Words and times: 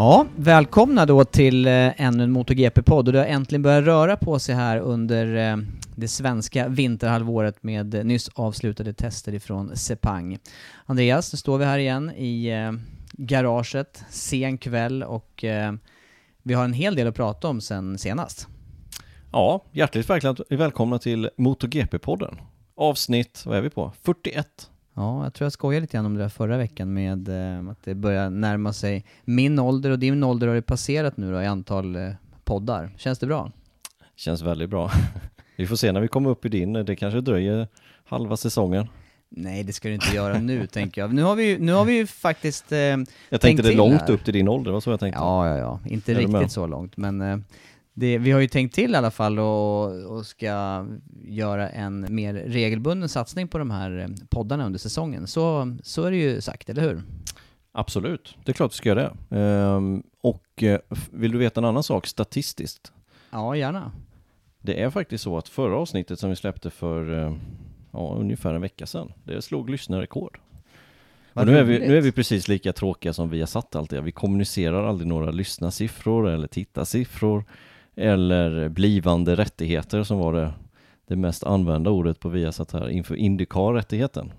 Ja, 0.00 0.26
välkomna 0.36 1.06
då 1.06 1.24
till 1.24 1.66
eh, 1.66 2.00
ännu 2.00 2.24
en 2.24 2.30
MotoGP-podd 2.30 3.06
och 3.06 3.12
det 3.12 3.18
har 3.18 3.26
äntligen 3.26 3.62
börjat 3.62 3.84
röra 3.84 4.16
på 4.16 4.38
sig 4.38 4.54
här 4.54 4.78
under 4.78 5.50
eh, 5.50 5.56
det 5.94 6.08
svenska 6.08 6.68
vinterhalvåret 6.68 7.62
med 7.62 7.94
eh, 7.94 8.04
nyss 8.04 8.28
avslutade 8.34 8.92
tester 8.92 9.34
ifrån 9.34 9.76
Sepang. 9.76 10.38
Andreas, 10.86 11.32
nu 11.32 11.36
står 11.36 11.58
vi 11.58 11.64
här 11.64 11.78
igen 11.78 12.12
i 12.16 12.46
eh, 12.46 12.72
garaget, 13.12 14.04
sen 14.10 14.58
kväll 14.58 15.02
och 15.02 15.44
eh, 15.44 15.72
vi 16.42 16.54
har 16.54 16.64
en 16.64 16.72
hel 16.72 16.94
del 16.94 17.06
att 17.06 17.14
prata 17.14 17.48
om 17.48 17.60
sen 17.60 17.98
senast. 17.98 18.48
Ja, 19.32 19.64
hjärtligt 19.72 20.10
välkomna 20.50 20.98
till 20.98 21.30
MotoGP-podden. 21.36 22.36
Avsnitt, 22.76 23.42
vad 23.46 23.56
är 23.56 23.62
vi 23.62 23.70
på? 23.70 23.92
41. 24.02 24.70
Ja, 24.94 25.24
jag 25.24 25.34
tror 25.34 25.44
jag 25.44 25.52
skojade 25.52 25.80
lite 25.80 25.96
grann 25.96 26.06
om 26.06 26.14
det 26.14 26.22
där 26.22 26.28
förra 26.28 26.56
veckan 26.56 26.94
med 26.94 27.28
eh, 27.28 27.70
att 27.70 27.82
det 27.84 27.94
börjar 27.94 28.30
närma 28.30 28.72
sig 28.72 29.04
min 29.24 29.58
ålder 29.58 29.90
och 29.90 29.98
din 29.98 30.24
ålder 30.24 30.46
har 30.48 30.54
det 30.54 30.62
passerat 30.62 31.16
nu 31.16 31.32
då 31.32 31.42
i 31.42 31.46
antal 31.46 31.96
eh, 31.96 32.10
poddar. 32.44 32.90
Känns 32.96 33.18
det 33.18 33.26
bra? 33.26 33.52
Känns 34.16 34.42
väldigt 34.42 34.70
bra. 34.70 34.90
vi 35.56 35.66
får 35.66 35.76
se 35.76 35.92
när 35.92 36.00
vi 36.00 36.08
kommer 36.08 36.30
upp 36.30 36.44
i 36.44 36.48
din, 36.48 36.72
det 36.72 36.96
kanske 36.96 37.20
dröjer 37.20 37.68
halva 38.04 38.36
säsongen. 38.36 38.88
Nej, 39.28 39.62
det 39.62 39.72
ska 39.72 39.88
du 39.88 39.94
inte 39.94 40.14
göra 40.14 40.38
nu 40.38 40.66
tänker 40.72 41.00
jag. 41.00 41.14
Nu 41.14 41.22
har 41.22 41.34
vi 41.36 41.44
ju, 41.44 41.58
nu 41.58 41.72
har 41.72 41.84
vi 41.84 41.92
ju 41.96 42.06
faktiskt 42.06 42.72
eh, 42.72 42.78
Jag 42.78 42.96
tänkt 42.96 43.42
tänkte 43.42 43.62
det 43.62 43.68
till 43.68 43.78
långt 43.78 44.00
här. 44.00 44.10
upp 44.10 44.24
till 44.24 44.34
din 44.34 44.48
ålder, 44.48 44.72
var 44.72 44.80
så 44.80 44.90
jag 44.90 45.00
tänkte. 45.00 45.20
Ja, 45.20 45.48
ja, 45.48 45.58
ja. 45.58 45.80
Inte 45.86 46.12
Är 46.12 46.16
riktigt 46.16 46.52
så 46.52 46.66
långt, 46.66 46.96
men 46.96 47.20
eh, 47.20 47.38
det, 48.00 48.18
vi 48.18 48.30
har 48.30 48.40
ju 48.40 48.48
tänkt 48.48 48.74
till 48.74 48.92
i 48.92 48.96
alla 48.96 49.10
fall 49.10 49.38
och, 49.38 50.04
och 50.04 50.26
ska 50.26 50.86
göra 51.24 51.68
en 51.68 52.14
mer 52.14 52.34
regelbunden 52.34 53.08
satsning 53.08 53.48
på 53.48 53.58
de 53.58 53.70
här 53.70 53.98
eh, 53.98 54.08
poddarna 54.28 54.66
under 54.66 54.78
säsongen. 54.78 55.26
Så, 55.26 55.76
så 55.82 56.04
är 56.04 56.10
det 56.10 56.16
ju 56.16 56.40
sagt, 56.40 56.70
eller 56.70 56.82
hur? 56.82 57.02
Absolut, 57.72 58.36
det 58.44 58.52
är 58.52 58.54
klart 58.54 58.70
du 58.70 58.76
ska 58.76 58.88
göra 58.88 59.14
det. 59.28 59.36
Ehm, 59.38 60.02
och 60.20 60.62
eh, 60.62 60.80
vill 61.10 61.32
du 61.32 61.38
veta 61.38 61.60
en 61.60 61.64
annan 61.64 61.82
sak 61.82 62.06
statistiskt? 62.06 62.92
Ja, 63.30 63.56
gärna. 63.56 63.92
Det 64.62 64.82
är 64.82 64.90
faktiskt 64.90 65.24
så 65.24 65.38
att 65.38 65.48
förra 65.48 65.76
avsnittet 65.76 66.18
som 66.18 66.30
vi 66.30 66.36
släppte 66.36 66.70
för 66.70 67.26
eh, 67.26 67.36
ja, 67.92 68.16
ungefär 68.18 68.54
en 68.54 68.60
vecka 68.60 68.86
sedan, 68.86 69.12
det 69.24 69.42
slog 69.42 69.70
lyssnarrekord. 69.70 70.38
Och 71.32 71.46
nu, 71.46 71.58
är 71.58 71.64
vi, 71.64 71.78
nu 71.78 71.96
är 71.96 72.00
vi 72.00 72.12
precis 72.12 72.48
lika 72.48 72.72
tråkiga 72.72 73.12
som 73.12 73.30
vi 73.30 73.40
har 73.40 73.46
satt 73.46 73.76
alltid. 73.76 74.02
Vi 74.02 74.12
kommunicerar 74.12 74.84
aldrig 74.84 75.08
några 75.08 75.30
lyssnarsiffror 75.30 76.28
eller 76.28 76.46
tittarsiffror 76.46 77.44
eller 77.96 78.68
blivande 78.68 79.36
rättigheter 79.36 80.02
som 80.02 80.18
var 80.18 80.32
det, 80.32 80.52
det 81.06 81.16
mest 81.16 81.44
använda 81.44 81.90
ordet 81.90 82.20
på 82.20 82.28
Viasat 82.28 82.72
här 82.72 82.88
inför 82.88 83.14
Indycar-rättigheten. 83.14 84.32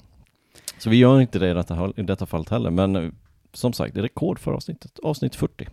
Så 0.78 0.90
vi 0.90 0.98
gör 0.98 1.22
inte 1.22 1.40
det 1.40 1.50
i 1.50 1.54
detta, 1.54 1.94
i 1.96 2.02
detta 2.02 2.26
fallet 2.26 2.50
heller, 2.50 2.70
men 2.70 2.96
eh, 2.96 3.12
som 3.54 3.74
sagt, 3.74 3.94
det 3.94 4.00
är 4.00 4.04
rekord 4.04 4.40
för 4.40 4.52
avsnittet, 4.52 5.00
avsnitt 5.00 5.36
40. 5.36 5.68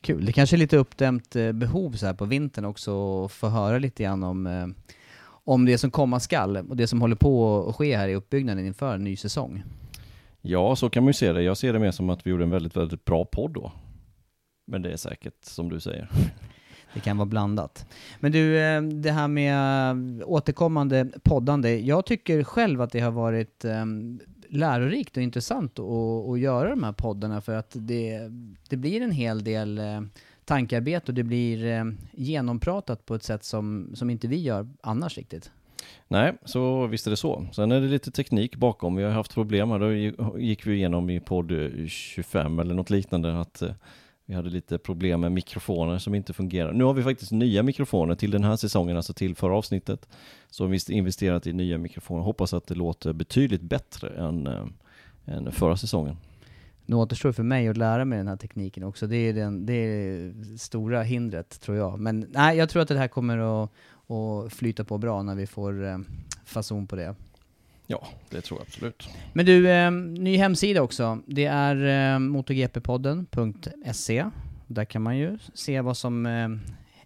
Kul. 0.00 0.24
Det 0.24 0.32
kanske 0.32 0.56
är 0.56 0.58
lite 0.58 0.76
uppdämt 0.76 1.36
eh, 1.36 1.52
behov 1.52 1.92
så 1.92 2.06
här 2.06 2.14
på 2.14 2.24
vintern 2.24 2.64
också 2.64 3.24
att 3.24 3.32
få 3.32 3.48
höra 3.48 3.78
lite 3.78 4.02
grann 4.02 4.22
om, 4.22 4.46
eh, 4.46 4.66
om 5.44 5.64
det 5.64 5.78
som 5.78 5.90
komma 5.90 6.20
skall 6.20 6.56
och 6.56 6.76
det 6.76 6.86
som 6.86 7.00
håller 7.00 7.16
på 7.16 7.66
att 7.68 7.76
ske 7.76 7.96
här 7.96 8.08
i 8.08 8.14
uppbyggnaden 8.14 8.66
inför 8.66 8.94
en 8.94 9.04
ny 9.04 9.16
säsong. 9.16 9.62
Ja, 10.40 10.76
så 10.76 10.90
kan 10.90 11.02
man 11.02 11.08
ju 11.08 11.14
se 11.14 11.32
det. 11.32 11.42
Jag 11.42 11.56
ser 11.56 11.72
det 11.72 11.78
mer 11.78 11.90
som 11.90 12.10
att 12.10 12.26
vi 12.26 12.30
gjorde 12.30 12.44
en 12.44 12.50
väldigt, 12.50 12.76
väldigt 12.76 13.04
bra 13.04 13.24
podd 13.24 13.52
då. 13.52 13.72
Men 14.66 14.82
det 14.82 14.92
är 14.92 14.96
säkert 14.96 15.44
som 15.44 15.68
du 15.68 15.80
säger. 15.80 16.08
Det 16.94 17.00
kan 17.00 17.16
vara 17.16 17.26
blandat. 17.26 17.86
Men 18.20 18.32
du, 18.32 18.58
eh, 18.58 18.82
det 18.82 19.10
här 19.10 19.28
med 19.28 19.90
eh, 19.90 20.28
återkommande 20.28 21.08
poddande. 21.22 21.78
Jag 21.78 22.06
tycker 22.06 22.44
själv 22.44 22.80
att 22.80 22.92
det 22.92 23.00
har 23.00 23.10
varit 23.10 23.64
eh, 23.64 23.84
lärorikt 24.48 25.16
och 25.16 25.22
intressant 25.22 25.78
att, 25.78 26.28
att 26.28 26.40
göra 26.40 26.70
de 26.70 26.84
här 26.84 26.92
poddarna 26.92 27.40
för 27.40 27.54
att 27.54 27.70
det, 27.74 28.20
det 28.68 28.76
blir 28.76 29.02
en 29.02 29.12
hel 29.12 29.44
del 29.44 29.80
tankearbete 30.44 31.06
och 31.06 31.14
det 31.14 31.22
blir 31.22 31.94
genompratat 32.12 33.06
på 33.06 33.14
ett 33.14 33.22
sätt 33.22 33.44
som, 33.44 33.90
som 33.94 34.10
inte 34.10 34.28
vi 34.28 34.42
gör 34.42 34.68
annars 34.80 35.16
riktigt. 35.16 35.50
Nej, 36.08 36.32
så 36.44 36.86
visst 36.86 37.06
är 37.06 37.10
det 37.10 37.16
så. 37.16 37.46
Sen 37.52 37.72
är 37.72 37.80
det 37.80 37.86
lite 37.86 38.10
teknik 38.10 38.56
bakom. 38.56 38.96
Vi 38.96 39.02
har 39.02 39.10
haft 39.10 39.34
problem 39.34 39.70
här. 39.70 39.78
Då 39.78 39.92
gick 40.38 40.66
vi 40.66 40.74
igenom 40.74 41.10
i 41.10 41.20
podd 41.20 41.52
25 41.88 42.58
eller 42.58 42.74
något 42.74 42.90
liknande 42.90 43.40
att 43.40 43.62
vi 44.28 44.34
hade 44.34 44.50
lite 44.50 44.78
problem 44.78 45.20
med 45.20 45.32
mikrofoner 45.32 45.98
som 45.98 46.14
inte 46.14 46.32
fungerar. 46.32 46.72
Nu 46.72 46.84
har 46.84 46.94
vi 46.94 47.02
faktiskt 47.02 47.32
nya 47.32 47.62
mikrofoner 47.62 48.14
till 48.14 48.30
den 48.30 48.44
här 48.44 48.56
säsongen, 48.56 48.96
alltså 48.96 49.12
till 49.12 49.36
förra 49.36 49.56
avsnittet. 49.56 50.08
Så 50.50 50.66
vi 50.66 50.78
har 50.88 50.90
investerat 50.92 51.46
i 51.46 51.52
nya 51.52 51.78
mikrofoner. 51.78 52.22
Hoppas 52.22 52.54
att 52.54 52.66
det 52.66 52.74
låter 52.74 53.12
betydligt 53.12 53.60
bättre 53.60 54.08
än, 54.08 54.46
äh, 54.46 54.66
än 55.24 55.52
förra 55.52 55.76
säsongen. 55.76 56.16
Nu 56.86 56.96
återstår 56.96 57.32
för 57.32 57.42
mig 57.42 57.68
att 57.68 57.76
lära 57.76 58.04
mig 58.04 58.18
den 58.18 58.28
här 58.28 58.36
tekniken 58.36 58.84
också. 58.84 59.06
Det 59.06 59.16
är 59.16 59.32
den, 59.32 59.66
det 59.66 59.72
är 59.72 60.32
det 60.34 60.58
stora 60.58 61.02
hindret 61.02 61.60
tror 61.60 61.76
jag. 61.76 61.98
Men 61.98 62.26
nej, 62.30 62.56
jag 62.56 62.68
tror 62.68 62.82
att 62.82 62.88
det 62.88 62.98
här 62.98 63.08
kommer 63.08 63.38
att, 63.38 63.70
att 64.10 64.52
flyta 64.52 64.84
på 64.84 64.98
bra 64.98 65.22
när 65.22 65.34
vi 65.34 65.46
får 65.46 65.84
eh, 65.86 65.98
fason 66.44 66.86
på 66.86 66.96
det. 66.96 67.14
Ja, 67.90 68.06
det 68.30 68.40
tror 68.40 68.60
jag 68.60 68.66
absolut. 68.66 69.08
Men 69.32 69.46
du, 69.46 69.70
eh, 69.70 69.90
ny 69.90 70.36
hemsida 70.36 70.82
också. 70.82 71.18
Det 71.26 71.44
är 71.44 72.12
eh, 72.14 72.18
motogppodden.se. 72.18 74.24
Där 74.66 74.84
kan 74.84 75.02
man 75.02 75.18
ju 75.18 75.38
se 75.54 75.80
vad 75.80 75.96
som 75.96 76.26
eh, 76.26 76.48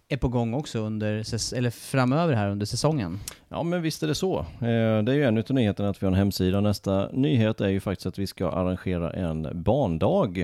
är 0.07 0.17
på 0.17 0.27
gång 0.27 0.53
också 0.53 0.79
under, 0.79 1.13
eller 1.55 1.69
framöver 1.69 2.33
här 2.33 2.49
under 2.49 2.65
säsongen. 2.65 3.19
Ja, 3.49 3.63
men 3.63 3.81
visst 3.81 4.03
är 4.03 4.07
det 4.07 4.15
så. 4.15 4.39
Eh, 4.39 4.45
Det 5.03 5.11
är 5.11 5.13
ju 5.13 5.23
en 5.23 5.37
utav 5.37 5.55
nyheterna 5.55 5.89
att 5.89 6.03
vi 6.03 6.05
har 6.05 6.11
en 6.11 6.17
hemsida. 6.17 6.61
Nästa 6.61 7.09
nyhet 7.13 7.61
är 7.61 7.69
ju 7.69 7.79
faktiskt 7.79 8.05
att 8.05 8.19
vi 8.19 8.27
ska 8.27 8.49
arrangera 8.49 9.13
en 9.13 9.63
barndag 9.63 10.39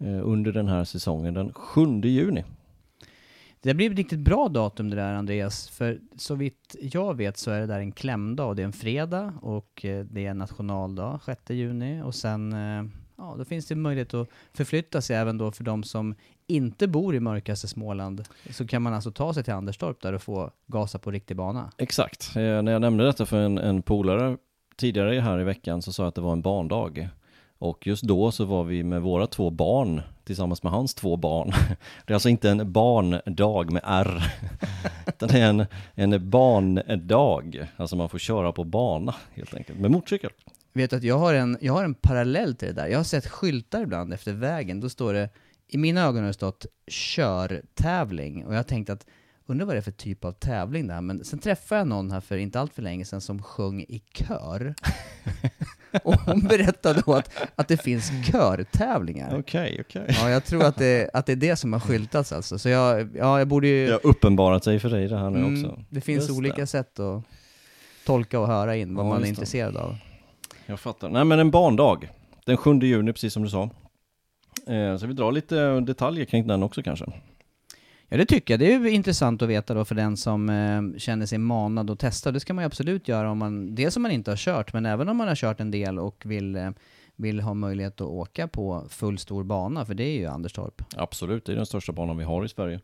eh, 0.00 0.28
under 0.28 0.52
den 0.52 0.68
här 0.68 0.84
säsongen, 0.84 1.34
den 1.34 1.52
7 1.52 2.00
juni. 2.02 2.44
Det 3.60 3.74
blir 3.74 3.90
ett 3.90 3.96
riktigt 3.96 4.20
bra 4.20 4.48
datum 4.48 4.90
det 4.90 4.96
där 4.96 5.12
Andreas, 5.12 5.68
för 5.68 6.00
så 6.16 6.34
vitt 6.34 6.76
jag 6.80 7.16
vet 7.16 7.36
så 7.36 7.50
är 7.50 7.60
det 7.60 7.66
där 7.66 7.78
en 7.78 7.92
klämdag. 7.92 8.46
och 8.46 8.56
Det 8.56 8.62
är 8.62 8.66
en 8.66 8.72
fredag 8.72 9.34
och 9.42 9.84
eh, 9.84 10.04
det 10.04 10.26
är 10.26 10.34
nationaldag 10.34 11.20
6 11.24 11.50
juni 11.50 12.02
och 12.02 12.14
sen 12.14 12.52
eh, 12.52 12.84
Ja, 13.18 13.34
då 13.38 13.44
finns 13.44 13.66
det 13.66 13.74
möjlighet 13.74 14.14
att 14.14 14.28
förflytta 14.52 15.00
sig 15.00 15.16
även 15.16 15.38
då 15.38 15.50
för 15.50 15.64
de 15.64 15.82
som 15.82 16.14
inte 16.46 16.88
bor 16.88 17.14
i 17.14 17.20
mörkaste 17.20 17.68
Småland 17.68 18.24
så 18.50 18.66
kan 18.66 18.82
man 18.82 18.94
alltså 18.94 19.10
ta 19.10 19.34
sig 19.34 19.44
till 19.44 19.52
Anderstorp 19.52 20.00
där 20.00 20.12
och 20.12 20.22
få 20.22 20.50
gasa 20.66 20.98
på 20.98 21.10
riktig 21.10 21.36
bana. 21.36 21.72
Exakt. 21.78 22.36
Eh, 22.36 22.62
när 22.62 22.72
jag 22.72 22.80
nämnde 22.80 23.04
detta 23.04 23.26
för 23.26 23.40
en, 23.40 23.58
en 23.58 23.82
polare 23.82 24.36
tidigare 24.76 25.20
här 25.20 25.40
i 25.40 25.44
veckan 25.44 25.82
så 25.82 25.92
sa 25.92 26.02
jag 26.02 26.08
att 26.08 26.14
det 26.14 26.20
var 26.20 26.32
en 26.32 26.42
barndag. 26.42 27.08
Och 27.58 27.86
just 27.86 28.02
då 28.02 28.32
så 28.32 28.44
var 28.44 28.64
vi 28.64 28.84
med 28.84 29.02
våra 29.02 29.26
två 29.26 29.50
barn 29.50 30.00
tillsammans 30.26 30.62
med 30.62 30.72
hans 30.72 30.94
två 30.94 31.16
barn. 31.16 31.52
Det 32.06 32.12
är 32.12 32.14
alltså 32.14 32.28
inte 32.28 32.50
en 32.50 32.72
barndag 32.72 33.70
med 33.70 33.82
R, 33.84 34.22
utan 35.06 35.28
det 35.28 35.38
är 35.38 35.48
en, 35.48 35.66
en 35.94 36.30
barndag. 36.30 37.68
Alltså 37.76 37.96
man 37.96 38.08
får 38.08 38.18
köra 38.18 38.52
på 38.52 38.64
bana 38.64 39.14
helt 39.34 39.54
enkelt, 39.54 39.78
med 39.78 39.90
motorcykel. 39.90 40.30
Vet 40.72 40.90
du 40.90 40.96
att 40.96 41.02
jag 41.02 41.18
har, 41.18 41.34
en, 41.34 41.58
jag 41.60 41.72
har 41.72 41.84
en 41.84 41.94
parallell 41.94 42.54
till 42.54 42.68
det 42.68 42.74
där. 42.74 42.86
Jag 42.86 42.98
har 42.98 43.04
sett 43.04 43.26
skyltar 43.26 43.82
ibland 43.82 44.14
efter 44.14 44.32
vägen, 44.32 44.80
då 44.80 44.88
står 44.88 45.12
det, 45.12 45.30
i 45.68 45.78
mina 45.78 46.02
ögon 46.02 46.20
har 46.20 46.26
det 46.26 46.32
stått 46.32 46.66
körtävling. 46.90 48.46
Och 48.46 48.52
jag 48.52 48.58
har 48.58 48.64
tänkt 48.64 48.90
att, 48.90 49.06
undrar 49.46 49.66
vad 49.66 49.74
det 49.74 49.80
är 49.80 49.82
för 49.82 49.92
typ 49.92 50.24
av 50.24 50.32
tävling 50.32 50.86
det 50.86 50.94
här. 50.94 51.00
Men 51.00 51.24
sen 51.24 51.38
träffade 51.38 51.80
jag 51.80 51.88
någon 51.88 52.10
här 52.10 52.20
för 52.20 52.36
inte 52.36 52.60
allt 52.60 52.74
för 52.74 52.82
länge 52.82 53.04
sedan 53.04 53.20
som 53.20 53.42
sjöng 53.42 53.80
i 53.80 54.02
kör. 54.14 54.74
och 56.04 56.14
hon 56.14 56.40
berättade 56.40 57.02
då 57.06 57.14
att, 57.14 57.30
att 57.56 57.68
det 57.68 57.76
finns 57.76 58.10
körtävlingar. 58.32 59.38
Okej, 59.38 59.78
okej. 59.80 60.06
Ja, 60.08 60.30
jag 60.30 60.44
tror 60.44 60.64
att 60.64 60.76
det, 60.76 61.10
att 61.12 61.26
det 61.26 61.32
är 61.32 61.36
det 61.36 61.56
som 61.56 61.72
har 61.72 61.80
skyltats 61.80 62.32
alltså. 62.32 62.58
Så 62.58 62.68
jag, 62.68 63.08
ja, 63.16 63.38
jag 63.38 63.48
borde 63.48 63.68
ju... 63.68 63.86
Det 63.86 63.92
har 63.92 64.06
uppenbarat 64.06 64.64
sig 64.64 64.78
för 64.80 64.88
dig 64.90 65.08
det 65.08 65.18
här 65.18 65.30
nu 65.30 65.38
Mm, 65.38 65.54
också. 65.64 65.82
det 65.90 66.00
finns 66.00 66.28
Just 66.28 66.38
olika 66.38 66.56
det. 66.60 66.66
sätt 66.66 67.00
att 67.00 67.22
tolka 68.06 68.40
och 68.40 68.46
höra 68.46 68.76
in 68.76 68.94
vad 68.94 69.04
Ja, 69.06 69.08
man 69.08 69.16
är 69.16 69.20
just 69.20 69.26
det. 69.26 69.28
intresserad 69.40 69.76
av. 69.76 69.96
Jag 70.66 70.80
fattar. 70.80 71.08
Nej 71.08 71.24
men 71.24 71.38
en 71.38 71.50
barndag. 71.50 71.98
Den 72.44 72.56
7 72.56 72.78
juni, 72.78 73.12
precis 73.12 73.32
som 73.32 73.42
du 73.42 73.48
sa. 73.48 73.62
Eh, 74.66 74.96
så 74.96 75.06
vi 75.06 75.12
drar 75.12 75.32
lite 75.32 75.80
detaljer 75.80 76.24
kring 76.24 76.46
den 76.46 76.62
också 76.62 76.82
kanske. 76.82 77.06
Ja 78.08 78.16
det 78.16 78.26
tycker 78.26 78.54
jag. 78.54 78.60
Det 78.60 78.74
är 78.74 78.80
ju 78.80 78.90
intressant 78.90 79.42
att 79.42 79.48
veta 79.48 79.74
då 79.74 79.84
för 79.84 79.94
den 79.94 80.16
som 80.16 80.48
eh, 80.48 80.98
känner 80.98 81.26
sig 81.26 81.38
manad 81.38 81.90
att 81.90 81.98
testa. 81.98 82.32
Det 82.32 82.40
ska 82.40 82.54
man 82.54 82.62
ju 82.62 82.66
absolut 82.66 83.08
göra 83.08 83.30
om 83.30 83.38
man, 83.38 83.74
dels 83.74 83.96
om 83.96 84.02
man 84.02 84.12
inte 84.12 84.30
har 84.30 84.36
kört, 84.36 84.72
men 84.72 84.86
även 84.86 85.08
om 85.08 85.16
man 85.16 85.28
har 85.28 85.34
kört 85.34 85.60
en 85.60 85.70
del 85.70 85.98
och 85.98 86.22
vill, 86.26 86.56
eh, 86.56 86.70
vill 87.16 87.40
ha 87.40 87.54
möjlighet 87.54 88.00
att 88.00 88.06
åka 88.06 88.48
på 88.48 88.84
full 88.88 89.18
stor 89.18 89.44
bana, 89.44 89.84
för 89.84 89.94
det 89.94 90.04
är 90.04 90.18
ju 90.18 90.26
Anderstorp. 90.26 90.82
Absolut, 90.96 91.44
det 91.44 91.52
är 91.52 91.56
den 91.56 91.66
största 91.66 91.92
banan 91.92 92.16
vi 92.16 92.24
har 92.24 92.44
i 92.44 92.48
Sverige. 92.48 92.80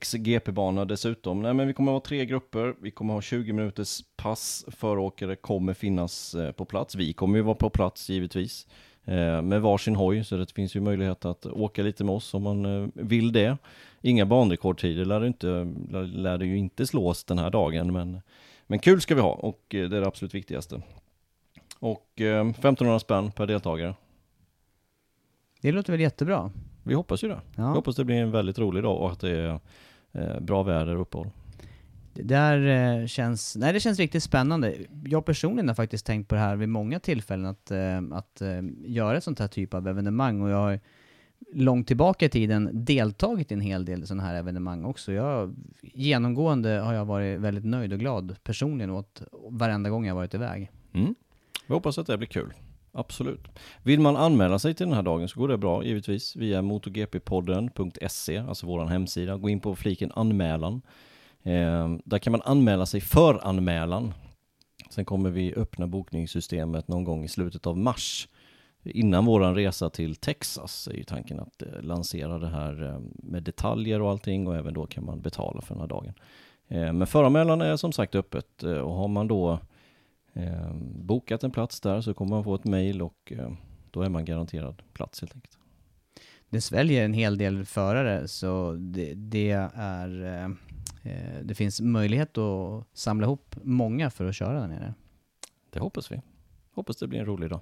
XGP-bana 0.00 0.84
dessutom. 0.84 1.42
Nej 1.42 1.54
men 1.54 1.66
vi 1.66 1.72
kommer 1.72 1.92
att 1.92 2.02
ha 2.02 2.08
tre 2.08 2.26
grupper, 2.26 2.74
vi 2.82 2.90
kommer 2.90 3.12
att 3.12 3.16
ha 3.16 3.22
20 3.22 3.52
minuters 3.52 4.00
pass. 4.16 4.64
Föråkare 4.68 5.36
kommer 5.36 5.74
finnas 5.74 6.34
eh, 6.34 6.52
på 6.52 6.64
plats. 6.64 6.94
Vi 6.94 7.12
kommer 7.12 7.36
ju 7.36 7.42
vara 7.42 7.54
på 7.54 7.70
plats 7.70 8.10
givetvis. 8.10 8.66
Eh, 9.04 9.42
med 9.42 9.62
varsin 9.62 9.96
hoj, 9.96 10.24
så 10.24 10.36
det 10.36 10.52
finns 10.52 10.76
ju 10.76 10.80
möjlighet 10.80 11.24
att 11.24 11.46
åka 11.46 11.82
lite 11.82 12.04
med 12.04 12.14
oss 12.14 12.34
om 12.34 12.42
man 12.42 12.82
eh, 12.82 12.88
vill 12.94 13.32
det. 13.32 13.56
Inga 14.06 14.26
banrekordtider 14.26 15.04
lär 15.04 15.24
inte, 15.24 15.46
lär, 16.06 16.38
det 16.38 16.46
ju 16.46 16.58
inte 16.58 16.86
slås 16.86 17.24
den 17.24 17.38
här 17.38 17.50
dagen, 17.50 17.92
men, 17.92 18.20
men 18.66 18.78
kul 18.78 19.00
ska 19.00 19.14
vi 19.14 19.20
ha 19.20 19.32
och 19.32 19.74
eh, 19.74 19.88
det 19.88 19.96
är 19.96 20.00
det 20.00 20.06
absolut 20.06 20.34
viktigaste. 20.34 20.82
Och 21.78 22.20
eh, 22.20 22.48
1500 22.48 22.98
spänn 22.98 23.32
per 23.32 23.46
deltagare. 23.46 23.94
Det 25.60 25.72
låter 25.72 25.92
väl 25.92 26.00
jättebra? 26.00 26.50
Vi 26.82 26.94
hoppas 26.94 27.24
ju 27.24 27.28
det. 27.28 27.40
Ja. 27.56 27.62
Jag 27.62 27.74
hoppas 27.74 27.96
det 27.96 28.04
blir 28.04 28.16
en 28.16 28.30
väldigt 28.30 28.58
rolig 28.58 28.82
dag 28.82 29.00
och 29.00 29.12
att 29.12 29.20
det 29.20 29.30
är 29.30 29.60
eh, 30.12 30.40
bra 30.40 30.62
väder 30.62 30.94
och 30.94 31.02
uppehåll. 31.02 31.30
Det 32.14 32.22
där 32.22 32.66
eh, 33.00 33.06
känns, 33.06 33.56
nej 33.56 33.72
det 33.72 33.80
känns 33.80 33.98
riktigt 33.98 34.22
spännande. 34.22 34.74
Jag 35.04 35.24
personligen 35.24 35.68
har 35.68 35.74
faktiskt 35.74 36.06
tänkt 36.06 36.28
på 36.28 36.34
det 36.34 36.40
här 36.40 36.56
vid 36.56 36.68
många 36.68 37.00
tillfällen 37.00 37.46
att, 37.46 37.70
eh, 37.70 38.02
att 38.12 38.40
eh, 38.40 38.62
göra 38.84 39.16
ett 39.16 39.24
sånt 39.24 39.38
här 39.38 39.48
typ 39.48 39.74
av 39.74 39.88
evenemang 39.88 40.40
och 40.40 40.50
jag 40.50 40.56
har 40.56 40.80
långt 41.52 41.86
tillbaka 41.86 42.26
i 42.26 42.28
tiden 42.28 42.70
deltagit 42.72 43.50
i 43.50 43.54
en 43.54 43.60
hel 43.60 43.84
del 43.84 44.06
sådana 44.06 44.22
här 44.22 44.34
evenemang 44.34 44.84
också. 44.84 45.12
Jag, 45.12 45.54
genomgående 45.82 46.70
har 46.70 46.94
jag 46.94 47.04
varit 47.04 47.40
väldigt 47.40 47.64
nöjd 47.64 47.92
och 47.92 47.98
glad 47.98 48.36
personligen 48.42 48.90
åt 48.90 49.22
varenda 49.50 49.90
gång 49.90 50.06
jag 50.06 50.14
varit 50.14 50.34
iväg. 50.34 50.70
Mm. 50.92 51.14
Vi 51.66 51.74
hoppas 51.74 51.98
att 51.98 52.06
det 52.06 52.18
blir 52.18 52.28
kul. 52.28 52.52
Absolut. 52.92 53.48
Vill 53.82 54.00
man 54.00 54.16
anmäla 54.16 54.58
sig 54.58 54.74
till 54.74 54.86
den 54.86 54.94
här 54.94 55.02
dagen 55.02 55.28
så 55.28 55.40
går 55.40 55.48
det 55.48 55.58
bra 55.58 55.84
givetvis 55.84 56.36
via 56.36 56.62
motogppodden.se, 56.62 58.38
alltså 58.38 58.66
vår 58.66 58.86
hemsida. 58.86 59.36
Gå 59.36 59.48
in 59.48 59.60
på 59.60 59.76
fliken 59.76 60.12
anmälan. 60.14 60.82
Eh, 61.42 61.96
där 62.04 62.18
kan 62.18 62.30
man 62.30 62.42
anmäla 62.44 62.86
sig 62.86 63.00
för 63.00 63.46
anmälan. 63.46 64.14
Sen 64.90 65.04
kommer 65.04 65.30
vi 65.30 65.54
öppna 65.54 65.86
bokningssystemet 65.86 66.88
någon 66.88 67.04
gång 67.04 67.24
i 67.24 67.28
slutet 67.28 67.66
av 67.66 67.78
mars. 67.78 68.28
Innan 68.90 69.24
våran 69.24 69.54
resa 69.54 69.90
till 69.90 70.16
Texas 70.16 70.88
är 70.88 70.92
ju 70.92 71.04
tanken 71.04 71.40
att 71.40 71.62
eh, 71.62 71.82
lansera 71.82 72.38
det 72.38 72.48
här 72.48 72.82
eh, 72.84 73.00
med 73.12 73.42
detaljer 73.42 74.02
och 74.02 74.10
allting 74.10 74.46
och 74.46 74.56
även 74.56 74.74
då 74.74 74.86
kan 74.86 75.04
man 75.04 75.20
betala 75.20 75.60
för 75.60 75.74
den 75.74 75.80
här 75.80 75.88
dagen. 75.88 76.14
Eh, 76.68 76.92
men 76.92 77.06
föranmälan 77.06 77.60
är 77.60 77.76
som 77.76 77.92
sagt 77.92 78.14
öppet 78.14 78.62
och 78.62 78.92
har 78.92 79.08
man 79.08 79.28
då 79.28 79.58
bokat 80.82 81.44
en 81.44 81.50
plats 81.50 81.80
där 81.80 82.00
så 82.00 82.14
kommer 82.14 82.30
man 82.30 82.44
få 82.44 82.54
ett 82.54 82.64
mail 82.64 83.02
och 83.02 83.32
då 83.90 84.02
är 84.02 84.08
man 84.08 84.24
garanterad 84.24 84.82
plats 84.92 85.20
helt 85.20 85.34
enkelt. 85.34 85.58
Det 86.48 86.60
sväljer 86.60 87.04
en 87.04 87.12
hel 87.12 87.38
del 87.38 87.64
förare 87.64 88.28
så 88.28 88.72
det, 88.72 89.14
det 89.14 89.50
är 89.50 90.56
det 91.42 91.54
finns 91.54 91.80
möjlighet 91.80 92.38
att 92.38 92.86
samla 92.92 93.26
ihop 93.26 93.56
många 93.62 94.10
för 94.10 94.24
att 94.24 94.34
köra 94.34 94.60
där 94.60 94.68
nere. 94.68 94.94
Det 95.70 95.80
hoppas 95.80 96.12
vi. 96.12 96.20
Hoppas 96.74 96.96
det 96.96 97.06
blir 97.06 97.20
en 97.20 97.26
rolig 97.26 97.50
dag. 97.50 97.60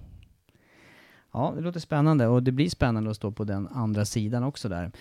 Ja, 1.34 1.52
det 1.56 1.60
låter 1.62 1.81
spännande 1.81 2.26
och 2.26 2.42
det 2.42 2.52
blir 2.52 2.69
spännande 2.69 3.10
att 3.10 3.16
stå 3.16 3.31
på 3.31 3.44
den 3.44 3.69
andra 3.69 4.04
sidan 4.04 4.44
också 4.44 4.69
där. 4.69 4.92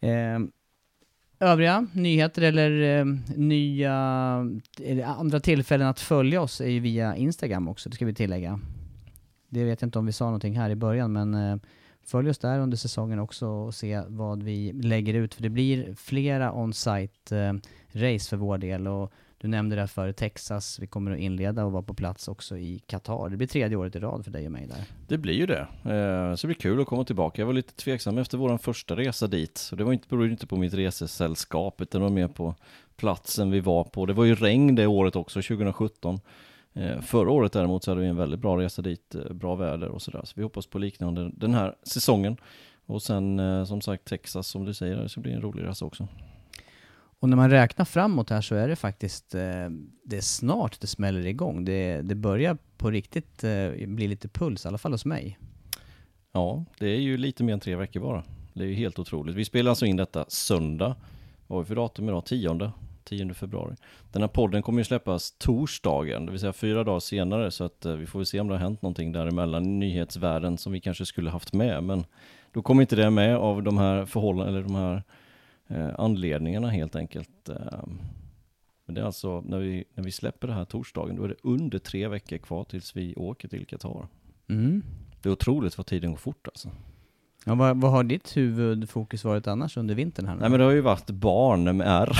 Eh, 0.00 0.38
övriga 1.40 1.86
nyheter 1.92 2.42
eller 2.42 2.98
eh, 2.98 3.04
nya 3.36 3.92
eller 4.80 5.04
andra 5.04 5.40
tillfällen 5.40 5.86
att 5.88 6.00
följa 6.00 6.40
oss 6.40 6.60
är 6.60 6.68
ju 6.68 6.80
via 6.80 7.16
Instagram 7.16 7.68
också, 7.68 7.88
det 7.88 7.94
ska 7.94 8.06
vi 8.06 8.14
tillägga. 8.14 8.60
Det 9.48 9.64
vet 9.64 9.80
jag 9.80 9.86
inte 9.88 9.98
om 9.98 10.06
vi 10.06 10.12
sa 10.12 10.24
någonting 10.24 10.58
här 10.58 10.70
i 10.70 10.76
början, 10.76 11.12
men 11.12 11.34
eh, 11.34 11.56
följ 12.06 12.30
oss 12.30 12.38
där 12.38 12.58
under 12.58 12.76
säsongen 12.76 13.18
också 13.18 13.46
och 13.46 13.74
se 13.74 14.02
vad 14.08 14.42
vi 14.42 14.72
lägger 14.72 15.14
ut, 15.14 15.34
för 15.34 15.42
det 15.42 15.50
blir 15.50 15.94
flera 15.94 16.52
on 16.52 16.72
site-race 16.72 17.54
ehm, 17.92 18.18
för 18.18 18.36
vår 18.36 18.58
del 18.58 18.88
och 18.88 19.12
du 19.38 19.48
nämnde 19.48 19.76
det 19.76 19.86
förut, 19.86 20.16
Texas, 20.16 20.78
vi 20.78 20.86
kommer 20.86 21.10
att 21.10 21.18
inleda 21.18 21.64
och 21.64 21.72
vara 21.72 21.82
på 21.82 21.94
plats 21.94 22.28
också 22.28 22.58
i 22.58 22.82
Qatar. 22.86 23.28
Det 23.28 23.36
blir 23.36 23.48
tredje 23.48 23.76
året 23.76 23.96
i 23.96 23.98
rad 23.98 24.24
för 24.24 24.30
dig 24.30 24.46
och 24.46 24.52
mig 24.52 24.66
där. 24.66 24.84
Det 25.08 25.18
blir 25.18 25.34
ju 25.34 25.46
det. 25.46 25.60
Eh, 25.60 26.34
så 26.34 26.46
det 26.46 26.46
blir 26.46 26.54
kul 26.54 26.80
att 26.80 26.86
komma 26.86 27.04
tillbaka. 27.04 27.42
Jag 27.42 27.46
var 27.46 27.52
lite 27.52 27.74
tveksam 27.74 28.18
efter 28.18 28.38
vår 28.38 28.58
första 28.58 28.96
resa 28.96 29.26
dit. 29.26 29.58
Så 29.58 29.76
det 29.76 29.84
var 29.84 29.92
inte, 29.92 30.08
berodde 30.08 30.30
inte 30.30 30.46
på 30.46 30.56
mitt 30.56 30.74
resesällskap 30.74 31.80
utan 31.80 32.00
det 32.00 32.02
var 32.02 32.14
mer 32.14 32.28
på 32.28 32.54
platsen 32.96 33.50
vi 33.50 33.60
var 33.60 33.84
på. 33.84 34.06
Det 34.06 34.12
var 34.12 34.24
ju 34.24 34.34
regn 34.34 34.74
det 34.74 34.86
året 34.86 35.16
också, 35.16 35.42
2017. 35.42 36.20
Eh, 36.74 37.00
förra 37.00 37.30
året 37.30 37.52
däremot 37.52 37.84
så 37.84 37.90
hade 37.90 38.00
vi 38.00 38.06
en 38.06 38.16
väldigt 38.16 38.40
bra 38.40 38.58
resa 38.58 38.82
dit, 38.82 39.14
eh, 39.14 39.32
bra 39.32 39.54
väder 39.54 39.88
och 39.88 40.02
sådär. 40.02 40.20
Så 40.24 40.32
vi 40.36 40.42
hoppas 40.42 40.66
på 40.66 40.78
liknande 40.78 41.30
den 41.34 41.54
här 41.54 41.74
säsongen. 41.82 42.36
Och 42.86 43.02
sen 43.02 43.40
som 43.66 43.80
sagt 43.80 44.04
Texas 44.04 44.48
som 44.48 44.64
du 44.64 44.74
säger, 44.74 44.96
det 44.96 45.08
ska 45.08 45.20
bli 45.20 45.32
en 45.32 45.42
rolig 45.42 45.64
resa 45.64 45.84
också. 45.84 46.08
Och 47.20 47.28
när 47.28 47.36
man 47.36 47.50
räknar 47.50 47.84
framåt 47.84 48.30
här 48.30 48.40
så 48.40 48.54
är 48.54 48.68
det 48.68 48.76
faktiskt, 48.76 49.34
eh, 49.34 49.68
det 50.04 50.16
är 50.16 50.20
snart 50.20 50.80
det 50.80 50.86
smäller 50.86 51.26
igång. 51.26 51.64
Det, 51.64 52.02
det 52.02 52.14
börjar 52.14 52.58
på 52.76 52.90
riktigt 52.90 53.44
eh, 53.44 53.70
bli 53.86 54.08
lite 54.08 54.28
puls, 54.28 54.64
i 54.64 54.68
alla 54.68 54.78
fall 54.78 54.92
hos 54.92 55.04
mig. 55.04 55.38
Ja, 56.32 56.64
det 56.78 56.86
är 56.86 57.00
ju 57.00 57.16
lite 57.16 57.44
mer 57.44 57.52
än 57.52 57.60
tre 57.60 57.76
veckor 57.76 58.00
bara. 58.00 58.22
Det 58.52 58.64
är 58.64 58.68
ju 58.68 58.74
helt 58.74 58.98
otroligt. 58.98 59.36
Vi 59.36 59.44
spelar 59.44 59.70
alltså 59.70 59.86
in 59.86 59.96
detta 59.96 60.24
söndag. 60.28 60.96
Vad 61.46 61.56
har 61.56 61.62
vi 61.62 61.68
för 61.68 61.74
datum 61.74 62.08
idag? 62.08 62.26
10, 62.26 62.72
10 63.04 63.34
februari. 63.34 63.76
Den 64.12 64.22
här 64.22 64.28
podden 64.28 64.62
kommer 64.62 64.80
ju 64.80 64.84
släppas 64.84 65.34
torsdagen, 65.38 66.26
det 66.26 66.32
vill 66.32 66.40
säga 66.40 66.52
fyra 66.52 66.84
dagar 66.84 67.00
senare. 67.00 67.50
Så 67.50 67.64
att 67.64 67.86
eh, 67.86 67.92
vi 67.92 68.06
får 68.06 68.18
väl 68.18 68.26
se 68.26 68.40
om 68.40 68.48
det 68.48 68.54
har 68.54 68.60
hänt 68.60 68.82
någonting 68.82 69.12
däremellan 69.12 69.64
i 69.64 69.68
nyhetsvärlden 69.68 70.58
som 70.58 70.72
vi 70.72 70.80
kanske 70.80 71.06
skulle 71.06 71.30
haft 71.30 71.52
med. 71.52 71.82
Men 71.84 72.04
då 72.52 72.62
kommer 72.62 72.82
inte 72.82 72.96
det 72.96 73.10
med 73.10 73.36
av 73.36 73.62
de 73.62 73.78
här 73.78 74.04
förhållandena, 74.04 74.58
eller 74.58 74.68
de 74.68 74.74
här 74.74 75.02
eh, 75.68 75.88
anledningarna 75.98 76.70
helt 76.70 76.96
enkelt. 76.96 77.48
Eh, 77.48 77.84
men 78.86 78.94
det 78.94 79.00
är 79.00 79.04
alltså, 79.04 79.40
när 79.40 79.58
vi, 79.58 79.84
när 79.94 80.04
vi 80.04 80.12
släpper 80.12 80.48
det 80.48 80.54
här 80.54 80.64
torsdagen, 80.64 81.16
då 81.16 81.24
är 81.24 81.28
det 81.28 81.36
under 81.42 81.78
tre 81.78 82.08
veckor 82.08 82.38
kvar 82.38 82.64
tills 82.64 82.96
vi 82.96 83.14
åker 83.14 83.48
till 83.48 83.66
Qatar. 83.66 84.08
Mm. 84.48 84.82
Det 85.22 85.28
är 85.28 85.32
otroligt 85.32 85.78
vad 85.78 85.86
tiden 85.86 86.10
går 86.10 86.18
fort 86.18 86.46
alltså. 86.48 86.70
Ja, 87.44 87.54
vad, 87.54 87.80
vad 87.80 87.90
har 87.90 88.04
ditt 88.04 88.36
huvudfokus 88.36 89.24
varit 89.24 89.46
annars 89.46 89.76
under 89.76 89.94
vintern 89.94 90.26
här 90.26 90.34
nu? 90.34 90.40
Nej 90.40 90.50
men 90.50 90.58
det 90.58 90.64
har 90.64 90.72
ju 90.72 90.80
varit 90.80 91.10
barn 91.10 91.76
med 91.76 91.86
R. 91.86 92.18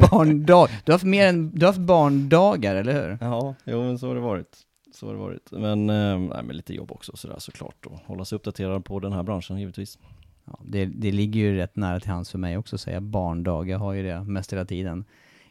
Barndag. 0.10 0.68
Du 0.84 0.92
har 0.92 0.94
haft 0.94 1.04
mer 1.04 1.26
än, 1.26 1.50
du 1.50 1.66
har 1.66 1.72
haft 1.72 1.80
barndagar, 1.80 2.76
eller 2.76 2.92
hur? 2.92 3.18
Ja, 3.20 3.54
jo 3.64 3.82
men 3.82 3.98
så 3.98 4.08
har 4.08 4.14
det 4.14 4.20
varit. 4.20 4.58
Så 4.94 5.06
har 5.06 5.14
det 5.14 5.20
varit. 5.20 5.50
Men, 5.50 5.90
eh, 5.90 6.18
nej, 6.18 6.42
men 6.42 6.56
lite 6.56 6.74
jobb 6.74 6.92
också 6.92 7.16
sådär 7.16 7.36
såklart. 7.38 7.86
Och 7.86 7.98
hålla 8.06 8.24
sig 8.24 8.36
uppdaterad 8.36 8.84
på 8.84 9.00
den 9.00 9.12
här 9.12 9.22
branschen 9.22 9.58
givetvis. 9.58 9.98
Ja, 10.44 10.58
det, 10.64 10.84
det 10.84 11.12
ligger 11.12 11.40
ju 11.40 11.56
rätt 11.56 11.76
nära 11.76 12.00
till 12.00 12.10
hands 12.10 12.30
för 12.30 12.38
mig 12.38 12.56
också 12.56 12.76
att 12.76 12.80
säga 12.80 13.00
barndag. 13.00 13.64
Jag 13.68 13.78
har 13.78 13.92
ju 13.92 14.02
det 14.02 14.24
mest 14.24 14.52
hela 14.52 14.64
tiden. 14.64 15.04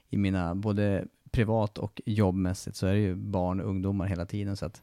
I 0.09 0.17
mina, 0.17 0.55
både 0.55 1.05
privat 1.31 1.77
och 1.77 2.01
jobbmässigt 2.05 2.75
så 2.75 2.87
är 2.87 2.93
det 2.93 2.99
ju 2.99 3.15
barn 3.15 3.61
och 3.61 3.69
ungdomar 3.69 4.05
hela 4.05 4.25
tiden. 4.25 4.57
Så 4.57 4.65
att 4.65 4.81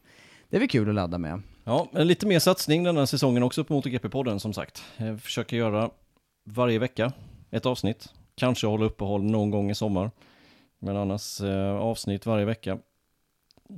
det 0.49 0.57
är 0.57 0.61
väl 0.61 0.69
kul 0.69 0.89
att 0.89 0.95
ladda 0.95 1.19
med. 1.19 1.43
Ja, 1.65 1.89
lite 1.93 2.27
mer 2.27 2.39
satsning 2.39 2.85
den 2.85 2.97
här 2.97 3.07
säsongen 3.07 3.43
också 3.43 3.65
på 3.65 3.75
MotoGP-podden 3.75 4.39
som 4.39 4.53
sagt. 4.53 4.83
Jag 4.97 5.21
försöker 5.21 5.57
göra 5.57 5.91
varje 6.45 6.79
vecka, 6.79 7.13
ett 7.51 7.67
avsnitt. 7.67 8.09
Kanske 8.35 8.67
hålla 8.67 8.85
uppehåll 8.85 9.23
någon 9.23 9.51
gång 9.51 9.71
i 9.71 9.75
sommar. 9.75 10.11
Men 10.79 10.97
annars 10.97 11.41
eh, 11.41 11.75
avsnitt 11.77 12.27
varje 12.27 12.45
vecka. 12.45 12.79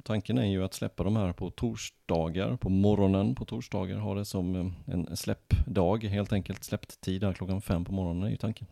Tanken 0.05 0.39
är 0.39 0.45
ju 0.45 0.65
att 0.65 0.75
släppa 0.75 1.05
de 1.05 1.17
här 1.17 1.33
på 1.33 1.51
torsdagar, 1.51 2.57
på 2.57 2.69
morgonen 2.69 3.35
på 3.35 3.45
torsdagar. 3.45 3.99
Ha 3.99 4.15
det 4.15 4.25
som 4.25 4.57
eh, 4.57 4.95
en 4.95 5.17
släppdag, 5.17 6.05
helt 6.05 6.33
enkelt 6.33 6.65
släppt 6.65 7.01
tid 7.01 7.25
här 7.25 7.33
klockan 7.33 7.63
fem 7.63 7.85
på 7.85 7.93
morgonen 7.93 8.23
är 8.23 8.31
ju 8.31 8.37
tanken. 8.37 8.67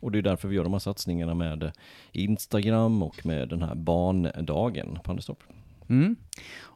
Och 0.00 0.12
det 0.12 0.18
är 0.18 0.22
därför 0.22 0.48
vi 0.48 0.56
gör 0.56 0.64
de 0.64 0.72
här 0.72 0.80
satsningarna 0.80 1.34
med 1.34 1.72
Instagram 2.12 3.02
och 3.02 3.26
med 3.26 3.48
den 3.48 3.62
här 3.62 3.74
barndagen 3.74 4.98
på 5.04 5.10
Anderstorp. 5.10 5.42
Mm. 5.88 6.16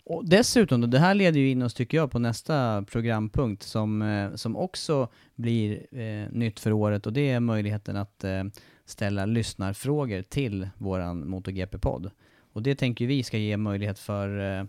Och 0.04 0.28
dessutom, 0.28 0.80
då, 0.80 0.86
det 0.86 0.98
här 0.98 1.14
leder 1.14 1.40
ju 1.40 1.50
in 1.50 1.62
oss 1.62 1.74
tycker 1.74 1.96
jag 1.96 2.10
på 2.10 2.18
nästa 2.18 2.84
programpunkt 2.90 3.62
som, 3.62 4.02
eh, 4.02 4.34
som 4.34 4.56
också 4.56 5.08
blir 5.34 5.86
eh, 5.98 6.32
nytt 6.32 6.60
för 6.60 6.72
året 6.72 7.06
och 7.06 7.12
det 7.12 7.30
är 7.30 7.40
möjligheten 7.40 7.96
att 7.96 8.24
eh, 8.24 8.44
ställa 8.84 9.26
lyssnarfrågor 9.26 10.22
till 10.22 10.68
våran 10.78 11.24
MotoGP-podd. 11.28 12.10
Och 12.52 12.62
det 12.62 12.74
tänker 12.74 13.06
vi 13.06 13.22
ska 13.22 13.38
ge 13.38 13.56
möjlighet 13.56 13.98
för 13.98 14.58
eh, 14.58 14.64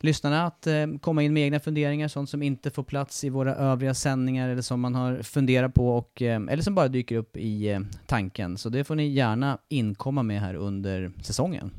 lyssnarna 0.00 0.46
att 0.46 0.66
eh, 0.66 0.86
komma 1.00 1.22
in 1.22 1.32
med 1.32 1.42
egna 1.42 1.60
funderingar, 1.60 2.08
sånt 2.08 2.30
som 2.30 2.42
inte 2.42 2.70
får 2.70 2.82
plats 2.82 3.24
i 3.24 3.28
våra 3.28 3.54
övriga 3.54 3.94
sändningar 3.94 4.48
eller 4.48 4.62
som 4.62 4.80
man 4.80 4.94
har 4.94 5.22
funderat 5.22 5.74
på 5.74 5.96
och, 5.96 6.22
eh, 6.22 6.40
eller 6.50 6.62
som 6.62 6.74
bara 6.74 6.88
dyker 6.88 7.16
upp 7.16 7.36
i 7.36 7.68
eh, 7.68 7.80
tanken. 8.06 8.58
Så 8.58 8.68
det 8.68 8.84
får 8.84 8.94
ni 8.94 9.06
gärna 9.06 9.58
inkomma 9.68 10.22
med 10.22 10.40
här 10.40 10.54
under 10.54 11.12
säsongen. 11.22 11.70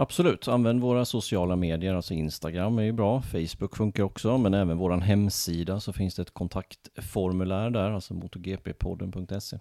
Absolut, 0.00 0.48
använd 0.48 0.80
våra 0.80 1.04
sociala 1.04 1.56
medier, 1.56 1.94
alltså 1.94 2.14
Instagram 2.14 2.78
är 2.78 2.82
ju 2.82 2.92
bra, 2.92 3.22
Facebook 3.22 3.76
funkar 3.76 4.02
också, 4.02 4.38
men 4.38 4.54
även 4.54 4.78
vår 4.78 4.90
hemsida 4.90 5.80
så 5.80 5.92
finns 5.92 6.14
det 6.14 6.22
ett 6.22 6.34
kontaktformulär 6.34 7.70
där, 7.70 7.90
alltså 7.90 8.14
motogppodden.se. 8.14 9.58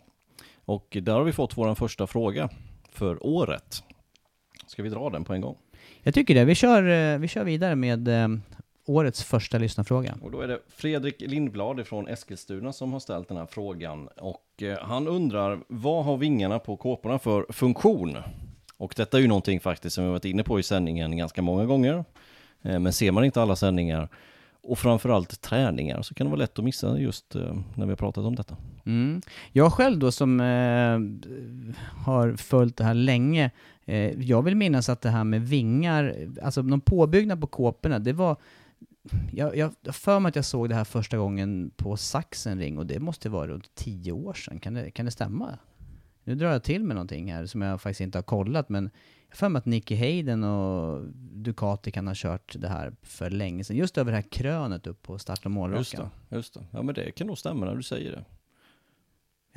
Och 0.65 0.97
där 1.01 1.13
har 1.13 1.23
vi 1.23 1.31
fått 1.31 1.57
vår 1.57 1.75
första 1.75 2.07
fråga 2.07 2.49
för 2.91 3.25
året. 3.25 3.83
Ska 4.67 4.83
vi 4.83 4.89
dra 4.89 5.09
den 5.09 5.23
på 5.23 5.33
en 5.33 5.41
gång? 5.41 5.55
Jag 6.03 6.13
tycker 6.13 6.35
det. 6.35 6.45
Vi 6.45 6.55
kör, 6.55 7.13
eh, 7.13 7.19
vi 7.19 7.27
kör 7.27 7.43
vidare 7.43 7.75
med 7.75 8.07
eh, 8.07 8.27
årets 8.85 9.23
första 9.23 9.57
lyssnarfråga. 9.57 10.17
Och 10.21 10.31
då 10.31 10.41
är 10.41 10.47
det 10.47 10.59
Fredrik 10.67 11.21
Lindblad 11.21 11.87
från 11.87 12.07
Eskilstuna 12.07 12.73
som 12.73 12.93
har 12.93 12.99
ställt 12.99 13.27
den 13.27 13.37
här 13.37 13.45
frågan. 13.45 14.07
Och 14.07 14.63
eh, 14.63 14.77
han 14.81 15.07
undrar, 15.07 15.59
vad 15.67 16.05
har 16.05 16.17
vingarna 16.17 16.59
på 16.59 16.77
kåporna 16.77 17.19
för 17.19 17.45
funktion? 17.49 18.17
Och 18.77 18.93
detta 18.97 19.17
är 19.17 19.21
ju 19.21 19.27
någonting 19.27 19.59
faktiskt 19.59 19.95
som 19.95 20.03
vi 20.03 20.09
varit 20.09 20.25
inne 20.25 20.43
på 20.43 20.59
i 20.59 20.63
sändningen 20.63 21.17
ganska 21.17 21.41
många 21.41 21.65
gånger. 21.65 22.05
Men 22.61 22.93
ser 22.93 23.11
man 23.11 23.25
inte 23.25 23.41
alla 23.41 23.55
sändningar 23.55 24.09
och 24.67 24.79
framförallt 24.79 25.41
träningar 25.41 26.01
så 26.01 26.13
kan 26.13 26.27
det 26.27 26.31
vara 26.31 26.39
lätt 26.39 26.59
att 26.59 26.65
missa 26.65 26.99
just 26.99 27.35
eh, 27.35 27.55
när 27.75 27.85
vi 27.85 27.91
har 27.91 27.95
pratat 27.95 28.25
om 28.25 28.35
detta. 28.35 28.57
Mm. 28.85 29.21
Jag 29.51 29.73
själv 29.73 29.99
då 29.99 30.11
som 30.11 30.39
eh, 30.39 30.99
har 32.05 32.35
följt 32.35 32.77
det 32.77 32.83
här 32.83 32.93
länge, 32.93 33.51
eh, 33.85 34.21
jag 34.21 34.41
vill 34.41 34.55
minnas 34.55 34.89
att 34.89 35.01
det 35.01 35.09
här 35.09 35.23
med 35.23 35.47
vingar, 35.47 36.15
alltså 36.43 36.61
någon 36.61 36.81
påbyggnad 36.81 37.41
på 37.41 37.47
kåporna, 37.47 37.99
det 37.99 38.13
var 38.13 38.37
jag, 39.31 39.57
jag 39.57 39.73
för 39.83 40.19
mig 40.19 40.29
att 40.29 40.35
jag 40.35 40.45
såg 40.45 40.69
det 40.69 40.75
här 40.75 40.83
första 40.83 41.17
gången 41.17 41.71
på 41.75 41.97
saxenring, 41.97 42.77
och 42.77 42.85
det 42.85 42.99
måste 42.99 43.29
vara 43.29 43.47
runt 43.47 43.75
tio 43.75 44.11
år 44.11 44.33
sedan. 44.33 44.59
Kan 44.59 44.73
det, 44.73 44.91
kan 44.91 45.05
det 45.05 45.11
stämma? 45.11 45.57
Nu 46.23 46.35
drar 46.35 46.51
jag 46.51 46.63
till 46.63 46.83
med 46.83 46.95
någonting 46.95 47.33
här 47.33 47.45
som 47.45 47.61
jag 47.61 47.81
faktiskt 47.81 48.01
inte 48.01 48.17
har 48.17 48.23
kollat, 48.23 48.69
men 48.69 48.89
jag 49.29 49.37
för 49.37 49.49
mig 49.49 49.59
att 49.59 49.65
Nicky 49.65 49.95
Hayden 49.95 50.43
och 50.43 51.07
Ducati 51.13 51.91
kan 51.91 52.07
ha 52.07 52.13
kört 52.17 52.55
det 52.59 52.67
här 52.67 52.93
för 53.01 53.29
länge 53.29 53.63
sedan. 53.63 53.77
Just 53.77 53.97
över 53.97 54.11
det 54.11 54.17
här 54.17 54.29
krönet 54.31 54.87
upp 54.87 55.01
på 55.03 55.19
start 55.19 55.45
och 55.45 55.51
målrakan. 55.51 55.79
Just 55.79 55.97
det, 55.97 56.35
just 56.35 56.53
det. 56.53 56.65
Ja 56.71 56.81
men 56.81 56.95
det 56.95 57.11
kan 57.11 57.27
nog 57.27 57.37
stämma 57.37 57.65
när 57.65 57.75
du 57.75 57.83
säger 57.83 58.11
det. 58.11 58.25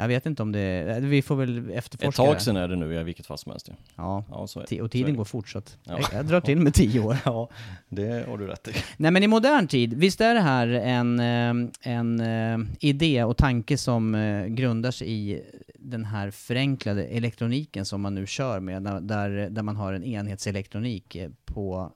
Jag 0.00 0.08
vet 0.08 0.26
inte 0.26 0.42
om 0.42 0.52
det, 0.52 0.98
vi 1.00 1.22
får 1.22 1.36
väl 1.36 1.70
efterforska 1.70 2.22
Ett 2.22 2.28
tag 2.28 2.42
sedan 2.42 2.56
är 2.56 2.68
det 2.68 2.76
nu 2.76 3.00
i 3.00 3.02
vilket 3.02 3.26
fall 3.26 3.38
som 3.38 3.52
helst. 3.52 3.70
Ja, 3.96 4.24
ja 4.30 4.46
så 4.46 4.60
är, 4.60 4.82
och 4.82 4.90
tiden 4.90 5.16
går 5.16 5.24
fort 5.24 5.48
så 5.48 5.58
att 5.58 5.76
ja. 5.84 5.98
jag, 6.12 6.26
drar 6.26 6.40
till 6.40 6.60
med 6.60 6.74
tio 6.74 7.00
år. 7.00 7.16
Ja, 7.24 7.48
det 7.88 8.28
har 8.28 8.38
du 8.38 8.46
rätt 8.46 8.68
i. 8.68 8.72
Nej 8.96 9.10
men 9.10 9.22
i 9.22 9.26
modern 9.26 9.68
tid, 9.68 9.94
visst 9.94 10.20
är 10.20 10.34
det 10.34 10.40
här 10.40 10.68
en, 10.68 11.20
eh, 11.20 11.70
en 11.82 12.20
eh, 12.20 12.58
idé 12.80 13.24
och 13.24 13.36
tanke 13.36 13.78
som 13.78 14.14
eh, 14.14 14.46
grundar 14.46 14.90
sig 14.90 15.10
i 15.10 15.42
den 15.74 16.04
här 16.04 16.30
förenklade 16.30 17.04
elektroniken 17.04 17.84
som 17.84 18.00
man 18.00 18.14
nu 18.14 18.26
kör 18.26 18.60
med, 18.60 18.82
där, 18.82 19.50
där 19.50 19.62
man 19.62 19.76
har 19.76 19.92
en 19.92 20.04
enhetselektronik 20.04 21.16
på, 21.44 21.92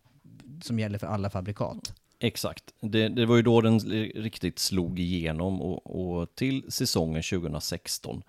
som 0.62 0.78
gäller 0.78 0.99
för 0.99 1.06
alla 1.06 1.30
fabrikat. 1.30 1.94
Exakt. 2.24 2.74
Det, 2.80 3.08
det, 3.08 3.26
var 3.26 3.36
ju 3.36 3.42
då 3.42 3.60
den 3.60 3.80
riktigt 4.14 4.58
slog 4.58 4.98
igenom 4.98 5.62
och, 5.62 6.20
och 6.20 6.34
till 6.34 6.64
säsongen 6.68 7.22
2016 7.22 8.22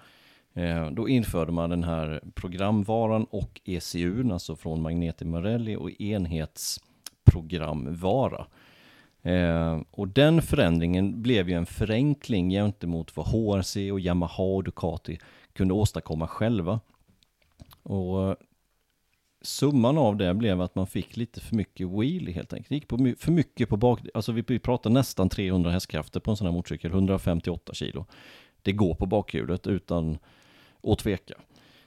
eh, 0.53 0.91
då 0.91 1.09
införde 1.09 1.51
man 1.51 1.69
den 1.69 1.83
här 1.83 2.21
programvaran 2.33 3.23
och 3.23 3.61
ECU, 3.65 4.31
alltså 4.31 4.55
från 4.55 4.81
Magneti 4.81 5.25
Marelli 5.25 5.75
och 5.75 6.01
enhetsprogramvara. 6.01 8.45
Eh, 9.21 9.81
och 9.91 10.07
den 10.07 10.41
förändringen 10.41 11.21
blev 11.21 11.49
ju 11.49 11.55
en 11.55 11.65
förenkling 11.65 12.49
gentemot 12.49 13.17
vad 13.17 13.25
HRC 13.25 13.91
och 13.91 13.99
Yamaha 13.99 14.43
och 14.43 14.63
Ducati 14.63 15.19
kunde 15.53 15.73
åstadkomma 15.73 16.27
själva. 16.27 16.79
Och 17.83 18.35
summan 19.45 19.97
av 19.97 20.17
det 20.17 20.33
blev 20.33 20.61
att 20.61 20.75
man 20.75 20.87
fick 20.87 21.17
lite 21.17 21.41
för 21.41 21.55
mycket 21.55 21.89
wheel. 21.89 22.27
helt 22.27 22.53
enkelt. 22.53 22.69
Det 22.69 22.75
gick 22.75 22.87
på, 22.87 23.13
för 23.19 23.31
mycket 23.31 23.69
på 23.69 23.77
bak, 23.77 23.99
alltså 24.13 24.31
vi 24.31 24.59
pratar 24.59 24.89
nästan 24.89 25.29
300 25.29 25.71
hästkrafter 25.71 26.19
på 26.19 26.31
en 26.31 26.37
sån 26.37 26.47
här 26.47 26.53
motorcykel, 26.53 26.91
158 26.91 27.73
kilo. 27.73 28.05
Det 28.61 28.71
går 28.71 28.95
på 28.95 29.05
bakhjulet 29.05 29.67
utan 29.67 30.17
att 30.83 30.99
tveka. 30.99 31.33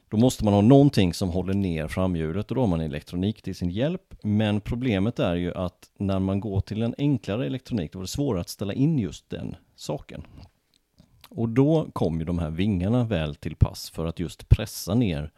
Då 0.09 0.17
måste 0.17 0.45
man 0.45 0.55
ha 0.55 0.61
någonting 0.61 1.15
som 1.15 1.29
håller 1.29 1.55
ner 1.55 1.89
framhjulet 1.89 2.51
och 2.51 2.55
då 2.55 2.61
har 2.61 2.69
man 2.69 2.81
elektronik 2.81 3.43
till 3.43 3.55
sin 3.55 3.71
hjälp. 3.71 4.15
Men 4.23 4.61
problemet 4.61 5.19
är 5.19 5.35
ju 5.35 5.55
att 5.55 5.91
när 5.99 6.19
man 6.19 6.41
går 6.41 6.61
till 6.61 6.83
en 6.83 6.95
enklare 6.99 7.47
elektronik 7.47 7.93
då 7.93 7.99
är 7.99 8.03
det 8.03 8.09
svårare 8.09 8.41
att 8.41 8.49
ställa 8.49 8.73
in 8.73 8.99
just 8.99 9.31
den 9.31 9.57
saken. 9.77 10.23
Och 11.29 11.49
då 11.49 11.91
kom 11.93 12.19
ju 12.19 12.25
de 12.25 12.39
här 12.39 12.51
vingarna 12.51 13.05
väl 13.05 13.35
till 13.35 13.57
pass 13.57 13.91
för 13.91 14.07
att 14.07 14.21
just 14.21 14.49
pressa 14.49 14.95
ner 14.95 15.33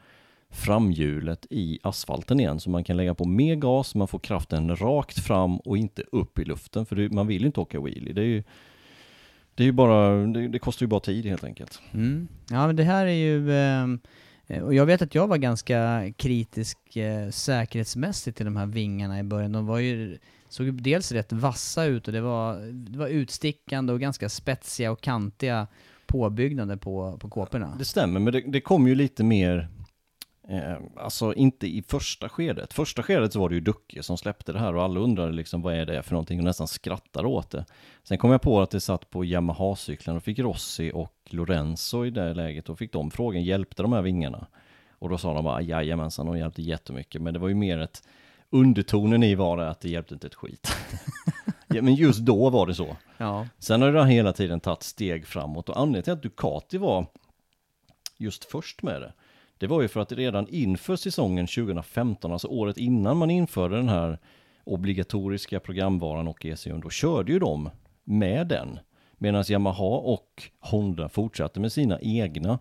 framhjulet 0.51 1.47
i 1.51 1.79
asfalten 1.83 2.41
igen 2.41 2.61
så 2.61 2.71
man 2.71 2.85
kan 2.85 2.97
lägga 2.97 3.15
på 3.15 3.25
mer 3.25 3.55
gas, 3.55 3.95
man 3.95 4.09
får 4.09 4.19
kraften 4.19 4.77
rakt 4.77 5.19
fram 5.19 5.57
och 5.57 5.77
inte 5.77 6.03
upp 6.13 6.39
i 6.39 6.45
luften 6.45 6.87
för 6.87 6.97
det, 6.97 7.13
man 7.13 7.27
vill 7.27 7.41
ju 7.41 7.47
inte 7.47 7.61
åka 7.61 7.81
wheelie. 7.81 8.13
Det 8.13 8.21
är 8.21 8.27
ju, 8.27 8.43
det 9.55 9.63
är 9.63 9.67
ju 9.67 9.73
bara, 9.73 10.27
det, 10.27 10.49
det 10.49 10.59
kostar 10.59 10.85
ju 10.85 10.89
bara 10.89 11.01
tid 11.01 11.27
helt 11.27 11.45
enkelt. 11.45 11.83
Mm. 11.93 12.29
Ja 12.51 12.67
men 12.67 12.77
det 12.77 12.85
här 12.85 13.07
är 13.07 13.13
ju 13.13 13.53
eh, 13.53 13.87
och 14.63 14.75
jag 14.75 14.87
vet 14.87 15.03
att 15.03 15.15
jag 15.15 15.29
var 15.29 15.37
ganska 15.37 16.05
kritisk 16.17 16.97
eh, 16.97 17.31
säkerhetsmässigt 17.31 18.37
till 18.37 18.47
de 18.47 18.57
här 18.57 18.67
vingarna 18.67 19.19
i 19.19 19.23
början. 19.23 19.53
De 19.53 19.67
var 19.67 19.79
ju, 19.79 20.19
såg 20.49 20.83
dels 20.83 21.13
rätt 21.13 21.33
vassa 21.33 21.85
ut 21.85 22.07
och 22.07 22.13
det 22.13 22.21
var, 22.21 22.73
det 22.73 22.99
var 22.99 23.09
utstickande 23.09 23.93
och 23.93 24.01
ganska 24.01 24.29
spetsiga 24.29 24.91
och 24.91 25.01
kantiga 25.01 25.67
påbyggnader 26.07 26.77
på, 26.77 27.19
på 27.21 27.29
kåporna. 27.29 27.77
Det 27.79 27.85
stämmer, 27.85 28.21
men 28.21 28.33
det, 28.33 28.41
det 28.41 28.61
kom 28.61 28.89
ju 28.89 28.95
lite 28.95 29.25
mer 29.25 29.69
Eh, 30.51 30.77
alltså 30.97 31.35
inte 31.35 31.67
i 31.67 31.83
första 31.83 32.29
skedet. 32.29 32.73
Första 32.73 33.03
skedet 33.03 33.33
så 33.33 33.41
var 33.41 33.49
det 33.49 33.55
ju 33.55 33.61
Ducke 33.61 34.03
som 34.03 34.19
släppte 34.19 34.53
det 34.53 34.59
här 34.59 34.75
och 34.75 34.83
alla 34.83 35.01
undrade 35.01 35.33
liksom 35.33 35.63
vad 35.63 35.75
är 35.75 35.87
det 35.87 36.03
för 36.03 36.13
någonting 36.13 36.39
och 36.39 36.45
nästan 36.45 36.69
skrattade 36.69 37.29
åt 37.29 37.51
det. 37.51 37.65
Sen 38.03 38.19
kom 38.19 38.31
jag 38.31 38.43
på 38.43 38.61
att 38.61 38.71
det 38.71 38.81
satt 38.81 39.11
på 39.11 39.25
Yamaha-cyklarna 39.25 40.17
och 40.17 40.23
fick 40.23 40.39
Rossi 40.39 40.91
och 40.95 41.15
Lorenzo 41.25 42.07
i 42.07 42.11
det 42.11 42.35
läget 42.35 42.69
och 42.69 42.79
fick 42.79 42.93
de 42.93 43.11
frågan, 43.11 43.43
hjälpte 43.43 43.83
de 43.83 43.93
här 43.93 44.03
vingarna? 44.03 44.47
Och 44.99 45.09
då 45.09 45.19
sa 45.19 45.35
de 45.35 45.45
bara 45.45 45.63
jajamensan, 45.63 46.27
de 46.27 46.39
hjälpte 46.39 46.63
jättemycket, 46.63 47.23
men 47.23 47.35
det 47.35 47.41
var 47.41 47.49
ju 47.49 47.55
mer 47.55 47.79
ett 47.79 48.03
undertonen 48.51 49.23
i 49.23 49.35
var 49.35 49.57
det 49.57 49.71
att 49.71 49.81
det 49.81 49.89
hjälpte 49.89 50.15
inte 50.15 50.27
ett 50.27 50.35
skit. 50.35 50.77
ja, 51.69 51.83
men 51.83 51.95
just 51.95 52.21
då 52.21 52.51
var 52.51 52.67
det 52.67 52.75
så. 52.75 52.97
Ja. 53.17 53.47
Sen 53.59 53.83
har 53.83 53.93
det 53.93 54.07
hela 54.07 54.33
tiden 54.33 54.61
tagit 54.61 54.83
steg 54.83 55.27
framåt 55.27 55.69
och 55.69 55.81
anledningen 55.81 56.03
till 56.03 56.13
att 56.13 56.23
Ducati 56.23 56.79
var 56.79 57.07
just 58.17 58.45
först 58.45 58.83
med 58.83 59.01
det, 59.01 59.13
det 59.61 59.67
var 59.67 59.83
ju 59.83 59.89
för 59.89 60.01
att 60.01 60.13
redan 60.13 60.49
inför 60.49 60.97
säsongen 60.97 61.47
2015, 61.47 62.33
alltså 62.33 62.49
året 62.49 62.79
innan 62.79 63.17
man 63.17 63.31
införde 63.31 63.77
den 63.77 63.89
här 63.89 64.19
obligatoriska 64.65 65.61
programvaran 65.61 66.29
och 66.29 66.47
ECU, 66.47 66.79
då 66.79 66.91
körde 66.91 67.33
ju 67.33 67.39
de 67.39 67.71
med 68.05 68.47
den. 68.47 68.79
Medan 69.19 69.45
Yamaha 69.49 69.99
och 69.99 70.43
Honda 70.61 71.09
fortsatte 71.09 71.61
med 71.61 71.73
sina 71.73 71.99
egna 72.01 72.59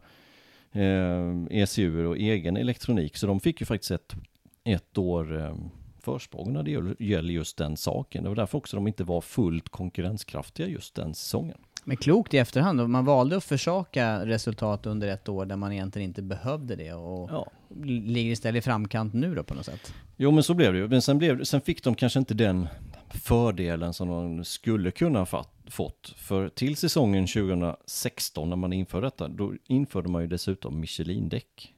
eh, 0.72 1.36
ECU 1.50 2.06
och 2.06 2.18
egen 2.18 2.58
elektronik. 2.58 3.18
Så 3.18 3.28
de 3.28 3.40
fick 3.40 3.60
ju 3.60 3.66
faktiskt 3.66 3.92
ett, 3.92 4.16
ett 4.64 4.98
år 4.98 5.42
eh, 5.42 5.56
försprång 6.00 6.54
när 6.54 6.64
det 6.64 7.06
gäller 7.06 7.34
just 7.34 7.58
den 7.58 7.78
saken. 7.78 8.24
Det 8.24 8.30
var 8.30 8.36
därför 8.36 8.58
också 8.58 8.78
de 8.78 8.88
inte 8.88 9.04
var 9.04 9.22
fullt 9.22 9.70
konkurrenskraftiga 9.70 10.68
just 10.68 10.96
den 10.96 11.14
säsongen. 11.14 11.58
Men 11.90 11.98
klokt 11.98 12.34
i 12.34 12.38
efterhand, 12.38 12.90
man 12.90 13.06
valde 13.06 13.38
att 13.38 13.44
försaka 13.44 14.26
resultat 14.26 14.86
under 14.86 15.08
ett 15.08 15.30
år 15.30 15.46
där 15.46 15.56
man 15.56 15.72
egentligen 15.72 16.10
inte 16.10 16.22
behövde 16.22 16.76
det 16.76 16.94
och 16.94 17.30
ja. 17.32 17.52
ligger 17.86 18.32
istället 18.32 18.64
i 18.64 18.66
framkant 18.66 19.14
nu 19.14 19.36
då 19.36 19.44
på 19.44 19.54
något 19.54 19.66
sätt. 19.66 19.94
Jo 20.18 20.32
men 20.32 20.44
så 20.44 20.54
blev 20.54 20.74
det 20.74 20.80
ju, 20.80 20.88
men 20.88 21.02
sen, 21.02 21.18
blev, 21.18 21.44
sen 21.44 21.62
fick 21.62 21.84
de 21.84 21.96
kanske 21.96 22.20
inte 22.20 22.34
den 22.34 22.68
fördelen 23.10 23.94
som 23.94 24.08
de 24.08 24.46
skulle 24.46 24.92
kunna 24.92 25.26
fått. 25.26 26.14
För 26.18 26.50
till 26.50 26.76
säsongen 26.76 27.28
2016 27.28 28.50
när 28.50 28.56
man 28.56 28.74
införde 28.74 29.08
detta, 29.08 29.28
då 29.28 29.54
införde 29.68 30.10
man 30.10 30.22
ju 30.22 30.28
dessutom 30.28 30.80
Michelin-däck. 30.80 31.74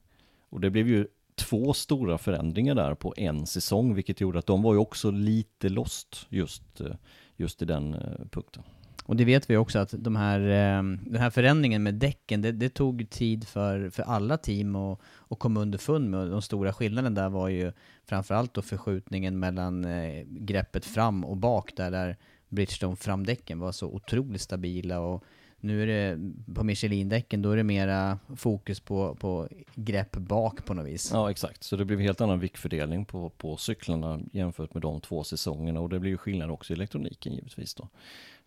Och 0.50 0.62
det 0.62 0.70
blev 0.70 0.88
ju 0.88 1.08
två 1.36 1.74
stora 1.74 2.18
förändringar 2.18 2.76
där 2.76 2.96
på 2.96 3.14
en 3.18 3.48
säsong, 3.48 3.96
vilket 3.96 4.22
gjorde 4.22 4.40
att 4.40 4.48
de 4.48 4.62
var 4.62 4.74
ju 4.74 4.80
också 4.80 5.12
lite 5.12 5.70
lost 5.70 6.26
just, 6.30 6.82
eh, 6.82 6.96
just 7.36 7.62
i 7.62 7.66
den 7.66 7.94
eh, 7.94 8.26
punkten. 8.32 8.64
Och 9.06 9.16
det 9.16 9.26
vet 9.26 9.50
vi 9.50 9.58
också 9.58 9.80
att 9.80 9.94
de 9.98 10.16
här, 10.16 10.40
ehm, 10.40 11.00
den 11.06 11.22
här 11.22 11.30
förändringen 11.30 11.84
med 11.84 11.94
däcken, 11.94 12.42
det, 12.42 12.52
det 12.52 12.70
tog 12.70 13.10
tid 13.10 13.48
för, 13.48 13.90
för 13.90 14.04
alla 14.04 14.38
team 14.38 14.76
att, 14.76 15.00
att 15.30 15.40
komma 15.40 15.60
underfund 15.60 16.10
med. 16.10 16.28
De 16.28 16.42
stora 16.42 16.74
skillnaden 16.74 17.14
där 17.14 17.30
var 17.30 17.50
ju 17.50 17.72
framförallt 18.06 18.54
då 18.54 18.62
förskjutningen 18.62 19.40
mellan 19.40 19.86
eh, 19.86 20.24
greppet 20.28 20.86
fram 20.86 21.26
och 21.26 21.38
bak 21.38 21.72
där, 21.76 21.92
där 21.92 22.18
Bridgestone 22.50 22.96
framdäcken 22.96 23.60
var 23.60 23.72
så 23.72 23.88
otroligt 23.88 24.42
stabila 24.42 25.00
och 25.00 25.24
nu 25.64 25.84
är 25.84 25.88
det 25.88 26.20
på 26.56 26.64
Michelin-däcken, 26.64 27.42
då 27.42 27.52
är 27.52 27.58
det 27.58 27.64
mera 27.64 28.20
fokus 28.36 28.80
på, 28.80 29.16
på 29.16 29.48
grepp 29.76 30.12
bak 30.12 30.66
på 30.66 30.74
något 30.74 30.88
vis. 30.88 31.10
Ja, 31.14 31.32
exakt. 31.32 31.64
Så 31.64 31.76
det 31.76 31.86
blev 31.86 32.00
helt 32.00 32.22
annan 32.22 32.40
viktfördelning 32.40 33.06
på, 33.06 33.30
på 33.30 33.58
cyklarna 33.58 34.20
jämfört 34.32 34.74
med 34.74 34.82
de 34.82 35.02
två 35.02 35.24
säsongerna 35.24 35.80
och 35.80 35.90
det 35.90 36.00
blir 36.00 36.12
ju 36.12 36.18
skillnad 36.18 36.52
också 36.52 36.74
i 36.74 36.76
elektroniken 36.76 37.34
givetvis 37.34 37.74
då. 37.74 37.88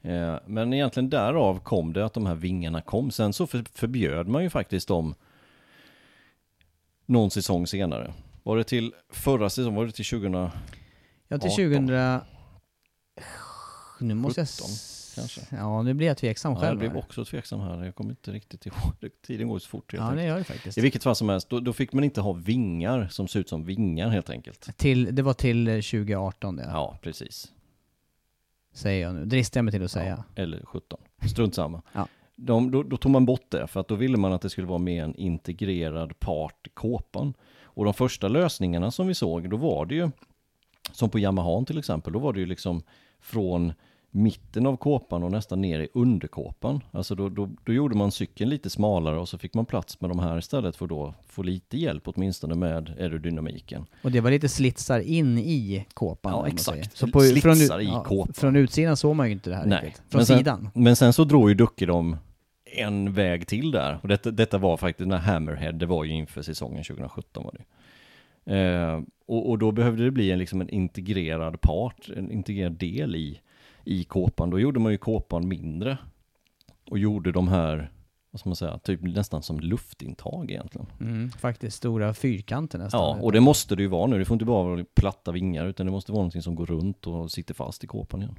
Eh, 0.04 0.37
men 0.46 0.73
egentligen 0.73 1.11
därav 1.11 1.58
kom 1.61 1.92
det 1.92 2.04
att 2.04 2.14
de 2.14 2.26
här 2.26 2.34
vingarna 2.34 2.80
kom. 2.82 3.11
Sen 3.11 3.32
så 3.32 3.46
för, 3.46 3.64
förbjöd 3.75 4.28
man 4.28 4.42
ju 4.42 4.50
faktiskt 4.50 4.88
dem 4.88 5.14
någon 7.06 7.30
säsong 7.30 7.66
senare. 7.66 8.12
Var 8.42 8.56
det 8.56 8.64
till 8.64 8.92
förra 9.11 9.50
säsongen? 9.50 9.75
Var 9.75 9.87
det 9.87 9.92
till 9.92 10.04
2000? 10.04 10.32
Ja, 11.28 11.38
till 11.38 11.50
18. 11.50 11.50
2000... 11.50 12.20
Nu 14.00 14.14
måste 14.14 14.40
jag... 14.40 14.49
17 14.49 14.66
s- 14.70 15.12
kanske. 15.14 15.40
Ja, 15.50 15.82
nu 15.82 15.94
blir 15.94 16.06
jag 16.06 16.16
tveksam 16.16 16.52
Ja, 16.52 16.58
jag 16.58 16.66
själv. 16.66 16.78
blev 16.78 16.90
här. 16.90 16.99
också 16.99 17.25
tveksam 17.25 17.61
här. 17.61 17.84
Jag 17.84 17.94
kommer 17.94 18.11
inte 18.11 18.32
riktigt 18.32 18.66
ihåg. 18.66 18.92
Tiden 19.26 19.49
går 19.49 19.58
så 19.58 19.68
fort. 19.68 19.92
helt 19.92 20.00
Ja, 20.00 20.04
enkelt. 20.06 20.20
det 20.23 20.26
gör 20.26 20.38
det 20.38 20.44
faktiskt. 20.44 20.78
I 20.78 20.80
vilket 20.80 21.02
fall 21.02 21.16
som 21.16 21.28
helst, 21.28 21.49
då, 21.50 21.61
då 21.61 21.73
fick 21.73 21.92
man 21.92 22.04
inte 22.04 22.20
ha 22.20 22.32
vingar 22.32 23.08
som 23.11 23.28
ser 23.28 23.40
ut 23.40 23.49
som 23.49 23.64
vingar 23.64 24.08
helt 24.08 24.30
enkelt. 24.30 24.76
Till, 24.78 25.14
det 25.14 25.23
var 25.23 25.34
till 25.34 25.68
eh, 25.68 25.75
2018 25.75 26.56
det, 26.56 26.62
Ja, 26.73 26.99
precis. 27.02 27.52
Säger 28.75 29.07
jag 29.07 29.14
nu. 29.14 29.25
Dristar 29.25 29.59
jag 29.59 29.64
mig 29.64 29.73
till 29.73 29.85
att 29.85 29.90
säga. 29.90 30.25
Ja, 30.35 30.43
eller 30.43 30.64
17. 30.64 30.99
Strunt 31.31 31.54
samma. 31.54 31.83
Ja. 31.93 32.09
De, 32.37 32.71
då, 32.71 32.83
då 32.83 32.97
tog 32.97 33.12
man 33.12 33.26
bort 33.26 33.50
det, 33.50 33.66
för 33.66 33.81
att 33.81 33.88
då 33.88 33.95
ville 33.95 34.16
man 34.16 34.33
att 34.33 34.43
det 34.43 34.50
skulle 34.50 34.66
vara 34.66 34.78
med 34.78 35.04
en 35.04 35.14
integrerad 35.14 36.21
part 36.21 36.66
i 36.66 36.71
kåpan. 36.71 37.35
Och 37.62 37.85
de 37.85 37.95
första 37.95 38.28
lösningarna 38.28 38.90
som 38.90 39.07
vi 39.07 39.14
såg, 39.14 39.50
då 39.50 39.57
var 39.57 39.87
det 39.87 39.95
ju, 39.95 40.11
som 40.93 41.11
på 41.11 41.19
Yamaha 41.19 41.64
till 41.64 41.78
exempel, 41.78 42.12
då 42.12 42.19
var 42.19 42.33
det 42.33 42.40
ju 42.40 42.47
liksom 42.47 42.83
från 43.21 43.73
mitten 44.16 44.66
av 44.66 44.76
kåpan 44.76 45.23
och 45.23 45.30
nästan 45.30 45.61
ner 45.61 45.80
i 45.80 45.88
underkåpan. 45.94 46.80
Alltså 46.90 47.14
då, 47.14 47.28
då, 47.28 47.50
då 47.64 47.73
gjorde 47.73 47.97
man 47.97 48.12
cykeln 48.12 48.50
lite 48.50 48.71
smalare 48.71 49.18
och 49.18 49.28
så 49.28 49.38
fick 49.38 49.54
man 49.54 49.66
plats 49.66 50.00
med 50.00 50.11
de 50.11 50.18
här 50.18 50.38
istället 50.38 50.76
för 50.76 50.85
att 50.85 50.88
då 50.88 51.14
få 51.28 51.42
lite 51.42 51.76
hjälp 51.76 52.02
åtminstone 52.09 52.54
med 52.54 52.94
aerodynamiken. 53.00 53.87
Och 54.02 54.11
det 54.11 54.21
var 54.21 54.30
lite 54.30 54.49
slitsar 54.49 55.00
in 55.00 55.38
i 55.38 55.87
kåpan. 55.94 56.33
Ja, 56.33 56.47
exakt. 56.49 56.97
Så 56.97 57.06
på, 57.06 57.21
Slitsar 57.21 57.54
från, 57.54 57.80
i 57.80 57.90
kåpan. 58.04 58.35
Från 58.35 58.56
utsidan 58.56 58.97
såg 58.97 59.16
man 59.16 59.26
ju 59.26 59.33
inte 59.33 59.50
det 59.50 59.56
här 59.56 59.66
Nej. 59.66 59.85
riktigt. 59.87 60.02
Från 60.09 60.18
Men 60.18 60.26
sen- 60.26 60.38
sidan. 60.38 60.71
Men 60.75 60.97
sen 60.97 61.12
så 61.12 61.25
drog 61.25 61.49
ju 61.49 61.54
Ducke 61.54 61.87
dem 61.87 62.16
en 62.76 63.12
väg 63.12 63.47
till 63.47 63.71
där. 63.71 63.99
Och 64.02 64.09
detta, 64.09 64.30
detta 64.30 64.59
var 64.59 64.76
faktiskt, 64.76 65.09
när 65.09 65.18
Hammerhead, 65.18 65.73
det 65.73 65.87
var 65.87 66.04
ju 66.04 66.12
inför 66.12 66.42
säsongen 66.42 66.85
2017 66.85 67.44
var 67.44 67.52
det. 67.52 67.64
Eh, 68.47 69.00
och, 69.26 69.50
och 69.50 69.59
då 69.59 69.73
behövde 69.73 70.04
det 70.04 70.11
bli 70.11 70.30
en, 70.30 70.38
liksom 70.38 70.61
en 70.61 70.68
integrerad 70.68 71.61
part, 71.61 72.09
en 72.16 72.30
integrerad 72.30 72.73
del 72.73 73.16
i, 73.16 73.40
i 73.84 74.04
kåpan. 74.04 74.50
Då 74.50 74.60
gjorde 74.60 74.80
man 74.80 74.92
ju 74.92 74.98
kåpan 74.98 75.48
mindre. 75.48 75.98
Och 76.90 76.98
gjorde 76.98 77.32
de 77.32 77.48
här, 77.48 77.90
vad 78.30 78.40
ska 78.40 78.48
man 78.48 78.56
säga, 78.56 78.78
typ 78.78 79.02
nästan 79.02 79.42
som 79.42 79.60
luftintag 79.60 80.50
egentligen. 80.50 80.86
Mm, 81.00 81.30
faktiskt 81.30 81.76
stora 81.76 82.14
fyrkanter 82.14 82.78
nästan. 82.78 83.00
Ja, 83.00 83.22
och 83.22 83.32
det 83.32 83.40
måste 83.40 83.76
det 83.76 83.82
ju 83.82 83.88
vara 83.88 84.06
nu. 84.06 84.18
Det 84.18 84.24
får 84.24 84.34
inte 84.34 84.44
bara 84.44 84.64
vara 84.64 84.84
platta 84.94 85.32
vingar, 85.32 85.66
utan 85.66 85.86
det 85.86 85.92
måste 85.92 86.12
vara 86.12 86.18
någonting 86.20 86.42
som 86.42 86.54
går 86.54 86.66
runt 86.66 87.06
och 87.06 87.30
sitter 87.32 87.54
fast 87.54 87.84
i 87.84 87.86
kåpan 87.86 88.23
igen. 88.23 88.34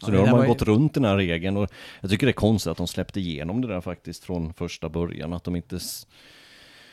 Så 0.00 0.06
Ja, 0.10 0.12
nu 0.12 0.18
har 0.18 0.30
man 0.30 0.40
ju- 0.42 0.48
gått 0.48 0.62
runt 0.62 0.94
den 0.94 1.04
här 1.04 1.16
regeln 1.16 1.56
och 1.56 1.70
jag 2.00 2.10
tycker 2.10 2.26
det 2.26 2.30
är 2.30 2.34
konstigt 2.34 2.70
att 2.70 2.76
de 2.78 2.86
släppte 2.86 3.20
igenom 3.20 3.60
det 3.60 3.68
där 3.68 3.80
faktiskt 3.80 4.24
från 4.24 4.54
första 4.54 4.88
början. 4.88 5.32
Att 5.32 5.44
de 5.44 5.56
inte... 5.56 5.78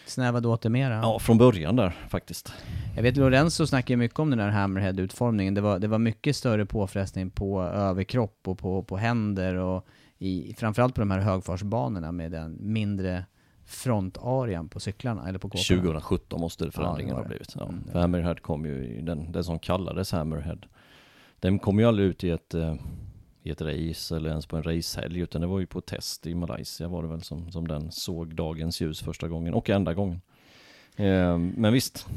Snävade 0.07 0.47
åt 0.47 0.61
det 0.61 0.69
mera. 0.69 0.93
Ja, 0.93 1.19
från 1.19 1.37
början 1.37 1.75
där 1.75 1.89
faktiskt. 2.09 2.53
Jag 2.95 3.03
vet 3.03 3.17
Lorenzo 3.17 3.67
snackar 3.67 3.93
ju 3.93 3.97
mycket 3.97 4.19
om 4.19 4.29
den 4.29 4.39
där 4.39 4.49
hammerhead-utformningen. 4.49 5.53
Det 5.53 5.61
var, 5.61 5.79
det 5.79 5.87
var 5.87 5.99
mycket 5.99 6.35
större 6.35 6.65
påfrestning 6.65 7.29
på 7.29 7.63
överkropp 7.63 8.47
och 8.47 8.59
på, 8.59 8.83
på 8.83 8.97
händer 8.97 9.55
och 9.55 9.85
i, 10.17 10.53
framförallt 10.57 10.95
på 10.95 11.01
de 11.01 11.11
här 11.11 11.19
högfartsbanorna 11.19 12.11
med 12.11 12.31
den 12.31 12.57
mindre 12.59 13.25
frontarean 13.65 14.69
på 14.69 14.79
cyklarna, 14.79 15.27
eller 15.29 15.39
på 15.39 15.49
kåporna. 15.49 15.81
2017 15.81 16.41
måste 16.41 16.65
det 16.65 16.71
förändringen 16.71 17.15
Ja, 17.15 17.21
ha 17.21 17.27
blivit. 17.27 17.55
Ja, 17.59 17.65
Mm, 17.67 17.83
Hammerhead 17.93 18.35
kom 18.35 18.65
ju, 18.65 19.01
den, 19.01 19.31
den 19.31 19.43
som 19.43 19.59
kallades 19.59 20.11
Hammerhead. 20.11 20.57
Den 21.39 21.59
kom 21.59 21.79
ju 21.79 21.85
aldrig 21.85 22.07
ut 22.07 22.23
i 22.23 22.29
ett, 22.29 22.53
eh, 22.53 22.75
i 23.47 23.51
ett 23.51 23.61
race 23.61 24.15
eller 24.15 24.29
ens 24.29 24.45
på 24.45 24.57
en 24.57 24.63
racehelg 24.63 25.19
utan 25.19 25.41
det 25.41 25.47
var 25.47 25.59
ju 25.59 25.65
på 25.65 25.81
test 25.81 26.27
i 26.27 26.35
Malaysia 26.35 26.87
var 26.87 27.03
det 27.03 27.09
väl 27.09 27.21
som, 27.21 27.51
som 27.51 27.67
den 27.67 27.91
såg 27.91 28.35
dagens 28.35 28.81
ljus 28.81 29.01
första 29.01 29.27
gången 29.27 29.53
och 29.53 29.69
enda 29.69 29.93
gången. 29.93 30.21
Eh, 30.95 31.37
men 31.37 31.73
visst, 31.73 32.07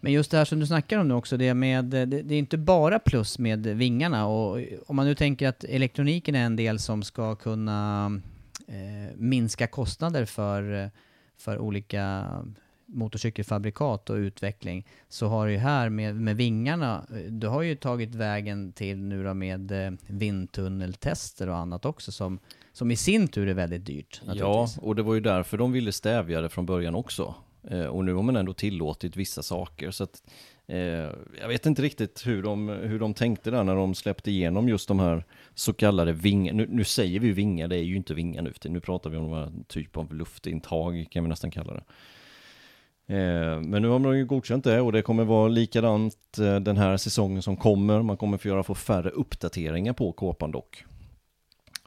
Men 0.00 0.12
just 0.12 0.30
det 0.30 0.36
här 0.36 0.44
som 0.44 0.60
du 0.60 0.66
snackar 0.66 0.98
om 0.98 1.08
nu 1.08 1.14
också, 1.14 1.36
det 1.36 1.54
med, 1.54 1.84
det, 1.84 2.06
det 2.06 2.34
är 2.34 2.38
inte 2.38 2.58
bara 2.58 2.98
plus 2.98 3.38
med 3.38 3.66
vingarna 3.66 4.26
och 4.26 4.60
om 4.86 4.96
man 4.96 5.06
nu 5.06 5.14
tänker 5.14 5.48
att 5.48 5.64
elektroniken 5.64 6.34
är 6.34 6.46
en 6.46 6.56
del 6.56 6.78
som 6.78 7.02
ska 7.02 7.34
kunna 7.34 8.06
eh, 8.68 9.16
minska 9.16 9.66
kostnader 9.66 10.24
för, 10.24 10.90
för 11.36 11.58
olika 11.58 12.26
motorcykelfabrikat 12.94 14.10
och 14.10 14.16
utveckling 14.16 14.86
så 15.08 15.26
har 15.26 15.46
det 15.46 15.52
ju 15.52 15.58
här 15.58 15.88
med, 15.88 16.14
med 16.14 16.36
vingarna, 16.36 17.06
eh, 17.10 17.16
du 17.16 17.46
har 17.46 17.62
ju 17.62 17.76
tagit 17.76 18.14
vägen 18.14 18.72
till 18.72 18.98
nu 18.98 19.24
då 19.24 19.34
med 19.34 19.86
eh, 19.86 19.92
vindtunneltester 20.06 21.48
och 21.48 21.56
annat 21.56 21.84
också 21.84 22.12
som, 22.12 22.38
som 22.72 22.90
i 22.90 22.96
sin 22.96 23.28
tur 23.28 23.48
är 23.48 23.54
väldigt 23.54 23.86
dyrt. 23.86 24.22
Ja, 24.34 24.68
och 24.80 24.96
det 24.96 25.02
var 25.02 25.14
ju 25.14 25.20
därför 25.20 25.58
de 25.58 25.72
ville 25.72 25.92
stävja 25.92 26.40
det 26.40 26.48
från 26.48 26.66
början 26.66 26.94
också. 26.94 27.34
Eh, 27.70 27.86
och 27.86 28.04
nu 28.04 28.14
har 28.14 28.22
man 28.22 28.36
ändå 28.36 28.52
tillåtit 28.52 29.16
vissa 29.16 29.42
saker. 29.42 29.90
Så 29.90 30.04
att, 30.04 30.22
eh, 30.66 30.78
jag 31.40 31.48
vet 31.48 31.66
inte 31.66 31.82
riktigt 31.82 32.26
hur 32.26 32.42
de, 32.42 32.68
hur 32.68 32.98
de 32.98 33.14
tänkte 33.14 33.50
där 33.50 33.64
när 33.64 33.74
de 33.74 33.94
släppte 33.94 34.30
igenom 34.30 34.68
just 34.68 34.88
de 34.88 34.98
här 34.98 35.24
så 35.54 35.72
kallade 35.72 36.12
vingar. 36.12 36.52
Nu, 36.52 36.66
nu 36.70 36.84
säger 36.84 37.20
vi 37.20 37.32
vingar, 37.32 37.68
det 37.68 37.76
är 37.76 37.82
ju 37.82 37.96
inte 37.96 38.14
vingar 38.14 38.42
nu 38.42 38.52
för 38.52 38.58
tiden. 38.58 38.72
Nu 38.72 38.80
pratar 38.80 39.10
vi 39.10 39.16
om 39.16 39.30
någon 39.30 39.38
här 39.38 39.52
typ 39.68 39.96
av 39.96 40.14
luftintag 40.14 41.06
kan 41.10 41.24
vi 41.24 41.28
nästan 41.28 41.50
kalla 41.50 41.74
det. 41.74 41.84
Eh, 43.06 43.60
men 43.60 43.82
nu 43.82 43.88
har 43.88 43.98
man 43.98 44.18
ju 44.18 44.26
godkänt 44.26 44.64
det 44.64 44.80
och 44.80 44.92
det 44.92 45.02
kommer 45.02 45.24
vara 45.24 45.48
likadant 45.48 46.38
eh, 46.38 46.56
den 46.56 46.76
här 46.76 46.96
säsongen 46.96 47.42
som 47.42 47.56
kommer. 47.56 48.02
Man 48.02 48.16
kommer 48.16 48.38
få 48.38 48.48
göra 48.48 48.62
få 48.62 48.74
färre 48.74 49.10
uppdateringar 49.10 49.92
på 49.92 50.12
kåpan 50.12 50.50
dock. 50.50 50.84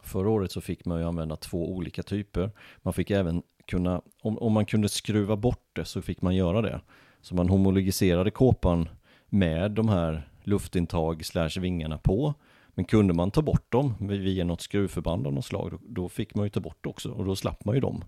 Förra 0.03 0.30
året 0.30 0.51
så 0.51 0.62
fick 0.62 0.86
man 0.86 0.99
ju 0.99 1.06
använda 1.06 1.36
två 1.36 1.71
olika 1.71 2.03
typer. 2.03 2.51
Man 2.82 2.93
fick 2.93 3.12
även 3.12 3.41
kunna, 3.65 4.01
om, 4.21 4.38
om 4.38 4.53
man 4.53 4.65
kunde 4.65 4.89
skruva 4.89 5.36
bort 5.36 5.69
det 5.73 5.86
så 5.86 6.01
fick 6.01 6.21
man 6.21 6.36
göra 6.36 6.62
det. 6.62 6.82
Så 7.21 7.36
man 7.36 7.49
homologiserade 7.49 8.32
kåpan 8.32 8.89
med 9.30 9.71
de 9.71 9.89
här 9.89 10.30
luftintag 10.43 11.25
slash 11.25 11.60
vingarna 11.60 11.97
på. 11.97 12.34
Men 12.69 12.86
kunde 12.86 13.13
man 13.13 13.32
ta 13.32 13.41
bort 13.41 13.71
dem 13.71 13.93
via 13.99 14.45
något 14.45 14.62
skruvförband 14.62 15.27
av 15.27 15.34
något 15.34 15.45
slag, 15.45 15.71
då, 15.71 15.80
då 15.82 16.10
fick 16.10 16.36
man 16.36 16.45
ju 16.45 16.49
ta 16.49 16.60
bort 16.60 16.86
också 16.86 17.12
och 17.12 17.25
då 17.25 17.36
slapp 17.36 17.65
man 17.65 17.75
ju 17.75 17.82
dem. 17.82 18.03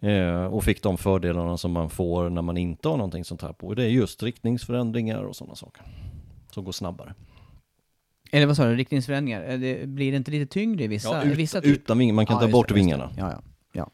Eh, 0.00 0.44
och 0.44 0.64
fick 0.64 0.82
de 0.82 0.98
fördelarna 0.98 1.56
som 1.56 1.72
man 1.72 1.90
får 1.90 2.30
när 2.30 2.42
man 2.42 2.56
inte 2.56 2.88
har 2.88 2.96
någonting 2.96 3.24
sånt 3.24 3.42
här 3.42 3.52
på. 3.52 3.74
Det 3.74 3.84
är 3.84 3.88
just 3.88 4.22
riktningsförändringar 4.22 5.22
och 5.22 5.36
sådana 5.36 5.54
saker. 5.54 5.82
Som 6.50 6.64
går 6.64 6.72
snabbare. 6.72 7.14
Eller 8.32 8.46
vad 8.46 8.56
sa 8.56 8.64
du, 8.64 8.76
riktningsförändringar? 8.76 9.58
Det, 9.58 9.88
blir 9.88 10.10
det 10.10 10.16
inte 10.16 10.30
lite 10.30 10.52
tyngre 10.52 10.84
i 10.84 10.86
vissa, 10.86 11.08
Ja, 11.08 11.24
ut, 11.24 11.38
vissa 11.38 11.60
typ- 11.60 11.76
utan 11.76 11.98
vingar, 11.98 12.14
man 12.14 12.26
kan 12.26 12.36
Ja, 12.36 12.40
ta 12.40 12.48
bort 12.48 12.68
det, 12.68 12.74
vingarna. 12.74 13.10
Ja, 13.16 13.30
ja. 13.30 13.42
ja. 13.72 13.90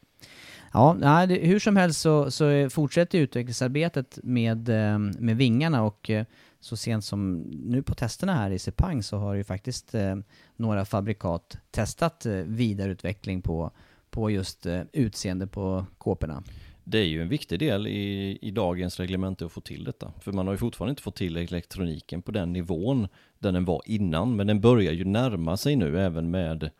Ja, 0.73 0.97
nej, 1.01 1.27
det, 1.27 1.35
hur 1.35 1.59
som 1.59 1.77
helst 1.77 2.01
så, 2.01 2.31
så 2.31 2.71
fortsätter 2.71 3.19
utvecklingsarbetet 3.19 4.19
med, 4.23 4.69
eh, 4.69 4.99
med 4.99 5.37
vingarna 5.37 5.83
och 5.83 6.11
eh, 6.11 6.25
så 6.61 6.77
sent 6.77 7.05
som 7.05 7.37
nu 7.65 7.83
på 7.83 7.95
testerna 7.95 8.35
här 8.35 8.51
i 8.51 8.59
Sepang 8.59 9.03
så 9.03 9.19
har 9.19 9.35
ju 9.35 9.45
faktiskt 9.45 9.95
eh, 9.95 10.17
några 10.57 10.85
fabrikat 10.85 11.59
testat 11.71 12.27
vidareutveckling 12.45 13.43
på, 13.43 13.71
på 14.15 14.31
just 14.31 14.67
eh, 14.67 14.83
utseende 14.93 15.47
på 15.47 15.87
kåporna. 15.99 16.43
Det 16.85 16.99
är 16.99 17.05
ju 17.05 17.23
en 17.23 17.29
viktig 17.29 17.59
del 17.59 17.87
i, 17.87 18.39
i 18.43 18.51
dagens 18.51 19.01
reglemente 19.01 19.47
att 19.47 19.53
få 19.53 19.61
till 19.61 19.85
detta. 19.85 20.13
För 20.21 20.33
man 20.33 20.47
har 20.47 20.55
ju 20.55 20.59
fortfarande 20.59 20.91
inte 20.91 21.03
fått 21.03 21.17
till 21.17 21.37
elektroniken 21.37 22.23
på 22.23 22.33
den 22.33 22.53
nivån 22.53 23.09
där 23.39 23.53
den 23.53 23.65
var 23.65 23.83
innan. 23.87 24.37
Men 24.37 24.47
den 24.47 24.61
börjar 24.61 24.93
ju 24.93 25.05
närma 25.05 25.57
sig 25.57 25.77
nu 25.77 26.01
även 26.01 26.31
med, 26.31 26.71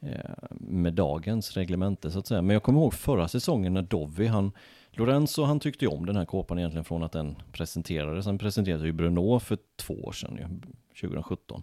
eh, 0.00 0.34
med 0.50 0.94
dagens 0.94 1.56
reglemente 1.56 2.10
så 2.10 2.18
att 2.18 2.26
säga. 2.26 2.42
Men 2.42 2.54
jag 2.54 2.62
kommer 2.62 2.80
ihåg 2.80 2.94
förra 2.94 3.28
säsongen 3.28 3.74
när 3.74 3.82
Dovi, 3.82 4.26
han, 4.26 4.52
Lorenzo 4.90 5.42
han 5.42 5.60
tyckte 5.60 5.84
ju 5.84 5.90
om 5.90 6.06
den 6.06 6.16
här 6.16 6.24
kåpan 6.24 6.58
egentligen 6.58 6.84
från 6.84 7.02
att 7.02 7.12
den 7.12 7.36
presenterades. 7.52 8.24
Sen 8.24 8.38
presenterade 8.38 8.86
ju 8.86 8.92
Bruno 8.92 9.38
för 9.38 9.58
två 9.76 9.94
år 9.94 10.12
sedan, 10.12 10.62
2017. 11.00 11.62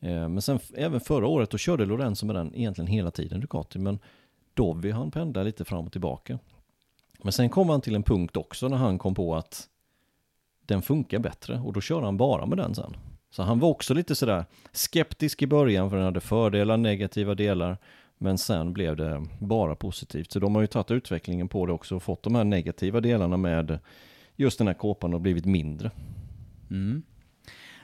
Eh, 0.00 0.28
men 0.28 0.42
sen 0.42 0.58
även 0.74 1.00
förra 1.00 1.26
året 1.26 1.50
då 1.50 1.58
körde 1.58 1.86
Lorenzo 1.86 2.26
med 2.26 2.36
den 2.36 2.54
egentligen 2.54 2.88
hela 2.88 3.10
tiden 3.10 3.40
Ducati, 3.40 3.78
men 3.78 3.98
Dovi 4.54 4.90
han 4.90 5.10
pendlar 5.10 5.44
lite 5.44 5.64
fram 5.64 5.86
och 5.86 5.92
tillbaka. 5.92 6.38
Men 7.22 7.32
sen 7.32 7.50
kom 7.50 7.68
han 7.68 7.80
till 7.80 7.94
en 7.94 8.02
punkt 8.02 8.36
också 8.36 8.68
när 8.68 8.76
han 8.76 8.98
kom 8.98 9.14
på 9.14 9.34
att 9.36 9.68
den 10.66 10.82
funkar 10.82 11.18
bättre 11.18 11.58
och 11.58 11.72
då 11.72 11.80
kör 11.80 12.02
han 12.02 12.16
bara 12.16 12.46
med 12.46 12.58
den 12.58 12.74
sen. 12.74 12.96
Så 13.30 13.42
han 13.42 13.58
var 13.58 13.68
också 13.68 13.94
lite 13.94 14.14
sådär 14.14 14.44
skeptisk 14.72 15.42
i 15.42 15.46
början 15.46 15.90
för 15.90 15.96
den 15.96 16.04
hade 16.04 16.20
fördelar, 16.20 16.76
negativa 16.76 17.34
delar. 17.34 17.78
Men 18.18 18.38
sen 18.38 18.72
blev 18.72 18.96
det 18.96 19.26
bara 19.38 19.76
positivt. 19.76 20.32
Så 20.32 20.38
de 20.38 20.54
har 20.54 20.62
ju 20.62 20.66
tagit 20.66 20.90
utvecklingen 20.90 21.48
på 21.48 21.66
det 21.66 21.72
också 21.72 21.96
och 21.96 22.02
fått 22.02 22.22
de 22.22 22.34
här 22.34 22.44
negativa 22.44 23.00
delarna 23.00 23.36
med 23.36 23.78
just 24.36 24.58
den 24.58 24.66
här 24.66 24.74
kåpan 24.74 25.14
och 25.14 25.20
blivit 25.20 25.44
mindre. 25.44 25.90
Mm. 26.70 27.02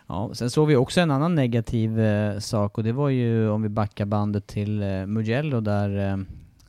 Ja, 0.06 0.30
sen 0.34 0.50
såg 0.50 0.68
vi 0.68 0.76
också 0.76 1.00
en 1.00 1.10
annan 1.10 1.34
negativ 1.34 2.00
eh, 2.00 2.38
sak 2.38 2.78
och 2.78 2.84
det 2.84 2.92
var 2.92 3.08
ju 3.08 3.48
om 3.48 3.62
vi 3.62 3.68
backar 3.68 4.06
bandet 4.06 4.46
till 4.46 4.82
eh, 4.82 5.06
Mugello 5.06 5.60
där, 5.60 6.10
eh, 6.10 6.16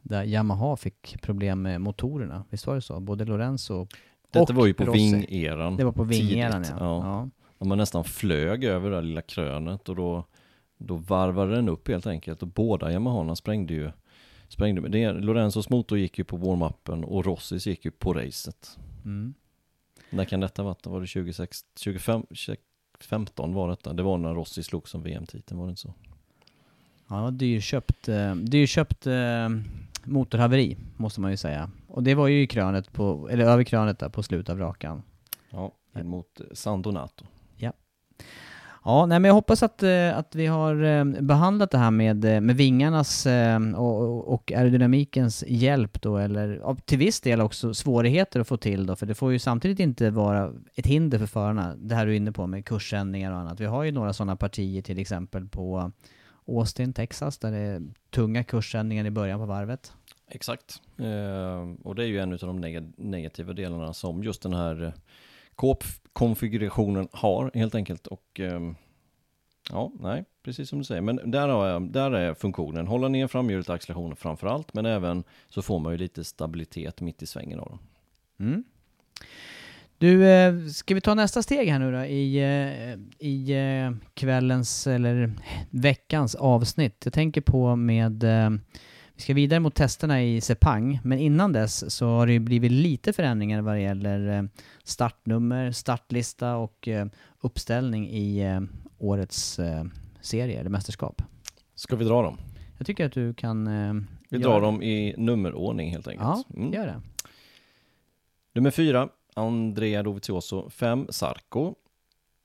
där 0.09 0.23
Yamaha 0.23 0.75
fick 0.75 1.21
problem 1.21 1.61
med 1.61 1.81
motorerna. 1.81 2.45
Visst 2.49 2.67
var 2.67 2.75
det 2.75 2.81
så? 2.81 2.99
Både 2.99 3.25
Lorenzo 3.25 3.87
Detta 4.31 4.53
och 4.53 4.55
var 4.55 4.65
ju 4.65 4.73
på 4.73 4.91
vingeran. 4.91 5.77
Det 5.77 5.83
var 5.83 5.91
på 5.91 6.03
vingeran 6.03 6.65
ja. 6.69 6.75
ja. 6.79 7.29
ja. 7.59 7.65
Man 7.65 7.77
nästan 7.77 8.03
flög 8.03 8.63
över 8.63 8.89
det 8.89 8.95
där 8.95 9.01
lilla 9.01 9.21
krönet 9.21 9.89
och 9.89 9.95
då, 9.95 10.25
då 10.77 10.95
varvade 10.95 11.55
den 11.55 11.69
upp 11.69 11.87
helt 11.87 12.07
enkelt 12.07 12.41
och 12.41 12.47
båda 12.47 12.91
Yamahaerna 12.91 13.35
sprängde 13.35 13.73
ju 13.73 13.91
sprängde 14.47 14.89
det. 14.89 15.11
Lorenzos 15.11 15.69
motor 15.69 15.97
gick 15.97 16.17
ju 16.17 16.23
på 16.23 16.37
warm-upen 16.37 17.03
och 17.03 17.25
Rossis 17.25 17.67
gick 17.67 17.85
ju 17.85 17.91
på 17.91 18.13
racet. 18.13 18.77
Mm. 19.05 19.33
När 20.09 20.25
kan 20.25 20.39
detta 20.39 20.63
vara? 20.63 20.75
Var 20.83 21.01
det 21.01 21.07
26, 21.07 21.65
25, 21.79 22.21
2015 22.99 23.53
var 23.53 23.69
detta? 23.69 23.93
Det 23.93 24.03
var 24.03 24.17
när 24.17 24.33
Rossi 24.33 24.63
slog 24.63 24.89
som 24.89 25.03
VM-titeln, 25.03 25.59
var 25.59 25.67
det 25.67 25.69
inte 25.69 25.81
så? 25.81 25.93
Ja, 27.09 27.31
det 27.31 27.31
dyrköpt, 27.31 28.09
eh, 28.09 28.35
dyrköpt 28.35 29.07
eh, 29.07 29.49
motorhaveri, 30.05 30.77
måste 30.97 31.21
man 31.21 31.31
ju 31.31 31.37
säga. 31.37 31.69
Och 31.87 32.03
det 32.03 32.15
var 32.15 32.27
ju 32.27 32.41
i 32.41 32.47
krönet 32.47 32.93
på, 32.93 33.29
eller 33.31 33.45
över 33.45 33.63
krönet 33.63 33.99
där 33.99 34.09
på 34.09 34.23
slutet 34.23 34.49
av 34.49 34.59
rakan. 34.59 35.01
Ja, 35.49 35.71
in 35.99 36.07
mot 36.07 36.41
San 36.53 36.81
Donato. 36.81 37.25
Ja, 38.85 39.05
nej, 39.05 39.19
men 39.19 39.29
jag 39.29 39.33
hoppas 39.33 39.63
att, 39.63 39.83
eh, 39.83 40.17
att 40.17 40.35
vi 40.35 40.45
har 40.45 40.83
eh, 40.83 41.05
behandlat 41.05 41.71
det 41.71 41.77
här 41.77 41.91
med, 41.91 42.25
eh, 42.25 42.41
med 42.41 42.57
vingarnas 42.57 43.27
och, 43.75 44.33
och 44.33 44.51
aerodynamikens 44.51 45.43
hjälp 45.47 46.01
då, 46.01 46.17
eller 46.17 46.59
ja, 46.63 46.77
till 46.85 46.97
viss 46.97 47.21
del 47.21 47.41
också 47.41 47.73
svårigheter 47.73 48.39
att 48.39 48.47
få 48.47 48.57
till 48.57 48.85
då, 48.85 48.95
för 48.95 49.05
det 49.05 49.15
får 49.15 49.31
ju 49.31 49.39
samtidigt 49.39 49.79
inte 49.79 50.09
vara 50.09 50.53
ett 50.75 50.85
hinder 50.85 51.19
för 51.19 51.25
förarna, 51.25 51.75
det 51.75 51.95
här 51.95 52.05
du 52.05 52.11
är 52.11 52.15
inne 52.15 52.31
på 52.31 52.47
med 52.47 52.65
kursändningar 52.65 53.31
och 53.31 53.37
annat. 53.37 53.59
Vi 53.59 53.65
har 53.65 53.83
ju 53.83 53.91
några 53.91 54.13
sådana 54.13 54.35
partier 54.35 54.81
till 54.81 54.99
exempel 54.99 55.47
på 55.47 55.91
Austin, 56.57 56.93
Texas, 56.93 57.37
där 57.37 57.51
det 57.51 57.57
är 57.57 57.81
tunga 58.09 58.43
kursändningar 58.43 59.05
i 59.05 59.11
början 59.11 59.39
på 59.39 59.45
varvet. 59.45 59.93
Exakt. 60.27 60.81
Eh, 60.97 61.73
och 61.83 61.95
det 61.95 62.03
är 62.03 62.07
ju 62.07 62.19
en 62.19 62.33
av 62.33 62.39
de 62.39 62.65
neg- 62.65 62.93
negativa 62.97 63.53
delarna 63.53 63.93
som 63.93 64.23
just 64.23 64.41
den 64.41 64.53
här 64.53 64.83
eh, 64.83 64.93
kåpkonfigurationen 65.55 67.07
har 67.11 67.51
helt 67.53 67.75
enkelt. 67.75 68.07
Och 68.07 68.39
ehm, 68.39 68.75
ja, 69.71 69.91
nej, 69.99 70.25
precis 70.43 70.69
som 70.69 70.79
du 70.79 70.85
säger. 70.85 71.01
Men 71.01 71.31
där, 71.31 71.47
har 71.47 71.67
jag, 71.67 71.91
där 71.91 72.11
är 72.11 72.33
funktionen. 72.33 72.87
Hålla 72.87 73.07
ner 73.07 73.27
framhjulet 73.27 73.69
och 73.69 73.75
accelerationen 73.75 74.15
framför 74.15 74.47
allt. 74.47 74.73
Men 74.73 74.85
även 74.85 75.23
så 75.49 75.61
får 75.61 75.79
man 75.79 75.91
ju 75.91 75.97
lite 75.97 76.23
stabilitet 76.23 77.01
mitt 77.01 77.21
i 77.21 77.25
svängen 77.25 77.59
av 77.59 77.67
dem. 77.67 77.79
Mm. 78.39 78.63
Du, 79.99 80.29
eh, 80.29 80.65
ska 80.65 80.95
vi 80.95 81.01
ta 81.01 81.13
nästa 81.13 81.43
steg 81.43 81.69
här 81.69 81.79
nu 81.79 81.91
då 81.91 82.03
i, 82.05 82.37
eh, 82.37 83.27
i 83.27 83.51
eh, 83.51 83.91
kvällens 84.13 84.87
eller 84.87 85.33
veckans 85.69 86.35
avsnitt? 86.35 87.01
Jag 87.03 87.13
tänker 87.13 87.41
på 87.41 87.75
med, 87.75 88.23
vi 89.15 89.21
ska 89.21 89.33
vidare 89.33 89.59
mot 89.59 89.75
testerna 89.75 90.23
i 90.23 90.41
Sepang, 90.41 90.99
men 91.03 91.19
innan 91.19 91.53
dess 91.53 91.95
så 91.95 92.07
har 92.07 92.27
det 92.27 92.33
ju 92.33 92.39
blivit 92.39 92.71
lite 92.71 93.13
förändringar 93.13 93.61
vad 93.61 93.75
det 93.75 93.81
gäller 93.81 94.49
startnummer, 94.83 95.71
startlista 95.71 96.55
och 96.55 96.89
uppställning 97.41 98.09
i 98.09 98.59
årets 98.97 99.59
serie 100.21 100.59
eller 100.59 100.69
mästerskap. 100.69 101.21
Ska 101.75 101.95
vi 101.95 102.05
dra 102.05 102.21
dem? 102.21 102.37
Jag 102.77 102.87
tycker 102.87 103.05
att 103.05 103.11
du 103.13 103.33
kan... 103.33 103.65
Vi 104.29 104.37
drar 104.37 104.61
dem 104.61 104.83
i 104.83 105.15
nummerordning 105.17 105.91
helt 105.91 106.07
enkelt. 106.07 106.27
Ja, 106.27 106.43
Mm. 106.55 106.73
gör 106.73 106.85
det. 106.87 107.01
Nummer 108.55 108.71
fyra, 108.71 109.09
Andrea 109.39 110.03
Dovizioso. 110.03 110.69
5 110.69 111.07
Sarko. 111.09 111.75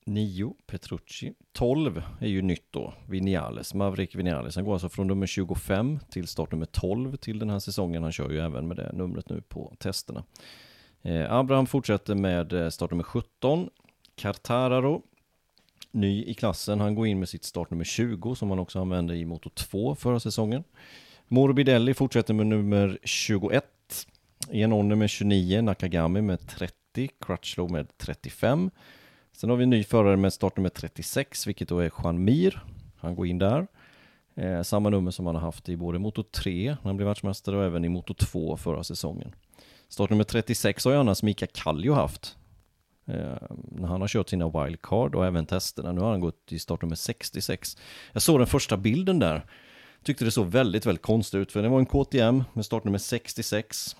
9 0.07 0.55
Petrucci. 0.67 1.33
12 1.53 2.03
är 2.21 2.27
ju 2.27 2.43
nytt 2.43 2.67
då, 2.71 2.95
Vinales, 3.09 3.75
Maverick 3.75 4.15
Vinales. 4.15 4.57
Han 4.57 4.65
går 4.65 4.73
alltså 4.73 4.89
från 4.89 5.07
nummer 5.07 5.27
25 5.27 5.99
till 6.11 6.27
startnummer 6.27 6.67
12 6.67 7.17
till 7.17 7.39
den 7.39 7.51
här 7.51 7.59
säsongen. 7.59 8.03
Han 8.03 8.13
kör 8.13 8.31
ju 8.31 8.39
även 8.39 8.69
med 8.69 8.77
det 8.77 8.93
numret 8.93 9.29
nu 9.29 9.41
på 9.41 9.75
testerna. 9.79 10.25
Eh, 11.03 11.33
Abraham 11.33 11.67
fortsätter 11.67 12.15
med 12.15 12.53
eh, 12.53 12.69
startnummer 12.69 13.05
17. 13.05 13.71
Cartararo, 14.17 15.03
ny 15.91 16.25
i 16.25 16.35
klassen. 16.35 16.81
Han 16.81 16.95
går 16.95 17.07
in 17.07 17.19
med 17.19 17.29
sitt 17.29 17.45
startnummer 17.45 17.85
20 17.85 18.35
som 18.35 18.51
han 18.51 18.59
också 18.59 18.81
använde 18.81 19.17
i 19.17 19.25
Moto 19.25 19.51
2 19.51 19.95
förra 19.95 20.21
säsongen. 20.21 20.65
Morbidelli 21.29 21.95
fortsätter 21.95 22.35
med 22.35 22.47
nummer 22.47 22.99
21. 23.03 23.65
Iannone 24.51 24.95
med 24.95 25.11
29, 25.11 25.63
Nakagami 25.63 26.21
med 26.21 26.49
30, 26.49 26.75
Crutchlow 27.21 27.71
med 27.71 27.99
35. 27.99 28.71
Sen 29.33 29.51
har 29.51 29.57
vi 29.57 29.63
en 29.63 29.71
ny 29.71 29.85
förare 29.85 30.17
med 30.17 30.33
startnummer 30.33 30.69
36, 30.71 31.47
vilket 31.47 31.69
då 31.69 31.79
är 31.79 31.91
Juan 32.03 32.25
Mir. 32.25 32.63
Han 32.97 33.15
går 33.15 33.27
in 33.27 33.39
där. 33.39 33.67
Eh, 34.35 34.63
samma 34.63 34.91
nummer 34.91 35.11
som 35.11 35.27
han 35.27 35.35
har 35.35 35.43
haft 35.43 35.69
i 35.69 35.77
både 35.77 35.99
Moto 35.99 36.23
3, 36.23 36.71
när 36.71 36.89
han 36.89 36.97
blev 36.97 37.07
världsmästare, 37.07 37.57
och 37.57 37.65
även 37.65 37.85
i 37.85 37.89
Moto 37.89 38.15
2 38.15 38.57
förra 38.57 38.85
säsongen. 38.85 39.35
Startnummer 39.89 40.25
36 40.25 40.85
har 40.85 40.93
ju 40.93 40.99
annars 40.99 41.23
Mika 41.23 41.47
Kallio 41.47 41.93
haft. 41.93 42.37
Eh, 43.07 43.37
när 43.51 43.89
han 43.89 44.01
har 44.01 44.09
kört 44.09 44.29
sina 44.29 44.49
wildcard 44.49 45.15
och 45.15 45.27
även 45.27 45.47
testerna. 45.47 45.93
Nu 45.93 46.01
har 46.01 46.11
han 46.11 46.21
gått 46.21 46.53
i 46.53 46.59
startnummer 46.59 46.97
66. 46.97 47.77
Jag 48.13 48.23
såg 48.23 48.41
den 48.41 48.47
första 48.47 48.77
bilden 48.77 49.19
där. 49.19 49.47
Tyckte 50.03 50.25
det 50.25 50.31
såg 50.31 50.47
väldigt, 50.47 50.87
väldigt 50.87 51.03
konstigt 51.03 51.39
ut, 51.39 51.53
för 51.53 51.63
det 51.63 51.69
var 51.69 51.79
en 51.79 51.87
KTM 51.87 52.45
med 52.53 52.65
startnummer 52.65 52.99
66. 52.99 53.97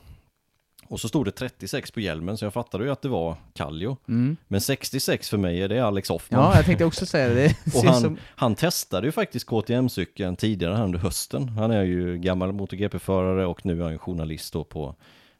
Och 0.89 1.01
så 1.01 1.09
stod 1.09 1.25
det 1.27 1.31
36 1.31 1.91
på 1.91 2.01
hjälmen, 2.01 2.37
så 2.39 2.45
jag 2.45 2.53
fattade 2.53 2.85
ju 2.85 2.91
att 2.91 3.03
det 3.03 3.09
var 3.09 3.37
Kallio. 3.55 3.97
Mm. 4.09 4.37
Men 4.49 4.61
66 4.61 5.29
för 5.31 5.37
mig 5.39 5.63
är 5.63 5.69
det 5.69 5.81
Alex 5.81 6.09
Hoffman. 6.09 6.41
Ja, 6.41 6.57
jag 6.57 6.65
tänkte 6.65 6.85
också 6.85 7.07
säga 7.07 7.29
det. 7.29 7.35
det. 7.65 7.79
Och 7.79 7.85
han, 7.85 8.01
som- 8.01 8.19
han 8.25 8.55
testade 8.55 9.07
ju 9.07 9.13
faktiskt 9.13 9.47
KTM-cykeln 9.47 10.37
tidigare 10.37 10.75
här 10.75 10.85
under 10.85 10.99
hösten. 10.99 11.49
Han 11.49 11.71
är 11.71 11.83
ju 11.83 12.19
gammal 12.19 12.53
MotoGP-förare 12.53 13.47
och 13.47 13.67
nu 13.67 13.81
är 13.81 13.85
han 13.85 13.99
journalist 13.99 14.53
då 14.53 14.65
på, 14.65 14.95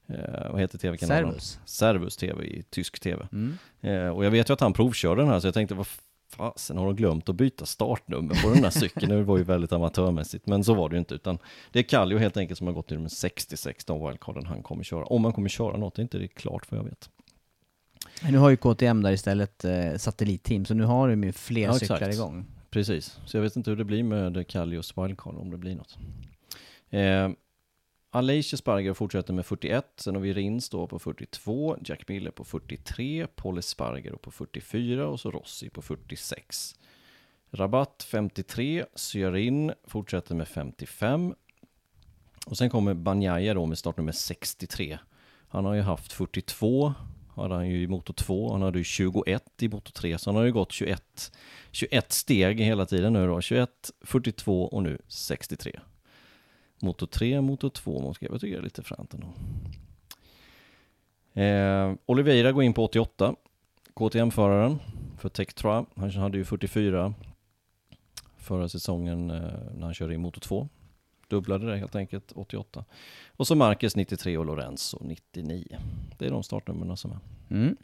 eh, 0.09 0.51
vad 0.51 0.61
heter 0.61 0.79
tv-kanalen? 0.79 1.25
Servus. 1.31 1.59
Servus 1.65 2.17
TV 2.17 2.45
i 2.45 2.63
tysk 2.71 3.01
tv. 3.01 3.27
Mm. 3.33 3.59
Eh, 3.81 4.09
och 4.09 4.25
jag 4.25 4.31
vet 4.31 4.49
ju 4.49 4.53
att 4.55 4.61
han 4.61 4.73
provkörde 4.73 5.23
den 5.23 5.31
här 5.31 5.41
så 5.41 5.47
jag 5.47 5.55
tänkte 5.55 5.75
vad 5.75 5.87
fasen 6.37 6.77
har 6.79 6.87
de 6.87 6.97
glömt 6.97 7.29
att 7.29 7.35
byta 7.37 7.67
startnummer 7.67 8.43
på 8.43 8.51
den 8.55 8.65
här 8.65 8.71
cykeln? 8.71 9.09
Det 9.09 9.23
var 9.23 9.39
ju 9.39 9.45
väldigt 9.45 9.73
amatörmässigt 9.73 10.47
men 10.47 10.65
så 10.65 10.75
var 10.75 10.89
det 10.89 10.95
ju 10.95 10.99
inte 10.99 11.15
utan 11.15 11.39
det 11.73 11.79
är 11.79 11.83
Kallio 11.83 12.19
helt 12.19 12.37
enkelt 12.37 12.59
som 12.59 12.67
har 12.67 12.75
gått 12.75 12.87
till 12.87 12.97
nummer 12.97 13.09
66 13.09 13.85
de 13.85 14.07
wildcarden 14.07 14.47
han 14.47 14.63
kommer 14.63 14.85
köra. 14.85 15.05
Om 15.05 15.25
han 15.25 15.33
kommer 15.33 15.49
köra 15.49 15.77
något, 15.77 15.95
det 15.95 16.01
är 16.01 16.03
inte 16.03 16.19
det 16.19 16.29
klart 16.29 16.71
vad 16.71 16.81
jag 16.81 16.85
vet. 16.85 17.11
Men 18.23 18.33
Nu 18.33 18.39
har 18.39 18.51
ju 18.51 18.57
KTM 18.57 19.03
där 19.03 19.13
istället 19.13 19.65
eh, 19.65 19.95
satellitteam, 19.97 20.65
så 20.65 20.75
nu 20.75 20.85
har 20.85 21.09
de 21.09 21.25
ju 21.25 21.33
fler 21.33 21.63
Ja, 21.63 21.73
cyklar 21.79 21.97
exakt. 21.97 22.15
igång. 22.15 22.45
Precis, 22.71 23.19
så 23.27 23.37
jag 23.37 23.43
vet 23.43 23.57
inte 23.57 23.71
hur 23.71 23.77
det 23.77 23.85
blir 23.85 24.03
med 24.03 24.49
Kallios 24.49 24.99
wildcard 24.99 25.35
om 25.37 25.51
det 25.51 25.57
blir 25.57 25.75
något. 25.77 25.99
Eh, 26.91 27.29
Aleix 28.15 28.55
Sparger 28.57 28.95
fortsätter 28.95 29.33
med 29.33 29.47
41, 29.47 29.87
sen 29.97 30.15
har 30.15 30.23
vi 30.23 30.33
Rins 30.33 30.69
då 30.69 30.87
på 30.87 30.99
42, 30.99 31.77
Jack 31.85 32.09
Miller 32.09 32.31
på 32.31 32.45
43, 32.45 33.27
Paul 33.27 33.63
Sparger 33.63 34.13
på 34.13 34.31
44 34.31 35.09
och 35.09 35.21
så 35.21 35.31
Rossi 35.31 35.71
på 35.71 35.83
46. 35.83 36.75
Rabatt 37.51 38.07
53, 38.11 38.85
Syarin 38.95 39.73
fortsätter 39.85 40.35
med 40.35 40.49
55. 40.49 41.35
Och 42.47 42.59
sen 42.59 42.71
kommer 42.71 42.95
Banjaya 42.95 43.55
då 43.55 43.67
med 43.67 43.79
startnummer 43.79 44.13
63. 44.13 44.99
Han 45.49 45.65
har 45.65 45.75
ju 45.75 45.81
haft 45.81 46.13
42, 46.13 46.95
hade 47.37 47.55
han 47.55 47.69
ju 47.69 47.83
i 47.83 47.87
motor 47.87 48.15
2, 48.15 48.53
han 48.53 48.63
hade 48.63 48.79
ju 48.79 48.85
21 48.85 49.63
i 49.63 49.69
motor 49.69 49.93
3, 49.93 50.19
så 50.19 50.31
han 50.31 50.37
har 50.37 50.45
ju 50.45 50.53
gått 50.53 50.73
21 50.73 51.33
21 51.71 52.13
steg 52.13 52.61
hela 52.61 52.87
tiden 52.87 53.13
nu 53.13 53.27
då. 53.27 53.41
21, 53.41 53.71
42 54.01 54.65
och 54.65 54.83
nu 54.83 54.99
63. 55.09 55.81
Motor 56.83 57.07
3, 57.07 57.41
motor 57.41 57.69
2, 57.71 58.01
motor 58.01 58.13
3. 58.15 58.29
Jag 58.31 58.41
tycker 58.41 58.57
det 58.57 58.61
är 58.61 58.65
lite 58.65 58.83
fränt 58.83 59.15
ändå. 59.15 59.27
Eh, 61.43 61.95
Oliveira 62.07 62.53
går 62.53 62.63
in 62.63 62.73
på 62.75 62.85
88. 62.85 63.35
KTM-föraren 63.95 64.79
för 65.19 65.29
Tektra. 65.29 65.87
Han 65.97 66.11
hade 66.11 66.39
ju 66.39 66.45
44 66.45 67.15
förra 68.37 68.69
säsongen 68.69 69.31
eh, 69.31 69.37
när 69.77 69.83
han 69.83 69.95
körde 69.95 70.15
i 70.15 70.19
motor 70.19 70.41
2. 70.41 70.69
Dubblade 71.29 71.71
det 71.71 71.77
helt 71.77 71.97
enkelt, 71.97 72.33
88. 72.35 72.85
Och 73.37 73.47
så 73.47 73.55
Marcus 73.55 73.97
93 73.97 74.39
och 74.39 74.47
Lorenzo 74.47 74.99
99. 75.01 75.79
Det 76.19 76.27
är 76.27 76.31
de 76.31 76.43
startnumren 76.43 76.97
som 76.97 77.11
är. 77.13 77.19
Mm. 77.51 77.77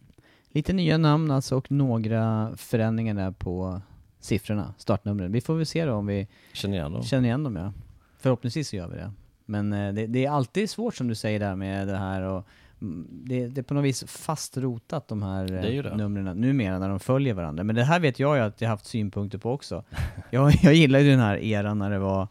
Lite 0.48 0.72
nya 0.72 0.98
namn 0.98 1.31
alltså 1.31 1.57
och 1.57 1.70
några 1.72 2.53
förändringar 2.57 3.14
där 3.14 3.31
på 3.31 3.81
siffrorna, 4.20 4.74
startnumren. 4.79 5.33
Vi 5.33 5.40
får 5.40 5.55
väl 5.55 5.66
se 5.66 5.85
då 5.85 5.92
om 5.94 6.07
vi 6.07 6.29
Känner 6.53 6.76
igen 6.76 6.92
dem. 6.92 7.03
känner 7.03 7.29
igen 7.29 7.42
dem 7.44 7.57
ja. 7.57 7.72
Förhoppningsvis 8.20 8.68
så 8.68 8.76
gör 8.76 8.88
vi 8.88 8.96
det. 8.96 9.12
Men 9.46 9.72
eh, 9.72 9.92
det, 9.92 10.06
det 10.06 10.24
är 10.24 10.30
alltid 10.30 10.70
svårt 10.70 10.94
som 10.94 11.09
du 11.09 11.14
säger 11.14 11.40
där 11.40 11.56
med 11.56 11.88
det 11.88 11.96
här 11.96 12.22
och 12.22 12.46
mm, 12.80 13.06
det, 13.11 13.48
det 13.48 13.61
är 13.61 13.62
på 13.62 13.74
något 13.74 13.85
vis 13.85 14.04
fastrotat 14.09 15.09
de 15.09 15.22
här 15.22 15.46
Det 15.46 15.88
eh, 15.88 15.96
numren 15.96 16.40
numera 16.40 16.78
när 16.78 16.88
de 16.88 17.00
följer 17.00 17.35
varandra. 17.35 17.64
Men 17.64 17.76
det 17.76 17.85
här 17.85 18.00
vet 18.00 18.18
jag 18.18 18.37
ju 18.37 18.42
att 18.42 18.61
jag 18.61 18.68
haft 18.68 18.87
synpunkter 18.87 19.38
på 19.38 19.52
också. 19.52 19.85
Jag, 20.30 20.52
jag 20.62 20.74
gillar 20.74 20.98
ju 20.98 21.11
den 21.11 21.20
här 21.20 21.37
eran 21.37 21.78
när 21.78 21.90
det 21.90 21.98
var 21.98 22.28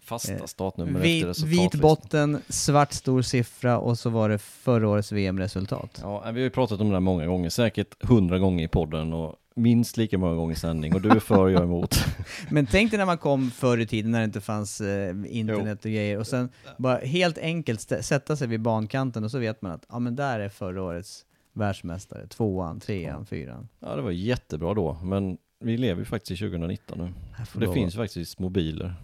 Fasta 0.00 0.32
Eh, 0.32 0.44
startnummer 0.44 1.00
vit, 1.00 1.26
efter 1.26 1.46
vit 1.46 1.58
resultatlistan. 1.58 1.80
botten, 1.80 2.42
svart 2.48 2.92
stor 2.92 3.22
siffra 3.22 3.78
och 3.78 3.98
så 3.98 4.10
var 4.10 4.28
det 4.28 4.38
förra 4.38 4.88
årets 4.88 5.12
VM-resultat. 5.12 6.00
Ja, 6.02 6.20
vi 6.20 6.26
har 6.26 6.38
ju 6.38 6.50
pratat 6.50 6.80
om 6.80 6.88
det 6.88 6.94
här 6.94 7.00
många 7.00 7.26
gånger, 7.26 7.50
säkert 7.50 8.04
hundra 8.04 8.38
gånger 8.38 8.64
i 8.64 8.68
podden 8.68 9.12
och 9.12 9.36
minst 9.60 9.96
lika 9.96 10.18
många 10.18 10.34
gånger 10.34 10.54
sändning 10.54 10.94
och 10.94 11.00
du 11.00 11.10
är 11.10 11.20
för 11.20 11.38
och 11.38 11.50
jag 11.50 11.60
är 11.60 11.64
emot. 11.64 11.96
Men 12.50 12.66
tänk 12.66 12.90
dig 12.90 12.98
när 12.98 13.06
man 13.06 13.18
kom 13.18 13.50
förr 13.50 13.78
i 13.78 13.86
tiden 13.86 14.10
när 14.10 14.18
det 14.18 14.24
inte 14.24 14.40
fanns 14.40 14.80
eh, 14.80 15.16
internet 15.28 15.84
och 15.84 15.90
grejer 15.90 16.18
och 16.18 16.26
sen 16.26 16.48
bara 16.78 16.98
helt 16.98 17.38
enkelt 17.38 17.80
sätta 17.80 18.36
sig 18.36 18.48
vid 18.48 18.60
bankanten 18.60 19.24
och 19.24 19.30
så 19.30 19.38
vet 19.38 19.62
man 19.62 19.72
att 19.72 19.86
ja 19.88 19.98
men 19.98 20.16
där 20.16 20.40
är 20.40 20.48
förra 20.48 20.82
årets 20.82 21.24
världsmästare, 21.52 22.26
tvåan, 22.26 22.80
trean, 22.80 23.26
fyran. 23.26 23.68
Ja, 23.80 23.96
det 23.96 24.02
var 24.02 24.10
jättebra 24.10 24.74
då, 24.74 24.98
men 25.02 25.38
vi 25.60 25.76
lever 25.76 26.00
ju 26.00 26.04
faktiskt 26.04 26.42
i 26.42 26.44
2019 26.44 26.98
nu. 26.98 27.12
Och 27.54 27.60
det 27.60 27.66
lov- 27.66 27.74
finns 27.74 27.94
faktiskt 27.94 28.38
mobiler 28.38 28.94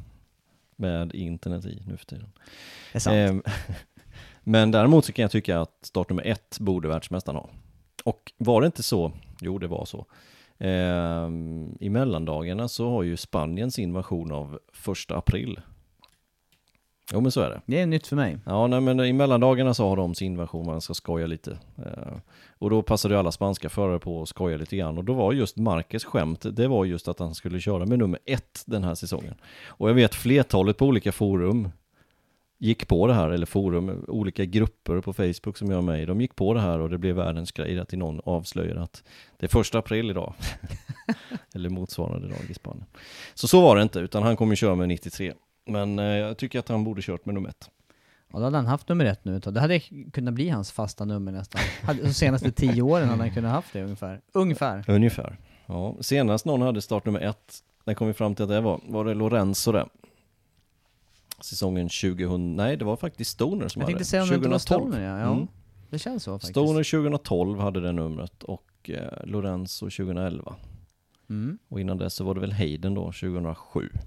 med 0.76 1.14
internet 1.14 1.64
i 1.64 1.82
nu 1.86 1.96
för 1.96 2.06
tiden. 2.06 2.32
Det 2.92 2.98
är 2.98 3.00
sant. 3.00 3.14
Ehm, 3.14 3.42
men 4.44 4.70
däremot 4.70 5.04
så 5.04 5.12
kan 5.12 5.22
jag 5.22 5.30
tycka 5.30 5.60
att 5.60 5.78
startnummer 5.82 6.22
ett 6.26 6.58
borde 6.60 6.88
världsmästaren 6.88 7.36
ha. 7.36 7.50
Och 8.04 8.32
var 8.38 8.60
det 8.60 8.66
inte 8.66 8.82
så, 8.82 9.12
jo 9.40 9.58
det 9.58 9.66
var 9.66 9.84
så, 9.84 10.06
ehm, 10.58 11.76
i 11.80 11.90
mellandagarna 11.90 12.68
så 12.68 12.90
har 12.90 13.02
ju 13.02 13.16
Spanien 13.16 13.70
sin 13.70 13.92
version 13.92 14.32
av 14.32 14.58
första 14.72 15.16
april. 15.16 15.60
Jo 17.12 17.20
men 17.20 17.32
så 17.32 17.40
är 17.40 17.50
det. 17.50 17.60
Det 17.66 17.80
är 17.80 17.86
nytt 17.86 18.06
för 18.06 18.16
mig. 18.16 18.38
Ja, 18.46 18.66
nej, 18.66 18.80
men 18.80 19.00
i 19.00 19.12
mellandagarna 19.12 19.74
så 19.74 19.88
har 19.88 19.96
de 19.96 20.14
sin 20.14 20.36
version, 20.36 20.66
man 20.66 20.80
ska 20.80 20.94
skoja 20.94 21.26
lite. 21.26 21.58
Eh, 21.78 22.16
och 22.58 22.70
då 22.70 22.82
passade 22.82 23.14
ju 23.14 23.18
alla 23.18 23.32
spanska 23.32 23.68
förare 23.68 23.98
på 23.98 24.22
att 24.22 24.28
skoja 24.28 24.56
lite 24.56 24.76
grann. 24.76 24.98
Och 24.98 25.04
då 25.04 25.12
var 25.12 25.32
just 25.32 25.56
Marquez 25.56 26.04
skämt, 26.04 26.46
det 26.56 26.68
var 26.68 26.84
just 26.84 27.08
att 27.08 27.18
han 27.18 27.34
skulle 27.34 27.60
köra 27.60 27.86
med 27.86 27.98
nummer 27.98 28.20
ett 28.24 28.62
den 28.66 28.84
här 28.84 28.94
säsongen. 28.94 29.34
Och 29.66 29.90
jag 29.90 29.94
vet 29.94 30.14
flertalet 30.14 30.76
på 30.76 30.86
olika 30.86 31.12
forum 31.12 31.70
gick 32.58 32.88
på 32.88 33.06
det 33.06 33.14
här, 33.14 33.30
eller 33.30 33.46
forum, 33.46 34.04
olika 34.08 34.44
grupper 34.44 35.00
på 35.00 35.12
Facebook 35.12 35.56
som 35.56 35.70
jag 35.70 35.78
är 35.78 35.82
med 35.82 36.02
i, 36.02 36.06
de 36.06 36.20
gick 36.20 36.36
på 36.36 36.54
det 36.54 36.60
här 36.60 36.78
och 36.78 36.90
det 36.90 36.98
blev 36.98 37.16
världens 37.16 37.52
grej 37.52 37.78
att 37.78 37.92
någon 37.92 38.20
avslöjade 38.24 38.82
att 38.82 39.04
det 39.36 39.46
är 39.46 39.50
första 39.50 39.78
april 39.78 40.10
idag. 40.10 40.34
eller 41.54 41.68
motsvarande 41.68 42.28
dag 42.28 42.50
i 42.50 42.54
Spanien. 42.54 42.86
Så 43.34 43.48
så 43.48 43.60
var 43.60 43.76
det 43.76 43.82
inte, 43.82 43.98
utan 43.98 44.22
han 44.22 44.36
kommer 44.36 44.54
köra 44.54 44.74
med 44.74 44.88
93. 44.88 45.32
Men 45.66 45.98
eh, 45.98 46.04
jag 46.04 46.36
tycker 46.36 46.58
att 46.58 46.68
han 46.68 46.84
borde 46.84 47.02
kört 47.02 47.26
med 47.26 47.34
nummer 47.34 47.48
ett. 47.48 47.70
Ja, 48.32 48.38
då 48.38 48.44
hade 48.44 48.56
han 48.56 48.66
haft 48.66 48.88
nummer 48.88 49.04
ett 49.04 49.24
nu. 49.24 49.38
Det 49.38 49.60
hade 49.60 49.80
kunnat 50.12 50.34
bli 50.34 50.48
hans 50.48 50.72
fasta 50.72 51.04
nummer 51.04 51.32
nästan. 51.32 51.60
De 52.02 52.14
senaste 52.14 52.52
tio 52.52 52.82
åren 52.82 53.08
hade 53.08 53.22
han 53.22 53.30
kunnat 53.30 53.52
haft 53.52 53.72
det 53.72 53.82
ungefär. 53.82 54.20
Ungefär. 54.32 54.84
Ungefär. 54.88 55.38
Ja, 55.66 55.96
senast 56.00 56.44
någon 56.44 56.62
hade 56.62 56.82
startnummer 56.82 57.20
ett, 57.20 57.58
när 57.84 57.94
kom 57.94 58.06
vi 58.06 58.12
fram 58.12 58.34
till 58.34 58.42
att 58.42 58.48
det 58.48 58.60
var, 58.60 58.80
var 58.88 59.04
det 59.04 59.14
Lorenzo 59.14 59.72
det? 59.72 59.86
Säsongen 61.40 61.88
2000, 61.88 62.56
nej 62.56 62.76
det 62.76 62.84
var 62.84 62.96
faktiskt 62.96 63.30
Stoner 63.30 63.68
som 63.68 63.80
Jag 63.80 63.86
hade 63.86 63.92
tänkte 63.92 64.04
säga 64.04 64.22
om 64.22 64.28
det 64.28 64.34
inte 64.34 64.48
var 64.48 64.58
2012. 64.58 64.90
Stoner 64.90 65.04
ja. 65.04 65.18
ja. 65.18 65.32
Mm. 65.32 65.48
Det 65.90 65.98
känns 65.98 66.22
så 66.22 66.32
faktiskt. 66.32 66.50
Stoner 66.50 67.02
2012 67.02 67.60
hade 67.60 67.80
det 67.80 67.92
numret 67.92 68.42
och 68.42 68.90
eh, 68.90 69.24
Lorenzo 69.24 69.84
2011. 69.84 70.56
Mm. 71.30 71.58
Och 71.68 71.80
innan 71.80 71.98
dess 71.98 72.14
så 72.14 72.24
var 72.24 72.34
det 72.34 72.40
väl 72.40 72.52
Hayden 72.52 72.94
då, 72.94 73.04
2007. 73.04 73.88
Det 73.92 73.98
är 73.98 74.02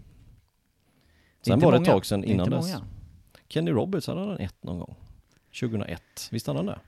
Sen 1.45 1.53
inte 1.53 1.65
var 1.65 1.71
det 1.71 1.77
ett 1.77 1.85
tag 1.85 2.05
sedan 2.05 2.21
Det 2.21 2.27
innan 2.27 2.49
dess. 2.49 2.65
många. 2.65 2.81
Kenny 3.47 3.71
Roberts 3.71 4.07
hade 4.07 4.19
han 4.19 4.37
ett 4.37 4.63
någon 4.63 4.79
gång. 4.79 4.95
2001, 5.59 6.01
visst 6.31 6.47
hade 6.47 6.59
han 6.59 6.65
det? 6.65 6.79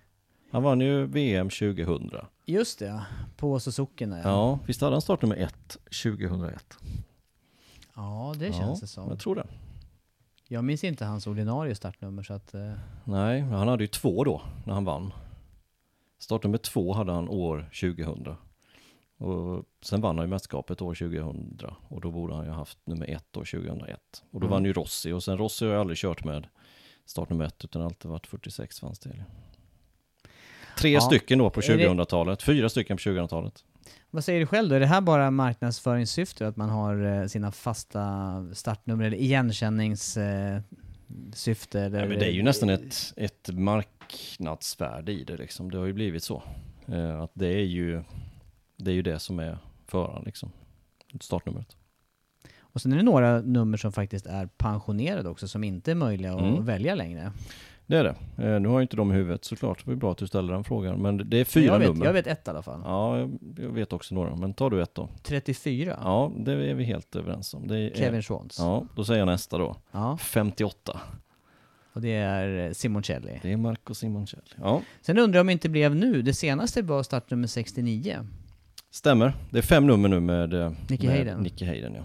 Han 0.52 0.64
vann 0.64 0.82
ju 0.82 1.06
VM 1.06 1.50
2000. 1.50 2.12
Just 2.46 2.80
det 2.80 2.86
ja. 2.86 3.06
På 3.38 3.60
Suzuki 3.60 4.04
ja. 4.04 4.18
Ja, 4.24 4.60
visst 4.66 4.82
hade 4.82 4.94
han 4.94 5.02
startnummer 5.02 5.36
ett 5.36 5.78
2001? 6.04 6.78
Ja, 7.96 8.34
det 8.40 8.54
känns 8.54 8.60
ja, 8.60 8.78
det 8.82 8.88
som. 8.88 9.10
Jag 9.10 9.20
tror 9.20 9.36
det. 9.36 9.48
Jag 10.52 10.64
minns 10.64 10.84
inte 10.84 11.06
hans 11.06 11.28
ordinarie 11.28 11.76
startnummer 11.76 12.24
så 12.24 12.34
att... 12.34 12.54
Eh, 12.54 12.72
Nej, 13.04 13.40
han 13.42 13.68
hade 13.68 13.84
ju 13.84 13.88
två 13.88 14.24
då 14.24 14.42
när 14.66 14.74
han 14.74 14.86
vann. 14.86 15.14
Startnummer 16.20 16.58
två 16.58 16.94
hade 16.94 17.12
han 17.12 17.30
år 17.30 17.70
2000. 17.82 18.36
Och 19.18 19.66
sen 19.82 20.02
vann 20.02 20.18
han 20.18 20.26
ju 20.28 20.30
mästerskapet 20.30 20.82
år 20.82 20.96
2000 20.96 21.60
och 21.88 22.02
då 22.02 22.12
borde 22.12 22.36
han 22.36 22.46
ju 22.46 22.52
haft 22.52 22.78
nummer 22.86 23.10
ett 23.10 23.38
år 23.38 23.46
2001. 23.46 24.24
Och 24.32 24.40
då 24.40 24.48
Mm. 24.48 24.50
vann 24.50 24.66
ju 24.66 24.74
Rossi 24.74 25.12
och 25.12 25.24
sen 25.24 25.38
Rossi 25.38 25.66
har 25.66 25.72
jag 25.72 25.82
aldrig 25.82 25.98
kört 25.98 26.24
med 26.24 26.48
startnummer 27.06 27.46
ett 27.46 27.66
utan 27.66 27.82
alltid 27.82 28.12
varit 28.12 28.28
46 28.28 28.80
fanns 28.80 29.00
det. 29.00 29.24
Tre 30.80 30.90
Ja. 30.92 31.02
stycken 31.02 31.40
då 31.40 31.50
på 31.50 31.60
Är 31.60 31.78
det- 31.78 31.88
2000-talet, 31.88 32.44
fyra 32.44 32.70
stycken 32.70 32.98
på 32.98 33.02
2000-talet. 33.02 33.64
Vad 34.10 34.24
säger 34.24 34.40
du 34.40 34.46
själv 34.46 34.70
då? 34.70 34.76
Är 34.76 34.80
det 34.80 34.86
här 34.86 35.02
bara 35.02 35.32
marknadsföringssyfte? 35.32 36.48
Att 36.48 36.58
man 36.58 36.70
har 36.70 37.04
eh, 37.22 37.28
sina 37.28 37.52
fasta 37.52 38.46
startnummer 38.54 39.06
eller 39.06 39.18
igenkänningssyfte? 39.18 40.24
Eh, 40.24 40.62
syfte, 41.34 41.82
eller, 41.82 42.00
Ja, 42.00 42.08
men 42.08 42.20
det 42.20 42.26
är 42.26 42.32
ju 42.32 42.44
nästan 42.44 42.70
ett, 42.70 43.14
ett 43.18 43.50
marknadsvärde 43.54 45.12
i 45.12 45.24
det 45.24 45.38
liksom. 45.38 45.72
Det 45.72 45.78
har 45.78 45.86
ju 45.86 45.94
blivit 45.94 46.24
så. 46.24 46.44
Eh, 46.88 47.22
att 47.22 47.32
det 47.34 47.48
är 47.48 47.66
ju 47.66 48.04
det 48.78 48.92
är 48.92 48.96
ju 48.96 49.02
det 49.02 49.20
som 49.20 49.40
är 49.40 49.58
föraren 49.88 50.24
liksom. 50.26 50.52
Startnumret. 51.22 51.78
Och 52.60 52.82
sen 52.82 52.94
är 52.94 52.98
det 52.98 53.04
några 53.04 53.42
nummer 53.42 53.78
som 53.78 53.92
faktiskt 53.92 54.26
är 54.26 54.46
pensionerade 54.46 55.30
också, 55.30 55.48
som 55.48 55.64
inte 55.64 55.92
är 55.92 55.96
möjliga 55.96 56.34
att 56.34 56.42
Mm. 56.42 56.66
välja 56.66 56.96
längre. 56.96 57.32
Det 57.92 57.98
är 57.98 58.04
det. 58.04 58.16
Eh, 58.38 58.60
nu 58.60 58.68
har 58.68 58.76
jag 58.76 58.82
inte 58.82 58.96
de 58.96 59.12
i 59.12 59.16
huvudet 59.16 59.46
såklart. 59.46 59.86
Det 59.86 59.92
var 59.92 59.96
bra 59.96 60.12
att 60.12 60.18
du 60.18 60.28
ställer 60.28 60.54
den 60.54 60.64
frågan. 60.64 61.02
Men 61.02 61.30
det 61.30 61.38
är 61.38 61.46
fyra 61.46 61.66
jag 61.66 61.80
vet, 61.80 61.88
nummer. 61.88 62.06
Jag 62.06 62.14
vet 62.14 62.28
ett 62.28 62.48
i 62.48 62.50
alla 62.50 62.62
fall. 62.62 62.82
Ja, 62.86 63.20
jag, 63.20 63.40
jag 63.58 63.70
vet 63.70 63.94
också 63.94 64.16
några. 64.16 64.36
Men 64.36 64.54
tar 64.54 64.70
du 64.70 64.82
ett 64.82 64.96
då? 64.96 65.10
34. 65.24 66.00
Ja, 66.04 66.32
det 66.38 66.52
är 66.52 66.74
vi 66.74 66.84
helt 66.84 67.16
överens 67.16 67.54
om. 67.54 67.72
Är, 67.72 67.96
Kevin 67.96 68.22
Schwantz. 68.22 68.60
Ja. 68.60 68.66
Ja, 68.66 68.86
då 68.96 69.04
säger 69.04 69.20
jag 69.20 69.26
nästa 69.26 69.58
då. 69.58 69.76
58. 70.20 71.00
Och 71.94 72.02
det 72.02 72.14
är 72.14 72.68
eh, 72.68 72.72
Simoncelli. 72.72 73.40
Det 73.42 73.52
är 73.52 73.58
Marco 73.58 73.94
Simoncelli. 73.94 74.44
Ja, 74.56 74.82
Sen 75.02 75.18
undrar 75.18 75.38
jag 75.38 75.44
om 75.44 75.48
det 75.48 75.54
inte 75.54 75.70
blev 75.70 75.96
nu. 75.96 76.22
Det 76.22 76.34
senaste 76.34 76.82
var 76.82 77.04
startnummer 77.04 77.48
69. 77.48 78.18
stämmer. 78.92 79.34
Det 79.50 79.58
är 79.58 79.62
fem 79.62 79.88
nummer 79.88 80.10
nu 80.10 80.20
med 80.20 80.54
eh, 80.54 80.72
Nicky 80.90 81.08
med 81.08 81.16
Hayden. 81.16 81.40
Nicky 81.40 81.66
Hayden 81.66 81.94
ja. 81.94 82.04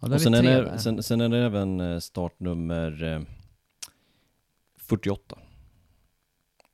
Ja, 0.00 0.14
Och 0.14 0.20
sen 0.20 0.34
är, 0.34 0.42
det, 0.42 0.78
sen, 0.78 1.02
sen 1.02 1.20
är 1.20 1.28
det 1.28 1.38
även 1.38 2.00
startnummer 2.00 3.26
48. 4.90 5.38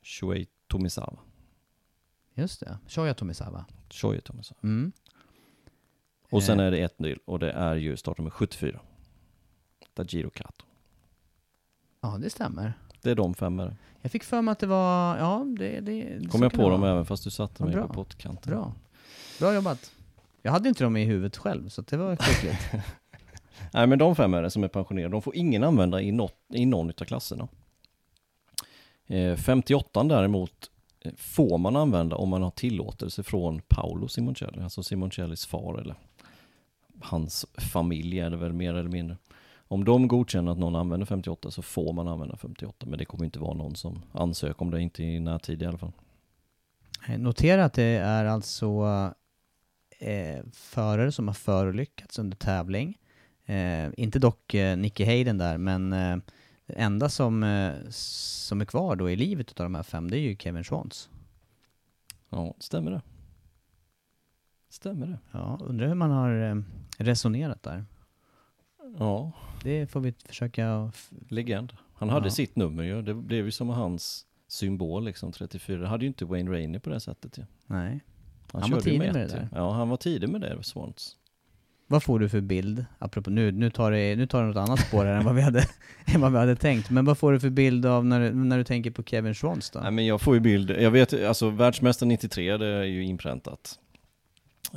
Shuei 0.02 0.46
Tomisawa. 0.68 1.18
Just 2.34 2.60
det. 2.60 2.78
Shoya 2.88 3.14
Tomisawa. 3.14 3.64
Shoei 3.90 4.20
Tomisawa. 4.20 4.58
Mm. 4.62 4.92
Och 6.30 6.42
sen 6.42 6.60
Eh. 6.60 6.66
är 6.66 6.70
det 6.70 6.78
ett 6.78 6.96
till 6.96 7.18
och 7.24 7.38
det 7.38 7.50
är 7.52 7.74
ju 7.76 7.96
startnummer 7.96 8.30
74. 8.30 8.80
Tajiro 9.94 10.30
Kato. 10.30 10.64
Ja, 12.00 12.18
det 12.20 12.30
stämmer. 12.30 12.72
Det 13.02 13.10
är 13.10 13.14
de 13.14 13.34
fem 13.34 13.56
det. 13.56 13.76
Jag 14.02 14.12
fick 14.12 14.24
för 14.24 14.42
mig 14.42 14.52
att 14.52 14.58
det 14.58 14.66
var... 14.66 15.16
Ja, 15.18 15.44
det... 15.58 15.80
det 15.80 16.28
Kom 16.30 16.42
jag 16.42 16.52
på 16.52 16.70
dem 16.70 16.84
även 16.84 17.06
fast 17.06 17.24
du 17.24 17.30
satte 17.30 17.54
Ja, 17.58 17.64
mig 17.64 17.74
bra. 17.74 17.86
på 17.88 17.94
pottkanten. 17.94 18.52
Bra. 18.52 18.72
Bra 19.38 19.54
jobbat. 19.54 19.92
Jag 20.42 20.52
hade 20.52 20.68
inte 20.68 20.84
dem 20.84 20.96
i 20.96 21.04
huvudet 21.04 21.36
själv, 21.36 21.68
så 21.68 21.82
det 21.82 21.96
var 21.96 22.16
skickligt. 22.16 22.58
Nej 23.72 23.86
men 23.86 23.98
de 23.98 24.16
fem 24.16 24.34
är 24.34 24.42
det 24.42 24.50
som 24.50 24.64
är 24.64 24.68
pensionerade. 24.68 25.12
De 25.14 25.22
får 25.22 25.36
ingen 25.36 25.64
använda 25.64 26.00
i, 26.02 26.12
något, 26.12 26.36
i 26.54 26.66
någon 26.66 26.88
av 26.88 27.04
klasserna. 27.04 27.48
Eh, 29.06 29.36
58 29.36 30.04
däremot 30.04 30.70
eh, 31.00 31.12
får 31.16 31.58
man 31.58 31.76
använda 31.76 32.16
om 32.16 32.28
man 32.28 32.42
har 32.42 32.50
tillåtelse 32.50 33.22
från 33.22 33.60
Paolo 33.68 34.08
Simoncelli, 34.08 34.62
alltså 34.62 34.82
Simoncellis 34.82 35.46
far 35.46 35.80
eller 35.80 35.94
hans 37.00 37.46
familj 37.72 38.20
är 38.20 38.30
det 38.30 38.36
väl 38.36 38.52
mer 38.52 38.74
eller 38.74 38.90
mindre. 38.90 39.16
Om 39.68 39.84
de 39.84 40.08
godkänner 40.08 40.52
att 40.52 40.58
någon 40.58 40.76
använder 40.76 41.06
58 41.06 41.50
så 41.50 41.62
får 41.62 41.92
man 41.92 42.08
använda 42.08 42.36
58 42.36 42.86
men 42.86 42.98
det 42.98 43.04
kommer 43.04 43.24
inte 43.24 43.38
vara 43.38 43.54
någon 43.54 43.76
som 43.76 44.02
ansöker 44.12 44.62
om 44.62 44.70
det, 44.70 44.82
inte 44.82 45.02
i 45.02 45.20
närtid 45.20 45.62
i 45.62 45.66
alla 45.66 45.78
fall. 45.78 45.92
Eh, 47.08 47.18
notera 47.18 47.64
att 47.64 47.72
det 47.72 47.82
är 47.82 48.24
alltså 48.24 48.84
eh, 49.98 50.44
förare 50.52 51.12
som 51.12 51.26
har 51.26 51.34
förolyckats 51.34 52.18
under 52.18 52.36
tävling. 52.36 52.98
Eh, 53.46 53.88
inte 53.96 54.18
dock 54.18 54.54
eh, 54.54 54.76
Nicky 54.76 55.04
Hayden 55.04 55.38
där, 55.38 55.58
men 55.58 55.92
eh, 55.92 56.16
det 56.66 56.72
enda 56.74 57.08
som, 57.08 57.42
eh, 57.42 57.72
som 57.90 58.60
är 58.60 58.64
kvar 58.64 58.96
då 58.96 59.10
i 59.10 59.16
livet 59.16 59.50
utav 59.50 59.64
de 59.64 59.74
här 59.74 59.82
fem, 59.82 60.10
det 60.10 60.18
är 60.18 60.20
ju 60.20 60.36
Kevin 60.36 60.64
Schwantz. 60.64 61.10
Ja, 62.30 62.54
stämmer 62.58 62.90
det? 62.90 63.02
Stämmer 64.68 65.06
det? 65.06 65.18
Ja, 65.32 65.58
undrar 65.62 65.86
hur 65.86 65.94
man 65.94 66.10
har 66.10 66.50
eh, 66.50 66.56
resonerat 66.98 67.62
där. 67.62 67.84
Ja, 68.98 69.32
Det 69.62 69.86
får 69.86 70.00
vi 70.00 70.12
försöka... 70.24 70.92
legend. 71.28 71.72
Han 71.94 72.08
hade 72.08 72.26
Ja. 72.26 72.30
sitt 72.30 72.56
nummer 72.56 72.82
ju. 72.82 73.02
Det 73.02 73.14
blev 73.14 73.44
ju 73.44 73.50
som 73.50 73.68
hans 73.68 74.26
symbol 74.48 75.04
liksom, 75.04 75.32
34. 75.32 75.78
Det 75.80 75.88
hade 75.88 76.04
ju 76.04 76.08
inte 76.08 76.24
Wayne 76.24 76.50
Rainey 76.50 76.80
på 76.80 76.90
det 76.90 77.00
sättet 77.00 77.38
ju. 77.38 77.44
Nej. 77.66 78.00
Han, 78.52 78.62
Han 78.62 78.70
var 78.70 78.80
tidig 78.80 78.98
med 78.98 79.08
ett, 79.08 79.14
det 79.14 79.26
där. 79.36 79.48
Ja, 79.54 79.72
han 79.72 79.88
var 79.88 79.96
tidig 79.96 80.28
med 80.28 80.40
det, 80.40 80.62
Swans. 80.62 81.16
Vad 81.86 82.02
får 82.02 82.18
du 82.18 82.28
för 82.28 82.40
bild? 82.40 82.84
Apropå, 82.98 83.30
nu, 83.30 83.52
nu, 83.52 83.70
tar 83.70 83.90
det, 83.90 84.16
nu 84.16 84.26
tar 84.26 84.40
det 84.40 84.48
något 84.48 84.56
annat 84.56 84.80
spår 84.80 85.04
här 85.04 85.14
än 85.14 85.24
vad 85.24 85.34
vi 85.34 85.42
hade, 85.42 85.68
än 86.14 86.20
vad 86.20 86.32
vi 86.32 86.38
hade 86.38 86.56
tänkt. 86.56 86.90
Men 86.90 87.04
vad 87.04 87.18
får 87.18 87.32
du 87.32 87.40
för 87.40 87.50
bild 87.50 87.86
av 87.86 88.06
när, 88.06 88.30
när 88.30 88.58
du 88.58 88.64
tänker 88.64 88.90
på 88.90 89.02
Kevin 89.02 89.34
Schwantz 89.34 89.70
då? 89.70 89.80
Nej 89.80 89.90
men 89.90 90.06
jag 90.06 90.20
får 90.20 90.34
ju 90.34 90.40
bild, 90.40 90.70
jag 90.70 90.90
vet, 90.90 91.24
alltså 91.24 91.50
världsmästaren 91.50 92.08
93, 92.08 92.56
det 92.56 92.66
är 92.66 92.82
ju 92.84 93.04
inpräntat. 93.04 93.78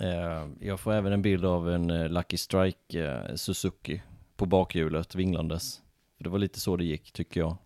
Eh, 0.02 0.48
jag 0.60 0.80
får 0.80 0.94
även 0.94 1.14
en 1.14 1.22
bild 1.22 1.46
av 1.46 1.70
en 1.70 1.90
eh, 1.90 2.10
Lucky 2.10 2.38
Strike 2.38 3.06
eh, 3.06 3.36
Suzuki 3.36 4.02
på 4.36 4.46
bakhjulet 4.46 5.16
vinglandes. 5.16 5.82
För 6.18 6.24
det 6.24 6.30
var 6.30 6.40
lite 6.40 6.60
så 6.60 6.76
det 6.76 6.84
gick, 6.84 7.12
tycker 7.12 7.40
jag. 7.40 7.58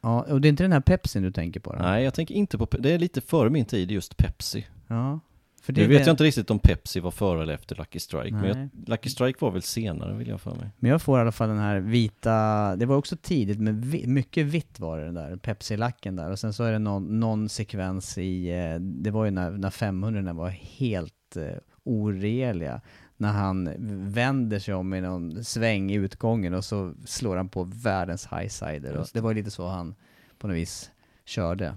Ja, 0.00 0.22
och 0.22 0.40
det 0.40 0.48
är 0.48 0.50
inte 0.50 0.64
den 0.64 0.72
här 0.72 0.80
Pepsin 0.80 1.22
du 1.22 1.32
tänker 1.32 1.60
på? 1.60 1.72
Då? 1.72 1.78
Nej, 1.78 2.04
jag 2.04 2.14
tänker 2.14 2.34
inte 2.34 2.58
på, 2.58 2.66
det 2.78 2.92
är 2.92 2.98
lite 2.98 3.20
före 3.20 3.50
min 3.50 3.64
tid 3.64 3.90
just 3.90 4.16
Pepsi. 4.16 4.66
Ja. 4.86 5.20
För 5.68 5.72
det 5.72 5.80
Nu 5.80 5.86
vet 5.88 5.98
det- 5.98 6.06
jag 6.06 6.12
inte 6.12 6.24
riktigt 6.24 6.50
om 6.50 6.58
Pepsi 6.58 7.00
var 7.00 7.10
före 7.10 7.42
eller 7.42 7.54
efter 7.54 7.76
Lucky 7.76 7.98
Strike, 7.98 8.32
men 8.34 8.42
Nej. 8.42 8.68
jag, 8.72 8.88
Lucky 8.88 9.10
Strike 9.10 9.38
var 9.40 9.50
väl 9.50 9.62
senare 9.62 10.14
vill 10.16 10.28
jag 10.28 10.40
för 10.40 10.54
mig. 10.54 10.70
Men 10.78 10.90
jag 10.90 11.02
får 11.02 11.18
i 11.18 11.20
alla 11.20 11.32
fall 11.32 11.48
den 11.48 11.58
här 11.58 11.78
vita, 11.80 12.76
det 12.76 12.86
var 12.86 12.96
också 12.96 13.16
tidigt, 13.16 13.58
men 13.60 13.80
vi, 13.80 14.06
mycket 14.06 14.46
vitt 14.46 14.80
var 14.80 14.98
det 14.98 15.04
den 15.04 15.14
där 15.14 15.36
Pepsi-lacken 15.36 16.16
där. 16.16 16.30
Och 16.30 16.38
sen 16.38 16.52
så 16.52 16.64
är 16.64 16.72
det 16.72 16.78
någon, 16.78 17.20
någon 17.20 17.48
sekvens 17.48 18.18
i, 18.18 18.50
eh, 18.50 18.80
det 18.80 19.10
var 19.10 19.24
ju 19.24 19.30
när, 19.30 19.50
när 19.50 19.70
500 19.70 20.32
var 20.32 20.48
helt 20.48 21.36
eh, 21.36 21.42
oregeliga. 21.84 22.80
När 23.16 23.32
han 23.32 23.74
vänder 24.12 24.58
sig 24.58 24.74
om 24.74 24.94
i 24.94 25.00
någon 25.00 25.44
sväng 25.44 25.90
i 25.90 25.94
utgången 25.94 26.54
och 26.54 26.64
så 26.64 26.94
slår 27.06 27.36
han 27.36 27.48
på 27.48 27.64
världens 27.64 28.26
highsider. 28.26 28.94
Just 28.94 29.14
det 29.14 29.20
var 29.20 29.34
lite 29.34 29.50
så 29.50 29.68
han 29.68 29.94
på 30.38 30.48
något 30.48 30.56
vis 30.56 30.90
körde. 31.24 31.74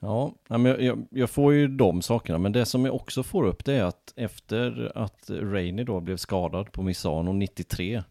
Ja, 0.00 0.34
men 0.48 0.64
jag, 0.64 1.06
jag, 1.10 1.30
får 1.30 1.54
ju 1.54 1.68
de 1.68 2.02
sakerna, 2.02 2.38
men 2.38 2.52
det 2.52 2.64
som 2.66 2.84
jag 2.84 2.94
också 2.94 3.22
får 3.22 3.44
upp 3.44 3.64
det 3.64 3.74
är 3.74 3.84
att 3.84 4.12
efter 4.16 4.92
att 4.94 5.30
Rainey 5.30 5.84
då 5.84 6.00
blev 6.00 6.16
skadad 6.16 6.72
på 6.72 6.82
Misano 6.82 7.32
93, 7.32 8.02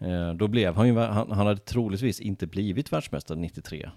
eh, 0.00 0.34
då 0.34 0.48
blev 0.48 0.74
han 0.74 0.88
ju, 0.88 0.98
han, 0.98 1.30
han 1.30 1.46
hade 1.46 1.60
troligtvis 1.60 2.20
inte 2.20 2.46
blivit 2.46 2.92
världsmästare 2.92 3.38
93. 3.38 3.90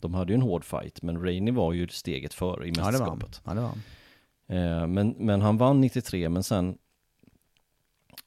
De 0.00 0.14
hade 0.14 0.32
ju 0.32 0.34
en 0.34 0.42
hård 0.42 0.64
fight, 0.64 1.02
men 1.02 1.24
Rainey 1.24 1.54
var 1.54 1.72
ju 1.72 1.88
steget 1.88 2.34
före 2.34 2.66
i 2.66 2.72
Ja, 2.76 2.90
det 2.90 2.98
var 2.98 3.06
han. 3.06 3.18
mästerskapet. 3.18 3.40
Ja, 3.44 3.54
det 3.54 3.60
var 3.60 3.68
han. 3.68 4.92
Men, 4.92 5.14
men 5.18 5.40
han 5.40 5.56
vann 5.56 5.80
93, 5.80 6.28
men 6.28 6.42
sen 6.42 6.78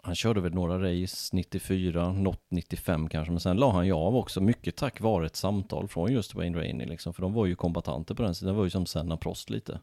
han 0.08 0.16
körde 0.16 0.42
väl 0.42 0.54
några 0.54 0.78
race 0.78 1.36
94, 1.36 2.12
något 2.12 2.42
95 2.50 3.10
kanske, 3.10 3.32
men 3.32 3.40
sen 3.40 3.58
la 3.58 3.72
han 3.72 3.86
ju 3.86 3.94
av 3.94 4.16
också, 4.16 4.42
mycket 4.42 4.76
tack 4.76 5.02
vare 5.02 5.26
ett 5.26 5.36
samtal 5.36 5.88
från 5.88 6.14
just 6.14 6.36
Wayne 6.36 6.58
Rainey 6.58 6.88
liksom, 6.88 7.14
för 7.14 7.22
de 7.22 7.34
var 7.34 7.46
ju 7.46 7.56
kombatanter 7.56 8.16
på 8.16 8.24
den 8.24 8.36
sidan, 8.36 8.54
det 8.54 8.58
var 8.58 8.64
ju 8.64 8.70
som 8.70 8.86
Senna 8.86 9.18
Prost 9.18 9.50
lite. 9.50 9.80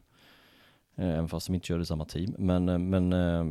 Eh, 0.95 1.09
även 1.09 1.27
fast 1.27 1.47
de 1.47 1.55
inte 1.55 1.67
körde 1.67 1.85
samma 1.85 2.05
team. 2.05 2.35
Men, 2.37 2.69
eh, 2.69 2.77
men 2.77 3.13
eh, 3.13 3.45